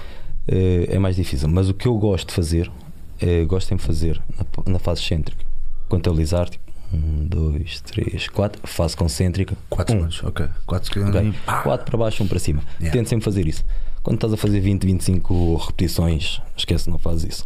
é 0.90 1.00
mais 1.00 1.16
difícil. 1.16 1.48
Mas 1.48 1.70
o 1.70 1.74
que 1.74 1.88
eu 1.88 1.96
gosto 1.98 2.30
de 2.30 2.34
fazer, 2.34 2.72
eh, 3.22 3.46
gosto 3.46 3.68
sempre 3.68 3.82
de 3.84 3.88
fazer 3.88 4.22
na, 4.38 4.74
na 4.74 4.80
fase 4.80 5.02
excêntrica. 5.02 5.46
Contabilizar, 5.88 6.50
tipo, 6.50 6.64
1, 6.94 7.26
2, 7.28 7.82
3, 7.82 8.28
4, 8.30 8.68
fase 8.68 8.98
concêntrica. 8.98 9.56
4 9.70 9.96
um, 9.96 9.98
segundos, 9.98 10.24
ok. 10.24 10.48
4 10.66 10.92
ok? 10.92 11.12
segundos. 11.12 11.36
Pá. 11.46 11.62
4 11.62 11.86
para 11.86 11.98
baixo, 11.98 12.24
1 12.24 12.28
para 12.28 12.40
cima. 12.40 12.64
Yeah. 12.80 12.92
Tento 12.92 13.10
sempre 13.10 13.26
fazer 13.26 13.48
isso. 13.48 13.64
Quando 14.02 14.16
estás 14.16 14.34
a 14.34 14.38
fazer 14.38 14.60
20, 14.60 14.86
25 14.86 15.56
repetições, 15.56 16.42
esquece, 16.56 16.90
não 16.90 16.98
fazes 16.98 17.36
isso. 17.36 17.46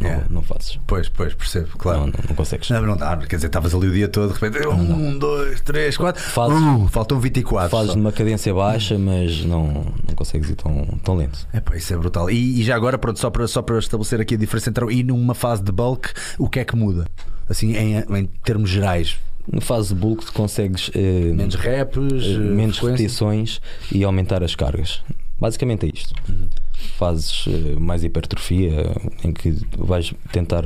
Não- 0.00 0.06
Yeah. 0.08 0.26
Não, 0.30 0.42
fazes. 0.42 0.78
Pois, 0.86 1.08
pois, 1.08 1.34
percebo, 1.34 1.68
claro. 1.78 2.00
Não, 2.00 2.06
não, 2.08 2.12
não 2.28 2.34
consegues. 2.36 2.68
Não, 2.70 2.82
não 2.82 2.96
dá, 2.96 3.16
quer 3.16 3.36
dizer, 3.36 3.46
estavas 3.48 3.74
ali 3.74 3.88
o 3.88 3.92
dia 3.92 4.08
todo, 4.08 4.32
de 4.34 4.38
repente, 4.38 4.66
um, 4.68 5.18
dois, 5.18 5.60
três, 5.62 5.96
quatro, 5.96 6.22
Fazes- 6.22 6.58
uh, 6.58 6.88
faltam 6.88 7.18
24. 7.18 7.70
Fazes 7.70 7.92
só. 7.92 7.96
numa 7.96 8.12
cadência 8.12 8.52
baixa, 8.54 8.98
mas 8.98 9.44
não, 9.44 9.64
não 10.06 10.14
consegues 10.14 10.50
ir 10.50 10.54
tão, 10.56 10.84
tão 11.02 11.14
lento. 11.16 11.46
É 11.52 11.60
pá, 11.60 11.76
isso 11.76 11.92
é 11.92 11.96
brutal. 11.96 12.30
E, 12.30 12.60
e 12.60 12.64
já 12.64 12.76
agora, 12.76 12.98
pronto, 12.98 13.18
só 13.18 13.30
para, 13.30 13.46
só 13.48 13.62
para 13.62 13.78
estabelecer 13.78 14.20
aqui 14.20 14.34
a 14.34 14.38
diferença 14.38 14.70
entre 14.70 14.86
e 14.94 15.02
numa 15.02 15.34
fase 15.34 15.62
de 15.62 15.72
bulk, 15.72 16.10
o 16.38 16.48
que 16.48 16.60
é 16.60 16.64
que 16.64 16.76
muda? 16.76 17.06
Assim, 17.48 17.74
em, 17.76 17.96
em 17.98 18.26
termos 18.44 18.68
gerais, 18.70 19.16
Na 19.50 19.60
fase 19.60 19.88
de 19.88 19.94
bulk 19.94 20.32
consegues 20.32 20.90
eh, 20.94 21.32
Menos 21.32 21.54
reps, 21.54 21.96
eh, 21.96 22.38
menos 22.38 22.78
frequência. 22.78 23.04
repetições 23.04 23.60
e 23.92 24.02
aumentar 24.02 24.42
as 24.42 24.54
cargas. 24.56 25.00
Basicamente 25.40 25.86
é 25.86 25.90
isto. 25.94 26.12
Uhum. 26.28 26.48
Fases 26.96 27.44
eh, 27.48 27.78
mais 27.78 28.02
hipertrofia, 28.04 28.90
em 29.22 29.32
que 29.32 29.54
vais 29.76 30.12
tentar 30.32 30.64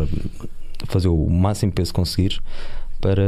fazer 0.87 1.09
o 1.09 1.29
máximo 1.29 1.73
peso 1.73 1.93
que 1.93 2.01
para 3.01 3.23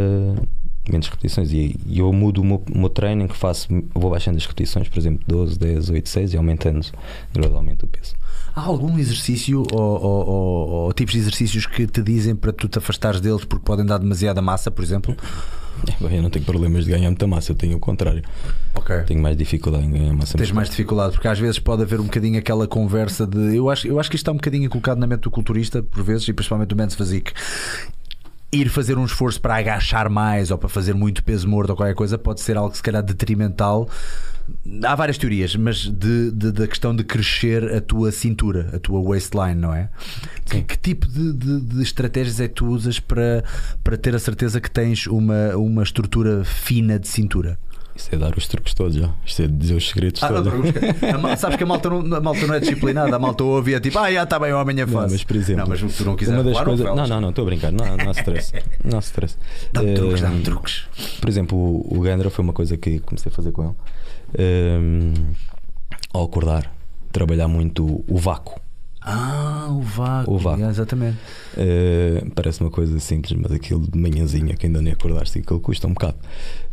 menos 0.89 1.09
repetições. 1.09 1.53
E, 1.53 1.77
e 1.87 1.99
eu 1.99 2.13
mudo 2.13 2.41
o 2.41 2.45
meu, 2.45 2.63
o 2.73 2.79
meu 2.79 2.89
treino 2.89 3.25
em 3.25 3.29
que 3.29 3.37
faço, 3.37 3.69
vou 3.95 4.11
baixando 4.11 4.37
as 4.37 4.45
repetições, 4.47 4.89
por 4.89 4.99
exemplo, 4.99 5.25
12, 5.27 5.59
10, 5.59 5.91
8, 5.91 6.09
6 6.09 6.35
e 6.35 6.37
aumentando 6.37 6.87
gradualmente 7.33 7.85
o 7.85 7.89
peso. 7.89 8.15
Há 8.55 8.61
algum 8.63 8.99
exercício 8.99 9.63
ou, 9.73 9.81
ou- 9.83 10.27
ou- 10.29 10.69
ou 10.87 10.93
tipos 10.93 11.13
de 11.15 11.21
exercícios 11.21 11.67
que 11.67 11.87
te 11.87 12.03
dizem 12.03 12.35
para 12.37 12.53
tu 12.53 12.69
te 12.69 12.79
afastares 12.79 13.21
deles 13.21 13.45
porque 13.45 13.65
podem 13.65 13.85
dar 13.87 13.99
demasiada 13.99 14.43
massa, 14.43 14.71
por 14.71 14.85
exemplo? 14.85 15.17
É, 15.89 16.09
bem, 16.09 16.17
eu 16.17 16.23
não 16.23 16.31
tenho 16.31 16.45
problemas 16.45 16.85
de 16.85 16.91
ganhar 16.91 17.09
muita 17.09 17.27
massa, 17.27 17.53
eu 17.53 17.57
tenho 17.57 17.77
o 17.77 17.81
contrário. 17.81 18.23
Ok. 18.75 19.03
Tenho 19.03 19.21
mais 19.21 19.37
dificuldade 19.37 19.85
em 19.85 19.91
ganhar 19.91 20.13
massa 20.13 20.39
Tens 20.39 20.53
mais 20.53 20.71
dificuldade, 20.71 21.13
porque 21.13 21.29
às 21.29 21.39
vezes 21.39 21.59
pode 21.59 21.83
haver 21.83 22.01
um 22.01 22.05
bocadinho 22.05 22.39
aquela 22.39 22.67
conversa 22.67 23.27
de. 23.27 23.57
Eu 23.57 23.69
acho, 23.69 23.87
eu 23.87 23.99
acho 23.99 24.11
que 24.11 24.17
isto 24.17 24.23
está 24.23 24.33
um 24.33 24.37
bocadinho 24.37 24.69
colocado 24.71 24.99
na 24.99 25.07
mente 25.07 25.23
do 25.23 25.31
culturista, 25.31 25.83
por 25.83 26.03
vezes, 26.03 26.27
e 26.29 26.33
principalmente 26.33 26.69
do 26.69 26.77
Mendes 26.77 26.95
Fazic. 26.97 27.33
Ir 28.55 28.69
fazer 28.69 28.99
um 28.99 29.05
esforço 29.07 29.41
para 29.41 29.57
agachar 29.57 30.11
mais 30.11 30.51
ou 30.51 30.59
para 30.59 30.69
fazer 30.69 30.93
muito 30.95 31.25
peso 31.25 31.49
morto 31.49 31.71
ou 31.71 31.77
qualquer 31.77 31.95
coisa 31.95 32.19
pode 32.19 32.43
ser 32.43 32.55
algo 32.59 32.77
se 32.77 32.83
calhar 32.83 33.03
detrimental. 33.03 33.89
Há 34.85 34.95
várias 34.95 35.17
teorias, 35.17 35.57
mas 35.57 35.79
de, 35.91 36.31
de- 36.33 36.53
da 36.53 36.67
questão 36.67 36.95
de 36.95 37.03
crescer 37.03 37.75
a 37.75 37.81
tua 37.81 38.13
cintura, 38.13 38.69
a 38.75 38.79
tua 38.79 39.01
waistline, 39.03 39.55
não 39.55 39.73
é? 39.75 39.89
Que, 40.45 40.61
que 40.63 40.77
tipo 40.77 41.07
de, 41.09 41.33
de- 41.33 41.61
de 41.63 41.83
estratégias 41.83 42.41
é 42.41 42.49
que 42.49 42.55
tu 42.57 42.67
usas 42.67 43.01
para, 43.01 43.43
para 43.83 43.97
ter 43.97 44.15
a 44.15 44.19
certeza 44.19 44.61
que 44.61 44.71
tens 44.71 45.07
uma, 45.07 45.57
uma 45.57 45.83
estrutura 45.83 46.45
fina 46.45 46.99
de 46.99 47.09
cintura? 47.09 47.59
Isso 47.95 48.09
é 48.15 48.17
dar 48.19 48.37
os 48.37 48.47
truques 48.47 48.73
todos 48.75 48.97
já. 48.97 49.11
Isto 49.25 49.43
é 49.43 49.47
dizer 49.47 49.75
os 49.75 49.89
segredos 49.89 50.23
Ah, 50.23 50.29
todos. 50.29 50.53
mal- 51.21 51.37
sabes 51.37 51.57
que 51.57 51.63
a 51.63 51.67
malta, 51.67 51.91
não, 51.91 52.17
a 52.17 52.21
malta 52.21 52.47
não 52.47 52.55
é 52.55 52.61
disciplinada, 52.61 53.15
a 53.15 53.19
malta 53.19 53.45
ouve 53.45 53.73
e 53.73 53.75
é 53.75 53.81
tipo, 53.81 53.99
ah, 53.99 54.11
já 54.11 54.23
está 54.23 54.39
bem, 54.39 54.51
amanhã 54.53 54.87
Não, 54.87 54.93
faço. 54.93 55.13
mas 55.13 55.23
por 55.25 55.37
exemplo, 55.37 55.63
não, 55.63 55.69
mas 55.69 55.97
tu 55.97 56.05
não 56.05 56.17
quiser 56.17 56.33
uma 56.35 56.43
das 56.45 56.61
coisas. 56.61 56.87
não, 56.87 56.97
Não, 56.97 57.07
não, 57.07 57.21
não, 57.21 57.29
estou 57.31 57.43
a 57.43 57.47
brincar. 57.47 57.71
Não, 57.71 57.85
não 57.97 58.09
há 58.09 58.13
stress. 58.13 58.53
Não 58.85 58.97
há 58.99 59.01
stress. 59.01 59.37
Dá-me 59.73 59.95
truques, 59.95 60.19
Eh, 60.21 60.23
dá-me 60.23 60.43
truques. 60.43 60.83
Por 61.21 61.29
exemplo, 61.29 61.59
o, 61.59 61.99
o 61.99 62.01
Gandra 62.01 62.31
foi 62.31 62.43
uma 62.45 62.53
coisa 62.55 62.77
que 62.77 62.99
comecei 63.01 63.31
a 63.31 63.35
fazer 63.35 63.53
com 63.53 63.65
ele. 63.65 63.75
Ehm, 64.39 65.13
ao 66.13 66.25
acordar, 66.25 66.73
trabalhar 67.11 67.49
muito 67.49 68.03
o- 68.09 68.17
vácuo. 68.19 68.61
Ah, 69.05 69.67
o 69.71 69.81
vácuo. 69.83 70.35
O 70.35 70.39
vácuo. 70.39 70.65
Exatamente. 70.65 71.19
Eh, 71.57 72.25
parece 72.37 72.61
uma 72.61 72.71
coisa 72.71 72.99
simples, 73.01 73.33
mas 73.41 73.51
aquilo 73.51 73.81
de 73.81 73.99
manhãzinha 73.99 74.55
que 74.55 74.67
ainda 74.67 74.81
nem 74.81 74.93
acordaste, 74.93 75.41
aquilo 75.41 75.59
custa 75.59 75.89
um 75.89 75.93
bocado. 75.93 76.15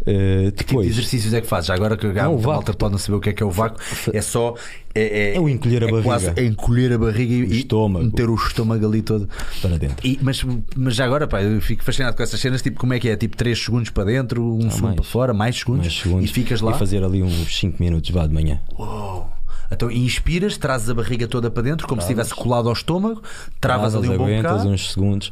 Eh, 0.05 0.51
Que 0.55 0.63
tipo 0.63 0.65
de 0.65 0.65
depois, 0.65 0.87
exercícios 0.87 1.33
é 1.33 1.41
que 1.41 1.47
fazes? 1.47 1.69
Agora 1.69 1.97
que 1.97 2.07
a 2.07 2.29
malta 2.29 2.73
pode 2.73 2.93
não 2.93 2.99
saber 2.99 3.17
o 3.17 3.19
que 3.19 3.29
é 3.29 3.33
que 3.33 3.43
é 3.43 3.45
o 3.45 3.51
vácuo, 3.51 3.79
é 4.13 4.21
só. 4.21 4.55
É, 4.95 5.35
É 5.35 5.39
o 5.39 5.47
encolher 5.49 5.83
a 5.83 5.87
é 5.87 5.91
barriga. 5.91 6.03
Quase 6.09 6.31
é 6.35 6.45
encolher 6.45 6.93
a 6.93 6.97
barriga 6.97 7.33
e, 7.33 7.43
O 7.43 7.53
estômago. 7.53 8.05
meter 8.05 8.29
o 8.29 8.35
estômago 8.35 8.85
ali 8.87 9.01
todo. 9.01 9.27
para 9.61 9.77
dentro. 9.77 9.97
E- 10.07 10.17
mas, 10.21 10.43
mas 10.75 10.95
já 10.95 11.05
agora, 11.05 11.27
pá, 11.27 11.43
eu 11.43 11.61
fico 11.61 11.83
fascinado 11.83 12.15
com 12.15 12.23
essas 12.23 12.39
cenas. 12.39 12.61
Tipo, 12.61 12.79
como 12.79 12.93
é 12.93 12.99
que 12.99 13.09
é? 13.09 13.15
Tipo 13.15 13.35
3 13.37 13.61
segundos 13.61 13.89
para 13.89 14.05
dentro, 14.05 14.41
um 14.55 14.61
segundo 14.69 14.81
mais. 14.83 14.95
para 14.95 15.03
fora, 15.03 15.33
mais 15.33 15.57
segundos, 15.59 15.85
Mais 15.87 15.99
segundos. 15.99 16.29
e 16.29 16.33
ficas 16.33 16.61
lá. 16.61 16.71
E 16.71 16.79
fazer 16.79 17.03
ali 17.03 17.21
uns 17.21 17.57
5 17.59 17.77
minutos 17.83 18.09
vá 18.09 18.25
de 18.25 18.33
manhã. 18.33 18.59
Uou. 18.77 19.29
Então 19.71 19.91
inspiras, 19.91 20.57
trazes 20.57 20.89
a 20.89 20.93
barriga 20.95 21.27
toda 21.27 21.51
para 21.51 21.61
dentro, 21.61 21.87
como 21.87 22.01
se 22.01 22.07
estivesse 22.07 22.33
colado 22.33 22.67
ao 22.67 22.73
estômago, 22.73 23.21
travas 23.61 23.93
ali 23.93 24.09
um 24.09 24.17
bom 24.17 24.23
aguentas 24.23 24.51
bocado. 24.53 24.69
uns 24.69 24.93
segundos, 24.93 25.31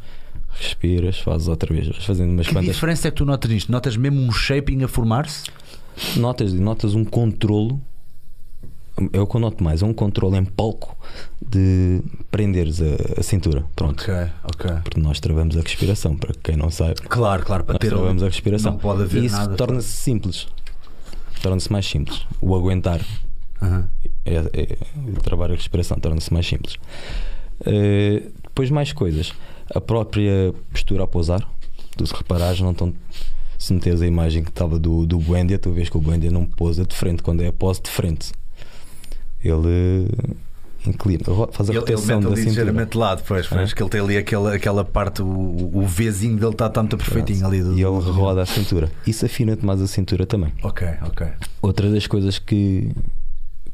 respiras, 0.60 1.20
fazes 1.20 1.47
outra 1.47 1.74
vez, 1.74 1.88
vais 1.88 2.03
fazendo 2.05 2.32
umas 2.32 2.47
Que 2.47 2.53
quantas. 2.53 2.74
diferença 2.74 3.08
é 3.08 3.12
que 3.12 3.18
tu 3.18 3.26
notas 3.26 3.49
nisto? 3.51 3.72
Notas 3.72 3.95
mesmo 3.97 4.20
um 4.22 4.32
shaping 4.32 4.84
a 4.84 4.88
formar-se? 4.88 5.43
Notas, 6.18 6.53
notas 6.53 6.93
um 6.93 7.03
controlo. 7.05 7.80
É 9.14 9.20
o 9.20 9.28
que 9.28 9.36
eu 9.36 9.39
noto 9.39 9.64
mais, 9.64 9.84
é 9.84 9.86
um 9.86 9.93
controle 9.93 10.38
em 10.38 10.43
palco 10.45 10.97
de 11.47 12.01
prenderes 12.32 12.82
a, 12.82 13.20
a 13.20 13.24
cintura. 13.24 13.64
Pronto. 13.76 14.01
Ok, 14.01 14.14
ok. 14.43 14.72
Porque 14.84 14.99
nós 14.99 15.20
travamos 15.20 15.55
a 15.55 15.62
respiração, 15.62 16.16
para 16.18 16.34
quem 16.41 16.55
não 16.58 16.72
sabe. 16.72 16.95
Claro, 17.03 17.45
claro, 17.45 17.64
para 17.64 17.74
Nós 17.74 17.80
ter 17.80 17.89
travamos 17.89 18.24
a 18.24 18.26
respiração. 18.26 18.72
Não 18.72 18.80
pode 18.80 19.03
haver 19.03 19.22
e 19.22 19.28
isso 19.28 19.36
nada. 19.38 19.55
torna-se 19.55 19.89
simples. 19.89 20.47
Torna-se 21.43 21.72
mais 21.72 21.86
simples. 21.86 22.26
O 22.41 22.55
aguentar, 22.55 22.99
Aham. 23.62 23.88
é, 24.26 24.34
é, 24.36 24.78
o 25.16 25.22
trabalho 25.22 25.53
a 25.53 25.55
respiração 25.55 25.99
torna-se 25.99 26.34
mais 26.34 26.47
simples. 26.47 26.78
Eh, 27.68 28.24
depois 28.43 28.72
mais 28.72 28.93
coisas. 28.93 29.32
A 29.74 29.82
própria 29.82 30.53
postura 30.72 31.03
a 31.03 31.07
pousar. 31.07 31.47
Tu 31.95 32.05
se 32.05 32.13
reparares, 32.13 32.59
não 32.61 32.72
estão. 32.72 32.93
Se 33.57 33.74
meteres 33.74 34.01
a 34.01 34.07
imagem 34.07 34.43
que 34.43 34.49
estava 34.49 34.78
do, 34.78 35.05
do 35.05 35.18
Buendia, 35.20 35.57
tu 35.57 35.72
vês 35.72 35.89
que 35.89 35.97
o 35.97 36.01
Buendia 36.01 36.30
não 36.30 36.45
pousa 36.45 36.86
de 36.86 36.95
frente, 36.95 37.24
quando 37.24 37.41
é 37.41 37.47
a 37.47 37.53
pose 37.53 37.82
de 37.82 37.89
frente. 37.89 38.32
Ele 39.43 40.07
eh, 40.13 40.89
inclina, 40.89 41.24
faz 41.51 41.70
a 41.70 41.74
Ele, 41.74 41.80
ele 41.84 41.91
rotação 41.91 42.15
mete 42.18 42.28
ali 42.28 42.36
cintura. 42.38 42.49
ligeiramente 42.49 42.91
de 42.91 42.97
lado, 42.97 43.24
pois, 43.28 43.47
pois 43.47 43.72
É. 43.72 43.74
que 43.76 43.82
ele 43.82 43.89
tem 43.89 44.01
ali 44.01 44.18
aquela, 44.18 44.53
aquela 44.53 44.84
parte, 44.86 45.22
o, 45.22 45.26
o 45.74 45.86
Vzinho 45.88 46.38
dele 46.38 46.51
está 46.51 46.70
tá 46.70 46.82
muito 46.82 46.97
perfeitinho 46.97 47.45
ali. 47.45 47.61
do- 47.61 47.74
E 47.78 47.84
ele 47.84 47.99
roda 48.11 48.41
a 48.41 48.45
cintura. 48.45 48.91
Isso 49.05 49.26
afina-te 49.26 49.65
mais 49.65 49.82
a 49.82 49.88
cintura 49.88 50.26
também. 50.26 50.53
Ok, 50.63 50.88
ok. 51.01 51.28
Outra 51.61 51.89
das 51.91 52.05
coisas 52.07 52.38
que 52.39 52.91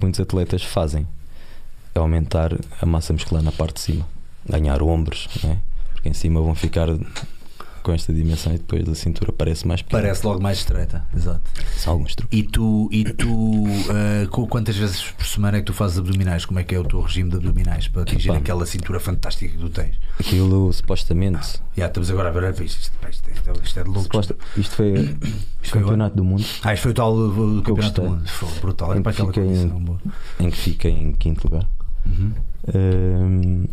muitos 0.01 0.19
atletas 0.19 0.63
fazem 0.63 1.07
é 1.95 1.99
aumentar 1.99 2.57
a 2.81 2.85
massa 2.85 3.11
muscular 3.13 3.43
na 3.43 3.51
parte 3.51 3.75
de 3.75 3.81
cima, 3.81 4.07
ganhar 4.49 4.81
ombros, 4.81 5.27
né? 5.43 5.57
Porque 6.03 6.09
em 6.09 6.13
cima 6.13 6.41
vão 6.41 6.53
ficar 6.53 6.87
com 7.81 7.91
esta 7.93 8.13
dimensão 8.13 8.53
e 8.53 8.57
depois 8.57 8.87
a 8.87 8.95
cintura 8.95 9.31
parece 9.31 9.65
mais 9.67 9.81
pequena. 9.81 10.01
Parece 10.03 10.25
logo 10.25 10.41
mais 10.41 10.57
estreita, 10.59 11.05
exato. 11.15 11.41
São 11.77 11.93
alguns 11.93 12.13
truques. 12.15 12.37
E 12.37 12.43
tu, 12.43 12.89
e 12.91 13.03
tu 13.05 13.63
ah, 13.89 14.27
com- 14.29 14.45
quantas 14.47 14.75
vezes 14.75 15.01
por 15.11 15.25
semana 15.25 15.57
é 15.57 15.59
que 15.61 15.65
tu 15.67 15.73
fazes 15.73 15.97
abdominais? 15.97 16.45
Como 16.45 16.59
é 16.59 16.63
que 16.63 16.75
é 16.75 16.79
o 16.79 16.83
teu 16.83 16.99
regime 17.01 17.29
de 17.29 17.37
abdominais 17.37 17.87
para 17.87 18.01
atingir 18.03 18.29
Epá. 18.29 18.37
aquela 18.37 18.65
cintura 18.65 18.99
fantástica 18.99 19.51
que 19.53 19.57
tu 19.57 19.69
tens? 19.69 19.95
Aquilo 20.19 20.71
supostamente. 20.73 21.61
Já 21.75 21.87
estamos 21.87 22.09
agora 22.11 22.29
a 22.29 22.31
ver 22.33 22.49
isto, 22.51 22.61
isto, 22.63 22.79
isto, 23.09 23.29
isto, 23.31 23.49
é- 23.49 23.53
isto 23.63 23.79
é 23.79 23.83
de 23.83 23.89
louco. 23.89 24.03
suposta- 24.03 24.35
isto 24.57 24.75
foi 24.75 24.93
o 24.93 25.17
foi 25.63 25.81
campeonato 25.81 26.15
do 26.17 26.23
mundo 26.23 26.45
Ah, 26.63 26.73
isto 26.73 26.83
foi 26.83 26.91
o 26.91 26.95
tal 26.95 27.13
uh, 27.15 27.61
Que 27.61 27.67
campeonato 27.71 28.01
do 28.01 28.09
mundo. 28.09 28.27
Foi 28.29 28.59
brutal. 28.59 28.93
É 28.93 28.97
Em 28.97 29.01
para 29.01 29.13
que 29.13 29.21
aquela 29.21 29.33
fiquei 29.33 29.61
em- 29.63 30.45
em 30.45 30.49
que 30.51 30.57
fiquei 30.57 30.91
em 30.91 31.11
quinto 31.13 31.47
lugar. 31.47 31.67
Uhum. 32.05 32.31
Hum, 32.75 33.65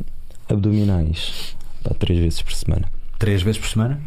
abdominais, 0.49 1.57
pá, 1.83 1.95
três 1.99 2.19
vezes 2.19 2.43
por 2.43 2.53
semana. 2.53 2.87
Três 3.19 3.43
vezes 3.43 3.61
por 3.61 3.69
semana? 3.69 4.01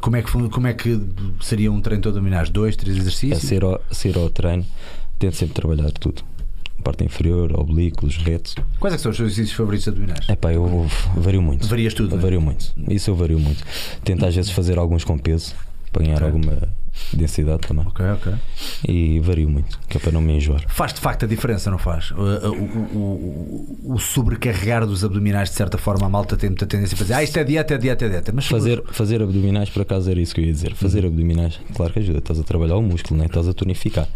Como 0.00 0.16
é 0.16 0.22
que, 0.22 0.30
como 0.48 0.66
é 0.66 0.74
que 0.74 1.00
seria 1.40 1.70
um 1.70 1.80
treino 1.80 2.02
de 2.02 2.08
abdominais? 2.08 2.50
Dois, 2.50 2.74
três 2.76 2.96
É 2.96 3.00
exercícios? 3.00 3.42
ser 3.42 3.62
ao, 3.64 3.80
ser 3.90 4.16
ao 4.16 4.28
treino, 4.30 4.66
tento 5.18 5.36
sempre 5.36 5.54
trabalhar 5.54 5.90
tudo. 5.92 6.22
Parte 6.82 7.04
inferior, 7.04 7.52
oblíquos, 7.58 8.16
retos. 8.16 8.56
Quais 8.80 8.92
é 8.92 8.96
que 8.96 9.02
são 9.02 9.12
os 9.12 9.16
teus 9.16 9.28
exercícios 9.32 9.56
favoritos 9.56 9.86
abdominais? 9.86 10.28
É 10.28 10.34
pá, 10.34 10.52
eu 10.52 10.88
vario 11.16 11.40
muito. 11.40 11.68
Varias 11.68 11.94
tudo, 11.94 12.16
é? 12.16 12.18
Vario 12.18 12.40
muito. 12.40 12.72
Isso 12.90 13.10
eu 13.10 13.14
vario 13.14 13.38
muito. 13.38 13.62
Tento 14.02 14.26
às 14.26 14.34
vezes 14.34 14.50
fazer 14.50 14.76
alguns 14.78 15.04
com 15.04 15.16
peso 15.16 15.54
para 15.92 16.02
ganhar 16.02 16.16
Ok. 16.16 16.26
alguma 16.26 16.68
densidade 17.12 17.60
também. 17.60 17.86
Ok, 17.86 18.04
ok. 18.06 18.32
E 18.88 19.20
vario 19.20 19.48
muito, 19.48 19.78
que 19.88 19.96
é 19.96 20.00
para 20.00 20.12
não 20.12 20.20
me 20.20 20.32
enjoar. 20.34 20.64
Faz 20.68 20.92
de 20.92 21.00
facto 21.00 21.24
a 21.24 21.28
diferença, 21.28 21.70
não 21.70 21.78
faz? 21.78 22.10
O, 22.12 22.14
o- 22.22 23.76
o- 23.86 23.94
o 23.94 23.98
sobrecarregar 23.98 24.86
dos 24.86 25.04
abdominais, 25.04 25.50
de 25.50 25.56
certa 25.56 25.78
forma, 25.78 26.06
a 26.06 26.08
malta 26.08 26.36
tem 26.36 26.50
muita 26.50 26.66
tendência 26.66 26.94
a 26.94 26.98
fazer. 26.98 27.14
Ah, 27.14 27.22
isto 27.22 27.36
é 27.38 27.44
dieta, 27.44 27.74
é 27.74 27.78
dieta, 27.78 28.04
é 28.04 28.08
dieta. 28.08 28.32
Mas 28.32 28.46
Fazer, 28.46 28.82
fazer 28.92 29.22
abdominais, 29.22 29.70
por 29.70 29.82
acaso 29.82 30.10
era 30.10 30.20
isso 30.20 30.34
que 30.34 30.40
eu 30.40 30.44
ia 30.44 30.52
dizer. 30.52 30.74
Fazer 30.74 31.04
abdominais, 31.06 31.58
claro 31.74 31.92
que 31.92 31.98
ajuda. 32.00 32.18
Estás 32.18 32.38
a 32.40 32.42
trabalhar 32.42 32.76
o 32.76 32.82
músculo, 32.82 33.18
né? 33.20 33.26
estás 33.26 33.48
a 33.48 33.52
tonificar. 33.54 34.08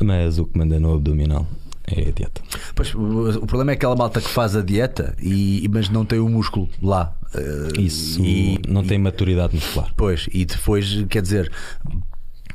Mas 0.00 0.38
o 0.38 0.44
que 0.46 0.58
manda 0.58 0.78
no 0.78 0.94
abdominal 0.94 1.46
é 1.86 2.08
a 2.08 2.12
dieta. 2.12 2.42
Pois, 2.74 2.94
o, 2.94 3.46
problema 3.46 3.72
é 3.72 3.74
aquela 3.74 3.94
malta 3.94 4.20
que 4.20 4.28
faz 4.28 4.56
a 4.56 4.62
dieta, 4.62 5.14
e, 5.20 5.68
mas 5.72 5.88
não 5.88 6.04
tem 6.04 6.18
o 6.18 6.28
músculo 6.28 6.68
lá. 6.82 7.16
Eh, 7.34 7.80
Isso 7.80 8.24
e- 8.24 8.60
não 8.68 8.82
tem 8.82 8.98
maturidade 8.98 9.54
muscular. 9.54 9.92
Pois, 9.96 10.28
e 10.32 10.44
depois, 10.44 11.04
quer 11.08 11.22
dizer, 11.22 11.50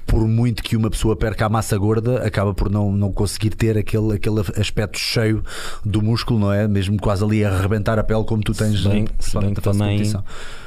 por 0.06 0.28
muito 0.28 0.62
que 0.62 0.76
uma 0.76 0.90
pessoa 0.90 1.16
perca 1.16 1.46
a 1.46 1.50
massa 1.50 1.78
gorda, 1.78 2.26
acaba 2.26 2.54
por 2.54 2.70
não, 2.70 2.92
não 2.92 3.14
conseguir 3.14 3.52
ter 3.52 3.78
aquele, 3.78 4.14
aquele 4.14 4.42
aspecto 4.60 5.00
cheio 5.00 5.42
do 5.86 6.02
músculo, 6.02 6.40
não 6.40 6.52
é? 6.52 6.68
Mesmo 6.68 7.00
quase 7.00 7.24
ali 7.24 7.46
a 7.46 7.54
arrebentar 7.54 7.98
a 7.98 8.04
pele, 8.04 8.26
como 8.26 8.44
tu 8.44 8.54
tens 8.54 8.82
Se 8.82 8.90
bem, 8.90 9.06
se 9.08 9.14
principalmente 9.14 9.48
bem 9.48 9.56
que 9.56 9.62
também, 9.62 10.14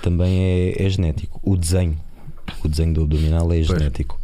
também 0.01 0.39
é, 0.43 0.87
é 0.87 0.89
genético. 0.89 1.39
O 1.43 1.57
desenho, 1.57 1.99
o 2.65 2.69
desenho 2.69 2.95
do 2.95 3.03
abdominal 3.03 3.53
é 3.53 3.62
genético. 3.62 4.19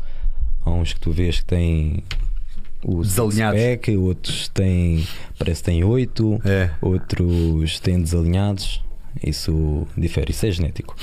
Há 0.64 0.70
uns 0.70 0.94
que 0.94 1.00
tu 1.00 1.12
vês 1.12 1.40
que 1.40 1.46
têm 1.46 2.02
o 2.82 3.02
Desalinhados. 3.02 3.60
six-pack, 3.60 3.96
outros 3.96 4.48
têm, 4.48 5.06
parece 5.38 5.60
que 5.62 5.66
têm 5.66 5.84
oito, 5.84 6.40
É. 6.44 6.70
outros 6.80 7.78
têm 7.80 8.00
desalinhados. 8.02 8.82
Isso 9.22 9.86
difere, 9.96 10.30
isso 10.32 10.46
é 10.46 10.50
genético. 10.50 10.96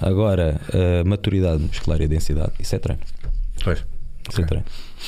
Agora, 0.00 0.60
a 1.00 1.04
maturidade 1.04 1.62
muscular 1.62 2.00
e 2.00 2.04
a 2.04 2.08
densidade, 2.08 2.52
isso 2.58 2.74
é 2.74 2.78
treino. 2.78 3.02
Pois. 3.62 3.78
Isso 4.28 4.40
é 4.40 4.44
Ok. 4.44 4.46
treino. 4.46 4.64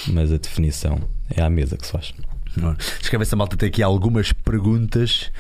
Mas 0.09 0.33
a 0.33 0.37
definição 0.37 1.01
é 1.35 1.43
à 1.43 1.49
mesa 1.51 1.77
que 1.77 1.87
se 1.87 1.93
faz. 1.93 2.13
Escreve 3.01 3.23
essa 3.23 3.37
malta 3.37 3.57
tem 3.57 3.69
aqui 3.69 3.83
algumas 3.83 4.33
perguntas. 4.33 5.31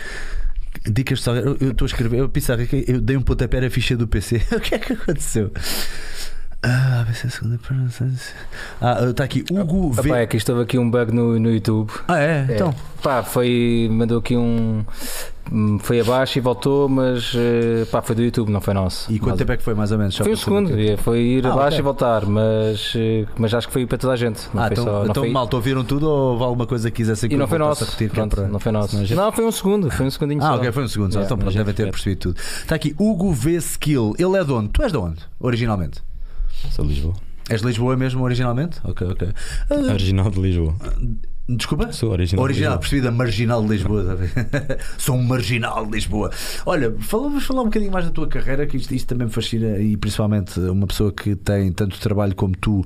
Dicas 0.86 1.20
só. 1.22 1.34
Eu 1.34 1.56
eu 1.60 1.70
estou 1.72 1.86
a 1.86 1.88
escrever. 1.88 2.18
Eu 2.20 2.28
pensava 2.28 2.64
que 2.66 2.84
eu 2.86 3.00
dei 3.00 3.16
um 3.16 3.22
pontapé 3.22 3.60
na 3.60 3.70
ficha 3.70 3.96
do 3.96 4.06
PC. 4.06 4.36
o 4.54 4.60
que 4.60 4.74
é 4.74 4.78
que 4.78 4.92
aconteceu? 4.92 5.50
Ah, 6.68 7.04
vai 7.04 7.14
ser 7.14 7.28
a 7.28 7.30
segunda 7.30 7.60
Ah, 8.80 9.04
está 9.08 9.22
aqui 9.22 9.44
Hugo 9.52 9.92
V. 9.92 10.08
Epá, 10.08 10.18
é 10.18 10.26
que 10.26 10.36
estava 10.36 10.62
aqui 10.62 10.76
um 10.78 10.90
bug 10.90 11.12
no, 11.14 11.38
no 11.38 11.50
YouTube. 11.52 11.92
Ah, 12.08 12.18
é? 12.18 12.44
É. 12.48 12.54
Então. 12.54 12.74
Pá, 13.00 13.22
foi. 13.22 13.88
Mandou 13.88 14.18
aqui 14.18 14.36
um. 14.36 14.84
hum, 15.52 15.78
Foi 15.78 16.00
abaixo 16.00 16.38
e 16.38 16.40
voltou, 16.40 16.88
mas 16.88 17.32
eh, 17.36 17.84
pá, 17.88 18.02
foi 18.02 18.16
do 18.16 18.22
YouTube, 18.22 18.50
não 18.50 18.60
foi 18.60 18.74
nosso. 18.74 19.12
E 19.12 19.20
quanto 19.20 19.30
Mas- 19.34 19.38
tempo 19.38 19.52
é 19.52 19.56
que 19.58 19.62
foi 19.62 19.74
mais 19.74 19.92
ou 19.92 19.98
menos? 19.98 20.16
Foi 20.16 20.32
um 20.32 20.36
segundo, 20.36 20.74
quê? 20.74 20.94
é, 20.94 20.96
foi 20.96 21.20
ir 21.20 21.46
Ah, 21.46 21.52
abaixo 21.52 21.76
ok. 21.76 21.78
e 21.78 21.82
voltar, 21.82 22.26
mas, 22.26 22.92
eh, 22.96 23.26
mas 23.38 23.54
acho 23.54 23.68
que 23.68 23.72
foi 23.72 23.86
para 23.86 23.98
toda 23.98 24.14
a 24.14 24.16
gente. 24.16 24.42
Não 24.52 24.60
Ah, 24.64 24.68
então, 24.72 24.82
só. 24.84 24.92
Não 25.04 25.04
então 25.10 25.22
foi, 25.22 25.30
malta, 25.30 25.54
ouviram 25.54 25.84
tudo 25.84 26.08
ou 26.10 26.32
houve 26.32 26.42
alguma 26.42 26.66
coisa 26.66 26.90
que 26.90 26.96
quisessem 26.96 27.28
que 27.28 27.36
e 27.36 27.38
não 27.38 27.46
foi 27.46 27.58
nosso. 27.58 27.84
repetir? 27.84 28.06
é 28.10 28.10
Pronto, 28.10 28.34
para- 28.34 28.48
não 28.48 28.58
foi 28.58 28.72
nosso. 28.72 28.96
Gente- 28.98 29.14
Não, 29.14 29.30
foi 29.30 29.44
um 29.44 29.52
segundo, 29.52 29.88
foi 29.88 30.06
um 30.06 30.10
segundinho 30.10 30.42
Ah, 30.42 30.48
só. 30.48 30.56
ok, 30.56 30.72
foi 30.72 30.82
um 30.82 30.88
segundo. 30.88 31.10
Yeah, 31.12 31.26
então 31.26 31.38
pronto, 31.38 31.54
devem 31.56 31.74
ter 31.74 31.88
percebido 31.92 32.18
tudo. 32.18 32.36
Está 32.40 32.74
aqui 32.74 32.92
Hugo 32.98 33.32
V 33.32 33.52
Skill. 33.58 34.14
Ele 34.18 34.36
é 34.36 34.42
de 34.42 34.50
onde? 34.52 34.68
Tu 34.70 34.82
és 34.82 34.90
de 34.90 34.98
onde? 34.98 35.20
Originalmente? 35.38 36.02
Sou 36.70 36.84
de 36.84 36.92
Lisboa. 36.94 37.14
És 37.48 37.60
de 37.60 37.66
Lisboa 37.68 37.96
mesmo, 37.96 38.22
originalmente? 38.24 38.78
Ok, 38.84 39.06
ok. 39.06 39.28
Ah, 39.70 39.74
Original 39.92 40.30
de 40.30 40.40
Lisboa. 40.40 40.74
desculpa? 41.48 41.92
Sou 41.92 42.10
original. 42.10 42.42
Original, 42.42 42.70
Lisboa. 42.72 42.80
percebi 42.80 43.02
da 43.02 43.10
marginal 43.12 43.62
de 43.62 43.68
Lisboa. 43.68 44.04
tá? 44.16 44.76
Sou 44.98 45.14
um 45.14 45.22
marginal 45.22 45.86
de 45.86 45.92
Lisboa. 45.92 46.30
Olha, 46.64 46.90
vamos 46.90 47.44
falar 47.44 47.62
um 47.62 47.66
bocadinho 47.66 47.92
mais 47.92 48.04
da 48.04 48.10
tua 48.10 48.26
carreira, 48.26 48.66
que 48.66 48.76
isto, 48.76 48.92
isto 48.92 49.06
também 49.06 49.28
me 49.28 49.32
fascina 49.32 49.78
e 49.78 49.96
principalmente 49.96 50.58
uma 50.58 50.88
pessoa 50.88 51.12
que 51.12 51.36
tem 51.36 51.70
tanto 51.72 52.00
trabalho 52.00 52.34
como 52.34 52.56
tu, 52.56 52.84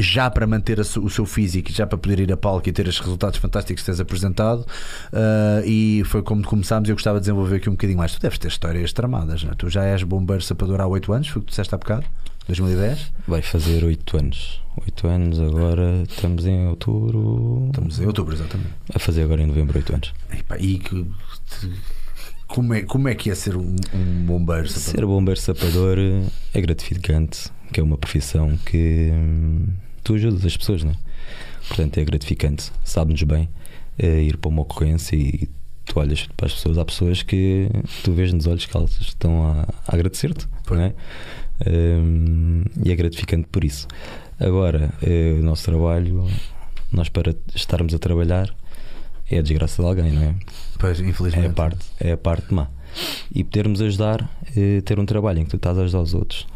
já 0.00 0.28
para 0.28 0.48
manter 0.48 0.80
a 0.80 0.82
o 0.82 1.08
seu 1.08 1.24
físico, 1.24 1.70
já 1.70 1.86
para 1.86 1.96
poder 1.96 2.18
ir 2.18 2.32
a 2.32 2.36
palco 2.36 2.68
e 2.68 2.72
ter 2.72 2.88
os 2.88 2.98
resultados 2.98 3.38
fantásticos 3.38 3.82
que 3.84 3.86
tens 3.86 4.00
apresentado. 4.00 4.66
Ah, 5.12 5.62
e 5.64 6.02
foi 6.06 6.22
como 6.22 6.42
começámos. 6.42 6.88
Eu 6.88 6.96
gostava 6.96 7.18
de 7.18 7.26
desenvolver 7.26 7.58
aqui 7.58 7.68
um 7.68 7.74
bocadinho 7.74 7.98
mais. 7.98 8.12
Tu 8.12 8.20
deves 8.20 8.36
ter 8.36 8.48
histórias 8.48 8.92
tramadas, 8.92 9.44
não 9.44 9.52
é? 9.52 9.54
Tu 9.54 9.70
já 9.70 9.84
és 9.84 10.02
bombeiro 10.02 10.42
sapador 10.42 10.80
há 10.80 10.88
8 10.88 11.12
anos, 11.12 11.28
foi 11.28 11.38
o 11.38 11.44
que 11.44 11.46
tu 11.46 11.50
disseste 11.50 11.72
há 11.72 11.78
bocado, 11.78 12.04
2010. 12.46 13.12
Vai 13.26 13.42
fazer 13.42 13.84
8 13.84 14.16
anos. 14.16 14.60
8 14.86 15.06
anos 15.06 15.40
agora, 15.40 16.02
estamos 16.08 16.46
em 16.46 16.66
outubro. 16.66 17.64
Estamos 17.68 17.98
em 18.00 18.06
outubro, 18.06 18.34
exatamente. 18.34 18.70
A 18.94 18.98
fazer 18.98 19.22
agora 19.22 19.42
em 19.42 19.46
novembro 19.46 19.76
8 19.78 19.94
anos. 19.94 20.14
E, 20.58 20.66
e 20.74 20.78
que- 20.78 21.06
como, 22.46 22.74
é, 22.74 22.82
como 22.82 23.08
é 23.08 23.14
que 23.14 23.30
é 23.30 23.34
ser 23.34 23.56
um, 23.56 23.76
um 23.94 24.26
bombeiro 24.26 24.68
sapador? 24.68 24.90
Ser 24.94 25.06
bombeiro 25.06 25.40
sapador 25.40 25.98
é 26.52 26.60
gratificante, 26.60 27.50
que 27.72 27.80
é 27.80 27.82
uma 27.82 27.96
profissão 27.96 28.56
que 28.66 29.10
hum, 29.12 29.66
tu 30.04 30.14
ajudas 30.14 30.44
as 30.44 30.56
pessoas, 30.56 30.84
não 30.84 30.92
é? 30.92 30.96
Portanto, 31.68 31.98
é 31.98 32.04
gratificante, 32.04 32.70
sabe-nos 32.84 33.22
bem 33.22 33.48
é 33.98 34.20
ir 34.22 34.36
para 34.38 34.48
uma 34.48 34.62
ocorrência 34.62 35.14
e 35.14 35.48
tu 35.84 35.98
olhas 36.00 36.26
para 36.36 36.46
as 36.46 36.54
pessoas, 36.54 36.78
há 36.78 36.84
pessoas 36.84 37.22
que 37.22 37.68
tu 38.02 38.12
vês 38.12 38.32
nos 38.32 38.46
olhos 38.46 38.64
que 38.66 38.76
elas 38.76 38.98
estão 39.00 39.46
a, 39.46 39.62
a 39.86 39.94
agradecer-te, 39.94 40.46
não 40.70 40.80
é? 40.80 40.94
E 42.84 42.90
é 42.90 42.96
gratificante 42.96 43.48
por 43.50 43.64
isso. 43.64 43.86
Agora, 44.38 44.92
eh, 45.02 45.36
o 45.38 45.42
nosso 45.42 45.64
trabalho, 45.64 46.28
nós 46.90 47.08
para 47.08 47.34
estarmos 47.54 47.94
a 47.94 47.98
trabalhar, 47.98 48.52
é 49.30 49.38
a 49.38 49.42
desgraça 49.42 49.80
de 49.80 49.88
alguém, 49.88 50.12
não 50.12 50.22
é? 50.22 50.34
Pois, 50.78 51.00
infelizmente. 51.00 51.46
É 51.46 51.50
a 51.50 51.52
parte, 51.52 51.86
é 52.00 52.12
a 52.12 52.16
parte 52.16 52.52
má. 52.52 52.68
E 53.34 53.44
podermos 53.44 53.80
ajudar, 53.80 54.28
eh, 54.56 54.80
ter 54.80 54.98
um 54.98 55.06
trabalho 55.06 55.38
em 55.40 55.44
que 55.44 55.50
tu 55.50 55.56
estás 55.56 55.78
a 55.78 55.82
ajudar 55.82 56.00
os 56.00 56.14
outros, 56.14 56.46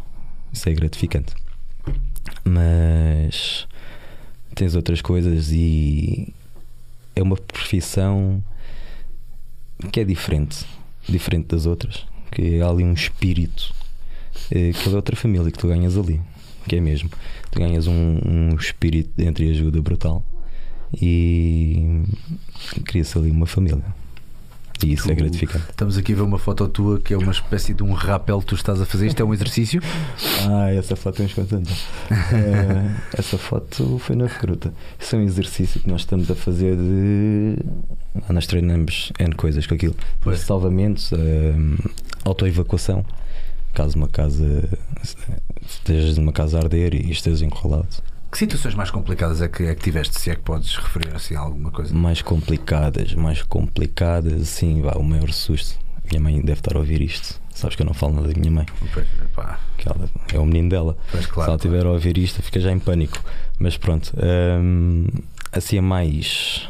isso 0.52 0.68
é 0.68 0.74
gratificante. 0.74 1.34
Mas 2.44 3.68
tens 4.54 4.74
outras 4.74 5.00
coisas 5.00 5.52
e 5.52 6.34
é 7.14 7.22
uma 7.22 7.36
profissão 7.36 8.42
que 9.92 10.00
é 10.00 10.04
diferente, 10.04 10.66
diferente 11.08 11.48
das 11.48 11.66
outras, 11.66 12.04
que 12.32 12.60
há 12.60 12.68
ali 12.68 12.82
um 12.82 12.92
espírito 12.92 13.72
eh, 14.50 14.72
que 14.72 14.88
é 14.88 14.92
outra 14.92 15.16
família 15.16 15.50
que 15.50 15.58
tu 15.58 15.68
ganhas 15.68 15.96
ali, 15.96 16.20
que 16.68 16.76
é 16.76 16.80
mesmo. 16.80 17.10
Tu 17.50 17.58
ganhas 17.60 17.86
um, 17.86 18.18
um 18.24 18.54
espírito 18.56 19.10
de 19.16 19.26
entreajuda 19.28 19.80
brutal 19.82 20.24
e 21.00 22.02
cria-se 22.84 23.16
ali 23.18 23.30
uma 23.30 23.46
família. 23.46 23.82
E 24.84 24.92
isso 24.92 25.10
é 25.10 25.14
Tu- 25.14 25.18
gratificante. 25.22 25.64
Estamos 25.70 25.96
aqui 25.96 26.12
a 26.12 26.16
ver 26.16 26.20
uma 26.22 26.38
foto 26.38 26.68
tua 26.68 27.00
que 27.00 27.14
é 27.14 27.16
uma 27.16 27.32
espécie 27.32 27.72
de 27.72 27.82
um 27.82 27.92
rapel 27.94 28.40
que 28.40 28.46
tu 28.46 28.54
estás 28.54 28.78
a 28.78 28.84
fazer. 28.84 29.06
Isto 29.06 29.20
é 29.20 29.24
um 29.24 29.32
exercício? 29.32 29.80
Ah, 30.48 30.70
essa 30.70 30.94
foto 30.94 31.16
temos 31.16 31.32
contando. 31.32 31.68
Eh, 32.10 32.94
essa 33.18 33.36
foto 33.38 33.98
foi 33.98 34.14
na 34.14 34.26
recruta. 34.26 34.72
Isso 35.00 35.16
é 35.16 35.18
um 35.18 35.22
exercício 35.22 35.80
que 35.80 35.88
nós 35.88 36.02
estamos 36.02 36.30
a 36.30 36.34
fazer 36.34 36.76
de. 36.76 37.56
Ah, 38.28 38.32
Nós 38.32 38.46
treinamos 38.46 39.12
N 39.18 39.34
coisas 39.34 39.66
com 39.66 39.74
aquilo. 39.74 39.96
Pois. 40.20 40.40
Salvamentos, 40.40 41.10
eh, 41.12 41.54
autoevacuação. 42.24 43.04
Caso 43.76 43.94
uma 43.98 44.08
casa 44.08 44.66
estejas 45.62 46.16
numa 46.16 46.32
casa 46.32 46.56
a 46.58 46.62
arder 46.62 46.94
e 46.94 47.10
estejas 47.10 47.42
enrolado. 47.42 47.86
Que 48.32 48.38
situações 48.38 48.74
mais 48.74 48.90
complicadas 48.90 49.42
é 49.42 49.48
que, 49.48 49.64
é 49.64 49.74
que 49.74 49.82
tiveste? 49.84 50.18
Se 50.18 50.30
é 50.30 50.34
que 50.34 50.40
podes 50.40 50.74
referir 50.76 51.14
assim 51.14 51.34
a 51.36 51.40
alguma 51.40 51.70
coisa? 51.70 51.94
Mais 51.94 52.22
complicadas, 52.22 53.12
mais 53.12 53.42
complicadas, 53.42 54.48
sim, 54.48 54.80
vá, 54.80 54.92
o 54.92 55.02
maior 55.04 55.30
susto. 55.30 55.78
Minha 56.10 56.22
mãe 56.22 56.40
deve 56.40 56.60
estar 56.60 56.74
a 56.74 56.78
ouvir 56.78 57.02
isto. 57.02 57.38
Sabes 57.54 57.76
que 57.76 57.82
eu 57.82 57.86
não 57.86 57.92
falo 57.92 58.14
nada 58.14 58.28
da 58.32 58.38
minha 58.40 58.50
mãe, 58.50 58.66
Pois, 58.94 59.06
pá, 59.34 59.60
que 59.76 59.86
ela 59.86 60.08
é 60.32 60.38
o 60.38 60.46
menino 60.46 60.70
dela. 60.70 60.96
pois 61.10 61.24
Se 61.24 61.30
claro. 61.30 61.50
ela 61.50 61.56
estiver 61.56 61.84
a 61.84 61.90
ouvir 61.90 62.16
isto, 62.16 62.42
fica 62.42 62.58
já 62.60 62.72
em 62.72 62.78
pânico. 62.78 63.22
Mas 63.58 63.76
pronto, 63.76 64.10
hum, 64.62 65.06
assim 65.52 65.76
a 65.76 65.82
mais. 65.82 66.66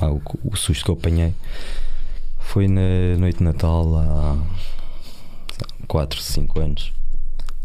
ah, 0.00 0.10
o, 0.10 0.22
o 0.44 0.56
susto 0.56 0.82
que 0.84 0.90
eu 0.90 0.94
apanhei 0.94 1.34
foi 2.40 2.68
na 2.68 2.80
noite 3.18 3.38
de 3.38 3.44
Natal 3.44 3.96
há 3.98 4.36
4, 5.92 6.22
5 6.22 6.58
anos, 6.58 6.90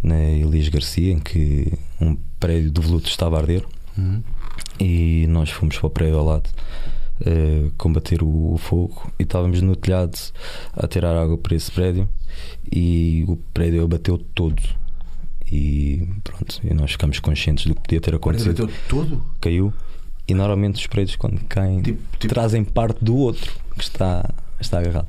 na 0.03 0.21
Elis 0.21 0.67
Garcia, 0.67 1.13
em 1.13 1.19
que 1.19 1.71
um 2.01 2.13
prédio 2.37 2.69
de 2.71 2.81
voluto 2.81 3.07
estava 3.07 3.37
a 3.37 3.39
arder 3.39 3.63
Uhum. 3.97 4.21
e 4.79 5.25
nós 5.27 5.49
fomos 5.49 5.75
para 5.77 5.87
o 5.87 5.89
prédio 5.89 6.19
ao 6.19 6.25
lado 6.25 6.47
eh, 7.25 7.71
combater 7.79 8.21
o, 8.21 8.53
o 8.53 8.57
fogo 8.57 9.11
e 9.17 9.23
estávamos 9.23 9.59
no 9.59 9.75
telhado 9.75 10.15
a 10.73 10.87
tirar 10.87 11.15
água 11.15 11.35
para 11.35 11.55
esse 11.55 11.71
prédio 11.71 12.07
e 12.71 13.25
o 13.27 13.37
prédio 13.51 13.83
abateu 13.83 14.19
todo 14.19 14.61
e 15.51 16.07
pronto, 16.23 16.59
e 16.63 16.73
nós 16.75 16.91
ficámos 16.91 17.19
conscientes 17.19 17.65
do 17.65 17.73
que 17.73 17.81
podia 17.81 18.01
ter 18.01 18.13
acontecido. 18.13 18.67
Bateu 18.67 18.79
todo? 18.87 19.25
Caiu 19.41 19.73
e 20.27 20.33
normalmente 20.35 20.75
os 20.75 20.85
prédios 20.85 21.15
quando 21.15 21.39
caem 21.45 21.81
Tipo, 21.81 22.17
tipo 22.19 22.31
trazem 22.31 22.63
parte 22.63 23.03
do 23.03 23.15
outro 23.15 23.51
que 23.75 23.83
está, 23.83 24.29
está 24.59 24.79
agarrado. 24.79 25.07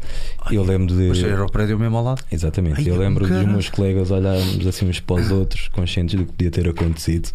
Eu 0.51 0.63
lembro 0.63 0.95
de. 0.95 1.07
Pois 1.09 1.23
era 1.23 1.45
o 1.45 1.51
prédio 1.51 1.79
mesmo 1.79 1.97
ao 1.97 2.05
lado. 2.05 2.23
Exatamente, 2.31 2.81
Ai, 2.81 2.89
eu 2.91 2.97
lembro 2.97 3.21
dos 3.25 3.31
caralho. 3.31 3.49
meus 3.49 3.69
colegas 3.71 4.11
olharmos 4.11 4.67
assim 4.67 4.89
uns 4.89 5.01
para 5.01 5.17
os 5.23 5.31
outros, 5.31 5.69
conscientes 5.69 6.15
do 6.15 6.27
que 6.27 6.33
podia 6.33 6.51
ter 6.51 6.69
acontecido 6.69 7.31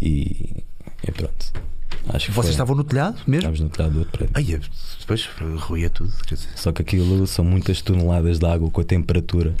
e, 0.00 0.64
e 1.06 1.10
pronto. 1.12 1.52
Acho 2.08 2.26
que 2.26 2.32
Vocês 2.32 2.34
foi- 2.46 2.50
estavam 2.52 2.74
no 2.74 2.82
telhado 2.84 3.16
mesmo? 3.26 3.36
Estávamos 3.52 3.60
no 3.60 3.68
telhado 3.68 3.92
do 3.92 3.98
outro 4.00 4.12
prédio. 4.12 4.32
Ai, 4.34 4.54
é, 4.54 4.60
depois 5.00 5.28
ruía 5.58 5.90
tudo. 5.90 6.12
Só 6.56 6.72
que 6.72 6.80
aquilo 6.82 7.26
são 7.26 7.44
muitas 7.44 7.82
toneladas 7.82 8.38
de 8.38 8.46
água 8.46 8.70
com 8.70 8.80
a 8.80 8.84
temperatura. 8.84 9.54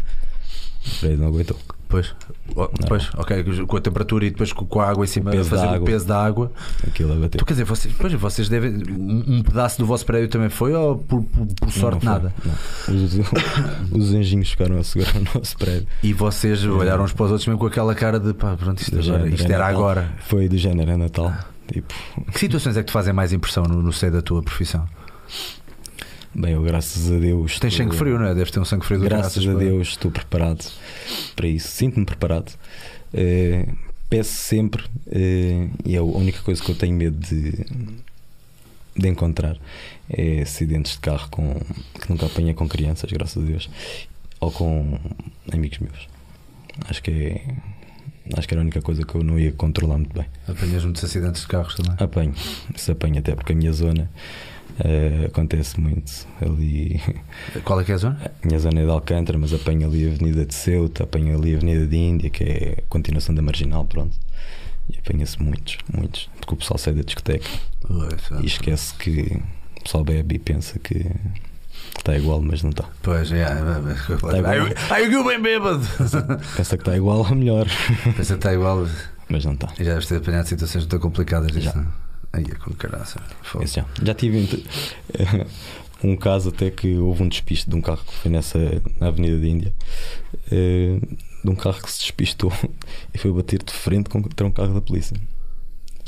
O 0.86 1.00
prédio 1.00 1.18
não 1.18 1.26
aguentou. 1.26 1.56
Pois, 1.90 2.14
o- 2.54 2.68
depois, 2.80 3.10
ok, 3.16 3.44
com 3.66 3.76
a 3.76 3.80
temperatura 3.80 4.24
e 4.24 4.30
depois 4.30 4.52
com 4.52 4.80
a 4.80 4.88
água 4.88 5.04
em 5.04 5.08
cima, 5.08 5.30
peso 5.32 5.50
fazer 5.50 5.66
o 5.76 5.80
peso 5.82 6.06
da 6.06 6.24
água. 6.24 6.50
Aquilo 6.86 7.12
abateu. 7.12 7.38
Tu, 7.38 7.44
quer 7.44 7.52
dizer, 7.54 7.64
vocês, 7.64 7.92
pois, 7.98 8.12
vocês 8.14 8.48
devem. 8.48 8.70
Um 8.88 9.42
pedaço 9.42 9.76
do 9.78 9.84
vosso 9.84 10.06
prédio 10.06 10.28
também 10.28 10.48
foi 10.48 10.72
ou 10.72 10.96
por, 10.96 11.22
por- 11.24 11.46
por 11.46 11.70
sorte 11.72 12.04
Não, 12.06 12.12
não 12.14 12.22
nada? 12.22 12.34
Os, 12.88 13.18
os 13.92 14.14
anjinhos 14.14 14.50
ficaram 14.50 14.78
a 14.78 14.84
segurar 14.84 15.16
o 15.16 15.38
nosso 15.38 15.56
prédio. 15.58 15.86
E 16.02 16.12
vocês 16.12 16.64
olharam 16.64 17.02
uns 17.04 17.12
para 17.12 17.24
os 17.26 17.30
outros 17.32 17.46
mesmo 17.48 17.58
com 17.58 17.66
aquela 17.66 17.94
cara 17.94 18.20
de 18.20 18.32
pá, 18.34 18.56
pronto, 18.56 18.80
isto, 18.80 18.92
agora, 18.94 19.02
género, 19.04 19.28
isto 19.34 19.50
é 19.50 19.54
era 19.54 19.64
Natal. 19.64 19.76
agora. 19.80 20.10
Foi 20.20 20.48
do 20.48 20.56
género, 20.56 20.90
é 20.92 20.96
Natal. 20.96 21.34
Tipo, 21.72 21.92
Que 22.32 22.38
situações 22.38 22.76
é 22.76 22.80
que 22.80 22.86
te 22.86 22.92
fazem 22.92 23.12
mais 23.12 23.32
impressão 23.32 23.64
no, 23.64 23.82
no 23.82 23.92
seio 23.92 24.12
da 24.12 24.22
tua 24.22 24.42
profissão? 24.42 24.86
Bem, 26.34 26.52
eu 26.52 26.62
graças 26.62 27.10
a 27.10 27.18
Deus. 27.18 27.58
Tens 27.58 27.72
estou- 27.72 27.84
sangue 27.86 27.96
frio, 27.96 28.18
não 28.18 28.26
é? 28.26 28.34
Deves 28.34 28.50
ter 28.50 28.60
um 28.60 28.64
sangue 28.64 28.84
frio 28.86 28.98
do 29.00 29.04
Graças 29.04 29.34
caraças 29.34 29.46
a 29.48 29.50
para- 29.54 29.64
Deus 29.64 29.88
estou 29.88 30.10
preparado 30.10 30.64
para 31.36 31.46
isso. 31.48 31.68
Sinto-me 31.68 32.06
preparado. 32.06 32.52
Eh, 33.12 33.66
peço 34.08 34.32
sempre, 34.32 34.84
eh, 35.10 35.68
e 35.84 35.94
é 35.94 35.98
a 35.98 36.02
única 36.02 36.40
coisa 36.42 36.62
que 36.62 36.70
eu 36.70 36.74
tenho 36.76 36.94
medo 36.96 37.16
de, 37.18 37.52
de 38.96 39.08
encontrar 39.08 39.56
é 40.08 40.42
acidentes 40.42 40.92
de 40.92 40.98
carro 40.98 41.28
com, 41.30 41.54
que 42.00 42.10
nunca 42.10 42.26
apanhei 42.26 42.54
com 42.54 42.68
crianças, 42.68 43.10
graças 43.10 43.42
a 43.42 43.46
Deus, 43.46 43.68
ou 44.40 44.50
com 44.52 44.98
amigos 45.52 45.78
meus. 45.78 46.08
Acho 46.88 47.02
que 47.02 47.10
é. 47.10 47.44
Acho 48.36 48.46
que 48.46 48.54
era 48.54 48.60
a 48.60 48.64
única 48.64 48.80
coisa 48.80 49.04
que 49.04 49.12
eu 49.16 49.24
não 49.24 49.38
ia 49.40 49.50
controlar 49.50 49.98
muito 49.98 50.14
bem. 50.14 50.26
Apanhas 50.46 50.84
muitos 50.84 51.02
acidentes 51.02 51.42
de 51.42 51.48
carros 51.48 51.74
também. 51.74 51.94
Apanho, 51.98 52.32
se 52.76 52.92
apanho 52.92 53.18
até 53.18 53.34
porque 53.34 53.52
a 53.52 53.56
minha 53.56 53.72
zona 53.72 54.08
eh, 54.84 55.26
acontece 55.26 55.78
muito 55.80 56.10
ali. 56.40 57.00
Qual 57.64 57.80
é 57.80 57.84
que 57.84 57.92
é 57.92 57.94
a 57.94 57.98
zona? 57.98 58.32
A 58.42 58.46
minha 58.46 58.58
zona 58.58 58.80
é 58.80 58.84
de 58.84 58.90
Alcântara, 58.90 59.38
mas 59.38 59.52
apanho 59.52 59.86
ali 59.86 60.06
a 60.08 60.12
Avenida 60.12 60.44
de 60.44 60.54
Ceuta, 60.54 61.04
apanho 61.04 61.36
ali 61.36 61.54
a 61.54 61.56
Avenida 61.56 61.86
de 61.86 61.96
Índia, 61.96 62.30
que 62.30 62.44
é 62.44 62.74
a 62.78 62.82
continuação 62.88 63.34
da 63.34 63.42
Marginal, 63.42 63.84
pronto. 63.84 64.16
E 64.88 64.98
apanha-se 64.98 65.40
muitos, 65.42 65.78
muitos. 65.92 66.28
Porque 66.40 66.54
o 66.54 66.56
pessoal 66.56 66.78
sai 66.78 66.94
da 66.94 67.02
discoteca 67.02 67.48
Ui, 67.88 68.08
e 68.42 68.46
esquece 68.46 68.94
que 68.94 69.40
o 69.78 69.82
pessoal 69.84 70.02
bebe 70.04 70.34
e 70.36 70.38
pensa 70.38 70.78
que 70.78 71.06
está 71.96 72.16
igual, 72.16 72.40
mas 72.42 72.62
não 72.62 72.70
está. 72.70 72.84
Pois, 73.02 73.30
é. 73.30 73.44
Tá. 73.44 73.80
Ai, 74.46 74.74
ai, 74.90 75.14
eu 75.14 75.24
bem 75.24 75.40
bêbado. 75.40 75.86
Pensa 76.56 76.76
que 76.76 76.82
está 76.82 76.96
igual 76.96 77.18
ou 77.18 77.34
melhor, 77.34 77.66
Pensa 78.16 78.34
que 78.34 78.38
está 78.38 78.52
igual. 78.52 78.86
mas 79.28 79.44
não 79.44 79.52
está. 79.52 79.68
E 79.78 79.84
já 79.84 79.92
deves 79.92 80.06
ter 80.06 80.16
apanhado 80.16 80.46
situações 80.46 80.84
muito 80.84 80.98
complicadas. 81.00 81.52
Já. 81.52 81.74
Não? 81.74 82.09
Aí 82.32 82.44
é 82.50 82.54
com 82.54 82.72
caraça. 82.74 83.20
Já. 83.66 83.84
Já 84.02 84.14
tive 84.14 84.64
um 86.02 86.16
caso 86.16 86.50
até 86.50 86.70
que 86.70 86.96
houve 86.96 87.22
um 87.22 87.28
despiste 87.28 87.68
de 87.68 87.76
um 87.76 87.80
carro 87.80 88.00
que 88.06 88.14
foi 88.14 88.30
nessa 88.30 88.58
na 88.98 89.08
Avenida 89.08 89.38
da 89.38 89.46
Índia. 89.46 89.74
eh, 90.50 90.98
De 91.44 91.50
um 91.50 91.54
carro 91.56 91.82
que 91.82 91.90
se 91.90 92.00
despistou 92.00 92.52
e 93.14 93.18
foi 93.18 93.32
bater 93.32 93.62
de 93.62 93.72
frente 93.72 94.08
contra 94.08 94.46
um 94.46 94.52
carro 94.52 94.74
da 94.74 94.80
polícia. 94.80 95.16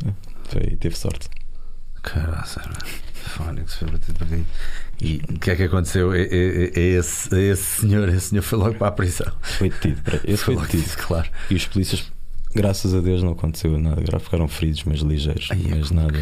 É, 0.07 0.13
Foi, 0.45 0.77
teve 0.77 0.97
sorte. 0.97 1.29
Caraças, 2.03 2.65
mano. 2.67 2.79
Fónix 3.15 3.75
foi 3.75 3.89
batido 3.89 4.19
por 4.19 4.33
aí. 4.35 4.45
E 5.01 5.21
o 5.29 5.39
que 5.39 5.51
é 5.53 5.57
que 5.57 5.63
aconteceu? 5.63 6.13
É, 6.13 6.23
é- 6.23 6.71
é 6.75 6.81
esse, 6.99 7.33
é 7.35 7.53
esse 7.53 7.81
senhor, 7.81 8.09
esse 8.09 8.29
senhor 8.31 8.43
foi 8.43 8.59
logo 8.59 8.75
para 8.75 8.89
a 8.89 8.93
prisão. 8.93 9.33
Foi 9.41 9.71
detido. 9.71 10.03
Esse 10.25 10.45
foi 10.45 10.57
detido. 10.57 10.83
detido, 10.83 11.07
claro. 11.07 11.31
E 11.51 11.55
os 11.55 11.67
polícias, 11.67 12.13
graças 12.55 12.95
a 12.95 13.01
Deus, 13.01 13.23
não 13.23 13.33
aconteceu 13.33 13.79
nada 13.79 14.01
grave. 14.01 14.25
Ficaram 14.25 14.49
feridos, 14.49 14.85
mas 14.85 15.01
ligeiros. 15.01 15.49
Ai, 15.51 15.63
é 15.67 15.75
mas 15.77 15.89
com 15.89 15.95
nada, 15.95 16.19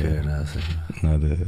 nada, 1.02 1.38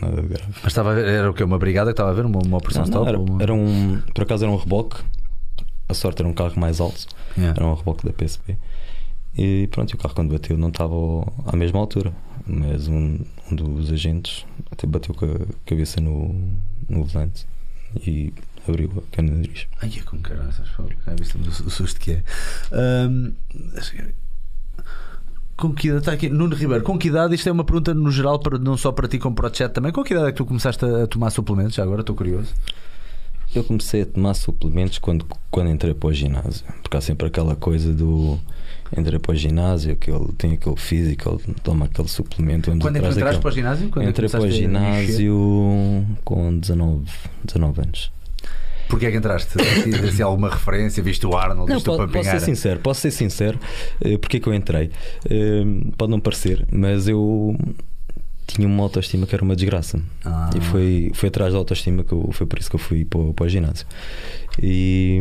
nada 0.00 0.22
de 0.22 0.28
grave. 0.28 0.52
Mas 0.62 0.66
estava 0.66 0.92
a 0.92 0.94
ver, 0.94 1.06
era 1.06 1.30
o 1.30 1.34
que? 1.34 1.42
Uma 1.44 1.58
brigada 1.58 1.90
que 1.90 1.92
estava 1.94 2.10
a 2.10 2.14
ver? 2.14 2.24
Uma, 2.26 2.40
uma 2.44 2.56
operação 2.58 2.84
Não, 2.84 2.90
não, 2.90 3.02
stop? 3.02 3.08
era, 3.08 3.18
Uma- 3.20 3.42
era 3.42 3.54
um, 3.54 4.00
por 4.14 4.22
acaso 4.22 4.44
era 4.44 4.52
um 4.52 4.56
reboque. 4.56 4.96
A 5.88 5.94
sorte 5.94 6.20
era 6.20 6.28
um 6.28 6.34
carro 6.34 6.58
mais 6.58 6.80
alto. 6.80 7.06
Yeah. 7.36 7.58
Era 7.58 7.66
um 7.70 7.74
reboque 7.74 8.04
da 8.06 8.12
PSP. 8.12 8.56
E 9.36 9.68
pronto, 9.70 9.94
o 9.94 9.96
carro 9.96 10.14
quando 10.14 10.32
bateu 10.32 10.58
não 10.58 10.68
estava 10.68 10.94
à 11.46 11.56
mesma 11.56 11.78
altura. 11.78 12.12
Mas 12.46 12.88
um, 12.88 13.18
um 13.50 13.54
dos 13.56 13.90
agentes 13.92 14.44
até 14.70 14.86
bateu 14.86 15.14
com 15.14 15.24
a 15.26 15.38
cabeça 15.66 16.00
no, 16.00 16.34
no 16.88 17.04
volante 17.04 17.46
e 18.06 18.32
abriu 18.70 18.90
a 18.96 19.16
cana 19.16 19.30
de 19.30 19.36
nariz. 19.36 19.66
Ai, 19.80 19.92
é 19.98 20.02
com 20.02 20.18
caraças. 20.18 20.68
fogo. 20.68 20.90
Já 21.06 21.14
viste 21.14 21.36
o, 21.36 21.70
susto 21.70 22.00
que 22.00 22.12
é. 22.12 22.22
Ahm, 22.72 23.32
com 25.58 25.74
que 25.74 25.88
idade 25.88 26.02
está 26.02 26.12
aqui? 26.12 26.28
Nuno 26.28 26.54
Ribeiro, 26.54 26.84
com 26.84 26.96
que 26.96 27.08
idade? 27.08 27.34
Isto 27.34 27.48
é 27.48 27.52
uma 27.52 27.64
pergunta 27.64 27.92
no 27.92 28.12
geral, 28.12 28.38
para, 28.38 28.58
não 28.58 28.76
só 28.76 28.92
para 28.92 29.08
ti 29.08 29.18
como 29.18 29.34
para 29.34 29.50
o 29.50 29.54
chat 29.54 29.72
também. 29.72 29.90
Com 29.90 30.04
que 30.04 30.14
idade 30.14 30.28
é 30.28 30.30
que 30.30 30.36
tu 30.36 30.46
começaste 30.46 30.84
a, 30.84 31.06
tomar 31.08 31.30
suplementos? 31.30 31.74
Já 31.74 31.82
agora 31.82 32.02
estou 32.02 32.14
curioso. 32.14 32.54
Eu 33.52 33.64
comecei 33.64 34.02
a 34.02 34.06
tomar 34.06 34.34
suplementos 34.34 34.98
quando, 34.98 35.26
quando 35.50 35.70
entrei 35.70 35.94
para 35.94 36.08
o 36.10 36.12
ginásio. 36.12 36.64
Porque 36.80 36.96
há 36.96 37.00
sempre 37.00 37.26
aquela 37.26 37.56
coisa 37.56 37.92
do. 37.92 38.38
Entrei 38.96 39.18
para 39.18 39.32
o 39.32 39.34
ginásio, 39.34 39.96
que 39.96 40.10
ele 40.10 40.32
tem 40.38 40.52
aquele 40.52 40.76
físico, 40.76 41.40
ele 41.44 41.54
toma 41.62 41.86
aquele 41.86 42.08
suplemento. 42.08 42.70
Quando 42.78 42.96
é 42.96 43.10
entraste 43.10 43.40
para 43.40 43.48
o 43.48 43.52
ginásio? 43.52 43.88
Quando 43.88 44.06
é 44.06 44.10
Entrei 44.10 44.28
para 44.28 44.40
o 44.40 44.50
ginásio 44.50 46.06
com 46.24 46.56
19, 46.56 47.04
19 47.44 47.80
anos. 47.80 48.12
Porquê 48.88 49.06
é 49.06 49.10
que 49.10 49.16
entraste? 49.18 49.50
Assim, 50.08 50.22
alguma 50.22 50.48
referência? 50.50 51.02
Viste 51.02 51.26
o 51.26 51.36
Arnold? 51.36 51.68
Não, 51.70 51.76
Viste 51.78 51.90
o 51.90 51.96
po- 51.96 52.08
posso 52.08 52.30
ser 52.30 52.40
sincero, 52.40 52.80
posso 52.80 53.00
ser 53.02 53.10
sincero. 53.10 53.58
eh, 54.00 54.16
Porque 54.18 54.38
é 54.38 54.40
que 54.40 54.46
eu 54.48 54.54
entrei? 54.54 54.90
Eh, 55.28 55.62
Pode 55.96 56.10
não 56.10 56.18
parecer, 56.20 56.66
mas 56.72 57.06
eu 57.08 57.56
tinha 58.46 58.66
uma 58.66 58.82
autoestima 58.82 59.26
que 59.26 59.34
era 59.34 59.44
uma 59.44 59.54
desgraça. 59.54 60.00
Ah. 60.24 60.48
E 60.56 60.60
foi, 60.60 61.10
foi 61.14 61.28
atrás 61.28 61.52
da 61.52 61.58
autoestima 61.58 62.02
que 62.02 62.12
eu, 62.12 62.30
foi 62.32 62.46
por 62.46 62.58
isso 62.58 62.70
que 62.70 62.76
eu 62.76 62.80
fui 62.80 63.04
para, 63.04 63.18
o- 63.20 63.34
para 63.34 63.44
o 63.44 63.48
ginásio. 63.48 63.86
E, 64.62 65.20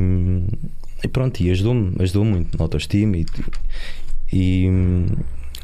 e 1.04 1.08
pronto, 1.10 1.40
e 1.42 1.52
ajudou-me, 1.52 1.94
ajudou 2.00 2.24
muito 2.24 2.58
na 2.58 2.64
autoestima 2.64 3.18
e, 3.18 3.26
e 4.32 4.70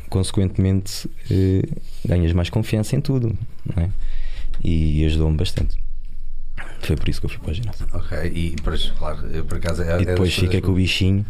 consequentemente 0.10 1.10
eh, 1.32 1.64
ganhas 2.06 2.34
mais 2.34 2.50
confiança 2.50 2.96
em 2.96 3.02
tudo. 3.02 3.36
É? 3.78 3.90
E 4.64 5.04
ajudou-me 5.06 5.38
bastante. 5.38 5.76
Foi 6.82 6.96
por 6.96 7.08
isso 7.10 7.20
que 7.20 7.26
eu 7.26 7.30
fui 7.30 7.40
para 7.40 7.52
o 7.52 7.54
ginásio. 7.54 7.88
Ok, 7.94 8.18
e 8.34 8.56
pois, 8.64 8.92
claro, 8.92 9.26
eu, 9.28 9.46
por 9.46 9.58
acaso 9.58 9.82
é, 9.84 9.92
é 9.92 10.02
E 10.02 10.06
das 10.06 10.06
depois 10.06 10.34
fica 10.34 10.62
com 10.62 10.72
o 10.72 10.76
bichinho, 10.76 11.26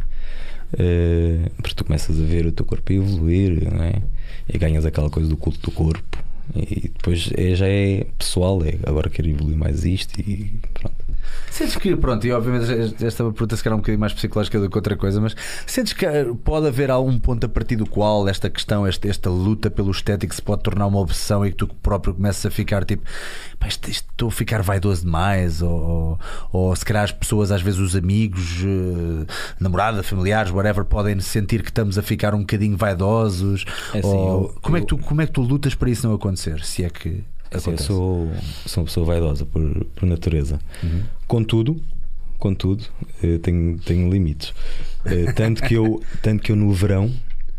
eh, 0.77 1.49
porque 1.57 1.75
tu 1.75 1.85
começas 1.85 2.19
a 2.19 2.23
ver 2.23 2.45
o 2.45 2.51
teu 2.51 2.65
corpo 2.65 2.91
evoluir, 2.91 3.71
não 3.71 3.83
é? 3.83 4.01
E 4.47 4.57
ganhas 4.57 4.85
aquela 4.85 5.09
coisa 5.09 5.29
do 5.29 5.37
culto 5.37 5.59
do 5.61 5.71
corpo. 5.71 6.17
E 6.55 6.89
depois 6.89 7.29
é- 7.37 7.55
já 7.55 7.67
é 7.67 8.05
pessoal, 8.17 8.61
é 8.65 8.77
agora 8.87 9.09
quero 9.09 9.29
evoluir 9.29 9.57
mais 9.57 9.85
isto 9.85 10.19
e 10.19 10.59
pronto. 10.73 11.02
Sentes 11.51 11.75
que, 11.75 11.95
pronto, 11.95 12.25
e 12.25 12.31
obviamente 12.31 12.95
esta 13.05 13.23
pergunta 13.25 13.55
se 13.55 13.63
calhar 13.63 13.75
é 13.75 13.77
um 13.77 13.81
bocadinho 13.81 13.99
mais 13.99 14.11
psicológica 14.13 14.59
do 14.59 14.67
que 14.69 14.75
outra 14.77 14.95
coisa, 14.95 15.21
mas 15.21 15.35
sentes 15.67 15.93
que 15.93 16.03
eh, 16.03 16.25
pode 16.43 16.65
haver 16.67 16.89
algum 16.89 17.17
ponto 17.19 17.45
a 17.45 17.49
partir 17.49 17.75
do 17.75 17.85
qual 17.85 18.27
esta 18.27 18.49
questão, 18.49 18.87
esta, 18.87 19.07
esta 19.07 19.29
luta 19.29 19.69
pelo 19.69 19.91
estético 19.91 20.33
se 20.33 20.41
pode 20.41 20.63
tornar 20.63 20.87
uma 20.87 20.97
obsessão 20.99 21.45
e 21.45 21.51
que 21.51 21.57
tu 21.57 21.67
próprio 21.67 22.13
começas 22.15 22.43
a 22.45 22.49
ficar 22.49 22.83
tipo, 22.83 23.03
"Pá, 23.59 23.67
isto, 23.67 23.87
isto 23.89 24.07
estou 24.11 24.29
a 24.29 24.31
ficar 24.31 24.63
vaidoso 24.63 25.03
demais, 25.03 25.61
ou, 25.61 25.69
ou, 25.71 26.19
ou 26.51 26.75
se 26.75 26.83
calhar 26.83 27.03
as 27.03 27.11
pessoas, 27.11 27.51
às 27.51 27.61
vezes 27.61 27.79
os 27.79 27.95
amigos, 27.95 28.63
eh, 28.63 29.25
namorada, 29.59 30.01
familiares, 30.01 30.51
whatever, 30.51 30.83
podem 30.83 31.19
sentir 31.19 31.61
que 31.61 31.69
estamos 31.69 31.99
a 31.99 32.01
ficar 32.01 32.33
um 32.33 32.39
bocadinho 32.39 32.75
vaidosos. 32.75 33.63
É 33.93 33.99
assim, 33.99 34.07
ou- 34.07 34.43
eu- 34.45 34.55
como, 34.61 34.77
É 34.77 34.79
que 34.81 34.87
tu, 34.87 34.97
como 34.97 35.21
é 35.21 35.25
que 35.27 35.31
tu 35.31 35.41
lutas 35.43 35.75
para 35.75 35.89
isso 35.91 36.07
não 36.07 36.15
acontecer? 36.15 36.63
Se 36.63 36.83
é 36.83 36.89
que. 36.89 37.23
Assim, 37.53 37.71
eu 37.71 37.77
sou, 37.77 38.31
sou 38.65 38.81
uma 38.83 38.85
pessoa 38.87 39.05
vaidosa 39.05 39.45
por, 39.45 39.61
por 39.95 40.05
natureza. 40.05 40.59
Uhum. 40.83 41.03
Contudo, 41.27 41.81
contudo 42.37 42.83
eh, 43.23 43.37
tenho, 43.39 43.77
tenho 43.79 44.09
limites. 44.11 44.53
Eh, 45.05 45.31
tanto, 45.33 45.61
que 45.63 45.73
eu, 45.73 46.01
tanto 46.21 46.41
que 46.43 46.51
eu 46.51 46.55
no 46.55 46.71
verão, 46.71 47.11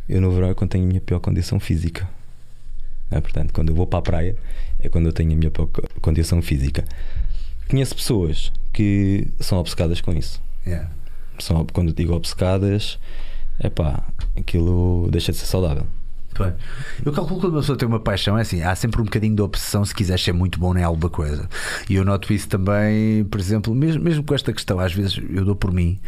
eu 0.09 0.20
no 0.20 0.30
verão 0.32 0.49
é 0.51 0.55
quando 0.55 0.70
tenho 0.70 0.84
a 0.84 0.88
minha 0.88 1.01
pior 1.01 1.20
condição 1.20 1.59
física. 1.61 2.09
É, 3.11 3.20
portanto, 3.20 3.53
quando 3.53 3.68
eu 3.68 3.74
vou 3.74 3.86
para 3.86 3.99
a 4.01 4.03
praia 4.03 4.36
é 4.80 4.88
quando 4.88 5.07
eu 5.07 5.12
tenho 5.12 5.32
a 5.32 5.36
minha 5.36 5.51
pior 5.51 5.66
co- 5.66 5.82
condição 6.01 6.42
física. 6.42 6.84
Conheço 7.68 7.95
pessoas 7.95 8.53
que 8.72 9.28
são 9.40 9.59
obcecadas 9.59 10.01
com 10.01 10.12
isso. 10.12 10.42
Yeah. 10.66 10.90
São, 11.38 11.64
quando 11.72 11.92
digo 11.92 12.12
obcecadas, 12.14 12.99
é 13.59 13.70
pá, 13.70 14.03
aquilo 14.36 15.09
deixa 15.11 15.32
de 15.32 15.38
ser 15.38 15.47
saudável. 15.47 15.86
Eu 17.05 17.12
calculo 17.12 17.41
que 17.41 17.47
quando 17.47 17.55
uma 17.55 17.61
pessoa 17.61 17.78
tem 17.78 17.89
uma 17.89 18.01
paixão, 18.01 18.37
é 18.37 18.43
assim, 18.43 18.62
há 18.62 18.74
sempre 18.74 19.01
um 19.01 19.05
bocadinho 19.05 19.35
de 19.35 19.43
opção 19.43 19.85
se 19.85 19.95
quiser 19.95 20.18
ser 20.18 20.32
muito 20.32 20.59
bom 20.59 20.76
em 20.76 20.82
alguma 20.82 21.09
coisa. 21.09 21.49
E 21.89 21.95
eu 21.95 22.05
noto 22.05 22.32
isso 22.32 22.49
também, 22.49 23.24
por 23.24 23.41
exemplo, 23.41 23.74
mesmo, 23.74 24.03
mesmo 24.03 24.24
com 24.24 24.35
esta 24.35 24.53
questão, 24.53 24.78
às 24.80 24.93
vezes 24.93 25.20
eu 25.30 25.45
dou 25.45 25.55
por 25.55 25.72
mim 25.72 26.01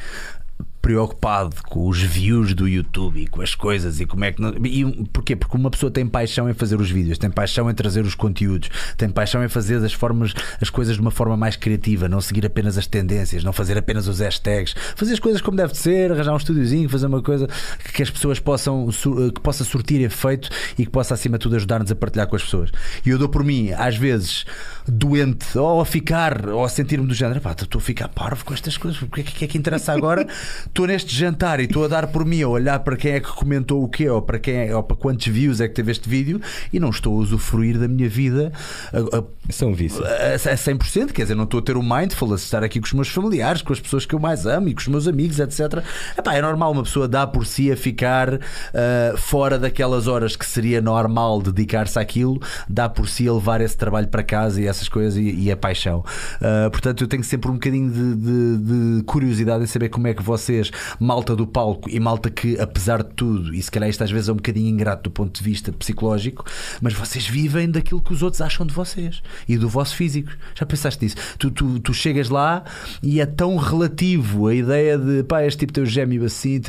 preocupado 0.87 1.57
com 1.69 1.89
os 1.89 2.01
views 2.01 2.55
do 2.55 2.69
YouTube 2.69 3.21
e 3.21 3.27
com 3.27 3.43
as 3.43 3.57
coisas 3.57 3.99
e 3.99 4.07
como 4.07 4.25
é 4.25 4.31
que 4.31 4.41
não... 4.41 4.55
e 4.65 4.85
porquê? 5.13 5.35
Porque 5.35 5.57
uma 5.57 5.69
pessoa 5.69 5.91
tem 5.91 6.07
paixão 6.07 6.49
em 6.49 6.55
fazer 6.55 6.81
os 6.81 6.89
vídeos, 6.89 7.19
tem 7.19 7.29
paixão 7.29 7.69
em 7.69 7.75
trazer 7.75 8.05
os 8.05 8.15
conteúdos, 8.15 8.71
tem 8.97 9.09
paixão 9.09 9.43
em 9.43 9.49
fazer 9.49 9.85
as 9.85 9.93
formas, 9.93 10.33
as 10.63 10.71
coisas 10.71 10.95
de 10.95 11.01
uma 11.01 11.11
forma 11.11 11.37
mais 11.37 11.57
criativa, 11.57 12.09
não 12.09 12.21
seguir 12.21 12.47
apenas 12.47 12.79
as 12.79 12.87
tendências, 12.87 13.43
não 13.43 13.53
fazer 13.53 13.77
apenas 13.77 14.07
os 14.07 14.21
hashtags, 14.21 14.77
fazer 14.95 15.15
as 15.15 15.19
coisas 15.19 15.43
como 15.43 15.57
deve 15.57 15.73
de 15.73 15.79
ser, 15.79 16.13
arranjar 16.13 16.33
um 16.33 16.37
estúdiozinho, 16.37 16.89
fazer 16.89 17.07
uma 17.09 17.21
coisa 17.21 17.49
que 17.93 18.01
as 18.05 18.09
pessoas 18.09 18.39
possam 18.39 18.89
su- 18.93 19.33
que 19.35 19.41
possa 19.41 19.65
surtir 19.65 20.01
efeito 20.03 20.49
e 20.79 20.85
que 20.85 20.91
possa 20.93 21.15
acima 21.15 21.37
de 21.37 21.43
tudo 21.43 21.57
ajudar-nos 21.57 21.91
a 21.91 21.97
partilhar 21.97 22.29
com 22.29 22.37
as 22.37 22.45
pessoas. 22.45 22.71
E 23.05 23.11
eu 23.11 23.19
dou 23.19 23.29
por 23.29 23.43
mim, 23.43 23.73
às 23.73 23.97
vezes, 23.97 24.45
doente, 24.89 25.59
ou 25.59 25.81
a 25.81 25.85
ficar, 25.85 26.49
ou 26.49 26.65
a 26.65 26.69
sentir-me 26.69 27.07
do 27.07 27.15
género, 27.15 27.41
pá, 27.41 27.53
estou 27.53 27.79
a 27.79 27.83
ficar 27.83 28.09
parvo 28.09 28.45
com 28.45 28.55
estas 28.55 28.77
coisas, 28.77 29.01
o 29.03 29.07
que 29.09 29.21
é 29.21 29.25
que, 29.25 29.33
que 29.33 29.45
é 29.45 29.49
que 29.49 29.59
interessa 29.59 29.93
agora? 29.93 30.27
Estou 30.67 30.87
neste 30.87 31.15
jantar 31.15 31.61
e 31.61 31.65
estou 31.65 31.85
a 31.85 31.89
dar 31.89 32.07
por 32.09 32.25
mim 32.25 32.43
a 32.43 32.49
olhar 32.49 32.79
para 32.81 32.97
quem 32.97 33.13
é 33.13 33.21
que 33.21 33.29
comentou 33.29 33.83
o 33.83 33.89
quê, 33.89 34.09
ou 34.09 34.21
para 34.21 34.39
quem 34.39 34.69
é, 34.69 34.77
ou 34.77 34.83
para 34.83 34.97
quantos 34.97 35.27
views 35.27 35.61
é 35.61 35.69
que 35.69 35.75
teve 35.75 35.91
este 35.91 36.09
vídeo 36.09 36.41
e 36.73 36.79
não 36.79 36.91
estou 36.91 37.15
a 37.15 37.23
usufruir 37.23 37.79
da 37.79 37.89
minha 37.89 38.09
vida 38.09 38.53
a, 38.93 39.19
a, 39.19 39.25
Isso 39.49 39.65
é 40.05 40.33
a, 40.33 40.35
a 40.35 40.57
100%, 40.57 41.13
quer 41.13 41.23
dizer, 41.23 41.35
não 41.35 41.45
estou 41.45 41.61
a 41.61 41.63
ter 41.63 41.77
o 41.77 41.83
mindfulness, 41.83 42.43
estar 42.43 42.63
aqui 42.63 42.81
com 42.81 42.87
os 42.87 42.93
meus 42.93 43.09
familiares, 43.09 43.63
com 43.63 43.73
as 43.73 43.81
pessoas 43.81 44.05
que 44.05 44.15
eu 44.15 44.19
mais 44.19 44.45
amo 44.45 44.69
e 44.69 44.75
com 44.75 44.81
os 44.81 44.89
meus 44.89 45.09
amigos, 45.09 45.39
etc. 45.39 45.83
Epá, 46.17 46.35
é 46.35 46.43
normal 46.43 46.73
uma 46.73 46.83
pessoa 46.83 47.09
dar 47.09 47.29
por 47.29 47.47
si 47.47 47.73
a 47.73 47.77
ficar 47.77 48.39
ah, 48.75 49.17
fora 49.17 49.59
daquelas 49.59 50.07
horas 50.07 50.37
que 50.37 50.47
seria 50.47 50.81
normal 50.81 51.41
dedicar-se 51.41 51.99
àquilo, 51.99 52.41
dá 52.69 52.89
por 52.89 53.09
si 53.09 53.29
a 53.29 53.33
levar 53.33 53.61
esse 53.61 53.77
trabalho 53.77 54.09
para 54.09 54.23
casa 54.23 54.61
e 54.61 54.69
essas 54.77 54.89
coisas 54.89 55.17
e, 55.17 55.31
e 55.31 55.51
a 55.51 55.57
paixão. 55.57 56.05
Ah, 56.41 56.69
portanto, 56.71 57.03
eu 57.03 57.09
tenho 57.09 57.25
sempre 57.25 57.51
um 57.51 57.55
bocadinho 57.55 57.91
de, 57.91 58.15
de- 58.15 58.97
de 58.99 59.03
curiosidade 59.05 59.65
em 59.65 59.67
saber 59.67 59.89
como 59.89 60.07
é 60.07 60.15
que 60.15 60.23
vocês, 60.23 60.71
malta 61.01 61.35
do 61.35 61.47
palco 61.47 61.89
e 61.91 61.99
malta 61.99 62.31
que, 62.31 62.59
apesar 62.61 63.03
de 63.03 63.11
tudo, 63.15 63.55
e 63.55 63.63
se 63.63 63.71
calhar 63.71 63.89
isto 63.89 64.03
às 64.05 64.11
vezes 64.11 64.29
é 64.29 64.33
um 64.33 64.37
bocadinho 64.37 64.69
ingrato 64.69 65.05
do 65.05 65.11
ponto 65.11 65.37
de 65.37 65.43
vista 65.43 65.73
psicológico, 65.73 66.45
mas 66.81 66.93
vocês 66.95 67.27
vivem 67.27 67.71
daquilo 67.71 68.01
que 68.01 68.13
os 68.13 68.23
outros 68.23 68.41
acham 68.41 68.67
de 68.67 68.75
vocês 68.75 69.23
e 69.49 69.57
do 69.57 69.69
vosso 69.69 69.95
físico. 69.97 70.31
Já 70.55 70.67
pensaste 70.67 71.03
nisso? 71.05 71.17
Tu, 71.39 71.51
tu, 71.51 71.79
tu 71.81 71.95
chegas 71.95 72.29
lá 72.29 72.65
e 73.03 73.21
é 73.21 73.27
tão 73.27 73.57
relativo 73.57 74.49
a 74.49 74.55
ideia 74.55 74.99
de 74.99 75.23
pá, 75.25 75.45
este 75.45 75.61
tipo 75.61 75.73
tem 75.73 75.83
o 75.85 75.87
gêmeo 75.87 76.25
assim, 76.25 76.61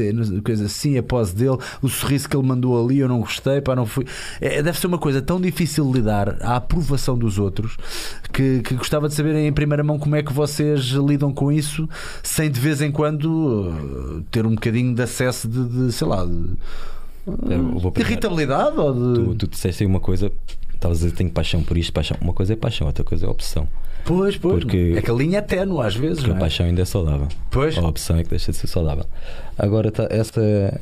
coisa 0.43 0.65
assim, 0.65 0.97
a 0.97 1.03
pose 1.03 1.35
dele, 1.35 1.57
o 1.81 1.89
sorriso 1.89 2.29
que 2.29 2.35
ele 2.35 2.47
mandou 2.47 2.83
ali, 2.83 2.99
eu 2.99 3.07
não 3.07 3.19
gostei, 3.19 3.61
pá, 3.61 3.75
não 3.75 3.85
fui. 3.85 4.05
É, 4.39 4.61
deve 4.61 4.79
ser 4.79 4.87
uma 4.87 4.97
coisa 4.97 5.21
tão 5.21 5.39
difícil 5.39 5.85
de 5.91 5.93
lidar 5.99 6.37
à 6.41 6.55
aprovação 6.57 7.17
dos 7.17 7.37
outros 7.39 7.77
que, 8.33 8.61
que 8.61 8.73
gostava 8.75 9.07
de 9.07 9.13
saber 9.15 9.35
em 9.35 9.51
primeira 9.53 9.83
mão 9.83 9.97
como 9.99 10.15
é 10.15 10.23
que 10.23 10.31
vocês 10.33 10.81
lidam 10.81 11.33
com 11.33 11.51
isso 11.51 11.87
sem 12.23 12.49
de 12.51 12.59
vez 12.59 12.81
em 12.81 12.91
quando 12.91 13.25
uh, 13.25 14.21
ter 14.31 14.45
um 14.45 14.55
bocadinho 14.55 14.93
de 14.93 15.01
acesso 15.01 15.47
de, 15.47 15.63
de, 15.67 15.91
sei 15.91 16.07
lá, 16.07 16.25
de, 16.25 17.57
vou 17.79 17.91
de 17.91 18.01
irritabilidade 18.01 18.77
ou 18.79 18.93
de. 18.93 19.23
Tu, 19.25 19.35
tu 19.35 19.47
disseste 19.47 19.83
aí 19.83 19.87
uma 19.89 19.99
coisa 19.99 20.31
estavas 20.73 20.99
a 20.99 21.05
dizer 21.05 21.15
tenho 21.15 21.31
paixão 21.31 21.63
por 21.63 21.77
isto, 21.77 21.91
paixão. 21.91 22.15
Uma 22.21 22.33
coisa 22.33 22.53
é 22.53 22.55
paixão, 22.55 22.85
outra 22.87 23.03
coisa 23.03 23.25
é 23.25 23.29
opção. 23.29 23.67
Pois, 24.05 24.37
pois. 24.37 24.63
Porque- 24.63 24.93
É 24.95 25.01
que 25.01 25.09
a 25.11 25.13
linha 25.13 25.39
é 25.39 25.41
ténue 25.41 25.81
às 25.85 25.95
vezes, 25.95 26.17
Porque 26.19 26.29
não 26.29 26.35
a 26.35 26.37
é? 26.37 26.41
paixão 26.41 26.65
ainda 26.67 26.81
é 26.81 26.85
saudável. 26.85 27.27
Pois. 27.51 27.77
A 27.77 27.81
opção 27.87 28.15
é 28.17 28.23
que 28.23 28.29
deixa 28.29 28.51
de 28.51 28.57
ser 28.57 28.67
saudável. 28.67 29.05
Agora, 29.57 29.91
tá, 29.91 30.07
essa, 30.09 30.79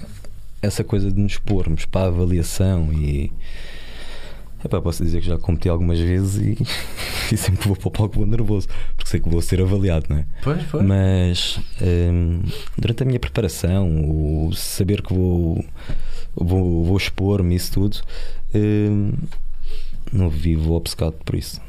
essa 0.61 0.83
coisa 0.83 1.09
de 1.11 1.19
nos 1.19 1.37
pormos 1.37 1.85
para 1.85 2.01
a 2.01 2.07
avaliação 2.07 2.91
e. 2.93 3.31
Epá, 4.65 4.81
posso 4.81 5.03
dizer 5.03 5.21
que 5.21 5.27
já 5.27 5.37
cometi 5.37 5.69
algumas 5.69 5.99
vezes 5.99 6.41
e, 6.41 6.57
e 7.31 7.37
sempre 7.37 7.67
vou 7.67 7.75
para 7.75 7.87
o 7.87 7.91
palco 7.91 8.15
vou 8.15 8.25
nervoso, 8.25 8.67
porque 8.97 9.11
sei 9.11 9.19
que 9.19 9.29
vou 9.29 9.39
ser 9.39 9.61
avaliado, 9.61 10.07
não 10.09 10.17
é? 10.17 10.25
Pois, 10.41 10.63
pois. 10.63 10.83
Mas 10.83 11.59
hum, 11.79 12.41
durante 12.75 13.03
a 13.03 13.05
minha 13.05 13.19
preparação, 13.19 13.87
o 14.09 14.51
saber 14.55 15.03
que 15.03 15.13
vou, 15.13 15.63
vou, 16.35 16.83
vou 16.83 16.97
expor-me, 16.97 17.53
isso 17.53 17.73
tudo, 17.73 18.01
hum, 18.55 19.13
não 20.11 20.31
vivo 20.31 20.73
obcecado 20.73 21.13
por 21.23 21.35
isso. 21.35 21.61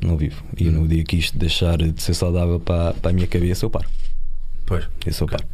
Não 0.00 0.16
vivo. 0.16 0.42
E 0.58 0.64
no 0.64 0.88
dia 0.88 1.04
que 1.04 1.16
isto 1.16 1.38
deixar 1.38 1.78
de 1.78 2.02
ser 2.02 2.14
saudável 2.14 2.58
para, 2.58 2.94
para 2.94 3.12
a 3.12 3.14
minha 3.14 3.28
cabeça, 3.28 3.64
eu 3.64 3.70
paro. 3.70 3.88
Pois. 4.66 4.88
Eu 5.06 5.28
paro. 5.28 5.44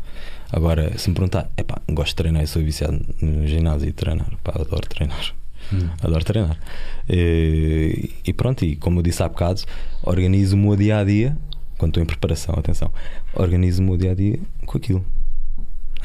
Agora, 0.50 0.96
se 0.96 1.10
me 1.10 1.14
perguntar, 1.14 1.50
epá, 1.58 1.80
gosto 1.90 2.12
de 2.12 2.16
treinar, 2.16 2.42
eu 2.42 2.46
sou 2.46 2.62
viciado 2.62 3.04
no 3.20 3.46
ginásio 3.46 3.88
e 3.88 3.92
treinar, 3.92 4.30
pá, 4.42 4.52
adoro 4.54 4.88
treinar. 4.88 5.34
Hum. 5.72 5.88
Adoro 6.02 6.24
treinar. 6.24 6.56
E, 7.08 8.10
e 8.24 8.32
pronto, 8.32 8.64
e 8.64 8.76
como 8.76 8.98
eu 8.98 9.02
disse 9.02 9.22
há 9.22 9.28
bocado, 9.28 9.62
organizo 10.02 10.54
o 10.56 10.58
meu 10.58 10.76
dia 10.76 10.98
a 10.98 11.04
dia, 11.04 11.36
quando 11.78 11.90
estou 11.90 12.02
em 12.02 12.06
preparação, 12.06 12.54
atenção, 12.58 12.90
organizo 13.34 13.82
o 13.82 13.84
meu 13.86 13.96
dia 13.96 14.12
a 14.12 14.14
dia 14.14 14.38
com 14.64 14.78
aquilo. 14.78 15.04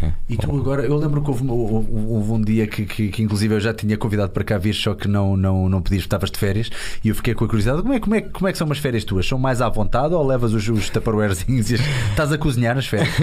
É. 0.03 0.13
E 0.27 0.35
tu 0.35 0.49
agora, 0.57 0.83
eu 0.83 0.97
lembro 0.97 1.21
que 1.21 1.29
houve, 1.29 1.47
houve- 1.47 1.91
houve 1.91 2.31
um 2.31 2.41
dia 2.41 2.65
que, 2.65 2.85
que, 2.87 3.09
que 3.09 3.21
inclusive 3.21 3.53
eu 3.53 3.59
já 3.59 3.71
tinha 3.71 3.95
convidado 3.95 4.31
para 4.31 4.43
cá 4.43 4.57
vir, 4.57 4.73
só 4.73 4.95
que 4.95 5.07
não, 5.07 5.37
não, 5.37 5.69
não 5.69 5.79
podias, 5.79 6.01
estavas 6.01 6.31
de 6.31 6.39
férias, 6.39 6.71
e 7.03 7.09
eu 7.09 7.13
fiquei 7.15 7.35
com 7.35 7.45
a 7.45 7.47
curiosidade: 7.47 7.83
como 7.83 7.93
é, 7.93 7.99
como, 7.99 8.15
é, 8.15 8.21
como 8.21 8.47
é 8.47 8.51
que 8.51 8.57
são 8.57 8.65
umas 8.65 8.79
férias 8.79 9.03
tuas? 9.03 9.27
São 9.27 9.37
mais 9.37 9.61
à 9.61 9.69
vontade 9.69 10.15
ou 10.15 10.25
levas 10.25 10.53
os, 10.53 10.67
os 10.67 10.89
tupperwarezinhos 10.89 11.69
e 11.69 11.75
estás 12.09 12.31
a 12.31 12.37
cozinhar 12.39 12.73
nas 12.75 12.87
férias? 12.87 13.13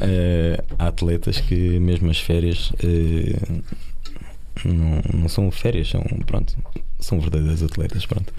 Eh, 0.00 0.62
há 0.78 0.88
atletas 0.88 1.40
que 1.40 1.78
mesmo 1.78 2.10
as 2.10 2.18
férias 2.18 2.72
eh, 2.82 3.36
não, 4.64 5.20
não 5.22 5.28
são 5.28 5.50
férias, 5.50 5.88
são 5.90 6.02
pronto, 6.26 6.56
são 6.98 7.20
verdadeiros 7.20 7.62
atletas, 7.62 8.06
pronto. 8.06 8.32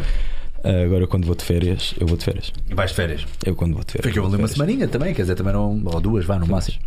Eh, 0.64 0.84
agora 0.86 1.06
quando 1.06 1.26
vou 1.26 1.36
de 1.36 1.44
férias, 1.44 1.94
eu 2.00 2.08
vou 2.08 2.18
de 2.18 2.24
férias. 2.24 2.52
Vais 2.72 2.90
de 2.92 2.96
férias. 2.96 3.26
Eu 3.46 3.56
quando 3.56 3.74
vou 3.76 3.84
de 3.84 3.92
férias. 3.92 4.10
Fica 4.12 4.22
vou 4.22 4.34
ali 4.34 4.42
uma 4.42 4.48
semaninha 4.48 4.88
também, 4.88 5.14
quer 5.14 5.22
dizer, 5.24 5.36
também 5.36 5.54
não, 5.54 5.82
ou 5.86 6.02
duas, 6.02 6.26
vá 6.26 6.40
no 6.40 6.48
máximo. 6.48 6.78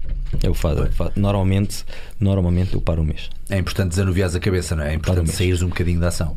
Eu 0.42 0.52
faço, 0.52 0.86
faço- 0.92 1.12
normalmente, 1.16 1.84
normalmente 2.18 2.74
eu 2.74 2.80
paro 2.80 3.02
um 3.02 3.05
mês. 3.05 3.30
É 3.48 3.56
importante 3.59 3.90
desanuviares 3.90 4.34
a 4.34 4.40
cabeça, 4.40 4.74
não 4.74 4.82
é? 4.84 4.90
É 4.90 4.94
importante 4.94 5.30
saíres 5.30 5.62
um 5.62 5.68
bocadinho 5.68 6.00
da 6.00 6.09
ação. 6.09 6.36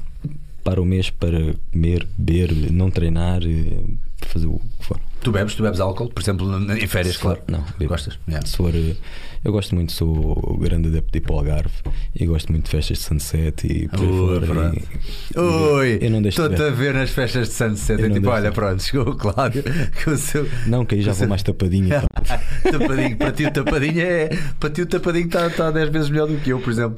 Paro 0.64 0.84
um 0.84 0.86
mês 0.86 1.10
para 1.10 1.56
comer, 1.72 2.08
beber, 2.18 2.72
não 2.72 2.92
treinar, 2.92 3.42
eh, 3.44 3.80
fazer 4.28 4.48
o 4.48 4.60
que 4.80 4.86
for. 4.86 5.00
Tu 5.22 5.32
bebes, 5.32 5.54
tu 5.54 5.62
bebes 5.64 5.80
álcool, 5.80 6.10
por 6.10 6.22
exemplo, 6.22 6.48
em 6.74 6.88
férias, 6.88 7.16
for- 7.16 7.38
claro. 7.38 7.42
Não, 7.48 7.64
bebo. 7.78 7.90
Gostas? 7.92 8.18
Yeah. 8.28 8.46
Se 8.48 8.58
for, 8.58 8.74
eh, 8.74 8.96
eu 9.44 9.52
gosto 9.52 9.76
muito, 9.76 9.92
sou 9.92 10.58
grande 10.60 10.88
adepto 10.88 11.12
de 11.12 11.18
ir 11.20 11.22
para 11.22 11.36
o 11.36 11.38
Algarve 11.38 11.70
e 12.16 12.26
gosto 12.26 12.52
muito 12.52 12.66
de 12.66 12.72
festas 12.72 12.98
de 12.98 13.04
sunset 13.04 13.68
e 13.68 13.88
por 13.88 14.00
Ui, 14.02 14.46
fora. 14.48 14.72
e- 14.76 16.06
eu 16.06 16.10
não 16.10 16.24
deixo 16.24 16.42
estou-te 16.42 16.62
a 16.64 16.72
ver 16.72 16.96
nas 16.96 17.12
festas 17.12 17.50
de 17.50 17.54
sunset. 17.54 18.02
Eu 18.02 18.08
É 18.08 18.10
tipo, 18.10 18.30
olha, 18.30 18.50
ver. 18.50 18.54
pronto, 18.54 18.82
chegou 18.82 19.10
o 19.10 19.16
Cláudio 19.16 19.64
com 20.04 20.10
o 20.12 20.18
seu. 20.18 20.48
Não, 20.66 20.84
que 20.86 20.96
aí 20.96 21.02
já 21.04 21.14
vou 21.14 21.28
mais 21.28 21.44
tapadinho. 21.44 21.90
tapadinho, 22.72 23.18
para 23.18 23.32
ti 23.32 23.46
o 23.46 23.52
tapadinho 23.52 24.02
é. 24.02 24.30
Para 24.60 24.70
ti 24.72 24.82
o 24.82 24.86
tapadinho 24.88 25.26
está 25.28 25.50
tá 25.52 25.70
10 25.70 25.90
vezes 25.90 26.10
melhor 26.10 26.28
do 26.28 26.38
que 26.38 26.50
eu, 26.52 26.60
por 26.60 26.72
exemplo. 26.72 26.96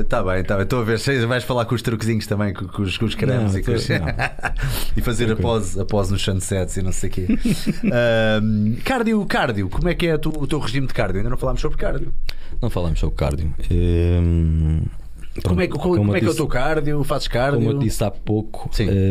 Está 0.00 0.22
bem, 0.22 0.40
está 0.40 0.54
bem. 0.54 0.64
Estou 0.64 0.80
a 0.80 0.84
ver. 0.84 0.98
Vais 1.26 1.44
falar 1.44 1.66
com 1.66 1.74
os 1.74 1.82
truquezinhos 1.82 2.26
também, 2.26 2.54
com, 2.54 2.66
com 2.66 2.80
os, 2.82 2.96
com 2.96 3.04
os 3.04 3.14
cremes 3.14 3.52
Não, 3.52 3.58
e, 3.60 3.62
com 3.62 3.72
os- 3.72 3.88
e 4.96 5.00
fazer 5.02 5.30
a 5.30 5.36
pose, 5.36 5.78
a 5.80 5.84
pose 5.94 6.10
nos 6.10 6.22
sunsets 6.22 6.76
e 6.76 6.82
não 6.82 6.90
sei 6.90 7.08
o 7.08 7.12
quê. 7.12 7.26
Ahm, 7.92 8.74
cardio, 8.84 9.24
cardio, 9.26 9.68
como 9.68 9.88
é 9.88 9.94
que 9.94 10.08
é 10.08 10.18
tu- 10.18 10.30
o 10.36 10.44
teu 10.46 10.58
regime 10.58 10.88
de 10.88 10.92
cardio? 10.94 11.18
Ainda 11.18 11.30
não 11.30 11.36
falámos 11.36 11.60
sobre 11.60 11.78
cardio. 11.78 12.12
Não 12.60 12.68
falamos 12.68 12.98
sobre 12.98 13.14
cardio. 13.16 13.54
Hum, 13.70 14.80
Como 15.44 15.60
é, 15.60 15.66
que- 15.68 15.72
como, 15.78 15.96
como 15.96 16.16
é 16.16 16.20
que 16.20 16.26
é 16.26 16.30
o 16.30 16.34
teu 16.34 16.46
cardio? 16.48 17.04
Fazes 17.04 17.28
cardio? 17.28 17.60
Como 17.60 17.70
eu 17.72 17.78
disse 17.78 18.02
há 18.02 18.10
pouco, 18.10 18.68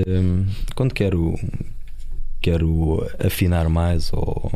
hum, 0.07 0.45
quando 0.75 0.93
quero, 0.93 1.35
quero 2.41 3.05
afinar 3.25 3.69
mais 3.69 4.11
ou 4.11 4.51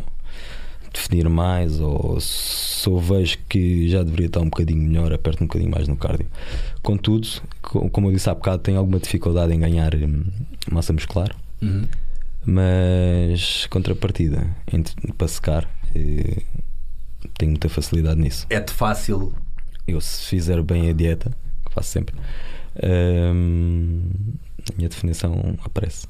definir 0.92 1.28
mais, 1.30 1.80
ou 1.80 2.18
se 2.20 2.88
eu 2.88 2.98
vejo 2.98 3.38
que 3.48 3.88
já 3.88 4.02
deveria 4.02 4.26
estar 4.26 4.40
um 4.40 4.50
bocadinho 4.50 4.82
melhor, 4.82 5.12
aperto 5.14 5.44
um 5.44 5.46
bocadinho 5.46 5.70
mais 5.70 5.86
no 5.88 5.96
cardio. 5.96 6.26
Contudo, 6.82 7.26
co- 7.62 7.88
como 7.90 8.08
eu 8.08 8.12
disse 8.12 8.28
há 8.28 8.34
bocado, 8.34 8.58
tenho 8.62 8.78
alguma 8.78 8.98
dificuldade 8.98 9.52
em 9.54 9.58
ganhar 9.60 9.94
hum, 9.94 10.24
massa 10.70 10.92
muscular, 10.92 11.34
Uhum. 11.62 11.84
Mas 12.50 13.66
contrapartida, 13.66 14.46
entre- 14.72 15.12
para 15.12 15.28
secar, 15.28 15.68
eh, 15.94 16.42
tenho 17.36 17.50
muita 17.52 17.68
facilidade 17.68 18.18
nisso. 18.20 18.46
É-te 18.48 18.72
fácil. 18.72 19.34
Eu, 19.86 20.00
se 20.00 20.24
fizer 20.26 20.62
bem 20.62 20.88
a 20.88 20.92
dieta, 20.92 21.30
que 21.66 21.72
faço 21.72 21.90
sempre, 21.90 22.14
hum, 22.82 24.00
a 24.72 24.76
minha 24.76 24.88
definição 24.88 25.56
aparece. 25.64 26.06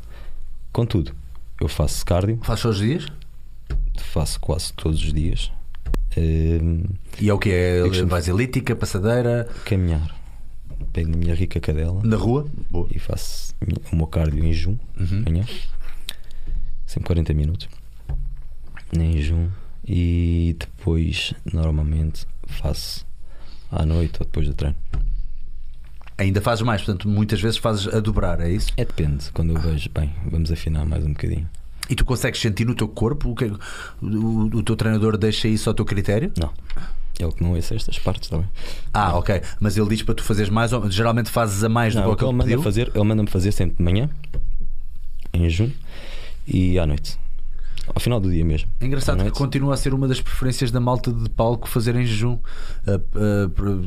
Contudo, 0.73 1.13
eu 1.61 1.69
faço 1.69 2.05
cardio, 2.07 2.39
Fazes 2.43 2.63
todos 2.63 2.81
os 2.81 2.87
dias? 2.87 3.07
faço 4.13 4.39
quase 4.41 4.73
todos 4.75 5.03
os 5.03 5.13
dias. 5.13 5.51
hum, 6.17 6.85
E 7.21 7.29
é 7.29 7.33
o 7.35 7.39
que 7.39 7.51
é? 7.51 7.81
Eu 7.81 7.89
costumo- 7.89 8.11
Vais 8.11 8.29
elíptica, 8.29 8.75
passadeira, 8.77 9.49
caminhar. 9.65 10.17
Pego 10.93 11.11
na 11.11 11.17
minha 11.17 11.35
rica 11.35 11.59
cadela 11.61 12.01
na 12.05 12.17
rua? 12.17 12.47
Boa. 12.71 12.87
e 12.95 12.99
faço 13.01 13.53
o 13.93 13.97
meu 13.97 14.07
cardio 14.07 14.45
em 14.45 14.53
jejum, 14.53 14.77
Uhum. 14.99 15.25
manhã. 15.27 15.45
Sempre 16.89 17.09
40 17.09 17.35
minutos. 17.35 17.69
Em 18.99 19.13
jejum. 19.13 19.49
E 19.87 20.57
depois, 20.59 21.35
normalmente, 21.53 22.27
faço 22.47 23.07
à 23.71 23.85
noite 23.85 24.17
ou 24.21 24.25
depois 24.25 24.47
do 24.47 24.55
treino. 24.55 24.75
Ainda 26.17 26.41
fazes 26.41 26.63
mais, 26.65 26.81
portanto, 26.83 27.07
muitas 27.07 27.43
vezes 27.43 27.59
fazes 27.59 27.87
a 27.95 28.01
dobrar, 28.01 28.41
é 28.41 28.51
isso? 28.51 28.73
É 28.79 28.87
depende. 28.87 29.31
Quando 29.33 29.53
eu 29.55 29.61
vejo, 29.61 29.91
bem, 29.91 30.11
vamos 30.31 30.51
afinar 30.51 30.87
mais 30.87 31.05
um 31.05 31.11
bocadinho. 31.11 31.47
E 31.91 31.95
tu 31.95 32.07
consegues 32.07 32.41
sentir 32.41 32.65
no 32.67 32.75
teu 32.75 32.89
corpo 32.89 33.31
o 33.33 33.35
que 33.35 33.45
é- 33.45 33.53
o, 34.03 34.47
o 34.57 34.63
teu 34.63 34.75
treinador 34.75 35.19
deixa 35.19 35.47
isso 35.47 35.69
ao 35.69 35.75
teu 35.75 35.85
critério? 35.85 36.33
Não. 36.39 36.51
Ele 37.21 37.33
que 37.33 37.43
não 37.43 37.53
ouça 37.53 37.75
estas 37.75 37.99
partes, 37.99 38.31
bem? 38.31 38.45
Ah, 38.95 39.15
ok. 39.19 39.43
Mas 39.61 39.77
ele 39.77 39.89
diz 39.91 40.03
para 40.03 40.15
tu 40.15 40.23
fazeres 40.23 40.51
mais, 40.51 40.73
ou 40.73 40.91
geralmente 40.91 41.29
fazes 41.31 41.63
a 41.63 41.69
mais 41.69 41.95
do 41.95 42.01
Não, 42.01 42.05
que 42.07 42.11
o 42.11 42.13
o 42.15 42.17
que 42.17 42.25
ele 42.25 42.33
manda 42.33 42.63
fazer, 42.63 42.91
ele 42.95 43.05
manda-me 43.05 43.29
fazer 43.29 43.53
sempre 43.53 43.77
de 43.77 43.83
manhã, 43.83 44.09
em 45.35 45.43
jejum 45.51 45.71
e 46.53 46.79
à 46.79 46.87
noite. 46.87 47.19
Ao 47.95 48.01
final 48.01 48.21
do 48.21 48.31
dia 48.31 48.45
mesmo. 48.45 48.71
É 48.81 48.85
engraçado 48.87 49.25
que 49.25 49.31
continua 49.31 49.73
a 49.73 49.77
ser 49.77 49.95
uma 49.95 50.07
das 50.07 50.21
preferências 50.21 50.71
da 50.71 50.79
malta 50.81 51.11
de 51.13 51.29
palco 51.31 51.67
fazer 51.69 51.97
em 51.97 52.05
jejum. 52.05 52.39
Ah, 52.87 53.01
por- 53.55 53.85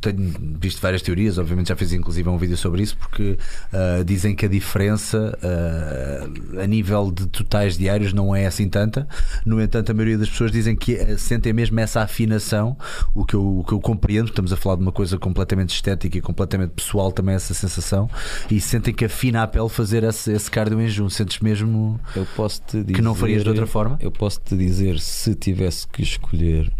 tenho 0.00 0.32
visto 0.58 0.80
várias 0.80 1.02
teorias, 1.02 1.38
obviamente 1.38 1.68
já 1.68 1.76
fiz 1.76 1.92
inclusive 1.92 2.28
um 2.28 2.38
vídeo 2.38 2.56
sobre 2.56 2.82
isso, 2.82 2.96
porque 2.96 3.38
ah, 3.72 4.02
dizem 4.04 4.34
que 4.34 4.46
a 4.46 4.48
diferença 4.48 5.38
ah, 5.42 6.62
a 6.62 6.66
nível 6.66 7.10
de 7.10 7.26
totais 7.26 7.76
diários 7.76 8.12
não 8.12 8.34
é 8.34 8.46
assim 8.46 8.68
tanta. 8.68 9.06
No 9.44 9.60
entanto, 9.60 9.90
a 9.90 9.94
maioria 9.94 10.18
das 10.18 10.28
pessoas 10.28 10.50
dizem 10.50 10.76
que 10.76 10.94
eh, 10.94 11.16
sentem 11.16 11.52
mesmo 11.52 11.78
essa 11.80 12.00
afinação, 12.00 12.76
o 13.14 13.24
que, 13.24 13.34
eu, 13.34 13.58
o 13.58 13.64
que 13.64 13.72
eu 13.72 13.80
compreendo. 13.80 14.28
Estamos 14.28 14.52
a 14.52 14.56
falar 14.56 14.76
de 14.76 14.82
uma 14.82 14.92
coisa 14.92 15.18
completamente 15.18 15.74
estética 15.74 16.18
e 16.18 16.20
completamente 16.20 16.70
pessoal, 16.70 17.12
também 17.12 17.34
essa 17.34 17.54
sensação, 17.54 18.08
e 18.50 18.60
sentem 18.60 18.94
que 18.94 19.04
afina 19.04 19.42
a 19.42 19.46
pele 19.46 19.68
fazer 19.68 20.04
esse, 20.04 20.32
esse 20.32 20.50
cardio 20.50 20.80
em 20.80 20.86
jejum. 20.86 21.08
Sentes 21.08 21.40
mesmo. 21.40 22.00
Eu 22.14 22.26
posso 22.36 22.60
te 22.62 22.78
dizer. 22.78 22.94
Que 22.94 23.02
não 23.02 23.14
farias 23.14 23.42
de 23.42 23.48
outra 23.48 23.66
forma? 23.66 23.98
Eu 24.00 24.10
posso 24.10 24.40
te 24.40 24.56
dizer, 24.56 24.98
se 25.00 25.34
tivesse 25.34 25.86
que 25.88 26.02
escolher 26.02 26.70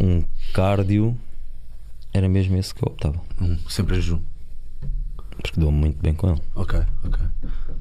um 0.00 0.22
cardio, 0.52 1.16
era 2.12 2.28
mesmo 2.28 2.56
esse 2.56 2.74
que 2.74 2.82
eu 2.84 2.88
optava. 2.92 3.20
Hum, 3.40 3.56
sempre 3.68 3.96
em 3.96 4.00
jejum. 4.00 4.20
Porque 5.42 5.58
dou-me 5.58 5.78
muito 5.78 6.00
bem 6.02 6.12
com 6.12 6.30
ele. 6.30 6.40
Ok, 6.54 6.78
ok. 7.04 7.24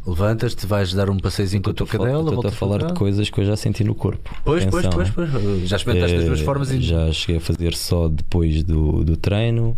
Levantas-te, 0.07 0.65
vais 0.65 0.93
dar 0.93 1.09
um 1.09 1.17
passeizinho 1.17 1.61
com 1.61 1.71
a 1.71 1.73
tua 1.73 1.85
cadela. 1.85 2.33
estou 2.33 2.47
a 2.47 2.51
falar 2.51 2.85
de 2.85 2.93
coisas 2.93 3.29
que 3.29 3.41
eu 3.41 3.45
já 3.45 3.55
senti 3.57 3.83
no 3.83 3.93
corpo. 3.93 4.33
Pois, 4.45 4.65
pois, 4.65 4.85
Atenção, 4.85 4.91
pois, 5.13 5.29
hein? 5.33 5.41
pois. 5.43 5.69
Já 5.69 5.75
experimentaste 5.75 6.15
as 6.17 6.25
duas 6.25 6.39
Eh, 6.39 6.43
formas 6.45 6.71
e. 6.71 6.81
Já 6.81 7.11
cheguei 7.11 7.37
a 7.37 7.41
fazer 7.41 7.75
só 7.75 8.07
depois 8.07 8.63
do, 8.63 9.03
do 9.03 9.17
treino. 9.17 9.77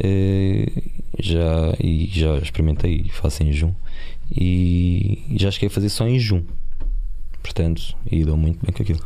eh, 0.00 0.70
já, 1.18 1.74
e 1.78 2.06
já 2.10 2.38
experimentei 2.38 3.02
e 3.04 3.08
faço 3.10 3.42
em 3.42 3.52
jejum. 3.52 3.74
E 4.34 5.22
já 5.36 5.50
cheguei 5.50 5.66
a 5.68 5.70
fazer 5.70 5.90
só 5.90 6.06
em 6.08 6.18
jejum. 6.18 6.42
Portanto, 7.42 7.94
e 8.10 8.24
dou 8.24 8.36
muito 8.38 8.64
bem 8.64 8.72
com 8.72 8.82
aquilo. 8.82 9.00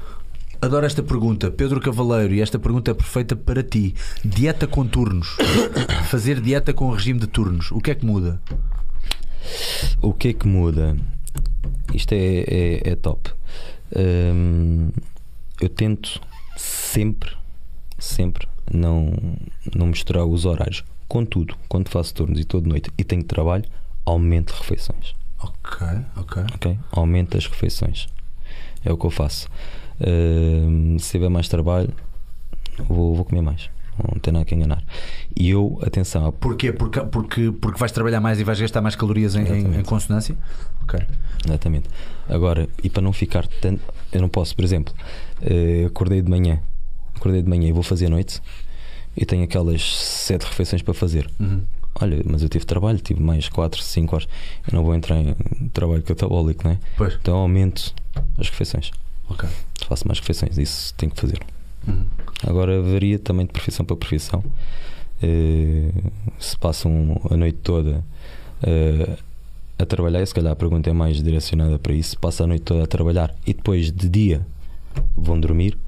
Adoro 0.67 0.85
esta 0.85 1.01
pergunta, 1.01 1.49
Pedro 1.49 1.81
Cavaleiro, 1.81 2.35
e 2.35 2.41
esta 2.41 2.59
pergunta 2.59 2.91
é 2.91 2.95
perfeita 2.95 3.37
para 3.37 3.63
ti. 3.63 3.95
Dieta 4.25 4.67
com 4.67 4.85
turnos. 4.85 5.37
Fazer 6.11 6.41
dieta 6.41 6.75
com 6.75 6.91
regime 6.91 7.21
de 7.21 7.29
turnos. 7.29 7.71
O 7.71 7.81
que 7.81 7.93
é 7.93 7.95
que 7.95 8.05
muda? 8.05 8.41
O 10.03 10.13
que 10.13 10.27
é 10.27 10.33
que 10.33 10.45
muda? 10.45 10.97
Isto 11.95 12.15
é, 12.15 12.39
é, 12.49 12.91
é 12.91 12.97
top. 12.97 13.31
Hum, 13.97 14.91
eu 15.61 15.69
tento 15.69 16.21
sempre, 16.57 17.31
sempre 17.97 18.49
não, 18.69 19.13
não 19.73 19.87
misturar 19.87 20.27
os 20.27 20.45
horários. 20.45 20.83
Contudo, 21.07 21.57
quando 21.69 21.91
faço 21.91 22.13
turnos 22.13 22.41
e 22.41 22.45
de 22.45 22.69
noite 22.69 22.91
e 22.99 23.05
tenho 23.05 23.23
trabalho, 23.23 23.67
aumento 24.05 24.51
refeições. 24.51 25.15
Ok, 25.39 25.87
ok. 26.17 26.43
ok? 26.57 26.79
Aumento 26.91 27.37
as 27.37 27.47
refeições. 27.47 28.09
É 28.85 28.93
o 28.93 28.97
que 28.97 29.07
eu 29.07 29.11
faço. 29.11 29.49
Uh, 30.01 30.99
se 30.99 31.13
tiver 31.13 31.29
mais 31.29 31.49
trabalho, 31.49 31.93
vou, 32.79 33.15
vou 33.15 33.25
comer 33.25 33.43
mais. 33.43 33.71
Não 33.99 34.21
tem 34.21 34.33
nada 34.33 34.45
que 34.45 34.55
enganar. 34.55 34.83
E 35.35 35.49
eu, 35.49 35.79
atenção. 35.83 36.31
Porquê? 36.33 36.71
Porque, 36.71 37.01
porque, 37.01 37.51
porque 37.51 37.79
vais 37.79 37.93
trabalhar 37.93 38.21
mais 38.21 38.39
e 38.39 38.45
vais 38.45 38.61
gastar 38.61 38.83
mais 38.83 38.95
calorias 38.95 39.35
em, 39.35 39.47
em, 39.47 39.79
em 39.79 39.83
consonância? 39.83 40.37
Ok. 40.83 41.01
Exatamente. 41.47 41.89
Agora, 42.29 42.69
e 42.83 42.91
para 42.91 43.03
não 43.03 43.13
ficar 43.13 43.47
tanto. 43.47 43.83
Eu 44.13 44.21
não 44.21 44.29
posso, 44.29 44.55
por 44.55 44.65
exemplo, 44.65 44.95
uh, 45.43 45.87
acordei 45.87 46.23
de 46.23 46.31
manhã, 46.31 46.61
acordei 47.15 47.43
de 47.43 47.49
manhã 47.49 47.69
e 47.69 47.73
vou 47.73 47.83
fazer 47.83 48.07
a 48.07 48.11
noite 48.11 48.41
e 49.17 49.25
tenho 49.25 49.45
aquelas 49.45 49.83
sete 49.83 50.45
refeições 50.45 50.83
para 50.83 50.95
fazer. 50.95 51.29
Uhum. 51.41 51.63
Olha, 51.99 52.23
mas 52.27 52.43
eu 52.43 52.49
tive 52.49 52.67
trabalho, 52.67 52.99
tive 52.99 53.23
mais 53.23 53.49
4, 53.49 53.83
5 53.83 54.15
horas. 54.15 54.29
Eu 54.71 54.77
não 54.77 54.85
vou 54.85 54.95
entrar 54.95 55.17
em 55.17 55.35
trabalho 55.73 56.03
catabólico, 56.03 56.65
não 56.65 56.73
é? 56.73 56.79
Pois. 56.97 57.15
Então 57.15 57.37
aumento 57.37 57.95
as 58.39 58.51
refeições. 58.51 58.91
Ok. 59.29 59.49
Faço 59.89 60.07
mais 60.07 60.19
refeições, 60.19 60.59
isso 60.59 60.95
tenho 60.95 61.13
que 61.13 61.21
fazer. 61.21 61.41
Uhum. 61.87 62.05
Agora 62.47 62.81
varia 62.83 63.19
também 63.19 63.47
de 63.47 63.53
profissão 63.53 63.85
para 63.85 63.97
profissão. 63.97 64.43
Uh, 65.23 66.13
se 66.39 66.57
passam 66.59 67.21
a 67.31 67.37
noite 67.37 67.59
toda 67.63 68.05
uh, 68.63 69.19
a 69.79 69.87
trabalhar, 69.87 70.23
e 70.23 70.27
se 70.27 70.35
calhar 70.35 70.53
a 70.53 70.57
pergunta 70.57 70.91
é 70.91 70.93
mais 70.93 71.23
direcionada 71.23 71.79
para 71.79 71.93
isso. 71.93 72.11
Se 72.11 72.17
passa 72.17 72.45
a 72.45 72.47
noite 72.47 72.63
toda 72.63 72.85
a 72.85 72.87
trabalhar 72.87 73.35
e 73.47 73.55
depois 73.55 73.91
de 73.91 74.09
dia 74.09 74.47
vão 75.17 75.39
dormir 75.39 75.79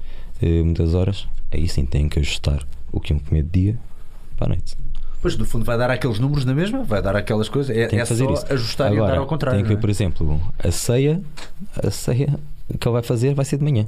uh, 0.41 0.65
muitas 0.65 0.93
horas, 0.93 1.27
aí 1.51 1.67
sim 1.67 1.85
têm 1.85 2.09
que 2.09 2.19
ajustar 2.19 2.65
o 2.91 2.99
que 2.99 3.13
iam 3.13 3.19
comer 3.19 3.43
de 3.43 3.49
dia 3.49 3.79
para 4.35 4.47
a 4.47 4.49
noite. 4.49 4.75
Pois, 5.21 5.37
no 5.37 5.45
fundo, 5.45 5.65
vai 5.65 5.77
dar 5.77 5.91
aqueles 5.91 6.17
números 6.17 6.45
na 6.45 6.53
mesma, 6.53 6.83
vai 6.83 7.01
dar 7.01 7.15
aquelas 7.15 7.49
coisas. 7.49 7.75
É, 7.75 7.87
Tem 7.87 7.99
é 7.99 8.05
só 8.05 8.13
isso. 8.13 8.45
ajustar 8.53 8.89
e 8.89 8.95
Agora, 8.95 9.11
andar 9.11 9.19
ao 9.19 9.27
contrário. 9.27 9.57
Tem 9.59 9.65
que, 9.65 9.73
não 9.73 9.77
é? 9.77 9.81
por 9.81 9.89
exemplo, 9.89 10.41
a 10.57 10.71
ceia, 10.71 11.21
a 11.75 11.91
ceia 11.91 12.39
que 12.77 12.87
ele 12.87 12.93
vai 12.93 13.03
fazer 13.03 13.33
vai 13.33 13.45
ser 13.45 13.57
de 13.57 13.63
manhã, 13.63 13.85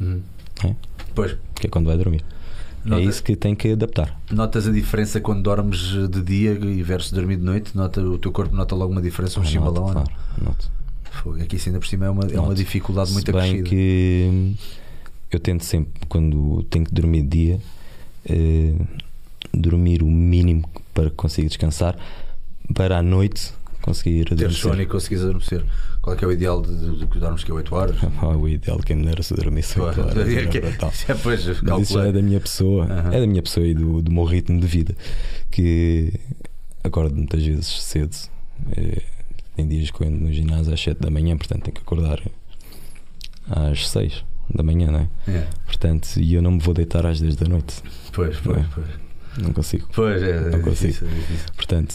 Uhum. 0.00 0.20
É. 0.64 0.74
Pois, 1.14 1.36
que 1.54 1.66
é 1.66 1.70
quando 1.70 1.86
vai 1.86 1.96
dormir. 1.96 2.22
Nota- 2.84 3.02
É 3.02 3.04
isso 3.04 3.22
que 3.22 3.34
tem 3.34 3.54
que 3.54 3.72
adaptar. 3.72 4.18
notas 4.30 4.66
a 4.68 4.70
diferença 4.72 5.20
quando 5.20 5.42
dormes 5.42 5.78
de 6.08 6.22
dia 6.22 6.52
e 6.52 6.82
versus 6.82 7.10
dormir 7.12 7.36
de 7.36 7.42
noite? 7.42 7.76
Nota, 7.76 8.00
o 8.00 8.18
teu 8.18 8.30
corpo 8.30 8.54
nota 8.54 8.74
logo 8.74 8.92
uma 8.92 9.02
diferença, 9.02 9.40
um 9.40 9.42
Ah, 9.42 9.46
chimbalão? 9.46 9.90
claro, 9.92 10.08
noto. 10.42 10.70
Fogo, 11.10 11.42
Aqui, 11.42 11.56
isso 11.56 11.68
ainda 11.68 11.78
por 11.80 11.86
cima, 11.86 12.06
é 12.06 12.10
uma, 12.10 12.22
é 12.30 12.38
uma 12.38 12.54
dificuldade 12.54 13.10
muito 13.12 13.26
Se 13.26 13.32
bem 13.32 13.40
acrescida. 13.42 13.68
que 13.68 14.28
hum, 14.30 14.54
eu 15.32 15.40
tento 15.40 15.64
sempre, 15.64 15.92
quando 16.08 16.62
tenho 16.64 16.84
que 16.84 16.92
dormir 16.92 17.22
de 17.22 17.28
dia, 17.28 17.60
eh, 18.28 18.74
dormir 19.52 20.02
o 20.02 20.06
mínimo 20.10 20.68
para 20.94 21.10
que 21.10 21.16
consiga 21.16 21.48
descansar, 21.48 21.96
para 22.74 22.98
à 22.98 23.02
noite 23.02 23.52
conseguir 23.86 24.24
Ter 24.26 24.34
adormecer. 24.34 24.60
sono 24.62 24.82
e 24.82 24.86
conseguires 24.86 25.24
adormecer. 25.24 25.64
Qual 26.02 26.14
é 26.14 26.18
é 26.22 26.26
o 26.26 26.32
ideal 26.32 26.60
de, 26.62 26.78
de, 26.78 26.98
de 26.98 27.06
que 27.06 27.18
dormes 27.18 27.42
que 27.42 27.50
é 27.50 27.54
8 27.54 27.74
horas? 27.74 27.96
Ah, 28.20 28.28
o 28.36 28.48
ideal 28.48 28.78
quem 28.80 28.96
me 28.96 29.06
dera 29.06 29.22
se 29.22 29.32
dormisse 29.34 29.80
8 29.80 30.00
horas. 30.00 30.16
É 30.28 30.34
era 30.34 30.46
que- 30.48 30.60
brutal. 30.60 30.92
é, 31.08 31.14
pois, 31.14 31.46
Mas 31.46 31.56
isso 31.56 31.64
calculei. 31.64 32.08
é 32.08 32.12
da 32.12 32.22
minha 32.22 32.40
pessoa, 32.40 32.84
Aham. 32.84 33.12
é 33.14 33.20
da 33.20 33.26
minha 33.26 33.42
pessoa 33.42 33.66
e 33.66 33.74
do, 33.74 34.02
do 34.02 34.12
meu 34.12 34.24
ritmo 34.24 34.60
de 34.60 34.66
vida. 34.66 34.94
Que 35.50 36.12
acordo 36.84 37.16
muitas 37.16 37.42
vezes 37.42 37.82
cedo. 37.82 38.14
Eh, 38.76 39.02
Tem 39.56 39.66
dias 39.66 39.90
que 39.90 40.02
eu 40.02 40.06
ando 40.08 40.18
no 40.18 40.32
ginásio 40.32 40.72
às 40.74 40.80
7 40.80 41.00
da 41.00 41.10
manhã, 41.10 41.36
portanto 41.36 41.62
tenho 41.64 41.74
que 41.74 41.80
acordar 41.82 42.20
às 43.48 43.88
6 43.88 44.24
da 44.54 44.62
manhã, 44.62 44.90
não 44.90 45.00
é? 45.00 45.08
É, 45.28 45.46
Portanto, 45.64 46.08
e 46.18 46.34
eu 46.34 46.42
não 46.42 46.52
me 46.52 46.60
vou 46.60 46.72
deitar 46.74 47.04
às 47.06 47.20
10 47.20 47.36
da 47.36 47.48
noite. 47.48 47.82
Pois, 48.12 48.36
pois, 48.38 48.58
É. 48.58 48.66
pois. 48.74 48.86
Não 49.38 49.52
consigo. 49.52 49.86
Pois, 49.94 50.22
é, 50.22 50.30
é 50.30 50.40
Não 50.50 50.60
consigo. 50.62 50.92
difícil, 50.92 51.06
é 51.08 51.10
difícil. 51.14 51.46
Portanto, 51.56 51.94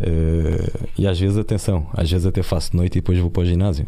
eh, 0.00 0.86
e 0.98 1.06
às 1.06 1.18
vezes, 1.18 1.36
atenção, 1.38 1.86
às 1.92 2.10
vezes 2.10 2.26
até 2.26 2.42
faço 2.42 2.70
de 2.72 2.76
noite 2.76 2.98
e 2.98 3.00
depois 3.00 3.18
vou 3.18 3.30
para 3.30 3.42
o 3.42 3.46
ginásio. 3.46 3.86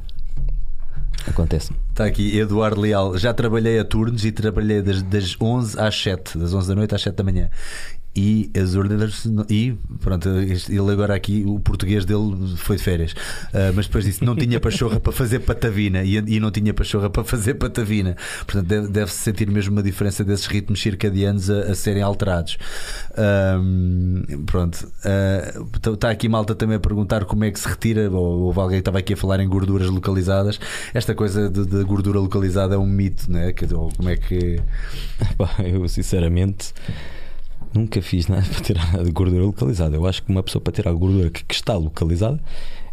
Acontece-me. 1.27 1.77
Está 1.91 2.05
aqui 2.05 2.39
Eduardo 2.39 2.81
Leal. 2.81 3.19
Já 3.19 3.35
trabalhei 3.35 3.79
a 3.79 3.85
turnos 3.85 4.25
e 4.25 4.31
trabalhei 4.31 4.81
das, 4.81 5.03
das 5.03 5.37
11 5.41 5.81
às 5.81 6.01
7, 6.01 6.39
das 6.39 6.55
11 6.55 6.69
da 6.69 6.75
noite 6.75 6.95
às 6.95 7.03
7 7.03 7.15
da 7.15 7.25
manhã. 7.25 7.51
E 8.17 8.51
as 8.59 8.75
ordens. 8.75 9.27
E 9.51 9.75
pronto, 10.01 10.27
ele 10.29 10.91
agora 10.91 11.15
aqui, 11.15 11.45
o 11.47 11.61
português 11.61 12.05
dele 12.07 12.57
foi 12.57 12.77
de 12.77 12.83
férias. 12.83 13.15
Ah, 13.53 13.73
mas 13.75 13.87
depois 13.87 14.05
disse: 14.07 14.25
não 14.25 14.35
tinha 14.35 14.59
pachorra 14.59 14.99
para 14.99 15.13
fazer 15.13 15.41
patavina 15.41 16.03
e, 16.03 16.17
e 16.17 16.41
não 16.41 16.51
tinha 16.51 16.73
pachorra 16.73 17.11
para 17.11 17.23
fazer 17.25 17.55
patavina. 17.55 18.17
Portanto, 18.47 18.67
deve- 18.67 18.89
deve-se 18.89 19.19
sentir 19.19 19.51
mesmo 19.51 19.73
uma 19.73 19.83
diferença 19.83 20.25
desses 20.25 20.47
ritmos 20.47 20.81
circadianos 20.81 21.51
a, 21.51 21.73
a 21.73 21.75
serem 21.75 22.03
alterados. 22.03 22.57
Pronto, 24.47 24.91
está 25.93 26.11
aqui 26.11 26.29
malta 26.29 26.55
também 26.55 26.77
a 26.77 26.81
perguntar 26.81 27.25
como 27.27 27.45
é 27.45 27.51
que 27.51 27.61
se 27.61 27.69
retira. 27.69 28.11
Ou, 28.11 28.45
houve 28.45 28.61
alguém 28.61 28.77
que 28.79 28.81
estava 28.81 28.99
aqui 28.99 29.13
a 29.13 29.17
falar 29.17 29.41
em 29.41 29.49
gorduras 29.49 29.89
localizadas. 29.91 30.59
Esta 30.95 31.15
coisa 31.15 31.51
de, 31.51 31.67
de 31.67 31.85
gordura 31.85 32.19
localizada 32.19 32.75
é 32.77 32.79
um 32.79 32.87
mito, 32.87 33.31
né? 33.31 33.53
Ou 33.75 33.91
como 33.95 34.09
é 34.09 34.17
que. 34.17 34.61
Eu 35.63 35.87
sinceramente 35.89 36.73
nunca 37.77 38.01
fiz 38.03 38.27
nada 38.29 38.43
para 38.51 38.61
tirar 38.61 38.87
nada 38.93 39.05
de 39.05 39.11
gordura 39.13 39.45
localizada. 39.45 39.97
Eu 39.97 40.07
acho 40.07 40.23
que 40.23 40.31
uma 40.31 40.43
pessoa 40.43 40.63
para 40.63 40.73
tirar 40.73 40.91
a 40.91 40.95
gordura 40.95 41.31
que, 41.31 41.45
que 41.45 41.55
está 41.55 41.75
localizada 41.75 42.41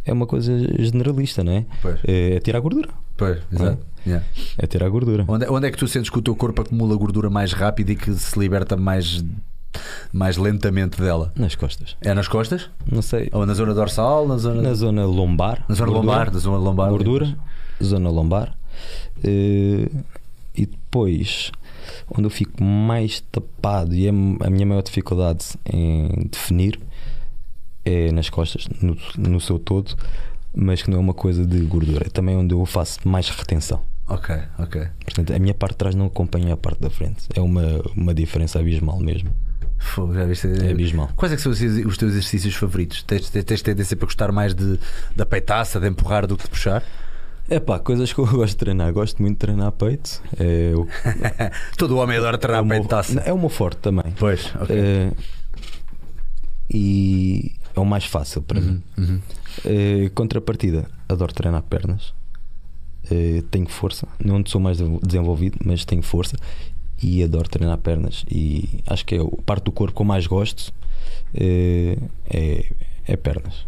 é 0.05 0.11
uma 0.11 0.25
coisa 0.27 0.51
generalista, 0.83 1.43
não 1.43 1.53
é? 1.53 1.65
Pois. 1.81 1.99
É 2.03 2.39
tirar 2.39 2.57
a 2.59 2.61
gordura. 2.61 2.89
Pois, 3.15 3.39
exato. 3.51 3.85
Yeah. 4.05 4.25
É 4.57 4.67
tirar 4.67 4.87
a 4.87 4.89
gordura. 4.89 5.23
Onde, 5.27 5.45
onde 5.47 5.67
é 5.67 5.71
que 5.71 5.77
tu 5.77 5.87
sentes 5.87 6.09
que 6.09 6.19
o 6.19 6.21
teu 6.21 6.35
corpo 6.35 6.61
acumula 6.61 6.95
gordura 6.97 7.29
mais 7.29 7.53
rápido 7.53 7.91
e 7.91 7.95
que 7.95 8.11
se 8.13 8.37
liberta 8.37 8.75
mais, 8.75 9.23
mais 10.11 10.35
lentamente 10.35 10.99
dela? 11.01 11.31
Nas 11.37 11.55
costas. 11.55 11.95
É 12.01 12.13
nas 12.13 12.27
costas? 12.27 12.69
Não 12.91 13.01
sei. 13.01 13.29
Ou 13.31 13.45
na 13.45 13.53
zona 13.53 13.73
dorsal? 13.73 14.27
Na 14.27 14.37
zona, 14.37 14.61
Na 14.61 14.73
zona 14.73 15.05
lombar. 15.05 15.63
na 15.69 15.75
zona 15.75 15.91
gordura. 15.91 16.11
lombar? 16.11 16.33
Na 16.33 16.39
zona 16.39 16.57
lombar 16.57 16.89
Gordura. 16.89 17.37
Zona 17.81 18.09
lombar. 18.09 18.57
Eh, 19.23 19.89
e 20.55 20.65
depois, 20.65 21.51
onde 22.19 22.27
eu 22.27 22.31
fico 22.31 22.63
mais 22.63 23.21
tapado 23.31 23.93
e 23.93 24.07
é 24.07 24.09
a 24.09 24.49
minha 24.49 24.65
maior 24.65 24.81
dificuldade 24.81 25.45
em 25.65 26.27
definir 26.31 26.79
é 27.85 28.11
nas 28.11 28.29
costas, 28.29 28.67
no, 28.81 28.97
no 29.17 29.39
seu 29.41 29.59
todo, 29.59 29.95
mas 30.55 30.81
que 30.81 30.89
não 30.89 30.97
é 30.97 31.01
uma 31.01 31.13
coisa 31.13 31.45
de 31.45 31.59
gordura. 31.61 32.05
É 32.05 32.09
também 32.09 32.35
onde 32.35 32.53
eu 32.53 32.65
faço 32.65 32.99
mais 33.07 33.29
retenção. 33.29 33.81
Ok, 34.07 34.35
ok. 34.59 34.87
Portanto, 35.03 35.33
a 35.33 35.39
minha 35.39 35.53
parte 35.53 35.73
de 35.73 35.77
trás 35.77 35.95
não 35.95 36.05
acompanha 36.05 36.53
a 36.53 36.57
parte 36.57 36.81
da 36.81 36.89
frente. 36.89 37.23
É 37.33 37.41
uma, 37.41 37.81
uma 37.95 38.13
diferença 38.13 38.59
abismal 38.59 38.99
mesmo. 38.99 39.33
Fogo, 39.77 40.13
já 40.13 40.25
viste? 40.25 40.47
É 40.47 40.71
abismal. 40.71 41.09
Quais 41.15 41.33
é 41.33 41.35
que 41.35 41.41
são 41.41 41.51
os, 41.51 41.59
teus 41.97 42.11
exercícios 42.11 42.55
favoritos? 42.55 43.03
Tens, 43.03 43.29
tens, 43.29 43.43
tens 43.43 43.61
tendência 43.61 43.97
para 43.97 44.05
gostar 44.05 44.31
mais 44.31 44.53
de, 44.53 44.79
da 45.15 45.25
peitaça, 45.25 45.79
de 45.79 45.87
empurrar 45.87 46.25
do 46.25 46.37
que 46.37 46.43
de 46.43 46.49
puxar? 46.49 46.83
É 47.49 47.59
pá, 47.59 47.77
coisas 47.79 48.11
que 48.13 48.19
eu 48.19 48.25
gosto 48.31 48.51
de 48.53 48.57
treinar. 48.57 48.91
Gosto 48.93 49.21
muito 49.21 49.33
de 49.35 49.39
treinar 49.39 49.71
peito. 49.73 50.21
É 50.39 50.73
o, 50.75 50.87
Todo 51.77 51.97
homem 51.97 52.17
adora 52.17 52.35
é 52.37 52.39
treinar 52.39 52.63
o 52.63 52.65
meu- 52.65 52.79
peitaça. 52.79 53.19
é 53.21 53.33
o 53.33 53.37
meu 53.37 53.49
forte 53.49 53.77
também. 53.77 54.13
Pois, 54.17 54.51
ok. 54.55 54.75
Eh, 54.75 55.11
e 56.73 57.51
é 57.75 57.79
o 57.79 57.85
mais 57.85 58.05
fácil 58.05 58.41
para 58.41 58.59
mim. 58.61 58.81
Uhum. 58.97 59.19
Eh, 59.65 60.09
contrapartida, 60.15 60.85
adoro 61.07 61.33
treinar 61.33 61.61
pernas. 61.63 62.13
Eh, 63.11 63.43
tenho 63.51 63.67
força. 63.67 64.07
Não 64.23 64.43
sou 64.45 64.59
mais 64.61 64.77
de- 64.77 64.99
desenvolvido, 65.03 65.57
mas 65.63 65.85
tenho 65.85 66.01
força. 66.01 66.35
E 67.01 67.21
adoro 67.23 67.49
treinar 67.49 67.77
pernas. 67.79 68.23
E 68.31 68.79
acho 68.87 69.05
que 69.05 69.15
é 69.15 69.19
a 69.21 69.25
parte 69.45 69.65
do 69.65 69.71
corpo 69.71 69.95
que 69.95 70.01
eu 70.01 70.05
mais 70.05 70.25
gosto 70.25 70.73
eh, 71.33 71.97
é, 72.29 72.65
é 73.05 73.15
pernas. 73.17 73.65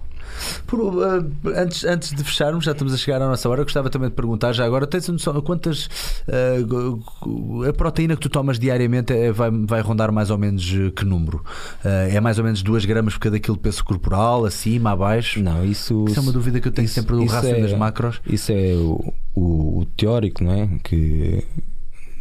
Por, 0.68 0.80
uh, 0.80 1.26
antes, 1.56 1.84
antes 1.86 2.12
de 2.14 2.24
fecharmos, 2.24 2.66
já 2.66 2.72
estamos 2.72 2.94
a 2.94 2.98
chegar 2.98 3.22
à 3.22 3.28
nossa 3.28 3.48
hora. 3.50 3.64
Gostava 3.64 3.90
também 3.90 4.10
de 4.10 4.16
perguntar 4.16 4.54
já 4.54 4.66
agora: 4.66 4.86
tens 4.88 5.10
a 5.10 5.12
noção 5.14 5.40
quantas 5.42 5.86
uh, 6.28 7.66
a 7.70 7.74
proteína 7.74 8.16
que 8.16 8.22
tu 8.22 8.30
tomas 8.30 8.58
diariamente 8.60 9.14
é- 9.14 9.32
vai, 9.32 9.50
vai 9.52 9.82
rondar 9.82 10.12
mais 10.12 10.30
ou 10.30 10.38
menos 10.38 10.64
uh, 10.74 10.92
que 10.92 11.06
número? 11.06 11.38
Uh, 11.84 12.10
é 12.16 12.20
mais 12.20 12.38
ou 12.38 12.44
menos 12.44 12.62
2 12.64 12.86
gramas 12.86 13.14
por 13.14 13.20
cada 13.22 13.40
quilo 13.40 13.58
de 13.58 13.64
peso 13.64 13.84
corporal, 13.84 14.46
acima, 14.46 14.92
abaixo? 14.92 15.42
Não, 15.42 15.64
isso, 15.66 16.06
Isso 16.08 16.20
é 16.20 16.22
uma 16.22 16.32
dúvida 16.32 16.60
que 16.60 16.68
eu 16.68 16.72
tenho 16.72 16.86
isso- 16.86 16.96
sempre 16.96 17.16
do 17.16 17.26
rácio 17.26 17.56
é- 17.56 17.62
das 17.62 17.74
macros. 17.74 18.22
Isso 18.28 18.52
é 18.52 18.74
o, 18.76 19.14
o- 19.36 19.80
o 19.82 19.86
teórico, 19.98 20.44
não 20.44 20.52
é? 20.54 20.70
Que 20.84 21.44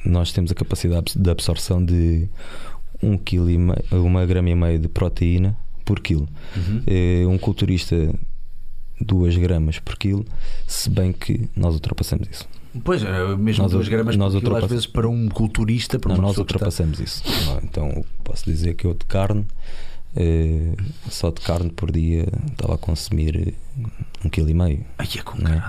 nós 0.05 0.33
temos 0.33 0.51
a 0.51 0.55
capacidade 0.55 1.13
de 1.17 1.31
absorção 1.31 1.85
de 1.85 2.29
1 3.03 3.17
kg 3.19 3.51
e 3.51 3.59
meio, 3.59 3.83
uma 3.93 4.25
grama 4.27 4.51
e 4.51 4.55
meio 4.55 4.79
de 4.79 4.89
proteína 4.89 5.57
por 5.85 6.01
quilo. 6.01 6.29
Uhum. 6.57 7.31
Um 7.33 7.39
culturista 7.39 7.97
2 9.01 9.37
gramas 9.39 9.79
por 9.79 9.97
quilo, 9.97 10.25
se 10.67 10.89
bem 10.89 11.13
que 11.13 11.49
nós 11.57 11.75
ultrapassamos 11.75 12.29
isso. 12.31 12.49
Pois, 12.83 13.03
é, 13.05 13.37
mesmo 13.37 13.63
Nós 13.63 13.73
2 13.73 13.87
ut- 13.87 13.91
gramas 13.91 14.17
nós 14.17 14.33
por 14.35 14.41
quilo, 14.43 14.57
às 14.57 14.65
vezes 14.71 14.87
para 14.87 15.09
um 15.09 15.29
culturista, 15.29 15.97
para 15.99 16.09
Não, 16.09 16.17
uma 16.17 16.23
nós 16.23 16.33
pessoa 16.33 16.45
que 16.47 16.53
está- 16.55 16.67
ultrapassamos 16.67 16.99
isso. 17.01 17.23
Então 17.63 18.05
posso 18.25 18.45
dizer 18.45 18.75
que 18.75 18.85
eu 18.87 18.95
de 18.95 19.05
carne, 19.05 19.47
eh, 20.17 20.73
só 21.09 21.31
de 21.31 21.41
carne 21.41 21.71
por 21.71 21.93
dia 21.93 22.27
estava 22.51 22.75
a 22.75 22.79
consumir 22.79 23.55
1,5 24.25 24.31
kg. 24.31 24.85
Ai, 24.99 25.09
é 25.19 25.23
com 25.23 25.39
Não 25.41 25.53
é? 25.53 25.63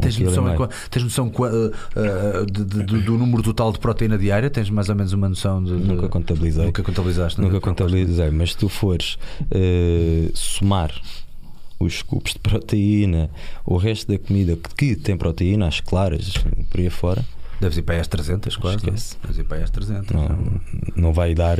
Caraças. 0.00 0.16
Tens 0.16 0.28
noção, 0.30 0.68
tens 0.90 1.02
noção 1.02 1.26
uh, 1.28 2.42
uh, 2.42 2.46
de- 2.46 2.64
de- 2.64 2.82
do, 2.84 3.00
do 3.02 3.18
número 3.18 3.42
total 3.42 3.72
de 3.72 3.78
proteína 3.78 4.16
diária? 4.18 4.48
Tens 4.50 4.70
mais 4.70 4.88
ou 4.88 4.94
menos 4.94 5.12
uma 5.12 5.28
noção 5.28 5.62
de. 5.62 5.76
de- 5.76 5.88
Nunca 5.88 6.08
contabilizei. 6.08 6.64
Nunca 6.66 6.82
contabilizaste? 6.82 7.40
Nunca 7.40 7.54
nunca 7.54 7.68
contabilizei, 7.68 8.30
mas 8.30 8.50
se 8.52 8.56
tu 8.58 8.68
fores 8.68 9.16
eh, 9.50 10.30
somar 10.34 10.90
os 11.78 11.98
scoops 12.00 12.34
de 12.34 12.38
proteína, 12.40 13.30
o 13.64 13.76
resto 13.76 14.10
da 14.12 14.18
comida 14.18 14.56
que 14.76 14.94
tem 14.96 15.16
proteína, 15.16 15.66
as 15.66 15.80
claras, 15.80 16.34
por 16.70 16.80
aí 16.80 16.90
fora, 16.90 17.24
Deves 17.60 17.76
ir 17.76 17.82
para 17.82 17.96
aí 17.96 18.00
às 18.00 18.08
300, 18.08 18.56
quase. 18.56 18.76
não 18.86 18.92
é? 18.92 18.96
Esquece. 18.96 19.16
Deves 19.22 19.38
ir 19.38 19.44
para 19.44 19.56
aí 19.58 19.62
às 19.62 19.70
300. 19.70 20.10
não, 20.16 20.60
não 20.96 21.12
vai 21.12 21.34
dar 21.34 21.58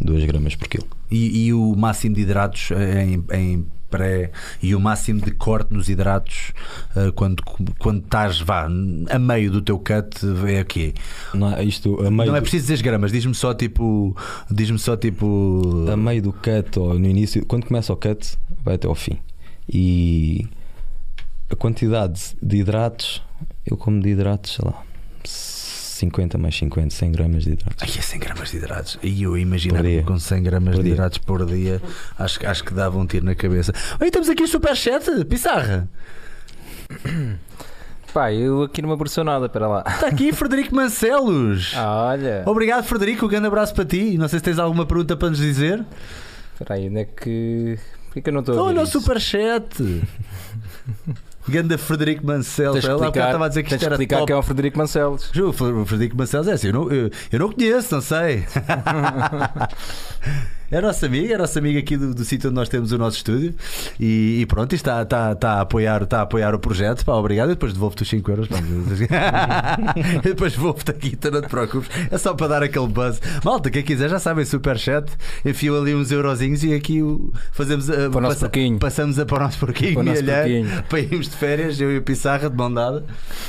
2 0.00 0.24
gramas 0.24 0.56
por 0.56 0.66
quilo. 0.66 0.84
E, 1.10 1.46
e 1.46 1.52
o 1.54 1.76
máximo 1.76 2.14
de 2.16 2.22
hidratos 2.22 2.70
em, 2.72 3.24
em 3.32 3.66
pré 3.90 4.30
e 4.62 4.74
o 4.74 4.80
máximo 4.80 5.20
de 5.20 5.30
corte 5.32 5.72
nos 5.72 5.88
hidratos 5.88 6.52
uh, 6.96 7.12
quando, 7.12 7.42
quando 7.78 8.04
estás 8.04 8.40
vá, 8.40 8.66
a 9.10 9.18
meio 9.18 9.50
do 9.50 9.62
teu 9.62 9.78
cut 9.78 10.18
é 10.46 10.60
aqui. 10.60 10.94
Não, 11.34 11.54
é- 11.54 11.64
isto, 11.64 11.98
a 12.04 12.10
meio, 12.10 12.30
Não 12.30 12.36
é 12.36 12.40
preciso 12.40 12.66
dizer 12.66 12.82
gramas, 12.82 13.12
diz-me 13.12 13.34
só 13.34 13.54
tipo. 13.54 14.16
Diz-me 14.50 14.78
só 14.78 14.96
tipo. 14.96 15.86
a 15.90 15.96
meio 15.96 16.22
do 16.22 16.32
cut 16.32 16.78
ou 16.78 16.98
no 16.98 17.06
início, 17.06 17.44
quando 17.46 17.66
começa 17.66 17.92
o 17.92 17.96
cut, 17.96 18.36
vai 18.64 18.74
até 18.74 18.86
ao 18.86 18.94
fim. 18.94 19.18
E 19.68 20.46
a 21.50 21.56
quantidade 21.56 22.36
de 22.42 22.58
hidratos, 22.58 23.22
eu 23.66 23.76
como 23.76 24.00
de 24.00 24.10
hidratos, 24.10 24.54
sei 24.54 24.64
lá, 24.64 24.82
50 25.98 26.38
mais 26.38 26.56
50, 26.56 26.90
100 26.94 27.12
gramas 27.12 27.44
de 27.44 27.50
hidratos. 27.52 27.76
Ai, 27.82 27.88
é 27.98 28.02
100 28.02 28.20
gramas 28.20 28.50
de 28.50 28.56
hidratos. 28.56 28.98
E 29.02 29.22
eu 29.22 29.36
imaginava 29.36 29.82
Por 29.88 30.04
com 30.04 30.18
100 30.18 30.42
gramas 30.42 30.74
Por 30.74 30.78
de 30.78 30.84
dia. 30.84 30.92
hidratos 30.94 31.18
por 31.18 31.44
dia, 31.46 31.82
acho, 32.18 32.38
que- 32.40 32.46
acho 32.46 32.64
que 32.64 32.72
dava 32.74 32.98
um 32.98 33.06
tiro 33.06 33.24
na 33.26 33.34
cabeça. 33.34 33.72
Olha, 34.00 34.10
temos 34.10 34.28
aqui 34.28 34.42
o 34.42 34.48
Superchat, 34.48 35.24
Pissarra. 35.24 35.88
Pá, 38.14 38.32
eu 38.32 38.62
aqui 38.62 38.80
não 38.80 38.88
me 38.88 38.94
apareceu 38.94 39.22
nada, 39.22 39.46
espera 39.46 39.66
lá. 39.68 39.84
Está 39.86 40.06
aqui 40.06 40.32
Frederico 40.32 40.74
Mancelos. 40.74 41.72
Ah, 41.76 42.06
olha. 42.10 42.42
Obrigado, 42.46 42.84
Frederico. 42.84 43.26
Um 43.26 43.28
grande 43.28 43.46
abraço 43.46 43.74
para 43.74 43.84
ti. 43.84 44.16
Não 44.16 44.26
sei 44.28 44.38
se 44.38 44.44
tens 44.44 44.58
alguma 44.58 44.86
pergunta 44.86 45.14
para 45.16 45.28
nos 45.28 45.38
dizer. 45.38 45.84
Espera 46.54 46.74
aí, 46.74 46.88
onde 46.88 47.00
é 47.00 47.04
que. 47.04 47.78
Porquê 48.06 48.22
que 48.22 48.28
eu 48.30 48.32
não 48.32 48.40
estou 48.40 48.54
a 48.54 48.56
ver 48.58 48.62
Olha 48.78 48.82
o? 48.82 48.86
Superchat. 48.86 49.66
Ganda 51.48 51.78
Frederico 51.78 52.26
Mancelos. 52.26 52.80
Tens 52.80 52.92
explicar, 52.92 53.26
estava 53.26 53.46
a 53.46 53.48
dizer 53.48 53.62
que 53.62 53.74
isto 53.74 53.84
era 53.84 53.94
explicar 53.94 54.16
top. 54.16 54.26
que 54.26 54.32
é 54.32 54.36
o 54.36 54.42
Frederico 54.42 54.78
Mancelos. 54.78 55.30
O 55.34 55.86
Frederico 55.86 56.16
Mancelos 56.16 56.48
é 56.48 56.52
assim, 56.52 56.68
eu 56.68 56.72
não, 56.72 56.90
eu, 56.90 57.10
eu 57.32 57.38
não 57.38 57.52
conheço, 57.52 57.94
não 57.94 58.02
sei. 58.02 58.44
É 60.70 60.80
nosso 60.82 61.06
amigo, 61.06 61.32
é 61.32 61.38
nosso 61.38 61.58
amigo 61.58 61.78
aqui 61.78 61.96
do, 61.96 62.14
do 62.14 62.24
sítio 62.26 62.48
onde 62.50 62.56
nós 62.56 62.68
temos 62.68 62.92
o 62.92 62.98
nosso 62.98 63.16
estúdio 63.16 63.54
e, 63.98 64.40
e 64.42 64.46
pronto, 64.46 64.74
isto 64.74 64.86
está, 64.88 65.02
está, 65.02 65.32
está, 65.32 65.52
a 65.54 65.60
apoiar, 65.62 66.02
está 66.02 66.18
a 66.18 66.22
apoiar 66.22 66.54
o 66.54 66.58
projeto. 66.58 67.04
Pá, 67.06 67.14
obrigado. 67.14 67.48
E 67.48 67.54
depois 67.54 67.72
devolvo-te 67.72 68.02
os 68.02 68.08
5 68.10 68.30
euros. 68.30 68.48
depois 70.22 70.52
devolvo-te 70.52 70.90
aqui, 70.90 71.16
tu 71.16 71.30
não 71.30 71.40
te 71.40 71.48
preocupes. 71.48 71.88
É 72.10 72.18
só 72.18 72.34
para 72.34 72.48
dar 72.48 72.62
aquele 72.62 72.86
buzz. 72.86 73.18
Malta, 73.42 73.70
quem 73.70 73.82
quiser 73.82 74.10
já 74.10 74.18
sabem, 74.18 74.44
superchat. 74.44 75.10
Enfio 75.44 75.80
ali 75.80 75.94
uns 75.94 76.10
eurozinhos 76.10 76.62
e 76.62 76.74
aqui 76.74 77.02
o- 77.02 77.32
fazemos 77.52 77.88
a, 77.88 78.10
Para 78.10 78.18
o 78.18 78.20
nosso 78.20 78.40
porquinho. 78.40 78.78
passamos 78.78 79.18
a 79.18 79.24
para 79.24 79.36
o 79.36 79.40
nosso 79.44 79.58
porquinho, 79.58 79.94
Para 79.94 80.00
o 80.02 80.04
nosso 80.04 80.22
porquinho. 80.24 80.82
para 80.88 81.00
irmos 81.00 81.28
de 81.30 81.36
férias, 81.36 81.80
eu 81.80 81.90
e 81.92 81.98
o 81.98 82.02
Pissarra 82.02 82.50
de 82.50 82.56
mão 82.56 82.72
dada. 82.72 83.04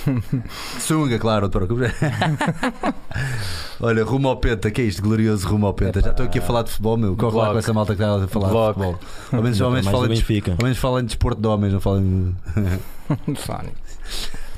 Sunga, 0.79 1.19
claro, 1.19 1.41
não 1.43 1.49
te 1.49 1.53
preocupes. 1.53 1.91
Olha, 3.81 4.03
rumo 4.03 4.27
ao 4.27 4.37
penta, 4.37 4.69
que 4.69 4.81
é 4.81 4.85
isto? 4.85 5.01
Glorioso 5.01 5.47
rumo 5.47 5.65
ao 5.65 5.73
penta. 5.73 6.01
Já 6.01 6.11
estou 6.11 6.25
aqui 6.25 6.39
a 6.39 6.41
falar 6.41 6.63
de 6.63 6.69
futebol, 6.71 6.97
meu. 6.97 7.08
Corre 7.15 7.37
lá 7.37 7.51
com 7.51 7.57
essa 7.57 7.73
malta 7.73 7.95
que 7.95 8.01
está 8.01 8.23
a 8.23 8.27
falar 8.27 8.49
Bloco. 8.49 8.79
de 8.79 8.85
futebol. 8.85 9.09
Ao 9.31 9.41
menos, 9.41 9.61
ao 9.61 9.71
menos, 9.71 9.87
do 9.87 10.07
de, 10.17 10.51
ao 10.51 10.63
menos 10.63 10.77
em 11.01 11.05
desporto 11.05 11.41
de 11.41 11.47
homens, 11.47 11.73
não 11.73 11.79
fala 11.79 11.99
em... 11.99 12.35
Fónix. 13.35 13.73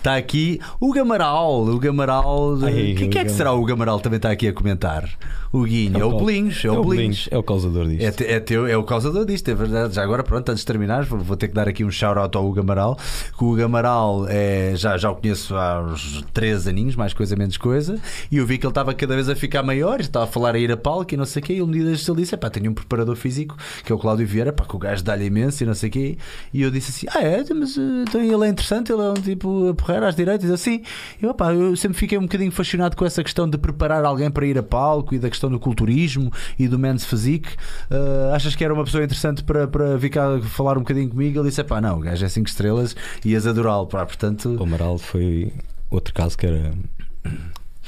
Está 0.01 0.15
aqui 0.15 0.59
o 0.79 0.91
Gamaral. 0.91 1.63
O 1.67 1.77
Gamaral. 1.77 2.53
O 2.55 2.59
que 2.59 2.65
é 2.65 2.93
que 2.95 3.07
Gamaral. 3.07 3.29
será 3.35 3.53
o 3.53 3.63
Gamaral? 3.63 3.99
Também 3.99 4.17
está 4.17 4.31
aqui 4.31 4.47
a 4.47 4.53
comentar. 4.53 5.07
O 5.53 5.63
Guinho. 5.63 5.99
É 5.99 6.03
o 6.03 6.09
cau- 6.09 6.19
Bolinhos. 6.19 6.65
É 6.65 6.71
o 6.71 6.81
Bolinhos. 6.81 7.27
É 7.29 7.37
o 7.37 7.43
causador 7.43 7.85
disto. 7.87 8.21
É, 8.23 8.33
é, 8.33 8.39
teu, 8.39 8.65
é 8.65 8.75
o 8.75 8.83
causador 8.83 9.25
disto, 9.25 9.47
é 9.51 9.53
verdade. 9.53 9.93
Já 9.93 10.01
agora, 10.01 10.23
pronto, 10.23 10.49
antes 10.49 10.61
de 10.61 10.65
terminar, 10.65 11.03
vou 11.03 11.19
vou 11.19 11.37
ter 11.37 11.49
que 11.49 11.53
dar 11.53 11.67
aqui 11.67 11.83
um 11.83 11.91
shout-out 11.91 12.35
ao 12.35 12.47
Hugo 12.47 12.61
Amaral. 12.61 12.97
Que 13.37 13.43
o 13.43 13.51
Hugo 13.51 13.63
Amaral 13.63 14.25
é, 14.27 14.73
já, 14.75 14.97
já 14.97 15.11
o 15.11 15.15
conheço 15.15 15.53
há 15.55 15.81
uns 15.83 16.23
3 16.33 16.67
aninhos, 16.67 16.95
mais 16.95 17.13
coisa, 17.13 17.35
menos 17.35 17.57
coisa. 17.57 17.99
E 18.31 18.37
eu 18.37 18.45
vi 18.45 18.57
que 18.57 18.65
ele 18.65 18.71
estava 18.71 18.93
cada 18.95 19.13
vez 19.13 19.29
a 19.29 19.35
ficar 19.35 19.61
maior, 19.61 19.99
estava 19.99 20.25
a 20.25 20.27
falar 20.27 20.55
a 20.55 20.57
ir 20.59 20.71
a 20.71 20.77
palco 20.77 21.13
e 21.13 21.17
não 21.17 21.25
sei 21.25 21.41
o 21.41 21.45
quê. 21.45 21.53
E 21.53 21.57
ele 21.59 21.65
me 21.67 21.91
disse, 21.91 22.09
ele 22.09 22.21
disse: 22.21 22.35
pá, 22.37 22.49
tenho 22.49 22.71
um 22.71 22.73
preparador 22.73 23.15
físico, 23.17 23.55
que 23.85 23.91
é 23.91 23.95
o 23.95 23.99
Cláudio 23.99 24.25
Vieira, 24.25 24.51
pá, 24.51 24.65
que 24.65 24.75
o 24.75 24.79
gajo 24.79 25.03
dá-lhe 25.03 25.25
imenso 25.25 25.61
e 25.63 25.67
não 25.67 25.75
sei 25.75 25.89
o 25.89 25.91
quê. 25.91 26.17
E 26.51 26.61
eu 26.63 26.71
disse 26.71 26.89
assim: 26.89 27.07
ah, 27.15 27.23
é? 27.23 27.43
Mas 27.53 27.77
eh, 27.77 27.81
então 28.07 28.19
ele 28.21 28.45
é 28.45 28.49
interessante, 28.49 28.91
ele 28.91 29.01
é 29.01 29.09
um 29.09 29.13
tipo 29.15 29.75
a 29.91 30.01
porreira 30.01 30.07
às 30.07 30.15
direitas, 30.15 30.49
assim. 30.49 30.81
E 31.21 31.25
eu, 31.25 31.33
pá, 31.33 31.53
eu 31.53 31.75
sempre 31.75 31.97
fiquei 31.97 32.17
um 32.17 32.23
bocadinho 32.23 32.51
fascinado 32.51 32.95
com 32.95 33.05
essa 33.05 33.23
questão 33.23 33.49
de 33.49 33.57
preparar 33.57 34.05
alguém 34.05 34.31
para 34.31 34.45
ir 34.45 34.57
a 34.57 34.63
palco 34.63 35.13
e 35.13 35.19
da 35.19 35.29
questão 35.29 35.49
do 35.49 35.59
culturismo 35.59 36.31
e 36.57 36.67
do 36.67 36.79
men's 36.79 37.03
physique. 37.03 37.49
Ah, 37.89 38.35
achas 38.35 38.55
que 38.55 38.63
era 38.63 38.73
uma 38.73 38.83
pessoa 38.83 39.03
interessante 39.03 39.43
para, 39.43 39.67
para 39.67 39.97
vir 39.97 40.09
cá 40.09 40.39
falar 40.41 40.77
um 40.77 40.81
bocadinho 40.81 41.09
comigo? 41.09 41.39
Ele 41.39 41.49
disse: 41.49 41.63
pá, 41.63 41.81
não, 41.81 41.97
o 41.97 42.01
gajo 42.01 42.25
é 42.25 42.29
5 42.29 42.47
estrelas 42.47 42.95
e 43.23 43.31
ias 43.31 43.45
adorá-lo, 43.45 43.87
pá, 43.87 44.05
portanto. 44.05 44.55
O 44.59 44.63
Amaral 44.63 44.97
foi 44.97 45.51
outro 45.89 46.13
caso 46.13 46.37
que 46.37 46.45
era 46.45 46.71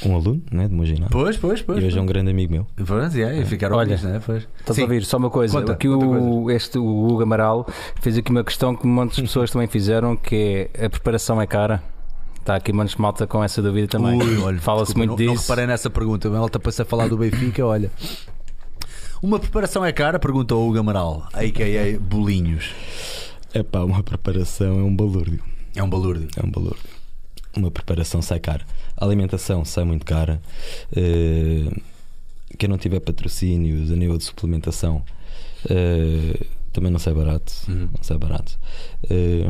um 0.06 0.16
aluno 0.16 0.42
né, 0.52 0.68
meu 0.70 0.86
ginásio. 0.86 1.10
Pois, 1.12 1.38
pois, 1.38 1.62
pois. 1.62 1.82
E 1.82 1.88
hoje 1.88 1.98
é 1.98 2.02
um 2.02 2.06
grande 2.06 2.32
amigo 2.32 2.52
meu. 2.52 2.68
Pois, 2.86 3.16
é, 3.16 3.40
e 3.40 3.46
ficaram 3.46 3.78
Olha, 3.78 3.96
amigos, 3.96 4.04
né? 4.04 4.22
Pois. 4.26 4.48
Estás 4.60 4.76
Sim. 4.76 4.82
a 4.82 4.86
ouvir? 4.86 5.06
Só 5.06 5.18
uma 5.18 5.30
coisa. 5.30 5.60
Conta, 5.60 5.74
aqui 5.74 5.88
conta 5.88 6.06
o, 6.06 6.52
este, 6.52 6.78
o 6.78 7.08
Hugo 7.08 7.24
Amaral 7.24 7.68
fez 8.02 8.18
aqui 8.18 8.32
uma 8.32 8.44
questão 8.44 8.76
que 8.76 8.88
muitas 8.88 9.20
pessoas 9.22 9.52
também 9.52 9.68
fizeram, 9.68 10.16
que 10.16 10.70
é 10.74 10.86
a 10.86 10.90
preparação 10.90 11.42
é 11.42 11.48
cara. 11.48 11.93
Está 12.44 12.58
aqui 12.58 12.74
muitos 12.74 12.98
malta 12.98 13.26
com 13.26 13.42
essa 13.42 13.62
dúvida 13.62 13.88
também. 13.88 14.20
Fala-se 14.60 14.98
muito 14.98 15.12
não, 15.12 15.18
Não 15.18 15.34
disso. 15.34 15.44
reparei 15.44 15.66
nessa 15.66 15.90
pergunta, 15.90 16.28
mas 16.30 16.38
ela 16.40 16.48
está 16.48 16.84
a 16.84 16.86
falar 16.86 17.08
do 17.08 17.18
Benfica, 17.18 17.66
olha. 17.66 17.90
Uma 19.22 19.40
preparação 19.40 19.86
é 19.86 19.94
cara? 19.94 20.20
Perguntou 20.20 20.62
o 20.62 20.70
Hugo 20.70 20.80
Amaral, 20.80 21.26
a.k.a. 21.32 21.98
Bolinhos. 21.98 22.66
É 23.54 23.64
pá, 23.64 23.80
uma 23.86 24.04
preparação 24.04 24.78
é 24.78 24.84
um 24.84 24.94
balúrdio. 24.94 25.42
É 25.74 25.82
um 25.82 25.90
balúrdio. 25.90 26.28
É 26.36 26.46
um 26.46 26.52
balúrdio. 26.52 26.84
Uma 27.56 27.72
preparação 27.72 28.22
sai 28.22 28.42
cara. 28.42 28.66
A 28.98 29.06
alimentação 29.06 29.64
sai 29.64 29.86
muito 29.86 30.06
cara. 30.06 30.42
Eh, 30.94 31.72
quem 32.58 32.68
não 32.68 32.78
tiver 32.78 33.00
patrocínios 33.00 33.90
a 33.90 33.96
nível 33.96 34.18
de 34.18 34.26
suplementação 34.26 35.02
eh, 35.70 36.46
também 36.74 36.92
não 36.92 37.00
sai 37.00 37.14
barato. 37.14 37.54
Uhum. 37.70 37.88
Não 37.96 38.04
sai 38.04 38.18
barato. 38.18 38.60
Eh, 39.10 39.46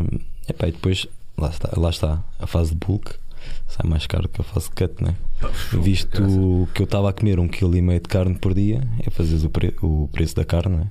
epá, 0.47 0.67
e 0.67 0.71
depois, 0.73 1.07
lá 1.37 1.49
está, 1.49 1.69
lá 1.75 1.89
está, 1.89 2.23
a 2.39 2.47
fase 2.47 2.71
de 2.71 2.77
bulk 2.77 3.13
sai 3.67 3.89
mais 3.89 4.07
caro 4.07 4.29
que 4.29 4.39
a 4.41 4.43
fase 4.43 4.69
de 4.69 4.75
cut, 4.75 5.03
né? 5.03 5.15
Visto 5.81 6.67
que 6.73 6.81
eu 6.81 6.85
estava 6.85 7.09
a 7.09 7.13
comer 7.13 7.39
um 7.39 7.47
quilo 7.47 7.75
e 7.75 7.81
meio 7.81 7.99
de 7.99 8.07
carne 8.07 8.35
por 8.35 8.53
dia, 8.53 8.81
é 9.05 9.09
fazer 9.09 9.45
o, 9.45 9.49
pre- 9.49 9.75
o 9.81 10.07
preço 10.11 10.35
da 10.35 10.45
carne, 10.45 10.77
né? 10.77 10.87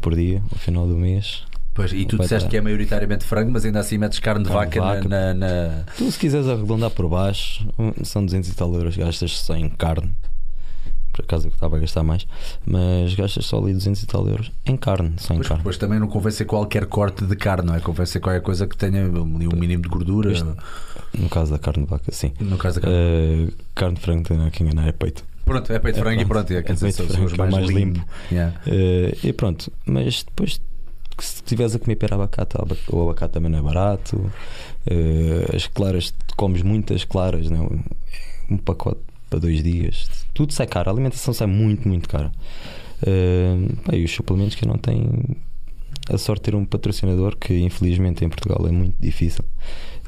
Por 0.00 0.14
dia, 0.14 0.42
ao 0.52 0.58
final 0.58 0.86
do 0.86 0.94
mês. 0.94 1.44
Pois, 1.74 1.92
e 1.92 2.04
tu 2.04 2.18
disseste 2.18 2.44
dar. 2.46 2.50
que 2.50 2.56
é 2.56 2.60
maioritariamente 2.60 3.24
frango, 3.24 3.52
mas 3.52 3.64
ainda 3.64 3.78
assim 3.80 3.98
metes 3.98 4.18
carne 4.18 4.42
de 4.44 4.50
Carne 4.50 4.66
vaca, 4.66 4.80
vaca. 4.80 5.08
Na, 5.08 5.32
na- 5.32 5.84
Tu, 5.96 6.10
se 6.10 6.18
quiseres 6.18 6.48
arredondar 6.48 6.90
por 6.90 7.08
baixo, 7.08 7.66
hum, 7.78 7.92
são 8.04 8.24
200 8.24 8.50
e 8.50 8.54
tal 8.54 8.74
euros. 8.74 8.96
Gastas 8.96 9.38
só 9.38 9.54
em 9.56 9.68
carne. 9.70 10.10
Por 11.18 11.24
acaso 11.24 11.48
eu 11.48 11.50
estava 11.50 11.76
a 11.76 11.80
gastar 11.80 12.04
mais, 12.04 12.24
mas 12.64 13.12
gastas 13.14 13.44
só 13.46 13.58
ali 13.58 13.72
200 13.72 14.00
e 14.02 14.06
tal 14.06 14.28
euros 14.28 14.52
em 14.64 14.76
carne, 14.76 15.14
só 15.18 15.34
em 15.34 15.38
Pois, 15.38 15.48
carne. 15.48 15.62
depois 15.62 15.76
também 15.76 15.98
não 15.98 16.06
convém 16.06 16.30
ser 16.30 16.44
qualquer 16.44 16.86
corte 16.86 17.24
de 17.26 17.34
carne, 17.34 17.66
não 17.66 17.74
é? 17.74 17.80
Convém 17.80 18.06
ser 18.06 18.20
qualquer 18.20 18.40
coisa 18.40 18.68
que 18.68 18.76
tenha 18.76 19.04
ali 19.04 19.18
um 19.18 19.56
mínimo 19.56 19.82
de 19.82 19.88
gordura. 19.88 20.30
Isto- 20.32 20.56
No 21.18 21.28
caso 21.28 21.50
da 21.50 21.58
carne 21.58 21.82
de 21.84 21.90
vaca, 21.90 22.12
sim. 22.12 22.32
No 22.38 22.56
caso 22.56 22.76
da 22.76 22.82
carne. 22.82 22.96
Uh, 22.96 23.52
carne 23.74 23.94
de 23.96 24.00
frango, 24.00 24.34
não 24.34 24.46
há 24.46 24.50
que 24.50 24.62
enganar, 24.62 24.86
é 24.88 24.92
peito. 24.92 25.24
Pronto, 25.44 25.72
é 25.72 25.78
peito 25.80 25.94
de 25.96 26.00
é 26.00 26.04
frango 26.04 26.20
e 26.22 26.24
pronto. 26.24 26.46
pronto. 26.46 26.58
É, 26.58 26.62
quer 26.62 26.70
É 26.70 26.74
dizer, 26.74 26.92
são 26.92 27.08
são 27.08 27.24
os 27.24 27.32
frango, 27.32 27.50
mais 27.52 27.54
é 27.54 27.58
mais 27.58 27.70
limpos. 27.84 28.02
Yeah. 28.30 28.60
Uh, 28.64 29.26
e 29.26 29.32
pronto, 29.32 29.72
mas 29.86 30.22
depois 30.22 30.60
que 31.16 31.24
se 31.24 31.34
estiveres 31.36 31.74
a 31.74 31.78
comer 31.80 31.96
pera 31.96 32.14
abacate, 32.14 32.56
o 32.56 32.62
aba- 32.62 32.76
o 32.90 33.02
abacate 33.02 33.32
também 33.32 33.50
não 33.50 33.58
é 33.58 33.62
barato. 33.62 34.16
Uh, 34.86 35.56
as 35.56 35.66
claras, 35.66 36.14
comes 36.36 36.62
muitas 36.62 37.04
claras, 37.04 37.50
não? 37.50 37.80
um 38.50 38.56
pacote 38.56 39.00
para 39.28 39.38
dois 39.38 39.62
dias. 39.62 40.08
Tudo 40.34 40.52
sai 40.52 40.66
caro, 40.66 40.90
a 40.90 40.92
alimentação 40.92 41.32
sai 41.34 41.46
muito, 41.46 41.88
muito 41.88 42.08
cara. 42.08 42.32
Uh, 43.02 43.76
pá, 43.84 43.94
e 43.94 44.04
os 44.04 44.12
suplementos 44.12 44.54
que 44.54 44.64
eu 44.64 44.68
não 44.68 44.78
tenho 44.78 45.36
a 46.10 46.18
sorte 46.18 46.40
de 46.40 46.50
ter 46.50 46.56
um 46.56 46.64
patrocinador 46.64 47.36
que 47.36 47.58
infelizmente 47.58 48.24
em 48.24 48.28
Portugal 48.28 48.66
é 48.66 48.72
muito 48.72 48.96
difícil. 48.98 49.44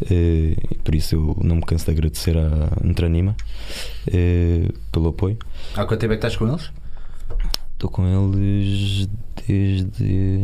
Uh, 0.03 0.79
por 0.83 0.95
isso 0.95 1.15
eu 1.15 1.37
não 1.45 1.57
me 1.57 1.63
canso 1.63 1.85
de 1.85 1.91
agradecer 1.91 2.37
à 2.37 2.79
Nutranima 2.83 3.37
uh, 4.09 4.73
pelo 4.91 5.09
apoio. 5.09 5.39
Há 5.75 5.85
quanto 5.85 6.01
tempo 6.01 6.15
é 6.15 6.17
que 6.17 6.27
estás 6.27 6.37
com 6.37 6.49
eles? 6.49 6.71
Estou 7.81 7.89
com 7.91 8.07
eles 8.07 9.09
desde 9.49 10.39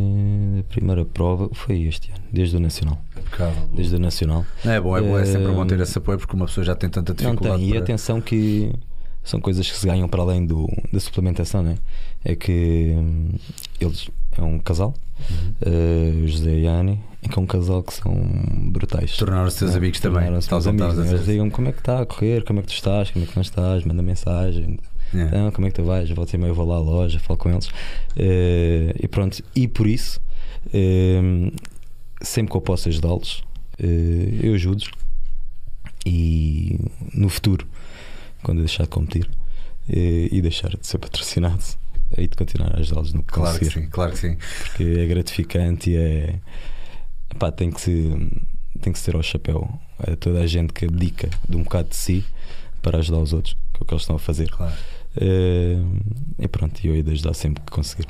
a 0.58 0.62
primeira 0.72 1.04
prova, 1.04 1.50
foi 1.52 1.82
este 1.82 2.10
ano, 2.10 2.22
desde 2.32 2.56
o 2.56 2.60
Nacional. 2.60 2.98
Impecável. 3.14 3.68
Desde 3.74 3.96
o 3.96 3.98
Nacional. 3.98 4.46
Não, 4.64 4.72
é 4.72 4.80
bom, 4.80 4.96
é 4.96 5.02
bom, 5.02 5.18
é 5.18 5.24
sempre 5.26 5.52
bom 5.52 5.66
ter 5.66 5.78
Eh, 5.78 5.82
esse 5.82 5.98
apoio 5.98 6.16
porque 6.18 6.34
uma 6.34 6.46
pessoa 6.46 6.64
já 6.64 6.74
tem 6.74 6.88
tanta 6.88 7.12
Não 7.12 7.16
dificuldade. 7.34 7.58
tem, 7.60 7.68
e 7.68 7.72
para- 7.72 7.80
atenção 7.82 8.22
que 8.22 8.72
são 9.22 9.38
coisas 9.38 9.70
que 9.70 9.76
se 9.76 9.86
ganham 9.86 10.08
para 10.08 10.22
além 10.22 10.46
do, 10.46 10.66
da 10.90 10.98
suplementação, 10.98 11.62
né? 11.62 11.76
É 12.24 12.34
que 12.34 12.94
hum, 12.96 13.28
eles 13.78 14.08
é 14.38 14.42
um 14.42 14.58
casal, 14.58 14.94
uh, 15.60 16.24
o 16.24 16.26
José 16.26 16.58
e 16.60 16.66
a 16.66 16.72
Annie, 16.72 16.98
em 17.22 17.28
que 17.28 17.38
é 17.38 17.42
um 17.42 17.46
casal 17.46 17.82
que 17.82 17.92
são 17.92 18.14
brutais. 18.70 19.14
Tornaram-se 19.18 19.58
teus 19.58 19.72
Né? 19.72 19.76
amigos 19.76 20.00
também. 20.00 20.20
Tornaram-se 20.22 20.48
tal 20.48 20.56
meus 20.62 20.66
como 20.74 20.84
amigos. 20.84 21.04
né? 21.04 21.12
Eles 21.12 21.26
digam 21.26 21.50
como 21.50 21.68
é 21.68 21.72
que 21.72 21.80
está 21.80 22.00
a 22.00 22.06
correr, 22.06 22.44
como 22.44 22.60
é 22.60 22.62
que 22.62 22.68
tu 22.68 22.74
estás, 22.74 23.10
como 23.10 23.26
é 23.26 23.28
que 23.28 23.36
não 23.36 23.42
estás, 23.42 23.84
manda 23.84 24.02
mensagem. 24.02 24.78
Yeah. 25.16 25.38
Então, 25.38 25.50
como 25.52 25.66
é 25.66 25.70
que 25.70 25.76
tu 25.76 25.84
vais? 25.84 26.08
Volta 26.10 26.36
e 26.36 26.38
meia 26.38 26.52
vou 26.52 26.66
lá 26.66 26.76
à 26.76 26.80
loja, 26.80 27.18
falo 27.18 27.38
com 27.38 27.50
eles. 27.50 27.68
Eh, 28.16 28.94
e 29.00 29.08
pronto, 29.08 29.42
e 29.54 29.66
por 29.66 29.86
isso, 29.86 30.20
eh, 30.72 31.50
sempre 32.20 32.50
que 32.50 32.56
eu 32.56 32.60
posso 32.60 32.88
ajudá-los, 32.88 33.42
eh, 33.78 34.40
eu 34.42 34.54
ajudo-os. 34.54 34.90
E 36.04 36.78
no 37.14 37.28
futuro, 37.28 37.66
quando 38.42 38.58
eu 38.58 38.64
deixar 38.64 38.84
de 38.84 38.90
competir 38.90 39.28
e 39.88 40.40
deixar 40.40 40.70
de 40.70 40.86
ser 40.86 40.98
patrocinado, 40.98 41.62
aí 42.16 42.28
de 42.28 42.36
continuar 42.36 42.76
a 42.76 42.80
ajudá-los 42.80 43.12
no 43.12 43.22
que 43.22 43.32
Claro 43.32 43.58
que 43.58 43.64
sim, 43.64 43.88
claro 43.88 44.12
que 44.12 44.18
sim. 44.18 44.36
Porque 44.36 44.84
é 44.84 45.06
gratificante 45.06 45.90
e 45.90 45.96
é. 45.96 46.40
Pá, 47.40 47.50
tem 47.50 47.72
que 47.72 47.80
se, 47.80 47.92
tem 48.80 48.92
que 48.92 48.98
se 48.98 49.04
ter 49.04 49.16
ao 49.16 49.22
chapéu 49.22 49.68
a 49.98 50.14
toda 50.14 50.40
a 50.40 50.46
gente 50.46 50.72
que 50.72 50.84
abdica 50.84 51.28
de 51.48 51.56
um 51.56 51.64
bocado 51.64 51.88
de 51.88 51.96
si 51.96 52.24
para 52.80 52.98
ajudar 52.98 53.18
os 53.18 53.32
outros, 53.32 53.54
que 53.72 53.80
é 53.80 53.82
o 53.82 53.84
que 53.84 53.94
eles 53.94 54.02
estão 54.02 54.16
a 54.16 54.20
fazer. 54.20 54.48
Claro. 54.48 54.74
Eh, 55.20 55.78
e 56.38 56.48
pronto, 56.48 56.84
eu 56.86 57.02
de 57.02 57.12
ajudar 57.12 57.34
sempre 57.34 57.62
que 57.64 57.72
conseguir. 57.72 58.06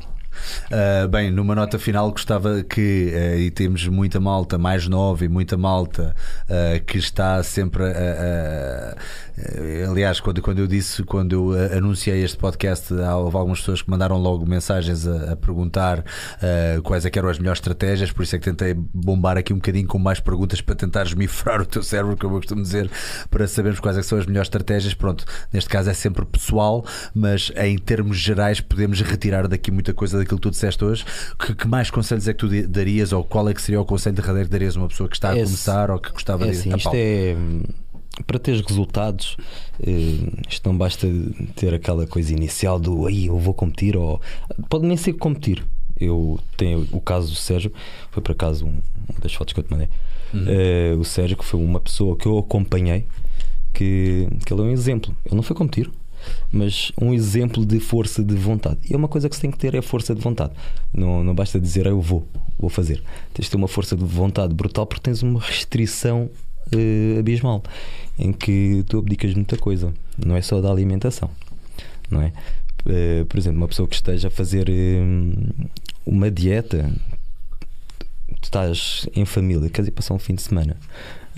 Uh, 0.71 1.09
bem, 1.09 1.31
numa 1.31 1.55
nota 1.55 1.79
final 1.79 2.11
gostava 2.11 2.63
que, 2.63 3.13
uh, 3.15 3.39
e 3.39 3.51
temos 3.51 3.87
muita 3.89 4.21
malta 4.21 4.59
mais 4.59 4.87
nova 4.89 5.25
e 5.25 5.29
muita 5.29 5.57
malta 5.57 6.15
uh, 6.49 6.85
que 6.85 6.99
está 6.99 7.43
sempre 7.43 7.85
a. 7.85 7.87
a- 7.89 8.97
a- 8.97 8.97
aliás, 9.91 10.19
quando, 10.19 10.41
quando 10.41 10.59
eu 10.61 10.67
disse, 10.67 11.03
quando 11.03 11.33
eu 11.33 11.47
uh, 11.51 11.77
anunciei 11.77 12.23
este 12.25 12.39
podcast, 12.39 12.93
houve 12.93 13.37
algumas 13.37 13.59
pessoas 13.61 13.83
que 13.83 13.91
mandaram 13.91 14.17
logo 14.19 14.47
mensagens 14.47 15.07
a, 15.07 15.33
a 15.33 15.37
perguntar 15.37 15.99
uh, 16.01 16.81
quais 16.83 17.05
é 17.05 17.11
eram 17.17 17.29
as 17.31 17.39
melhores 17.39 17.59
estratégias, 17.59 18.13
por 18.13 18.23
isso 18.23 18.37
é 18.37 18.39
que 18.39 18.45
tentei 18.45 18.75
bombar 18.75 19.39
aqui 19.39 19.53
um 19.53 19.57
bocadinho 19.57 19.87
com 19.87 19.99
mais 19.99 20.21
perguntas 20.21 20.61
para 20.61 20.75
tentar 20.75 21.03
esmifrar 21.05 21.61
o 21.63 21.67
teu 21.67 21.83
cérebro, 21.83 22.17
como 22.19 22.37
eu 22.37 22.41
costumo 22.41 22.61
dizer, 22.63 22.91
para 23.31 23.47
sabermos 23.47 23.81
quais 23.81 23.97
é 23.97 24.03
são 24.03 24.19
as 24.19 24.27
melhores 24.27 24.47
estratégias. 24.47 24.93
Pronto, 24.95 25.25
neste 25.53 25.69
caso 25.71 25.89
é 25.91 25.95
sempre 25.95 26.25
pessoal, 26.27 26.85
mas 27.15 27.51
em 27.57 27.77
termos 27.79 28.19
gerais 28.19 28.61
podemos 28.61 29.01
retirar 29.01 29.49
daqui 29.49 29.71
muita 29.71 29.95
coisa 29.95 30.19
daquilo 30.27 30.39
que 30.41 30.49
tu 30.49 30.51
disseste 30.51 30.85
hoje. 30.85 31.05
Que, 31.39 31.55
que 31.55 31.67
mais 31.67 31.91
conselhos 31.91 32.27
é 32.29 32.35
que 32.35 32.39
tu 32.41 32.69
darias, 32.69 33.13
ou 33.13 33.25
qual 33.25 33.49
é 33.49 33.55
que 33.55 33.63
seria 33.63 33.81
o 33.81 33.85
conselho 33.85 34.17
derradeiro 34.17 34.49
que 34.49 34.53
darias 34.53 34.77
a 34.77 34.81
uma 34.81 34.89
pessoa 34.89 35.09
que 35.09 35.17
está 35.17 35.31
a 35.31 35.35
começar 35.35 35.91
ou 35.91 35.99
que 35.99 36.11
gostava 36.13 36.45
É 36.47 36.51
de 36.51 36.59
assim, 36.59 36.75
isto 36.77 36.91
é. 36.95 37.35
hum, 37.39 37.63
Para 38.27 38.39
teres 38.39 38.61
resultados, 38.63 39.37
eh, 39.83 40.19
isto 40.49 40.69
não 40.69 40.77
basta 40.77 41.07
ter 41.55 41.75
aquela 41.75 42.07
coisa 42.07 42.33
inicial 42.33 42.79
do 42.79 43.07
aí 43.07 43.27
eu 43.27 43.39
vou 43.39 43.53
competir, 43.55 43.97
ou 43.97 44.21
pode 44.69 44.87
nem 44.87 44.97
ser 44.97 45.13
competir. 45.15 45.65
Eu 45.99 46.39
tenho 46.59 46.87
o 46.93 47.01
caso 47.01 47.31
do 47.31 47.37
Sérgio, 47.37 47.73
foi 48.11 48.23
por 48.23 48.33
acaso 48.33 48.67
um- 48.67 48.81
uma 49.09 49.21
das 49.23 49.33
fotos 49.35 49.53
que 49.55 49.61
eu 49.61 49.65
te 49.65 49.71
mandei. 49.71 49.89
Eh, 50.35 50.95
o 50.99 51.05
Sérgio, 51.05 51.37
que 51.37 51.45
foi 51.45 51.59
uma 51.61 51.81
pessoa 51.81 52.17
que 52.17 52.27
eu 52.27 52.37
acompanhei, 52.39 53.07
que, 53.73 54.29
que 54.45 54.53
ele 54.53 54.61
é 54.63 54.65
um 54.65 54.71
exemplo. 54.71 55.15
Ele 55.25 55.35
não 55.37 55.43
foi 55.43 55.55
competir, 55.57 55.91
mas 56.53 56.93
um 57.01 57.13
exemplo 57.13 57.65
de 57.65 57.81
força 57.81 58.23
de 58.23 58.35
vontade. 58.35 58.79
E 58.89 58.95
é 58.95 58.97
uma 58.97 59.09
coisa 59.09 59.29
que 59.29 59.35
se 59.35 59.43
tem 59.43 59.51
que 59.51 59.59
ter 59.59 59.75
é 59.75 59.83
força 59.83 60.15
de 60.15 60.21
vontade. 60.21 60.53
Não, 60.93 61.23
não 61.23 61.35
basta 61.35 61.61
dizer 61.61 61.87
ah, 61.87 61.91
eu 61.91 62.01
vou, 62.01 62.27
vou 62.59 62.71
fazer. 62.71 63.03
Tens 63.35 63.45
de 63.45 63.51
ter 63.51 63.57
uma 63.57 63.69
força 63.69 63.97
de 63.97 64.05
vontade 64.05 64.55
brutal 64.55 64.87
porque 64.87 65.03
tens 65.03 65.23
uma 65.23 65.41
restrição 65.41 66.31
eh, 66.73 67.19
abismal 67.19 67.63
em 68.19 68.33
que 68.33 68.85
tu 68.89 68.99
abdicas 68.99 69.31
de 69.31 69.37
muita 69.37 69.57
coisa. 69.57 69.93
Não 70.19 70.37
é 70.37 70.43
só 70.43 70.61
da 70.61 70.71
alimentação, 70.71 71.31
não 72.11 72.23
é? 72.23 72.33
Eh, 72.89 73.25
por 73.29 73.39
exemplo, 73.39 73.59
uma 73.59 73.69
pessoa 73.69 73.89
que 73.89 73.95
esteja 73.95 74.29
a 74.29 74.31
fazer 74.31 74.69
eh, 74.69 75.03
uma 76.05 76.31
dieta, 76.31 76.91
tu 78.41 78.45
estás 78.45 79.09
em 79.15 79.25
família, 79.25 79.69
queres 79.69 79.89
ir 79.89 79.93
passar 79.93 80.15
um 80.15 80.19
fim 80.19 80.35
de 80.35 80.43
semana 80.43 80.77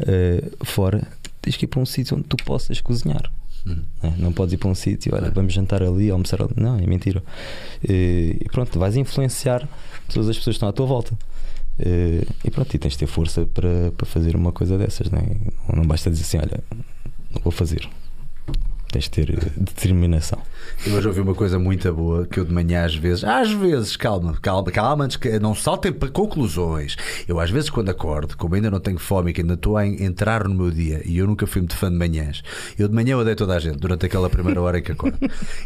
eh, 0.07 0.45
fora, 0.65 1.07
tens 1.41 1.57
que 1.57 1.65
ir 1.65 1.69
para 1.69 1.81
um 1.81 1.87
sítio 1.87 2.17
onde 2.17 2.27
tu 2.27 2.37
possas 2.37 2.81
cozinhar. 2.81 3.31
Uhum. 3.67 3.83
Não 4.03 4.11
é? 4.11 4.15
Não 4.19 4.33
podes 4.33 4.55
ir 4.55 4.57
para 4.57 4.69
um 4.69 4.75
sítio, 4.75 5.15
olha, 5.15 5.31
vamos 5.31 5.53
jantar 5.53 5.83
ali, 5.83 6.11
almoçar 6.11 6.41
ali. 6.43 6.53
Não, 6.57 6.77
é 6.77 6.87
mentira. 6.87 7.23
E 7.83 8.47
pronto, 8.51 8.79
vais 8.79 8.97
influenciar 8.97 9.69
todas 10.13 10.29
as 10.29 10.37
pessoas 10.37 10.55
que 10.55 10.59
estão 10.59 10.69
à 10.69 10.73
tua 10.73 10.87
volta. 10.87 11.17
E 12.45 12.51
pronto, 12.51 12.75
e 12.75 12.79
tens 12.79 12.93
de 12.93 12.99
ter 12.99 13.07
força 13.07 13.47
para, 13.47 13.93
para 13.97 14.07
fazer 14.07 14.35
uma 14.37 14.53
coisa 14.53 14.77
dessas. 14.79 15.07
É? 15.07 15.11
não, 15.11 15.77
não 15.77 15.87
basta 15.87 16.11
dizer 16.11 16.23
assim, 16.23 16.39
olha, 16.39 16.63
não 17.35 17.43
vou 17.43 17.53
fazer. 17.53 17.89
Tens 18.91 19.05
de 19.05 19.11
ter 19.11 19.31
eh, 19.31 19.51
determinação. 19.57 20.39
Eu 20.87 20.95
hoje 20.95 21.09
ouvi 21.09 21.21
uma 21.21 21.35
coisa 21.35 21.59
muito 21.59 21.93
boa 21.93 22.27
que 22.27 22.41
eu 22.41 22.45
de 22.45 22.53
manhã 22.53 22.85
às 22.85 22.95
vezes, 22.95 23.23
às 23.25 23.51
vezes, 23.51 23.97
calma, 23.97 24.35
calma, 24.41 24.71
calma, 24.71 25.05
antes 25.05 25.17
que 25.19 25.39
não 25.39 25.55
saltem 25.55 25.93
para 25.93 26.09
conclusões. 26.09 26.97
Eu 27.27 27.39
às 27.39 27.51
vezes 27.51 27.69
quando 27.69 27.91
acordo, 27.91 28.37
como 28.37 28.55
ainda 28.55 28.71
não 28.71 28.81
tenho 28.81 28.99
fome 28.99 29.31
e 29.31 29.35
que 29.35 29.41
ainda 29.43 29.55
estou 29.55 29.77
a 29.77 29.87
entrar 29.87 30.45
no 30.49 30.55
meu 30.55 30.71
dia 30.71 31.03
e 31.05 31.19
eu 31.19 31.27
nunca 31.27 31.47
fui 31.47 31.61
muito 31.61 31.77
fã 31.77 31.91
de 31.91 31.97
manhãs, 31.97 32.43
eu 32.79 32.89
de 32.89 32.95
manhã 32.95 33.13
eu 33.13 33.19
odeio 33.19 33.37
toda 33.37 33.55
a 33.57 33.59
gente 33.59 33.77
durante 33.79 34.07
aquela 34.07 34.31
primeira 34.31 34.61
hora 34.63 34.79
em 34.79 34.83
que 34.83 34.93
acordo. 34.93 35.19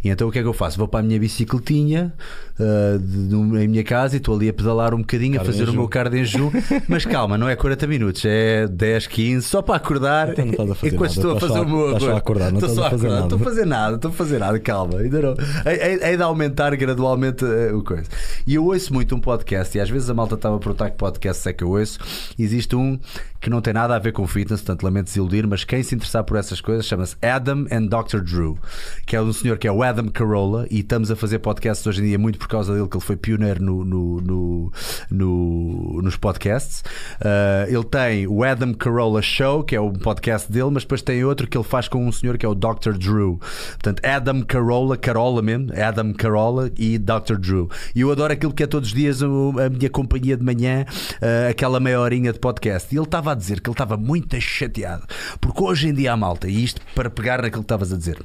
E 0.02 0.08
então 0.08 0.28
o 0.28 0.32
que 0.32 0.38
é 0.38 0.42
que 0.42 0.48
eu 0.48 0.52
faço? 0.52 0.76
Vou 0.78 0.88
para 0.88 1.00
a 1.00 1.02
minha 1.02 1.18
bicicletinha 1.20 2.12
ah, 2.58 2.98
de- 3.00 3.34
em 3.64 3.68
minha 3.68 3.84
casa 3.84 4.16
e 4.16 4.18
estou 4.18 4.34
ali 4.34 4.48
a 4.48 4.52
pedalar 4.52 4.94
um 4.94 4.98
bocadinho, 4.98 5.40
a 5.40 5.44
fazer 5.44 5.68
o 5.68 5.72
meu 5.72 5.88
jejum. 6.12 6.50
Mas 6.88 7.04
calma, 7.04 7.38
não 7.38 7.48
é 7.48 7.54
40 7.54 7.86
minutos, 7.86 8.24
é 8.24 8.66
10, 8.66 9.06
15, 9.06 9.46
só 9.46 9.62
para 9.62 9.76
acordar. 9.76 10.30
Então 10.30 10.44
não 10.44 10.52
estás 10.52 10.70
a 10.70 10.74
fazer 10.74 10.94
enquanto 10.94 11.10
nada, 11.16 11.20
estou 11.20 11.36
a 11.36 11.40
fazer 11.40 11.52
só- 11.54 11.62
o 11.62 11.68
meu 11.68 11.86
estás 11.86 12.02
só 12.02 12.12
a 12.12 12.18
acordar, 12.18 12.50
não 12.52 12.58
estás 12.58 12.78
a 12.78 12.90
fazer 12.90 13.11
nada. 13.12 13.22
Estou 13.24 13.39
a 13.39 13.43
fazer 13.43 13.66
nada, 13.66 13.97
estou 13.97 14.10
a 14.10 14.14
fazer 14.14 14.39
nada, 14.39 14.59
calma, 14.60 14.98
ainda 14.98 15.20
não. 15.20 15.34
É, 15.64 16.16
de 16.16 16.22
aumentar 16.22 16.74
gradualmente 16.76 17.44
eh, 17.44 17.72
o 17.72 17.82
coisa. 17.82 18.05
E 18.47 18.55
eu 18.55 18.64
ouço 18.66 18.93
muito 18.93 19.14
um 19.14 19.20
podcast, 19.20 19.76
e 19.76 19.80
às 19.80 19.89
vezes 19.90 20.09
a 20.10 20.14
malta 20.14 20.34
estava 20.34 20.56
a 20.56 20.59
perguntar 20.59 20.90
que 20.90 20.97
podcast 20.97 21.48
é 21.48 21.52
que 21.52 21.64
eu 21.64 21.70
ouço. 21.70 21.98
Existe 22.39 22.74
um 22.76 22.98
que 23.40 23.51
não 23.51 23.60
tem 23.60 23.74
nada 23.74 23.97
a 23.97 23.98
ver 23.98 24.12
com 24.12 24.24
fitness, 24.26 24.60
portanto 24.60 24.84
lamento 24.84 25.06
desiludir, 25.06 25.47
mas 25.48 25.64
quem 25.64 25.82
se 25.82 25.97
interessar 25.97 26.22
por 26.22 26.36
essas 26.36 26.60
coisas 26.60 26.86
chama-se 26.86 27.16
Adam 27.20 27.66
and 27.72 27.86
Dr. 27.86 28.20
Drew, 28.20 28.56
que 29.05 29.16
é 29.16 29.20
um 29.20 29.32
senhor 29.32 29.59
que 29.59 29.66
é 29.66 29.72
o 29.72 29.82
Adam 29.82 30.06
Carolla, 30.09 30.64
e 30.70 30.78
estamos 30.78 31.10
a 31.10 31.16
fazer 31.16 31.40
podcasts 31.40 31.84
hoje 31.84 32.01
em 32.01 32.05
dia 32.05 32.18
muito 32.18 32.39
por 32.39 32.47
causa 32.47 32.72
dele, 32.72 32.86
que 32.86 32.97
ele 32.97 33.05
foi 33.05 33.16
pioneiro 33.16 33.60
no, 33.62 33.84
no- 33.84 34.20
no- 34.20 34.72
no- 35.10 36.01
nos 36.02 36.16
podcasts. 36.16 36.84
Ah, 37.20 37.66
ele 37.68 37.84
tem 37.84 38.26
o 38.28 38.44
Adam 38.44 38.72
Carolla 38.74 39.20
Show, 39.22 39.64
que 39.64 39.74
é 39.74 39.80
o 39.80 39.93
podcast 39.93 40.51
dele, 40.51 40.70
mas 40.72 40.84
depois 40.84 41.02
tem 41.02 41.24
outro 41.24 41.47
que 41.48 41.56
ele 41.56 41.64
faz 41.64 41.89
com 41.89 42.06
um 42.06 42.12
senhor 42.12 42.39
que 42.39 42.47
é 42.47 42.48
o 42.48 42.55
Dr. 42.55 42.93
Drew. 43.02 43.38
Portanto, 43.38 44.00
Adam 44.04 44.42
Carolla, 44.42 44.96
Carolla 44.96 45.42
mesmo, 45.42 45.68
Adam 45.74 46.12
Carolla 46.12 46.70
e 46.76 46.98
Dr. 46.98 47.36
Drew. 47.38 47.70
E 47.94 48.00
eu 48.00 48.10
adoro 48.10 48.32
aquilo 48.32 48.52
que 48.52 48.62
é 48.62 48.66
todos 48.66 48.88
os 48.90 48.94
dias 48.94 49.22
a 49.22 49.26
minha 49.68 49.90
companhia 49.90 50.36
de 50.36 50.44
manhã, 50.44 50.84
ah, 51.20 51.48
aquela 51.50 51.80
meia 51.80 52.00
horinha 52.00 52.32
de 52.32 52.38
podcast. 52.38 52.94
E 52.94 52.98
ele 52.98 53.04
estava 53.04 53.32
a 53.32 53.34
dizer 53.34 53.60
que 53.60 53.68
ele 53.68 53.74
estava 53.74 53.96
muito 53.96 54.40
chateado, 54.40 55.06
porque 55.40 55.62
hoje 55.62 55.88
em 55.88 55.94
dia 55.94 56.12
a 56.12 56.16
malta, 56.16 56.48
e 56.48 56.64
isto 56.64 56.80
para 56.94 57.10
pegar 57.10 57.42
naquilo 57.42 57.62
que 57.62 57.66
estavas 57.66 57.92
a 57.92 57.96
dizer. 57.96 58.18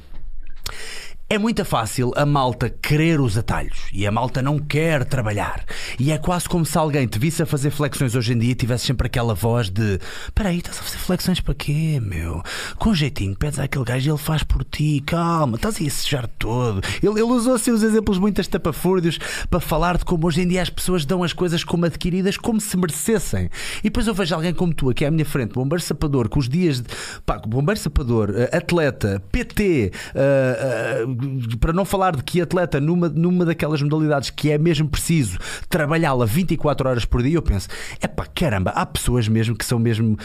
É 1.30 1.36
muito 1.36 1.62
fácil 1.62 2.10
a 2.16 2.24
malta 2.24 2.70
querer 2.70 3.20
os 3.20 3.36
atalhos 3.36 3.90
e 3.92 4.06
a 4.06 4.10
malta 4.10 4.40
não 4.40 4.58
quer 4.58 5.04
trabalhar. 5.04 5.62
E 6.00 6.10
é 6.10 6.16
quase 6.16 6.48
como 6.48 6.64
se 6.64 6.78
alguém 6.78 7.06
te 7.06 7.18
visse 7.18 7.42
a 7.42 7.46
fazer 7.46 7.70
flexões 7.70 8.14
hoje 8.14 8.32
em 8.32 8.38
dia 8.38 8.52
e 8.52 8.54
tivesse 8.54 8.86
sempre 8.86 9.08
aquela 9.08 9.34
voz 9.34 9.68
de: 9.68 10.00
Espera 10.24 10.48
aí, 10.48 10.56
estás 10.56 10.78
a 10.78 10.82
fazer 10.82 10.96
flexões 10.96 11.38
para 11.38 11.52
quê, 11.52 12.00
meu? 12.02 12.42
Com 12.78 12.94
jeitinho, 12.94 13.36
pedes 13.36 13.58
àquele 13.58 13.84
gajo 13.84 14.08
e 14.08 14.10
ele 14.10 14.18
faz 14.18 14.42
por 14.42 14.64
ti, 14.64 15.02
calma, 15.04 15.56
estás 15.56 15.78
a 15.78 15.90
sujar 15.90 16.26
todo. 16.38 16.80
Ele, 17.02 17.20
ele 17.20 17.30
usou 17.30 17.56
assim 17.56 17.72
os 17.72 17.82
exemplos 17.82 18.18
muito 18.18 18.40
estapafúrdios 18.40 19.18
para 19.50 19.60
falar 19.60 19.98
de 19.98 20.06
como 20.06 20.26
hoje 20.26 20.40
em 20.40 20.48
dia 20.48 20.62
as 20.62 20.70
pessoas 20.70 21.04
dão 21.04 21.22
as 21.22 21.34
coisas 21.34 21.62
como 21.62 21.84
adquiridas, 21.84 22.38
como 22.38 22.58
se 22.58 22.74
merecessem. 22.74 23.50
E 23.80 23.82
depois 23.82 24.06
eu 24.06 24.14
vejo 24.14 24.34
alguém 24.34 24.54
como 24.54 24.72
tu 24.72 24.88
aqui 24.88 25.04
à 25.04 25.10
minha 25.10 25.26
frente, 25.26 25.52
bombeiro 25.52 25.82
sapador, 25.82 26.30
com 26.30 26.38
os 26.38 26.48
dias 26.48 26.80
de. 26.80 26.88
Pá, 27.26 27.38
bombeiro 27.38 27.78
sapador, 27.78 28.32
eh, 28.34 28.56
atleta, 28.56 29.22
PT, 29.30 29.92
eh, 30.14 31.02
eh, 31.04 31.17
para 31.60 31.72
não 31.72 31.84
falar 31.84 32.14
de 32.16 32.22
que 32.22 32.40
atleta 32.40 32.80
numa, 32.80 33.08
numa 33.08 33.44
daquelas 33.44 33.80
modalidades 33.82 34.30
que 34.30 34.50
é 34.50 34.58
mesmo 34.58 34.88
preciso 34.88 35.38
trabalhá-la 35.68 36.24
24 36.24 36.88
horas 36.88 37.04
por 37.04 37.22
dia, 37.22 37.34
eu 37.36 37.42
penso, 37.42 37.68
é 38.00 38.06
pá, 38.06 38.26
caramba, 38.26 38.70
há 38.70 38.84
pessoas 38.86 39.28
mesmo 39.28 39.56
que 39.56 39.64
são 39.64 39.78
mesmo 39.78 40.16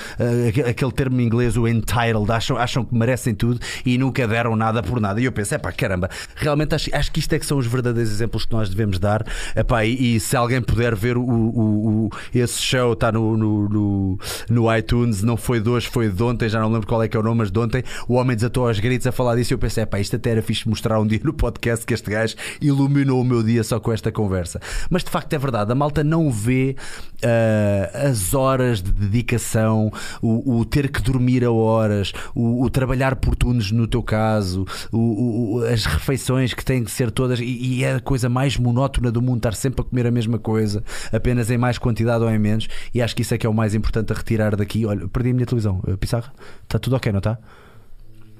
aque- 0.48 0.61
aquele 0.61 0.91
termo 0.91 1.20
em 1.20 1.26
inglês, 1.26 1.57
o 1.57 1.68
entitled, 1.68 2.32
acham, 2.32 2.57
acham 2.57 2.84
que 2.86 2.94
merecem 2.95 3.34
tudo 3.34 3.60
e 3.86 3.98
nunca 3.98 4.28
deram 4.28 4.56
nada 4.56 4.82
por 4.84 4.99
nada. 4.99 5.20
E 5.22 5.26
eu 5.26 5.32
penso, 5.32 5.56
é 5.56 5.57
pá, 5.57 5.72
caramba, 5.72 6.10
realmente 6.36 6.76
acho, 6.76 6.90
acho 6.94 7.11
que 7.11 7.20
isto 7.20 7.34
é 7.34 7.40
que 7.40 7.45
são 7.45 7.57
os 7.57 7.65
verdadeiros 7.68 8.11
exemplos 8.11 8.45
que 8.45 8.53
nós 8.53 8.70
devemos 8.70 8.99
dar. 8.99 9.26
Epá, 9.56 9.86
e, 9.86 10.15
e 10.15 10.20
se 10.20 10.36
alguém 10.36 10.61
puder 10.61 10.95
ver 10.95 11.18
o, 11.18 11.24
o- 11.24 12.06
o- 12.06 12.10
esse 12.34 12.61
show, 12.61 12.94
está 12.94 13.11
no, 13.11 13.38
no, 13.38 13.70
no, 13.70 14.20
no 14.49 14.76
iTunes, 14.76 15.24
não 15.24 15.38
foi 15.38 15.60
de 15.60 15.70
hoje, 15.70 15.88
foi 15.90 16.10
de 16.10 16.22
ontem, 16.24 16.49
já 16.49 16.60
não 16.60 16.72
lembro 16.72 16.88
qual 16.88 17.02
é 17.03 17.07
que 17.07 17.15
é 17.15 17.20
o 17.20 17.24
nome, 17.24 17.40
mas 17.40 17.52
de 17.52 17.60
ontem, 17.60 17.84
o 18.07 18.15
homem 18.15 18.36
desatou 18.36 18.68
aos 18.68 18.80
gritos 18.80 19.07
a 19.07 19.11
falar 19.11 19.36
disso 19.36 19.53
e 19.53 19.56
eu 19.56 19.60
pensei, 19.60 19.84
epá, 19.84 19.99
isto 19.99 20.15
até 20.15 20.32
era 20.32 20.41
fixe 20.41 20.68
mostrar 20.68 20.82
mostrar 20.84 20.99
um 20.99 21.07
dia 21.07 21.22
no 21.23 21.34
podcast 21.34 21.85
que 21.85 21.93
este 21.93 22.11
gajo 22.11 22.35
iluminou 22.60 23.22
o 23.22 23.23
meu 23.23 23.41
dia 23.41 23.64
só 23.64 23.80
com 23.80 23.93
esta 23.93 24.11
conversa. 24.11 24.60
Mas 24.89 25.03
de 25.03 25.10
facto 25.10 25.31
é 25.34 25.38
verdade, 25.38 25.72
a 25.72 25.76
malta 25.76 26.03
não 26.03 26.30
vê 26.30 26.76
uh, 27.23 28.10
as 28.10 28.34
horas 28.34 28.81
de 28.81 28.91
dedicação, 28.91 29.89
o, 30.22 30.60
o, 30.60 30.65
ter 30.65 30.91
que 30.91 31.01
dormir 31.01 31.45
a 31.45 31.51
horas, 31.51 32.11
o, 32.35 32.64
o 32.64 32.69
trabalhar 32.69 33.15
por 33.15 33.34
turnos 33.34 33.72
no 33.72 33.88
teu 33.88 34.03
caso, 34.03 34.65
o, 34.91 35.61
as 35.72 35.85
refeições 35.85 36.53
que 36.53 36.65
têm 36.65 36.84
que 36.84 36.91
ser 36.91 37.10
todas, 37.11 37.39
e, 37.39 37.43
e, 37.45 37.84
é 37.85 37.95
a 37.95 37.99
coisa 38.01 38.27
mais 38.27 38.57
monótona 38.57 39.10
do 39.10 39.22
mundo 39.22 39.38
estar 39.38 39.53
sempre 39.53 39.81
a 39.81 39.84
comer 39.85 40.05
a 40.05 40.11
mesma 40.11 40.38
coisa, 40.38 40.84
apenas 41.14 41.49
em 41.49 41.57
mais 41.57 41.77
quantidade 41.77 42.23
ou 42.23 42.30
em 42.30 42.39
menos, 42.39 42.68
e 42.93 43.01
acho 43.01 43.15
que 43.15 43.22
isso 43.22 43.34
é 43.34 43.38
que 43.38 43.47
é 43.47 43.49
o 43.49 43.53
mais 43.53 43.73
importante 43.73 44.11
a 44.11 44.15
retirar 44.15 44.55
daqui. 44.55 44.85
Olha, 44.85 45.07
perdi 45.07 45.30
a 45.30 45.34
minha 45.34 45.45
televisão, 45.45 45.81
Pissarra, 45.99 46.34
está 46.64 46.77
tudo 46.77 46.97
ok, 46.97 47.11
não 47.11 47.19
está? 47.19 47.38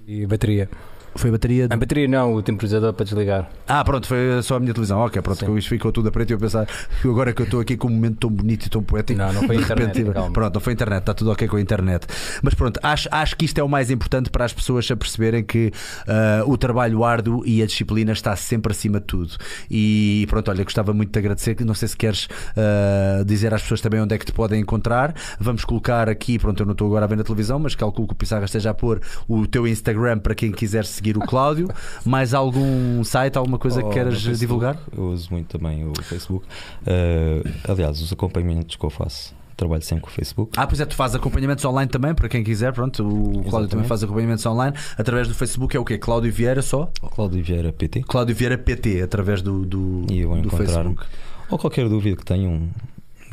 E 0.06 0.26
bateria. 0.26 0.70
Foi 1.16 1.30
a 1.30 1.34
bateria? 1.34 1.68
A 1.70 1.78
bateria 1.78 2.08
não, 2.08 2.34
o 2.34 2.42
temporizador 2.42 2.94
para 2.94 3.06
desligar. 3.06 3.50
Ah, 3.68 3.84
pronto, 3.84 4.08
foi 4.08 4.42
só 4.42 4.56
a 4.56 4.60
minha 4.60 4.74
televisão. 4.74 5.00
Ok, 5.00 5.22
pronto, 5.22 5.46
Sim. 5.46 5.58
isto 5.58 5.70
ficou 5.70 5.92
tudo 5.92 6.10
a 6.10 6.12
preto 6.12 6.32
e 6.32 6.34
eu 6.34 6.40
pensar 6.40 6.66
que 6.66 7.08
agora 7.08 7.34
que 7.34 7.42
eu 7.42 7.46
estou 7.46 7.60
aqui 7.60 7.78
com 7.78 7.88
um 7.88 7.92
momento 7.92 8.18
tão 8.18 8.30
bonito 8.30 8.66
e 8.66 8.70
tão 8.70 8.82
poético. 8.82 9.20
Não, 9.20 9.32
não 9.32 9.44
foi 9.44 9.58
internet. 9.58 9.98
Repente, 9.98 10.32
pronto, 10.32 10.54
não 10.54 10.62
foi 10.62 10.74
internet, 10.74 11.00
está 11.00 11.14
tudo 11.14 11.32
ok 11.32 11.48
com 11.48 11.58
a 11.58 11.62
internet. 11.62 12.08
Mas 12.42 12.54
pronto, 12.54 12.80
acho, 12.82 13.08
acho 13.12 13.38
que 13.38 13.46
isto 13.46 13.60
é 13.60 13.64
o 13.64 13.70
mais 13.70 13.92
importante 13.92 14.30
para 14.30 14.46
as 14.46 14.54
pessoas 14.54 14.90
a 14.90 14.96
perceberem 14.96 15.44
que 15.44 15.72
uh, 16.08 16.50
o 16.50 16.58
trabalho 16.58 17.04
árduo 17.04 17.44
e 17.46 17.62
a 17.62 17.66
disciplina 17.66 18.12
está 18.12 18.36
sempre 18.36 18.72
acima 18.72 19.00
de 19.00 19.06
tudo. 19.06 19.36
E 19.70 20.26
pronto, 20.30 20.50
olha, 20.50 20.64
gostava 20.64 20.94
muito 20.94 21.12
de 21.12 21.20
agradecer. 21.20 21.56
Não 21.64 21.74
sei 21.74 21.88
se 21.88 21.98
queres 21.98 22.26
uh, 22.26 23.24
dizer 23.26 23.54
às 23.54 23.62
pessoas 23.62 23.82
também 23.82 24.02
onde 24.02 24.16
é 24.16 24.18
que 24.18 24.26
te 24.26 24.32
podem 24.32 24.60
encontrar. 24.60 25.14
Vamos 25.40 25.64
colocar 25.64 26.10
aqui, 26.10 26.40
pronto, 26.40 26.62
eu 26.62 26.66
não 26.66 26.74
estou 26.74 26.88
agora 26.88 27.06
a 27.06 27.08
ver 27.08 27.18
na 27.18 27.24
televisão, 27.24 27.60
mas 27.60 27.76
calculo 27.76 28.08
que 28.08 28.14
o 28.14 28.18
Pissarra 28.18 28.46
esteja 28.46 28.72
a 28.72 28.74
pôr 28.74 29.00
o 29.28 29.46
teu 29.46 29.68
Instagram 29.68 30.20
para 30.20 30.34
quem 30.34 30.52
quiser 30.52 30.86
seguir 30.86 31.03
o 31.18 31.22
Cláudio. 31.22 31.70
Mais 32.06 32.34
algum 32.34 33.04
site, 33.04 33.38
alguma 33.38 33.58
coisa 33.58 33.82
oh, 33.82 33.88
que 33.88 33.94
queiras 33.94 34.22
divulgar? 34.22 34.78
Eu 34.96 35.06
uso 35.06 35.30
muito 35.32 35.58
também 35.58 35.86
o 35.86 35.94
Facebook. 36.04 36.46
Uh, 36.82 37.50
aliás, 37.70 38.02
os 38.02 38.12
acompanhamentos 38.12 38.76
que 38.76 38.86
eu 38.86 38.90
faço 38.90 39.36
trabalho 39.56 39.82
sempre 39.82 40.04
com 40.04 40.10
o 40.10 40.12
Facebook. 40.12 40.52
Ah, 40.58 40.68
pois 40.68 40.80
é, 40.80 40.86
tu 40.86 40.96
fazes 40.96 41.16
acompanhamentos 41.16 41.64
online 41.66 41.90
também, 41.90 42.14
para 42.14 42.28
quem 42.28 42.44
quiser, 42.44 42.74
pronto, 42.74 43.04
o 43.04 43.08
Exatamente. 43.08 43.50
Cláudio 43.50 43.70
também 43.70 43.88
faz 43.88 44.04
acompanhamentos 44.04 44.46
online 44.46 44.76
através 44.98 45.28
do 45.28 45.34
Facebook, 45.34 45.76
é 45.76 45.80
o 45.80 45.86
quê? 45.86 45.98
Cláudio 45.98 46.32
Vieira 46.32 46.62
só? 46.62 46.92
Cláudio 47.12 47.44
Vieira 47.44 47.72
PT. 47.72 48.04
Cláudio 48.04 48.36
Vieira 48.36 48.58
PT, 48.58 49.02
através 49.02 49.42
do, 49.42 49.66
do, 49.66 50.06
e 50.10 50.20
eu 50.20 50.36
do 50.42 50.50
Facebook. 50.50 51.04
Ou 51.50 51.58
qualquer 51.58 51.88
dúvida 51.88 52.18
que 52.18 52.26
tenham, 52.26 52.70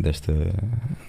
desta, 0.01 0.33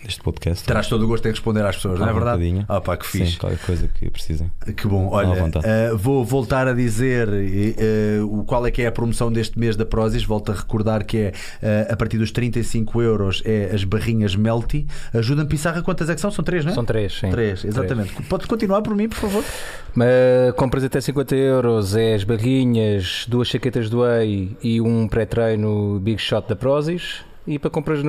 deste 0.03 0.21
podcast. 0.21 0.65
Terás 0.65 0.87
todo 0.87 1.03
o 1.03 1.07
gosto 1.07 1.25
em 1.27 1.31
responder 1.31 1.65
às 1.65 1.75
pessoas, 1.75 1.99
não 1.99 2.09
é 2.09 2.13
verdade? 2.13 2.65
Ah, 2.67 2.81
pá, 2.81 2.97
que 2.97 3.05
fixe. 3.05 3.33
Sim, 3.33 3.37
qualquer 3.37 3.59
coisa 3.59 3.87
que 3.87 4.09
precisem. 4.09 4.51
Que 4.75 4.87
bom. 4.87 5.09
Olha, 5.11 5.45
uh, 5.45 5.97
vou 5.97 6.23
voltar 6.23 6.67
a 6.67 6.73
dizer 6.73 7.27
uh, 7.27 8.43
qual 8.45 8.65
é 8.65 8.71
que 8.71 8.81
é 8.81 8.87
a 8.87 8.91
promoção 8.91 9.31
deste 9.31 9.57
mês 9.57 9.75
da 9.75 9.85
Prozis. 9.85 10.23
Volto 10.23 10.51
a 10.51 10.55
recordar 10.55 11.05
que 11.05 11.17
é 11.17 11.29
uh, 11.29 11.93
a 11.93 11.95
partir 11.95 12.17
dos 12.17 12.31
35 12.31 13.01
euros 13.01 13.41
é 13.45 13.71
as 13.73 13.83
barrinhas 13.83 14.35
Melty. 14.35 14.87
Ajuda-me, 15.13 15.49
Pissarra, 15.49 15.81
quantas 15.81 16.09
é 16.09 16.15
que 16.15 16.21
são? 16.21 16.31
São 16.31 16.43
três, 16.43 16.63
não 16.63 16.71
é? 16.71 16.75
São 16.75 16.85
três, 16.85 17.13
sim. 17.19 17.29
Três, 17.29 17.65
exatamente. 17.65 18.13
Três. 18.13 18.27
Podes 18.27 18.47
continuar 18.47 18.81
por 18.81 18.95
mim, 18.95 19.09
por 19.09 19.17
favor? 19.17 19.43
Uh, 19.43 20.53
compras 20.53 20.83
até 20.83 21.01
50 21.01 21.35
euros 21.35 21.95
é 21.95 22.13
as 22.13 22.23
barrinhas, 22.23 23.25
duas 23.27 23.47
chaquetas 23.47 23.89
do 23.89 24.01
Whey 24.01 24.55
e 24.63 24.79
um 24.79 25.07
pré-treino 25.07 25.99
Big 25.99 26.21
Shot 26.21 26.47
da 26.47 26.55
Prozis. 26.55 27.23
E 27.45 27.57
para 27.57 27.69
compras 27.71 27.99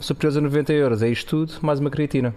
superiores 0.00 0.36
a 0.36 0.40
90 0.40 0.72
euros 0.72 1.02
é 1.02 1.08
isto 1.08 1.46
tudo, 1.46 1.54
mais 1.62 1.80
uma 1.80 1.90
creatina. 1.90 2.34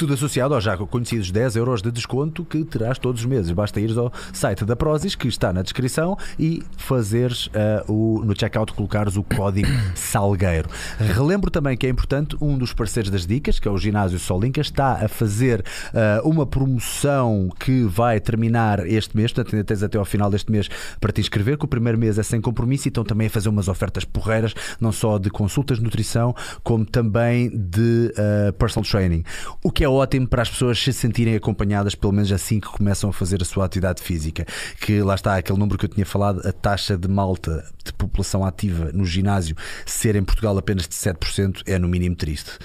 Tudo 0.00 0.14
associado 0.14 0.54
aos 0.54 0.64
já 0.64 0.78
conhecidos 0.78 1.30
10 1.30 1.56
euros 1.56 1.82
de 1.82 1.92
desconto 1.92 2.42
que 2.42 2.64
terás 2.64 2.98
todos 2.98 3.20
os 3.20 3.26
meses. 3.26 3.50
Basta 3.50 3.78
ires 3.78 3.98
ao 3.98 4.10
site 4.32 4.64
da 4.64 4.74
Prozis, 4.74 5.14
que 5.14 5.28
está 5.28 5.52
na 5.52 5.60
descrição, 5.60 6.16
e 6.38 6.62
fazeres 6.78 7.48
uh, 7.48 7.84
o, 7.86 8.24
no 8.24 8.34
checkout 8.34 8.72
colocares 8.72 9.18
o 9.18 9.22
código 9.22 9.68
Salgueiro. 9.94 10.70
Relembro 10.98 11.50
também 11.50 11.76
que 11.76 11.86
é 11.86 11.90
importante, 11.90 12.34
um 12.40 12.56
dos 12.56 12.72
parceiros 12.72 13.10
das 13.10 13.26
dicas, 13.26 13.58
que 13.58 13.68
é 13.68 13.70
o 13.70 13.76
Ginásio 13.76 14.18
Solinca, 14.18 14.62
está 14.62 15.04
a 15.04 15.06
fazer 15.06 15.62
uh, 15.92 16.26
uma 16.26 16.46
promoção 16.46 17.50
que 17.60 17.82
vai 17.82 18.18
terminar 18.20 18.86
este 18.86 19.14
mês, 19.14 19.34
portanto 19.34 19.54
ainda 19.54 19.66
tens 19.66 19.82
até 19.82 19.98
ao 19.98 20.06
final 20.06 20.30
deste 20.30 20.50
mês 20.50 20.70
para 20.98 21.12
te 21.12 21.20
inscrever, 21.20 21.58
que 21.58 21.66
o 21.66 21.68
primeiro 21.68 21.98
mês 21.98 22.18
é 22.18 22.22
sem 22.22 22.40
compromisso 22.40 22.88
e 22.88 22.88
estão 22.88 23.04
também 23.04 23.26
a 23.26 23.30
fazer 23.30 23.50
umas 23.50 23.68
ofertas 23.68 24.06
porreiras, 24.06 24.54
não 24.80 24.92
só 24.92 25.18
de 25.18 25.28
consultas 25.28 25.76
de 25.76 25.84
nutrição, 25.84 26.34
como 26.64 26.86
também 26.86 27.50
de 27.50 28.14
uh, 28.16 28.50
personal 28.54 28.88
training. 28.90 29.24
O 29.62 29.70
que 29.70 29.84
é 29.84 29.89
ótimo 29.94 30.26
para 30.26 30.42
as 30.42 30.50
pessoas 30.50 30.78
se 30.78 30.92
sentirem 30.92 31.34
acompanhadas, 31.34 31.94
pelo 31.94 32.12
menos 32.12 32.30
assim 32.32 32.60
que 32.60 32.68
começam 32.68 33.10
a 33.10 33.12
fazer 33.12 33.40
a 33.42 33.44
sua 33.44 33.64
atividade 33.64 34.02
física. 34.02 34.46
Que 34.80 35.02
lá 35.02 35.14
está 35.14 35.36
aquele 35.36 35.58
número 35.58 35.78
que 35.78 35.84
eu 35.84 35.88
tinha 35.88 36.06
falado, 36.06 36.46
a 36.46 36.52
taxa 36.52 36.96
de 36.96 37.08
malta 37.08 37.64
de 37.84 37.92
população 37.92 38.44
ativa 38.44 38.90
no 38.92 39.04
ginásio 39.04 39.56
ser 39.86 40.16
em 40.16 40.22
Portugal 40.22 40.56
apenas 40.56 40.86
de 40.86 40.94
7% 40.94 41.62
é 41.66 41.78
no 41.78 41.88
mínimo 41.88 42.16
triste. 42.16 42.58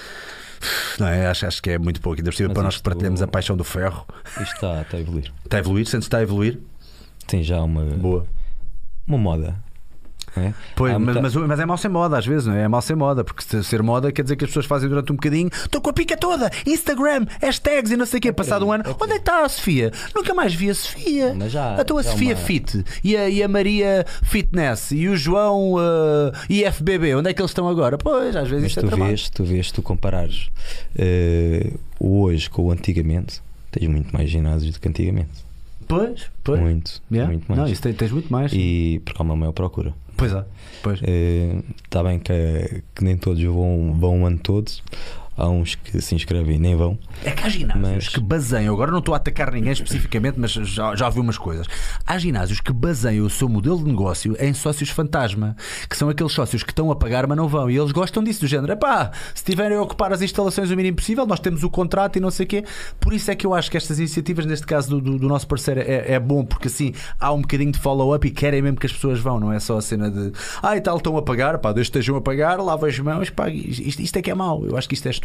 Não 0.99 1.07
é? 1.07 1.27
Acho, 1.27 1.45
acho 1.45 1.61
que 1.61 1.71
é 1.71 1.77
muito 1.77 2.01
pouco. 2.01 2.19
Ainda 2.19 2.53
para 2.53 2.63
nós 2.63 2.77
que 2.77 2.83
partilhamos 2.83 3.21
a 3.21 3.27
paixão 3.27 3.55
do 3.55 3.63
ferro. 3.63 4.05
Isto 4.41 4.55
está, 4.55 4.81
está 4.81 4.97
a 4.97 4.99
evoluir. 4.99 5.31
Está 5.43 5.57
a 5.57 5.59
evoluir? 5.59 5.85
Sentes 5.85 6.07
que 6.07 6.07
está 6.07 6.17
a 6.19 6.21
evoluir? 6.23 6.59
Tem 7.27 7.43
já 7.43 7.61
uma. 7.61 7.83
Boa. 7.83 8.25
Uma 9.07 9.17
moda. 9.17 9.64
É? 10.37 10.53
Pois, 10.75 10.93
mas, 10.93 11.01
muita... 11.01 11.21
mas, 11.21 11.35
mas, 11.35 11.59
é 11.59 11.65
mal 11.65 11.77
ser 11.77 11.87
moda 11.87 12.17
às 12.17 12.25
vezes, 12.25 12.45
não 12.45 12.55
é? 12.55 12.63
É 12.63 12.67
mal 12.67 12.81
ser 12.81 12.95
moda, 12.95 13.23
porque 13.23 13.63
ser 13.63 13.81
moda 13.81 14.11
quer 14.11 14.21
dizer 14.21 14.35
que 14.35 14.43
as 14.43 14.49
pessoas 14.49 14.65
fazem 14.65 14.89
durante 14.89 15.11
um 15.11 15.15
bocadinho, 15.15 15.49
estou 15.53 15.79
com 15.79 15.89
a 15.89 15.93
pica 15.93 16.17
toda, 16.17 16.49
Instagram, 16.65 17.25
hashtags 17.41 17.91
e 17.91 17.97
não 17.97 18.05
sei 18.05 18.19
o 18.19 18.21
quê. 18.21 18.29
É 18.29 18.31
Passado 18.31 18.65
um 18.65 18.71
ano, 18.71 18.83
é 18.85 18.89
onde 18.89 19.13
é 19.13 19.15
que 19.15 19.21
está 19.21 19.45
a 19.45 19.49
Sofia? 19.49 19.91
Nunca 20.13 20.33
mais 20.33 20.53
vi 20.53 20.69
a 20.69 20.75
Sofia. 20.75 21.33
Mas 21.33 21.51
já, 21.51 21.75
a 21.75 21.85
tua 21.85 22.03
Sofia 22.03 22.35
uma... 22.35 22.43
Fit 22.43 22.83
e 23.03 23.15
a, 23.15 23.29
e 23.29 23.41
a, 23.41 23.47
Maria 23.47 24.05
Fitness 24.23 24.91
e 24.91 25.07
o 25.07 25.15
João 25.15 25.75
uh, 25.75 26.31
IFBB, 26.49 27.15
onde 27.15 27.29
é 27.29 27.33
que 27.33 27.41
eles 27.41 27.51
estão 27.51 27.67
agora? 27.69 27.97
Pois, 27.97 28.35
às 28.35 28.49
vezes 28.49 28.63
mas 28.63 28.71
isto 28.71 28.87
tu 28.87 29.01
é 29.01 29.07
vês, 29.07 29.29
tu 29.29 29.43
vês, 29.43 29.71
tu 29.71 29.81
comparares 29.81 30.49
uh, 30.97 31.79
o 31.99 32.23
hoje 32.23 32.49
com 32.49 32.63
o 32.63 32.71
antigamente, 32.71 33.41
tens 33.71 33.87
muito 33.87 34.13
mais 34.13 34.29
ginásios 34.29 34.73
do 34.73 34.79
que 34.79 34.87
antigamente. 34.89 35.45
Pois, 35.87 36.29
pois. 36.43 36.59
Muito, 36.59 37.01
yeah. 37.11 37.31
muito 37.31 37.45
mais. 37.47 37.61
Não, 37.61 37.67
isso 37.67 37.81
tens 37.81 38.11
muito 38.11 38.31
mais. 38.31 38.51
E 38.53 39.01
porque 39.05 39.21
há 39.21 39.23
uma 39.23 39.35
maior 39.35 39.51
procura. 39.51 39.93
Pois 40.17 40.33
é. 40.33 40.45
Pois. 40.81 41.01
Está 41.83 42.03
bem 42.03 42.19
que, 42.19 42.83
que, 42.95 43.03
nem 43.03 43.17
todos 43.17 43.43
vão, 43.43 43.95
vão 43.99 44.21
um 44.21 44.25
ano 44.25 44.39
todos, 44.39 44.81
há 45.37 45.47
uns 45.49 45.75
que 45.75 46.01
se 46.01 46.15
inscrevem 46.15 46.55
e 46.55 46.59
nem 46.59 46.75
vão. 46.75 46.97
É 47.23 47.31
que 47.31 47.43
há 47.43 47.49
ginásios 47.49 47.81
mas... 47.81 48.07
que 48.07 48.19
baseiam, 48.19 48.73
agora 48.73 48.91
não 48.91 48.99
estou 48.99 49.13
a 49.13 49.17
atacar 49.17 49.51
ninguém 49.51 49.71
especificamente, 49.71 50.39
mas 50.39 50.51
já, 50.51 50.95
já 50.95 51.05
ouvi 51.05 51.19
umas 51.19 51.37
coisas. 51.37 51.67
Há 52.05 52.17
ginásios 52.17 52.59
que 52.59 52.71
baseiam 52.71 53.25
o 53.25 53.29
seu 53.29 53.49
modelo 53.49 53.77
de 53.77 53.85
negócio 53.85 54.35
em 54.39 54.53
sócios 54.53 54.89
fantasma, 54.89 55.55
que 55.89 55.97
são 55.97 56.09
aqueles 56.09 56.31
sócios 56.31 56.63
que 56.63 56.71
estão 56.71 56.91
a 56.91 56.95
pagar, 56.95 57.27
mas 57.27 57.37
não 57.37 57.47
vão. 57.47 57.69
E 57.69 57.77
eles 57.77 57.91
gostam 57.91 58.23
disso, 58.23 58.41
do 58.41 58.47
género: 58.47 58.75
pá, 58.77 59.11
se 59.33 59.43
tiverem 59.43 59.77
a 59.77 59.81
ocupar 59.81 60.13
as 60.13 60.21
instalações 60.21 60.71
o 60.71 60.75
mínimo 60.75 60.97
possível, 60.97 61.25
nós 61.25 61.39
temos 61.39 61.63
o 61.63 61.69
contrato 61.69 62.17
e 62.17 62.19
não 62.19 62.31
sei 62.31 62.45
o 62.45 62.47
quê. 62.47 62.63
Por 62.99 63.13
isso 63.13 63.29
é 63.29 63.35
que 63.35 63.45
eu 63.45 63.53
acho 63.53 63.69
que 63.69 63.77
estas 63.77 63.99
iniciativas, 63.99 64.45
neste 64.45 64.65
caso 64.65 64.89
do, 64.89 65.01
do, 65.01 65.19
do 65.19 65.27
nosso 65.27 65.47
parceiro, 65.47 65.81
é, 65.81 66.13
é, 66.13 66.19
bom, 66.19 66.45
porque 66.45 66.67
assim 66.67 66.93
há 67.19 67.31
um 67.33 67.41
bocadinho 67.41 67.71
de 67.71 67.79
follow-up 67.79 68.25
e 68.25 68.31
querem 68.31 68.61
mesmo 68.61 68.77
que 68.77 68.85
as 68.85 68.93
pessoas 68.93 69.19
vão, 69.19 69.39
não 69.39 69.51
é 69.51 69.59
só 69.59 69.77
a 69.77 69.81
cena 69.81 70.09
de 70.09 70.31
ah, 70.61 70.75
e 70.75 70.81
tal, 70.81 70.97
estão 70.97 71.17
a 71.17 71.21
pagar, 71.21 71.57
pá, 71.59 71.71
desde 71.71 71.89
estejam 71.89 72.15
a 72.15 72.21
pagar, 72.21 72.59
lava 72.59 72.87
as 72.87 72.97
mãos, 72.99 73.29
pá, 73.29 73.49
isto, 73.49 74.01
isto 74.01 74.17
é 74.17 74.21
que 74.21 74.31
é 74.31 74.35
mau. 74.35 74.65
Eu 74.65 74.77
acho 74.77 74.87
que 74.87 74.95
isto 74.95 75.07
é 75.07 75.11
estúpido. 75.11 75.24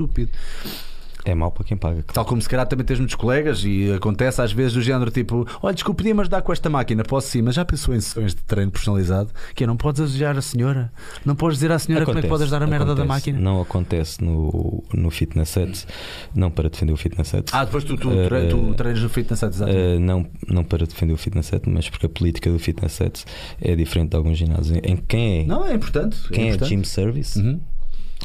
É 1.24 1.34
mau 1.34 1.50
para 1.50 1.64
quem 1.64 1.76
paga. 1.76 2.02
Tal 2.02 2.24
como 2.24 2.40
se 2.40 2.48
calhar 2.48 2.66
também 2.66 2.84
tens 2.84 2.98
muitos 2.98 3.14
colegas 3.14 3.62
e 3.64 3.92
acontece 3.92 4.40
às 4.40 4.52
vezes 4.52 4.72
do 4.72 4.82
género 4.82 5.10
tipo: 5.10 5.46
Olha, 5.62 5.74
desculpe, 5.74 5.98
podia-me 5.98 6.20
ajudar 6.20 6.42
com 6.42 6.52
esta 6.52 6.70
máquina? 6.70 7.02
Posso 7.02 7.28
sim, 7.28 7.42
mas 7.42 7.54
já 7.54 7.64
pensou 7.64 7.94
em 7.94 8.00
sessões 8.00 8.34
de 8.34 8.42
treino 8.42 8.70
personalizado? 8.70 9.30
Que 9.54 9.64
é, 9.64 9.66
não 9.66 9.76
podes 9.76 10.00
ajudar 10.00 10.36
a 10.38 10.42
senhora? 10.42 10.90
Não 11.24 11.34
podes 11.34 11.58
dizer 11.58 11.72
à 11.72 11.78
senhora 11.78 12.04
acontece, 12.04 12.14
como 12.14 12.18
é 12.18 12.22
que 12.22 12.28
podes 12.28 12.42
ajudar 12.42 12.62
a 12.62 12.66
merda 12.66 12.92
acontece, 12.92 13.08
da 13.08 13.14
máquina? 13.14 13.38
Não 13.38 13.60
acontece 13.60 14.24
no, 14.24 14.82
no 14.94 15.10
fitness 15.10 15.48
set, 15.50 15.86
não 16.34 16.50
para 16.50 16.70
defender 16.70 16.92
o 16.92 16.96
fitness 16.96 17.28
set. 17.28 17.50
Ah, 17.52 17.64
depois 17.64 17.84
tu, 17.84 17.96
tu, 17.96 18.08
uh, 18.08 18.48
tu 18.48 18.74
treinas 18.74 19.02
no 19.02 19.08
fitness 19.08 19.40
set, 19.40 19.54
exato. 19.54 19.72
Uh, 19.72 20.00
não, 20.00 20.26
não 20.48 20.64
para 20.64 20.86
defender 20.86 21.12
o 21.12 21.18
fitness 21.18 21.46
set, 21.46 21.68
mas 21.68 21.88
porque 21.88 22.06
a 22.06 22.08
política 22.08 22.50
do 22.50 22.58
fitness 22.58 22.92
set 22.92 23.24
é 23.60 23.76
diferente 23.76 24.10
de 24.10 24.16
alguns 24.16 24.38
ginásios. 24.38 24.78
Em 24.82 24.96
quem 24.96 25.40
é? 25.40 25.44
Não, 25.44 25.66
é 25.66 25.74
importante. 25.74 26.18
É 26.30 26.34
quem 26.34 26.44
é, 26.44 26.48
importante. 26.48 26.72
é 26.72 26.76
gym 26.76 26.84
service? 26.84 27.38
Uhum 27.38 27.60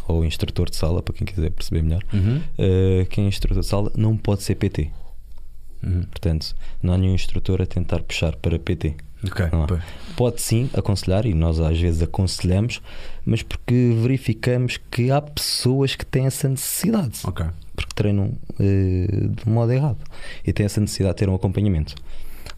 ou 0.08 0.24
instrutor 0.24 0.70
de 0.70 0.76
sala, 0.76 1.02
para 1.02 1.14
quem 1.14 1.26
quiser 1.26 1.52
perceber 1.52 1.82
melhor, 1.82 2.04
uhum. 2.14 2.38
uh, 2.38 3.06
quem 3.08 3.26
é 3.26 3.28
instrutor 3.28 3.60
de 3.60 3.66
sala 3.66 3.92
não 3.96 4.16
pode 4.16 4.44
ser 4.44 4.56
PT. 4.56 4.92
Uhum. 5.84 6.04
Portanto, 6.04 6.56
não 6.82 6.94
há 6.94 6.98
nenhum 6.98 7.14
instrutor 7.14 7.62
a 7.62 7.66
tentar 7.66 8.02
puxar 8.02 8.36
para 8.36 8.58
PT. 8.58 8.96
Okay, 9.24 9.48
pode 10.16 10.40
sim 10.40 10.70
aconselhar, 10.74 11.26
e 11.26 11.34
nós 11.34 11.60
às 11.60 11.80
vezes 11.80 12.04
aconselhamos, 12.04 12.80
mas 13.26 13.42
porque 13.42 13.96
verificamos 14.00 14.78
que 14.92 15.10
há 15.10 15.20
pessoas 15.20 15.96
que 15.96 16.06
têm 16.06 16.28
essa 16.28 16.48
necessidade. 16.48 17.22
Okay. 17.24 17.48
Porque 17.76 17.94
treinam 17.96 18.34
uh, 18.60 19.28
de 19.30 19.50
modo 19.50 19.72
errado 19.72 19.98
e 20.46 20.54
têm 20.54 20.66
essa 20.66 20.80
necessidade 20.80 21.16
de 21.16 21.20
ter 21.20 21.30
um 21.30 21.36
acompanhamento. 21.36 21.96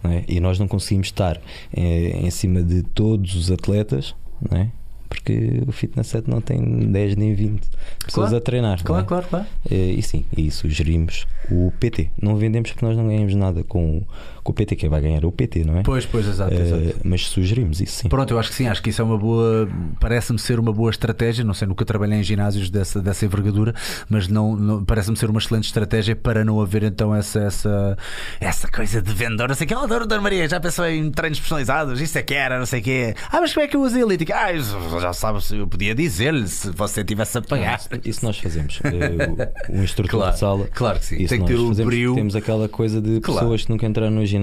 É? 0.04 0.24
E 0.28 0.40
nós 0.40 0.60
não 0.60 0.68
conseguimos 0.68 1.08
estar 1.08 1.42
eh, 1.74 2.20
em 2.22 2.30
cima 2.30 2.62
de 2.62 2.84
todos 2.84 3.36
os 3.36 3.50
atletas, 3.50 4.16
não 4.40 4.58
é? 4.58 4.72
Porque 5.08 5.62
o 5.68 5.72
Fitness 5.72 6.08
Set 6.08 6.28
não 6.30 6.42
tem 6.42 6.60
10 6.92 7.16
nem 7.16 7.34
20 7.34 7.62
pessoas 8.06 8.30
Claro. 8.30 8.38
a 8.38 8.42
treinar. 8.42 8.84
Claro, 8.84 9.04
é? 9.04 9.08
claro, 9.08 9.28
claro. 9.30 9.46
Eh, 9.70 9.76
E 9.98 10.02
sim, 10.02 10.26
e 10.36 10.50
sugerimos 10.52 11.26
o 11.52 11.72
PT. 11.80 12.10
Não 12.22 12.36
vendemos 12.36 12.72
porque 12.72 12.86
nós 12.86 12.96
não 12.98 13.08
ganhamos 13.08 13.34
nada 13.36 13.64
com, 13.64 14.02
com 14.48 14.52
o 14.52 14.56
PT. 14.56 14.76
Quem 14.78 14.90
vai 14.90 15.02
ganhar 15.02 15.22
é 15.22 15.26
o 15.26 15.32
PT, 15.32 15.64
não 15.66 15.78
é? 15.80 15.84
Pois, 15.84 16.06
pois, 16.06 16.26
exato, 16.28 16.54
Eh, 16.54 16.62
exato. 16.62 16.96
mas 17.04 17.28
sugerimos 17.28 17.82
isso 17.82 18.02
sim. 18.04 18.10
Pronto, 18.10 18.34
eu 18.34 18.40
acho 18.40 18.50
que 18.50 18.56
sim, 18.56 18.68
acho 18.68 18.82
que 18.82 18.90
isso 18.90 19.02
é 19.02 19.06
uma 19.06 19.18
boa, 19.18 19.68
parece-me 20.00 20.40
ser 20.40 20.60
uma 20.60 20.72
boa 20.72 20.90
estratégia. 20.90 21.44
Não 21.44 21.54
sei, 21.54 21.68
nunca 21.68 21.84
trabalhei 21.84 22.18
em 22.20 22.24
ginásios 22.24 22.70
dessa, 22.70 23.02
dessa 23.02 23.26
envergadura, 23.26 23.74
mas 24.10 24.28
não, 24.28 24.56
não- 24.56 24.86
parece-me 24.86 25.18
ser 25.18 25.30
uma 25.30 25.40
excelente 25.40 25.66
estratégia 25.66 26.16
para 26.16 26.46
não 26.46 26.62
haver 26.62 26.84
então 26.84 27.14
essa, 27.14 27.40
essa, 27.42 27.98
essa 28.40 28.68
coisa 28.70 29.02
de 29.02 29.14
vendedor. 29.14 29.48
Não 29.50 29.56
sei 29.56 29.66
o 29.66 29.68
que, 29.68 29.76
oh, 29.76 29.88
Dona 29.88 30.22
Maria, 30.22 30.48
já 30.48 30.60
pensou 30.60 30.86
em 30.88 31.12
treinos 31.12 31.40
personalizados? 31.40 32.00
Isso 32.00 32.18
é 32.18 32.22
que 32.24 32.34
era, 32.34 32.58
não 32.58 32.66
sei 32.66 32.80
o 32.80 32.84
quê. 32.84 33.16
Ah, 33.32 33.42
mas 33.42 33.54
como 33.54 33.66
é 33.66 33.68
que 33.68 33.76
eu 33.76 33.82
uso 33.82 33.98
a 33.98 34.00
elítica? 34.02 34.36
Ah, 34.36 34.54
já 35.02 35.12
sabe, 35.14 35.44
se 35.44 35.58
eu 35.58 35.68
podia 35.68 35.94
dizer-lhe 35.94 36.48
se 36.48 36.70
você 36.72 37.04
tivesse 37.04 37.38
a 37.38 37.42
pagar. 37.42 37.80
Isso, 37.80 37.90
isso 38.06 38.26
nós 38.26 38.38
fazemos. 38.38 38.80
Eh, 38.84 39.72
o, 39.74 39.80
o 39.80 39.84
instrutor 39.84 40.20
Claro, 40.20 40.34
de 40.34 40.40
sala. 40.40 40.70
claro 40.74 41.00
que 41.00 41.06
sim. 41.06 41.16
Isso 41.18 41.30
Tem 41.30 41.42
que 41.42 41.48
ter 41.48 41.56
o 41.56 41.68
fazemos, 41.70 41.86
brio. 41.94 42.16
Temos 42.16 42.36
aquela 42.36 42.70
coisa 42.70 43.02
de 43.02 43.20
Claro. 43.20 43.42
pessoas 43.42 43.66
que 43.66 43.70
nunca 43.72 43.86
entraram 43.86 44.12
no 44.12 44.26
ginásio 44.26 44.37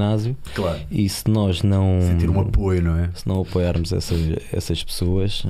Claro. 0.54 0.80
e 0.90 1.08
se 1.08 1.28
nós 1.28 1.62
não. 1.62 2.00
Sentir 2.02 2.30
um 2.30 2.40
apoio, 2.40 2.82
não 2.82 2.96
é? 2.98 3.10
Se 3.14 3.26
não 3.26 3.42
apoiarmos 3.42 3.92
essas, 3.92 4.20
essas 4.52 4.82
pessoas, 4.82 5.44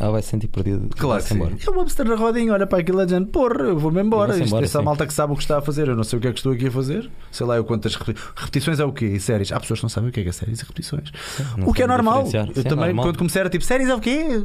ela 0.00 0.12
vai 0.12 0.22
se 0.22 0.28
sentir 0.28 0.48
perdida. 0.48 0.80
Claro 0.96 1.22
que 1.22 1.28
sim. 1.28 1.34
embora. 1.34 1.54
Eu 1.66 1.72
vou 1.74 1.86
na 2.04 2.14
rodinha, 2.16 2.52
olha 2.52 2.66
para 2.66 2.78
aquilo 2.78 2.98
a 3.00 3.06
gente, 3.06 3.26
porra, 3.30 3.62
eu 3.64 3.78
vou-me 3.78 4.00
embora. 4.00 4.32
Isto, 4.32 4.46
embora, 4.46 4.64
essa 4.64 4.78
sim. 4.78 4.84
malta 4.84 5.06
que 5.06 5.12
sabe 5.14 5.32
o 5.32 5.36
que 5.36 5.42
está 5.42 5.58
a 5.58 5.62
fazer, 5.62 5.86
eu 5.88 5.94
não 5.94 6.02
sei 6.04 6.18
o 6.18 6.22
que 6.22 6.28
é 6.28 6.32
que 6.32 6.38
estou 6.38 6.52
aqui 6.52 6.66
a 6.66 6.70
fazer. 6.70 7.10
Sei 7.30 7.46
lá 7.46 7.56
eu 7.56 7.64
quantas 7.64 7.94
repeti- 7.94 8.20
repetições 8.34 8.80
é 8.80 8.84
o 8.84 8.92
quê? 8.92 9.06
E 9.06 9.20
séries? 9.20 9.52
Há 9.52 9.60
pessoas 9.60 9.80
que 9.80 9.84
não 9.84 9.90
sabem 9.90 10.10
o 10.10 10.12
que 10.12 10.20
é 10.20 10.22
que 10.22 10.28
é 10.30 10.32
séries 10.32 10.60
e 10.60 10.62
repetições. 10.62 11.12
Não 11.56 11.68
o 11.68 11.74
que 11.74 11.82
é 11.82 11.86
normal. 11.86 12.22
Eu 12.22 12.26
Sim, 12.26 12.38
é 12.38 12.62
também, 12.62 12.86
normal. 12.86 13.04
quando 13.06 13.18
comecei, 13.18 13.40
era 13.40 13.50
tipo, 13.50 13.64
séries 13.64 13.88
é 13.88 13.94
o 13.94 14.00
quê? 14.00 14.42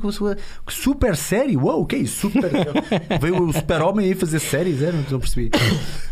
Super 0.69 1.15
série? 1.15 1.55
Uou, 1.57 1.81
o 1.81 1.85
que 1.85 1.95
é 1.95 1.99
isso? 1.99 2.29
Super. 2.29 2.51
Veio 3.21 3.41
o 3.43 3.53
super-homem 3.53 4.05
aí 4.07 4.15
fazer 4.15 4.39
séries, 4.39 4.81
é? 4.81 4.91
Não, 4.91 5.03
não 5.11 5.19
percebi. 5.19 5.49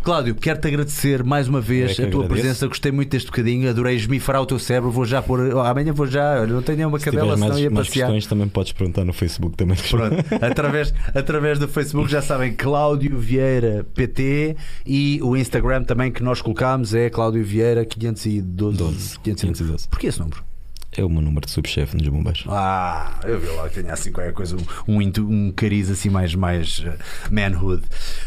Cláudio, 0.02 0.36
quero-te 0.36 0.68
agradecer 0.68 1.24
mais 1.24 1.48
uma 1.48 1.60
vez 1.60 2.00
é 2.00 2.06
a 2.06 2.10
tua 2.10 2.24
agradeço. 2.26 2.30
presença. 2.30 2.68
Gostei 2.68 2.92
muito 2.92 3.10
deste 3.10 3.28
bocadinho, 3.28 3.70
adorei 3.70 3.96
esmifrar 3.96 4.42
o 4.42 4.46
teu 4.46 4.58
cérebro. 4.60 4.92
Vou 4.92 5.06
já 5.06 5.22
pôr. 5.22 5.58
Amanhã 5.60 5.92
vou 5.94 6.08
já. 6.08 6.46
Não 6.48 6.62
tenho 6.62 6.78
nenhuma 6.78 7.00
Se 7.00 7.06
cadela, 7.06 7.36
senão 7.36 7.50
mais, 7.50 7.60
ia 7.60 7.70
mais 7.70 7.88
passear. 7.88 8.06
questões, 8.08 8.26
também 8.28 8.48
podes 8.48 8.72
perguntar 8.72 9.04
no 9.04 9.12
Facebook 9.14 9.25
também. 9.56 9.78
Pronto, 9.90 10.16
através, 10.42 10.94
através 11.14 11.60
do 11.60 11.68
Facebook 11.68 12.10
já 12.10 12.22
sabem 12.22 12.54
Cláudio 12.54 13.18
Vieira 13.18 13.86
PT 13.94 14.56
e 14.86 15.20
o 15.22 15.36
Instagram 15.36 15.84
também 15.84 16.12
que 16.12 16.24
nós 16.24 16.42
colocámos 16.42 16.94
é 16.94 17.10
Cláudio 17.10 17.44
Vieira 17.44 17.86
512. 17.86 18.78
12, 18.78 19.20
512. 19.20 19.20
512. 19.20 19.88
Porquê 19.90 20.08
esse 20.08 20.20
número? 20.20 20.55
É 20.98 21.04
o 21.04 21.10
meu 21.10 21.22
número 21.22 21.46
de 21.46 21.52
subchefe 21.52 21.98
nos 21.98 22.08
bombeiros. 22.08 22.46
Ah, 22.48 23.20
eu 23.26 23.38
vi 23.38 23.48
lá 23.48 23.68
que 23.68 23.82
tinha 23.82 23.94
assim 23.94 24.12
qualquer 24.12 24.32
coisa, 24.32 24.56
um, 24.88 25.00
um, 25.00 25.12
um 25.18 25.52
cariz 25.52 25.92
assim 25.92 26.10
mais, 26.10 26.34
mais 26.34 26.84
eh, 26.86 26.98
manhood. 27.30 27.84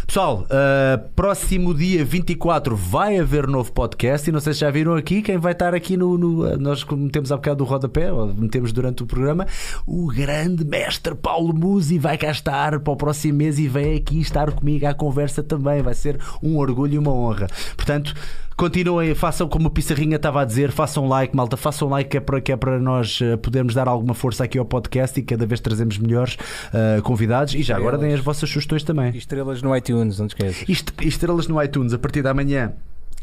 Pessoal, 0.07 0.47
eh, 0.51 1.01
próximo 1.17 1.75
dia 1.75 2.05
24 2.05 2.77
vai 2.77 3.19
haver 3.19 3.47
novo 3.47 3.73
podcast 3.73 4.29
e 4.29 4.33
não 4.33 4.41
sei 4.41 4.53
se 4.53 4.61
já 4.61 4.71
viram 4.71 4.95
aqui 4.95 5.23
quem 5.23 5.39
vai 5.39 5.53
estar 5.53 5.75
aqui 5.75 5.97
no. 5.97 6.19
no 6.19 6.47
eh, 6.47 6.57
nós 6.59 6.85
metemos 6.85 7.33
há 7.33 7.37
bocado 7.37 7.57
do 7.57 7.65
rodapé, 7.65 8.13
ou 8.13 8.35
metemos 8.35 8.71
durante 8.71 9.03
o 9.03 9.07
programa, 9.07 9.47
o 9.87 10.09
grande 10.09 10.65
mestre 10.65 11.15
Paulo 11.15 11.55
Musi 11.55 11.99
vai 11.99 12.19
cá 12.19 12.31
estar 12.31 12.79
para 12.81 12.93
o 12.93 12.97
próximo 12.97 13.39
mês 13.39 13.59
e 13.59 13.67
vem 13.67 13.97
aqui 13.97 14.21
estar 14.21 14.53
comigo 14.53 14.87
à 14.87 14.93
conversa 14.93 15.43
também. 15.43 15.81
Vai 15.81 15.95
ser 15.95 16.19
um 16.43 16.59
orgulho 16.59 16.95
e 16.95 16.99
uma 16.99 17.13
honra. 17.13 17.47
Portanto. 17.77 18.15
Continuem, 18.59 19.15
façam 19.15 19.47
como 19.47 19.69
o 19.69 19.71
Pissarrinha 19.71 20.17
estava 20.17 20.43
a 20.43 20.45
dizer, 20.45 20.73
façam 20.73 21.07
like, 21.07 21.35
malta, 21.35 21.57
façam 21.57 21.89
like 21.89 22.11
que 22.11 22.17
é 22.17 22.21
para, 22.21 22.41
que 22.41 22.51
é 22.51 22.57
para 22.57 22.81
nós 22.81 23.21
eh, 23.23 23.37
podermos 23.37 23.73
dar 23.73 23.87
alguma 23.87 24.15
força 24.15 24.43
aqui 24.43 24.59
ao 24.59 24.65
podcast 24.65 25.21
e 25.21 25.23
cada 25.23 25.47
vez 25.47 25.61
trazemos 25.61 25.97
melhores 25.97 26.37
eh, 26.75 27.01
convidados. 27.03 27.55
E 27.55 27.63
já 27.63 27.77
agora 27.77 27.97
deem 27.97 28.13
as 28.15 28.19
vossas 28.19 28.51
sugestões 28.51 28.83
também. 28.83 29.13
E 29.15 29.19
estrelas 29.19 29.63
no 29.63 29.77
iTunes, 29.77 30.19
não 30.19 30.27
te 30.27 30.31
esqueças. 30.31 30.69
Isto, 30.69 30.93
estrelas 31.07 31.47
no 31.47 31.63
iTunes 31.63 31.93
a 31.93 31.99
partir 32.01 32.21
da 32.21 32.35
manhã. 32.35 32.73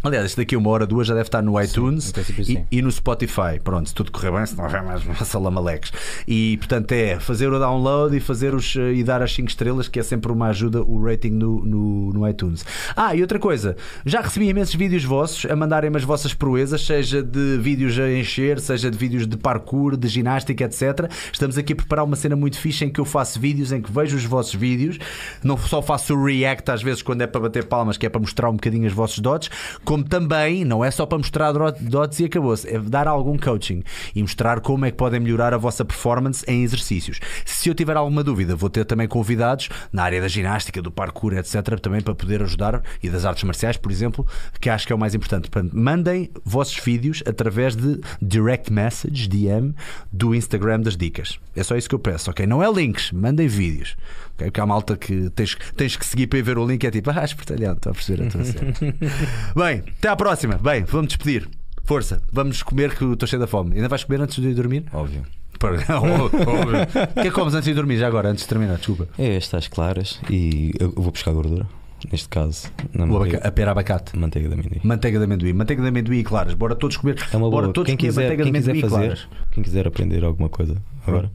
Aliás, 0.06 0.27
isto 0.27 0.38
daqui 0.38 0.53
a 0.53 0.60
uma 0.60 0.69
hora, 0.69 0.86
duas 0.86 1.07
já 1.07 1.15
deve 1.15 1.27
estar 1.27 1.41
no 1.41 1.60
iTunes 1.60 2.11
princípio, 2.11 2.44
e, 2.44 2.45
sim. 2.45 2.65
e 2.72 2.80
no 2.80 2.91
Spotify. 2.91 3.60
Pronto, 3.64 3.90
se 3.90 3.95
tudo 3.95 4.11
correr 4.11 4.32
bem, 4.32 4.45
se 4.45 4.56
não 4.56 4.65
houver 4.65 4.84
mais 4.84 5.03
uma 5.03 5.15
salamaleques. 5.26 5.91
E 6.27 6.57
portanto 6.57 6.91
é 6.91 7.19
fazer 7.19 7.52
o 7.52 7.57
download 7.57 8.15
e 8.15 8.19
fazer 8.19 8.53
os 8.53 8.76
eh, 8.76 8.94
e 8.94 9.03
dar 9.03 9.23
as 9.23 9.34
5 9.34 9.49
estrelas, 9.49 9.88
que 9.88 9.99
é 9.99 10.03
sempre 10.03 10.32
uma 10.32 10.49
ajuda, 10.49 10.84
o 10.84 11.03
rating 11.03 11.32
no, 11.32 11.65
no, 11.65 12.14
no 12.14 12.30
iTunes. 12.30 12.64
Ah, 12.95 13.15
e 13.15 13.22
outra 13.22 13.40
coisa, 13.40 13.76
já 14.06 14.22
recebi 14.22 14.48
imensos 14.48 14.76
vídeos 14.76 15.03
vossos 15.03 15.49
a 15.49 15.56
mandarem-me 15.56 15.98
as 15.98 16.03
vossas 16.03 16.36
proezas, 16.36 16.86
seja 16.86 17.23
de 17.23 17.57
vídeos 17.57 17.98
a 17.98 18.11
encher, 18.11 18.60
seja 18.60 18.91
de 18.91 18.98
vídeos 18.99 19.26
de 19.26 19.38
parkour, 19.38 19.98
de 19.98 20.07
ginástica, 20.07 20.65
etc. 20.65 21.10
Estamos 21.34 21.57
aqui 21.57 21.73
a 21.73 21.76
preparar 21.76 22.06
uma 22.06 22.15
cena 22.15 22.36
muito 22.36 22.60
fixe 22.60 22.86
em 22.86 22.91
que 22.91 22.99
eu 22.99 23.06
faço 23.06 23.40
vídeos, 23.40 23.72
em 23.72 23.82
que 23.82 23.91
vejo 23.91 24.15
os 24.15 24.23
vossos 24.23 24.53
vídeos, 24.53 24.99
não 25.44 25.57
só 25.57 25.82
faço 25.82 26.14
o 26.14 26.23
react 26.23 26.69
às 26.69 26.84
vezes 26.84 27.02
quando 27.02 27.22
é 27.22 27.27
para 27.27 27.41
bater 27.41 27.65
palmas, 27.65 27.98
que 27.98 28.06
é 28.06 28.10
para 28.10 28.22
mostrar 28.22 28.52
um 28.52 28.53
bocadinho 28.53 28.86
os 28.86 28.94
vossos 28.94 29.18
dotes, 29.18 29.49
como 29.95 30.03
também 30.03 30.65
não 30.65 30.84
é 30.84 30.91
só 30.91 31.05
para 31.05 31.17
mostrar 31.17 31.53
dotes 31.53 32.19
e 32.19 32.26
acabou-se, 32.26 32.67
é 32.67 32.77
dar 32.77 33.07
algum 33.07 33.38
coaching 33.38 33.81
e 34.13 34.22
mostrar 34.22 34.59
como 34.59 34.85
é 34.85 34.91
que 34.91 34.97
podem 34.97 35.22
melhorar 35.22 35.53
a 35.53 35.57
vossa 35.57 35.85
performance 35.85 36.43
em 36.49 36.63
exercícios. 36.63 37.22
Se 37.45 37.69
eu 37.69 37.73
tiver 37.73 37.95
alguma 37.95 38.22
dúvida, 38.22 38.57
vou 38.57 38.69
ter 38.69 38.84
também 38.84 39.07
convidados 39.07 39.69
na 39.93 40.03
área 40.03 40.19
da 40.19 40.27
ginástica, 40.27 40.81
do 40.81 40.91
parkour, 40.91 41.35
etc., 41.35 41.80
também 41.80 42.01
para 42.01 42.13
poder 42.13 42.43
ajudar 42.43 42.84
e 43.01 43.09
das 43.09 43.23
artes 43.23 43.45
marciais, 43.45 43.77
por 43.77 43.89
exemplo, 43.89 44.27
que 44.59 44.69
acho 44.69 44.85
que 44.85 44.91
é 44.91 44.95
o 44.97 44.99
mais 44.99 45.15
importante. 45.15 45.49
Mandem 45.72 46.30
vossos 46.43 46.77
vídeos 46.84 47.23
através 47.26 47.73
de 47.73 48.01
direct 48.22 48.73
message, 48.73 49.30
DM, 49.30 49.73
do 50.11 50.35
Instagram 50.35 50.81
das 50.81 50.97
dicas. 50.97 51.39
É 51.55 51.63
só 51.63 51.77
isso 51.77 51.88
que 51.88 51.95
eu 51.95 51.99
peço, 51.99 52.30
ok? 52.30 52.45
Não 52.45 52.61
é 52.61 52.69
links, 52.69 53.13
mandem 53.13 53.47
vídeos. 53.47 53.95
Ok? 54.36 54.45
Porque 54.48 54.62
há 54.62 54.66
malta 54.66 54.95
que 54.95 55.30
tens, 55.32 55.57
tens 55.76 55.95
que 55.98 56.06
seguir 56.06 56.28
para 56.28 56.40
ir 56.40 56.44
ver 56.44 56.57
o 56.57 56.66
link, 56.68 56.84
é 56.86 56.91
tipo, 56.91 57.10
ah, 57.10 57.24
espertalhão, 57.26 57.74
estou 57.74 57.91
a 57.91 57.94
perceber 57.95 58.28
a 58.28 58.30
tua 58.30 58.44
cena. 58.44 58.74
Bem, 59.56 59.84
até 59.98 60.07
à 60.10 60.16
próxima. 60.16 60.57
Bem, 60.57 60.84
vamos 60.84 61.07
despedir. 61.07 61.49
Força, 61.84 62.22
vamos 62.32 62.64
comer 62.64 62.95
que 62.95 63.03
estou 63.06 63.28
cheio 63.28 63.40
da 63.40 63.48
fome. 63.48 63.76
Ainda 63.76 63.88
vais 63.88 64.03
comer 64.03 64.22
antes 64.22 64.41
de 64.41 64.48
ir 64.49 64.53
dormir? 64.56 64.86
Óbvio. 64.94 65.24
O 65.56 67.14
que 67.14 67.20
é 67.22 67.24
que 67.24 67.32
comes 67.32 67.53
antes 67.53 67.66
de 67.66 67.72
ir 67.72 67.76
dormir? 67.76 67.98
Já 67.98 68.07
agora, 68.07 68.30
antes 68.30 68.44
de 68.44 68.49
terminar, 68.49 68.78
desculpa. 68.78 69.07
É 69.18 69.36
estas 69.36 69.68
claras 69.68 70.20
e 70.30 70.74
eu 70.80 70.91
vou 70.91 71.12
buscar 71.12 71.32
gordura. 71.32 71.66
Neste 72.12 72.28
caso, 72.30 72.68
na 72.94 73.06
manteiga, 73.06 73.40
a 73.40 73.52
pera 73.52 73.72
abacate. 73.72 74.18
manteiga 74.18 74.48
de 74.48 74.53
amendoim. 74.53 74.80
Manteiga 74.84 75.18
de 75.18 75.24
amendoim. 75.26 75.53
Manteiga 75.53 75.82
de 75.82 75.88
amendoim 75.88 76.18
e 76.20 76.24
claras. 76.24 76.53
Bora 76.53 76.76
todos 76.76 76.98
comer. 76.98 77.16
É 77.32 77.38
uma 77.38 77.49
Bora 77.49 77.64
boa. 77.68 77.74
todos 77.74 77.88
Quem 77.88 77.98
comer 77.98 78.10
quiser, 78.10 78.22
manteiga 78.24 78.44
quem 78.44 78.52
de 78.52 78.60
quiser 78.60 78.72
amendoim 78.72 78.88
e 78.88 78.90
fazer, 78.90 79.06
claras. 79.06 79.28
quem 79.52 79.64
quiser 79.64 79.88
aprender 79.88 80.24
alguma 80.24 80.49
coisa 80.49 80.76
agora, 81.07 81.32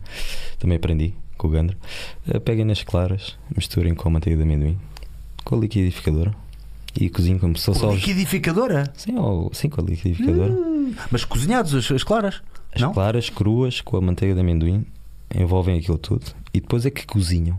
também 0.59 0.77
aprendi 0.77 1.15
com 1.41 1.49
o 1.49 1.51
Gandro. 1.51 1.77
Eh, 2.29 2.39
Peguem 2.39 2.65
nas 2.67 2.83
claras, 2.83 3.37
misturem 3.57 3.95
com 3.95 4.09
a 4.09 4.13
manteiga 4.13 4.37
de 4.37 4.43
amendoim, 4.43 4.79
com 5.45 5.57
a 5.57 5.59
liquidificadora 5.59 6.35
e 7.01 7.09
cozinhem 7.09 7.39
como 7.39 7.57
se 7.57 7.65
fosse 7.67 7.81
Com 7.81 7.95
liquidificadora? 7.95 8.93
Sim, 8.95 9.17
ou, 9.17 9.51
sim, 9.55 9.69
com 9.69 9.81
a 9.81 9.85
liquidificadora. 9.85 10.53
Hum, 10.53 10.95
Mas 11.11 11.25
cozinhados 11.25 11.75
as, 11.75 11.91
as 11.91 12.03
claras? 12.05 12.43
As 12.75 12.81
não? 12.83 12.93
claras 12.93 13.31
cruas 13.31 13.81
com 13.81 13.97
a 13.97 14.01
manteiga 14.01 14.35
de 14.35 14.41
amendoim 14.41 14.85
envolvem 15.35 15.79
aquilo 15.79 15.97
tudo 15.99 16.27
e 16.53 16.61
depois 16.61 16.85
é 16.85 16.91
que 16.91 17.07
cozinham, 17.07 17.59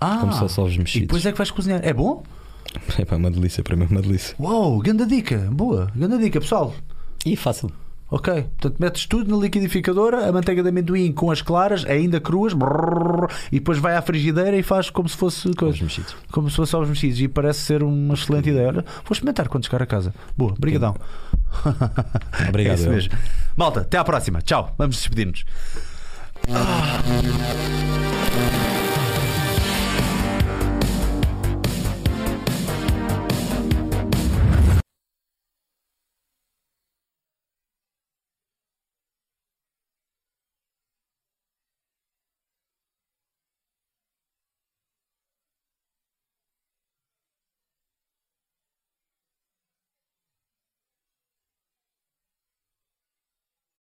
Ah, 0.00 0.18
como 0.20 0.32
se 0.32 0.38
fosse 0.38 0.60
ovos 0.60 0.74
e 0.74 0.78
mexidos. 0.78 1.06
depois 1.08 1.26
é 1.26 1.32
que 1.32 1.38
vais 1.38 1.50
cozinhar. 1.50 1.80
É 1.84 1.92
bom? 1.92 2.22
É 2.98 3.04
pá, 3.04 3.16
uma 3.16 3.30
delícia, 3.30 3.62
para 3.62 3.74
mim 3.76 3.84
é 3.84 3.86
uma 3.88 4.02
delícia. 4.02 4.34
Uau, 4.38 4.78
grande 4.78 5.06
dica. 5.06 5.38
Boa, 5.50 5.90
grande 5.96 6.18
dica, 6.18 6.40
pessoal. 6.40 6.74
E 7.24 7.34
fácil. 7.34 7.70
Ok, 8.10 8.32
portanto 8.58 8.76
metes 8.80 9.04
tudo 9.06 9.36
na 9.36 9.42
liquidificadora, 9.42 10.26
a 10.26 10.32
manteiga 10.32 10.62
de 10.62 10.70
amendoim 10.70 11.12
com 11.12 11.30
as 11.30 11.42
claras, 11.42 11.84
ainda 11.84 12.18
cruas, 12.18 12.54
brrr, 12.54 13.26
e 13.52 13.58
depois 13.58 13.76
vai 13.78 13.94
à 13.96 14.00
frigideira 14.00 14.56
e 14.56 14.62
faz 14.62 14.88
como 14.88 15.06
se 15.08 15.16
fosse 15.16 15.52
coisa. 15.54 15.82
Mexidos. 15.82 16.16
Como 16.32 16.48
se 16.48 16.56
fosse 16.56 16.74
ovos 16.74 16.88
mexidos 16.88 17.20
e 17.20 17.28
parece 17.28 17.60
ser 17.60 17.82
uma 17.82 18.14
excelente 18.14 18.48
ideia. 18.48 18.68
Olha, 18.68 18.82
vou 19.04 19.12
experimentar 19.12 19.48
quando 19.48 19.64
chegar 19.66 19.82
a 19.82 19.86
casa. 19.86 20.14
Boa, 20.36 20.54
brigadão. 20.58 20.96
Obrigado, 22.48 22.72
É 22.72 22.74
isso 22.80 22.86
eu. 22.88 22.92
mesmo. 22.92 23.12
Malta, 23.54 23.80
até 23.80 23.98
à 23.98 24.04
próxima. 24.04 24.40
Tchau. 24.40 24.74
Vamos 24.78 24.96
despedir-nos. 24.96 25.44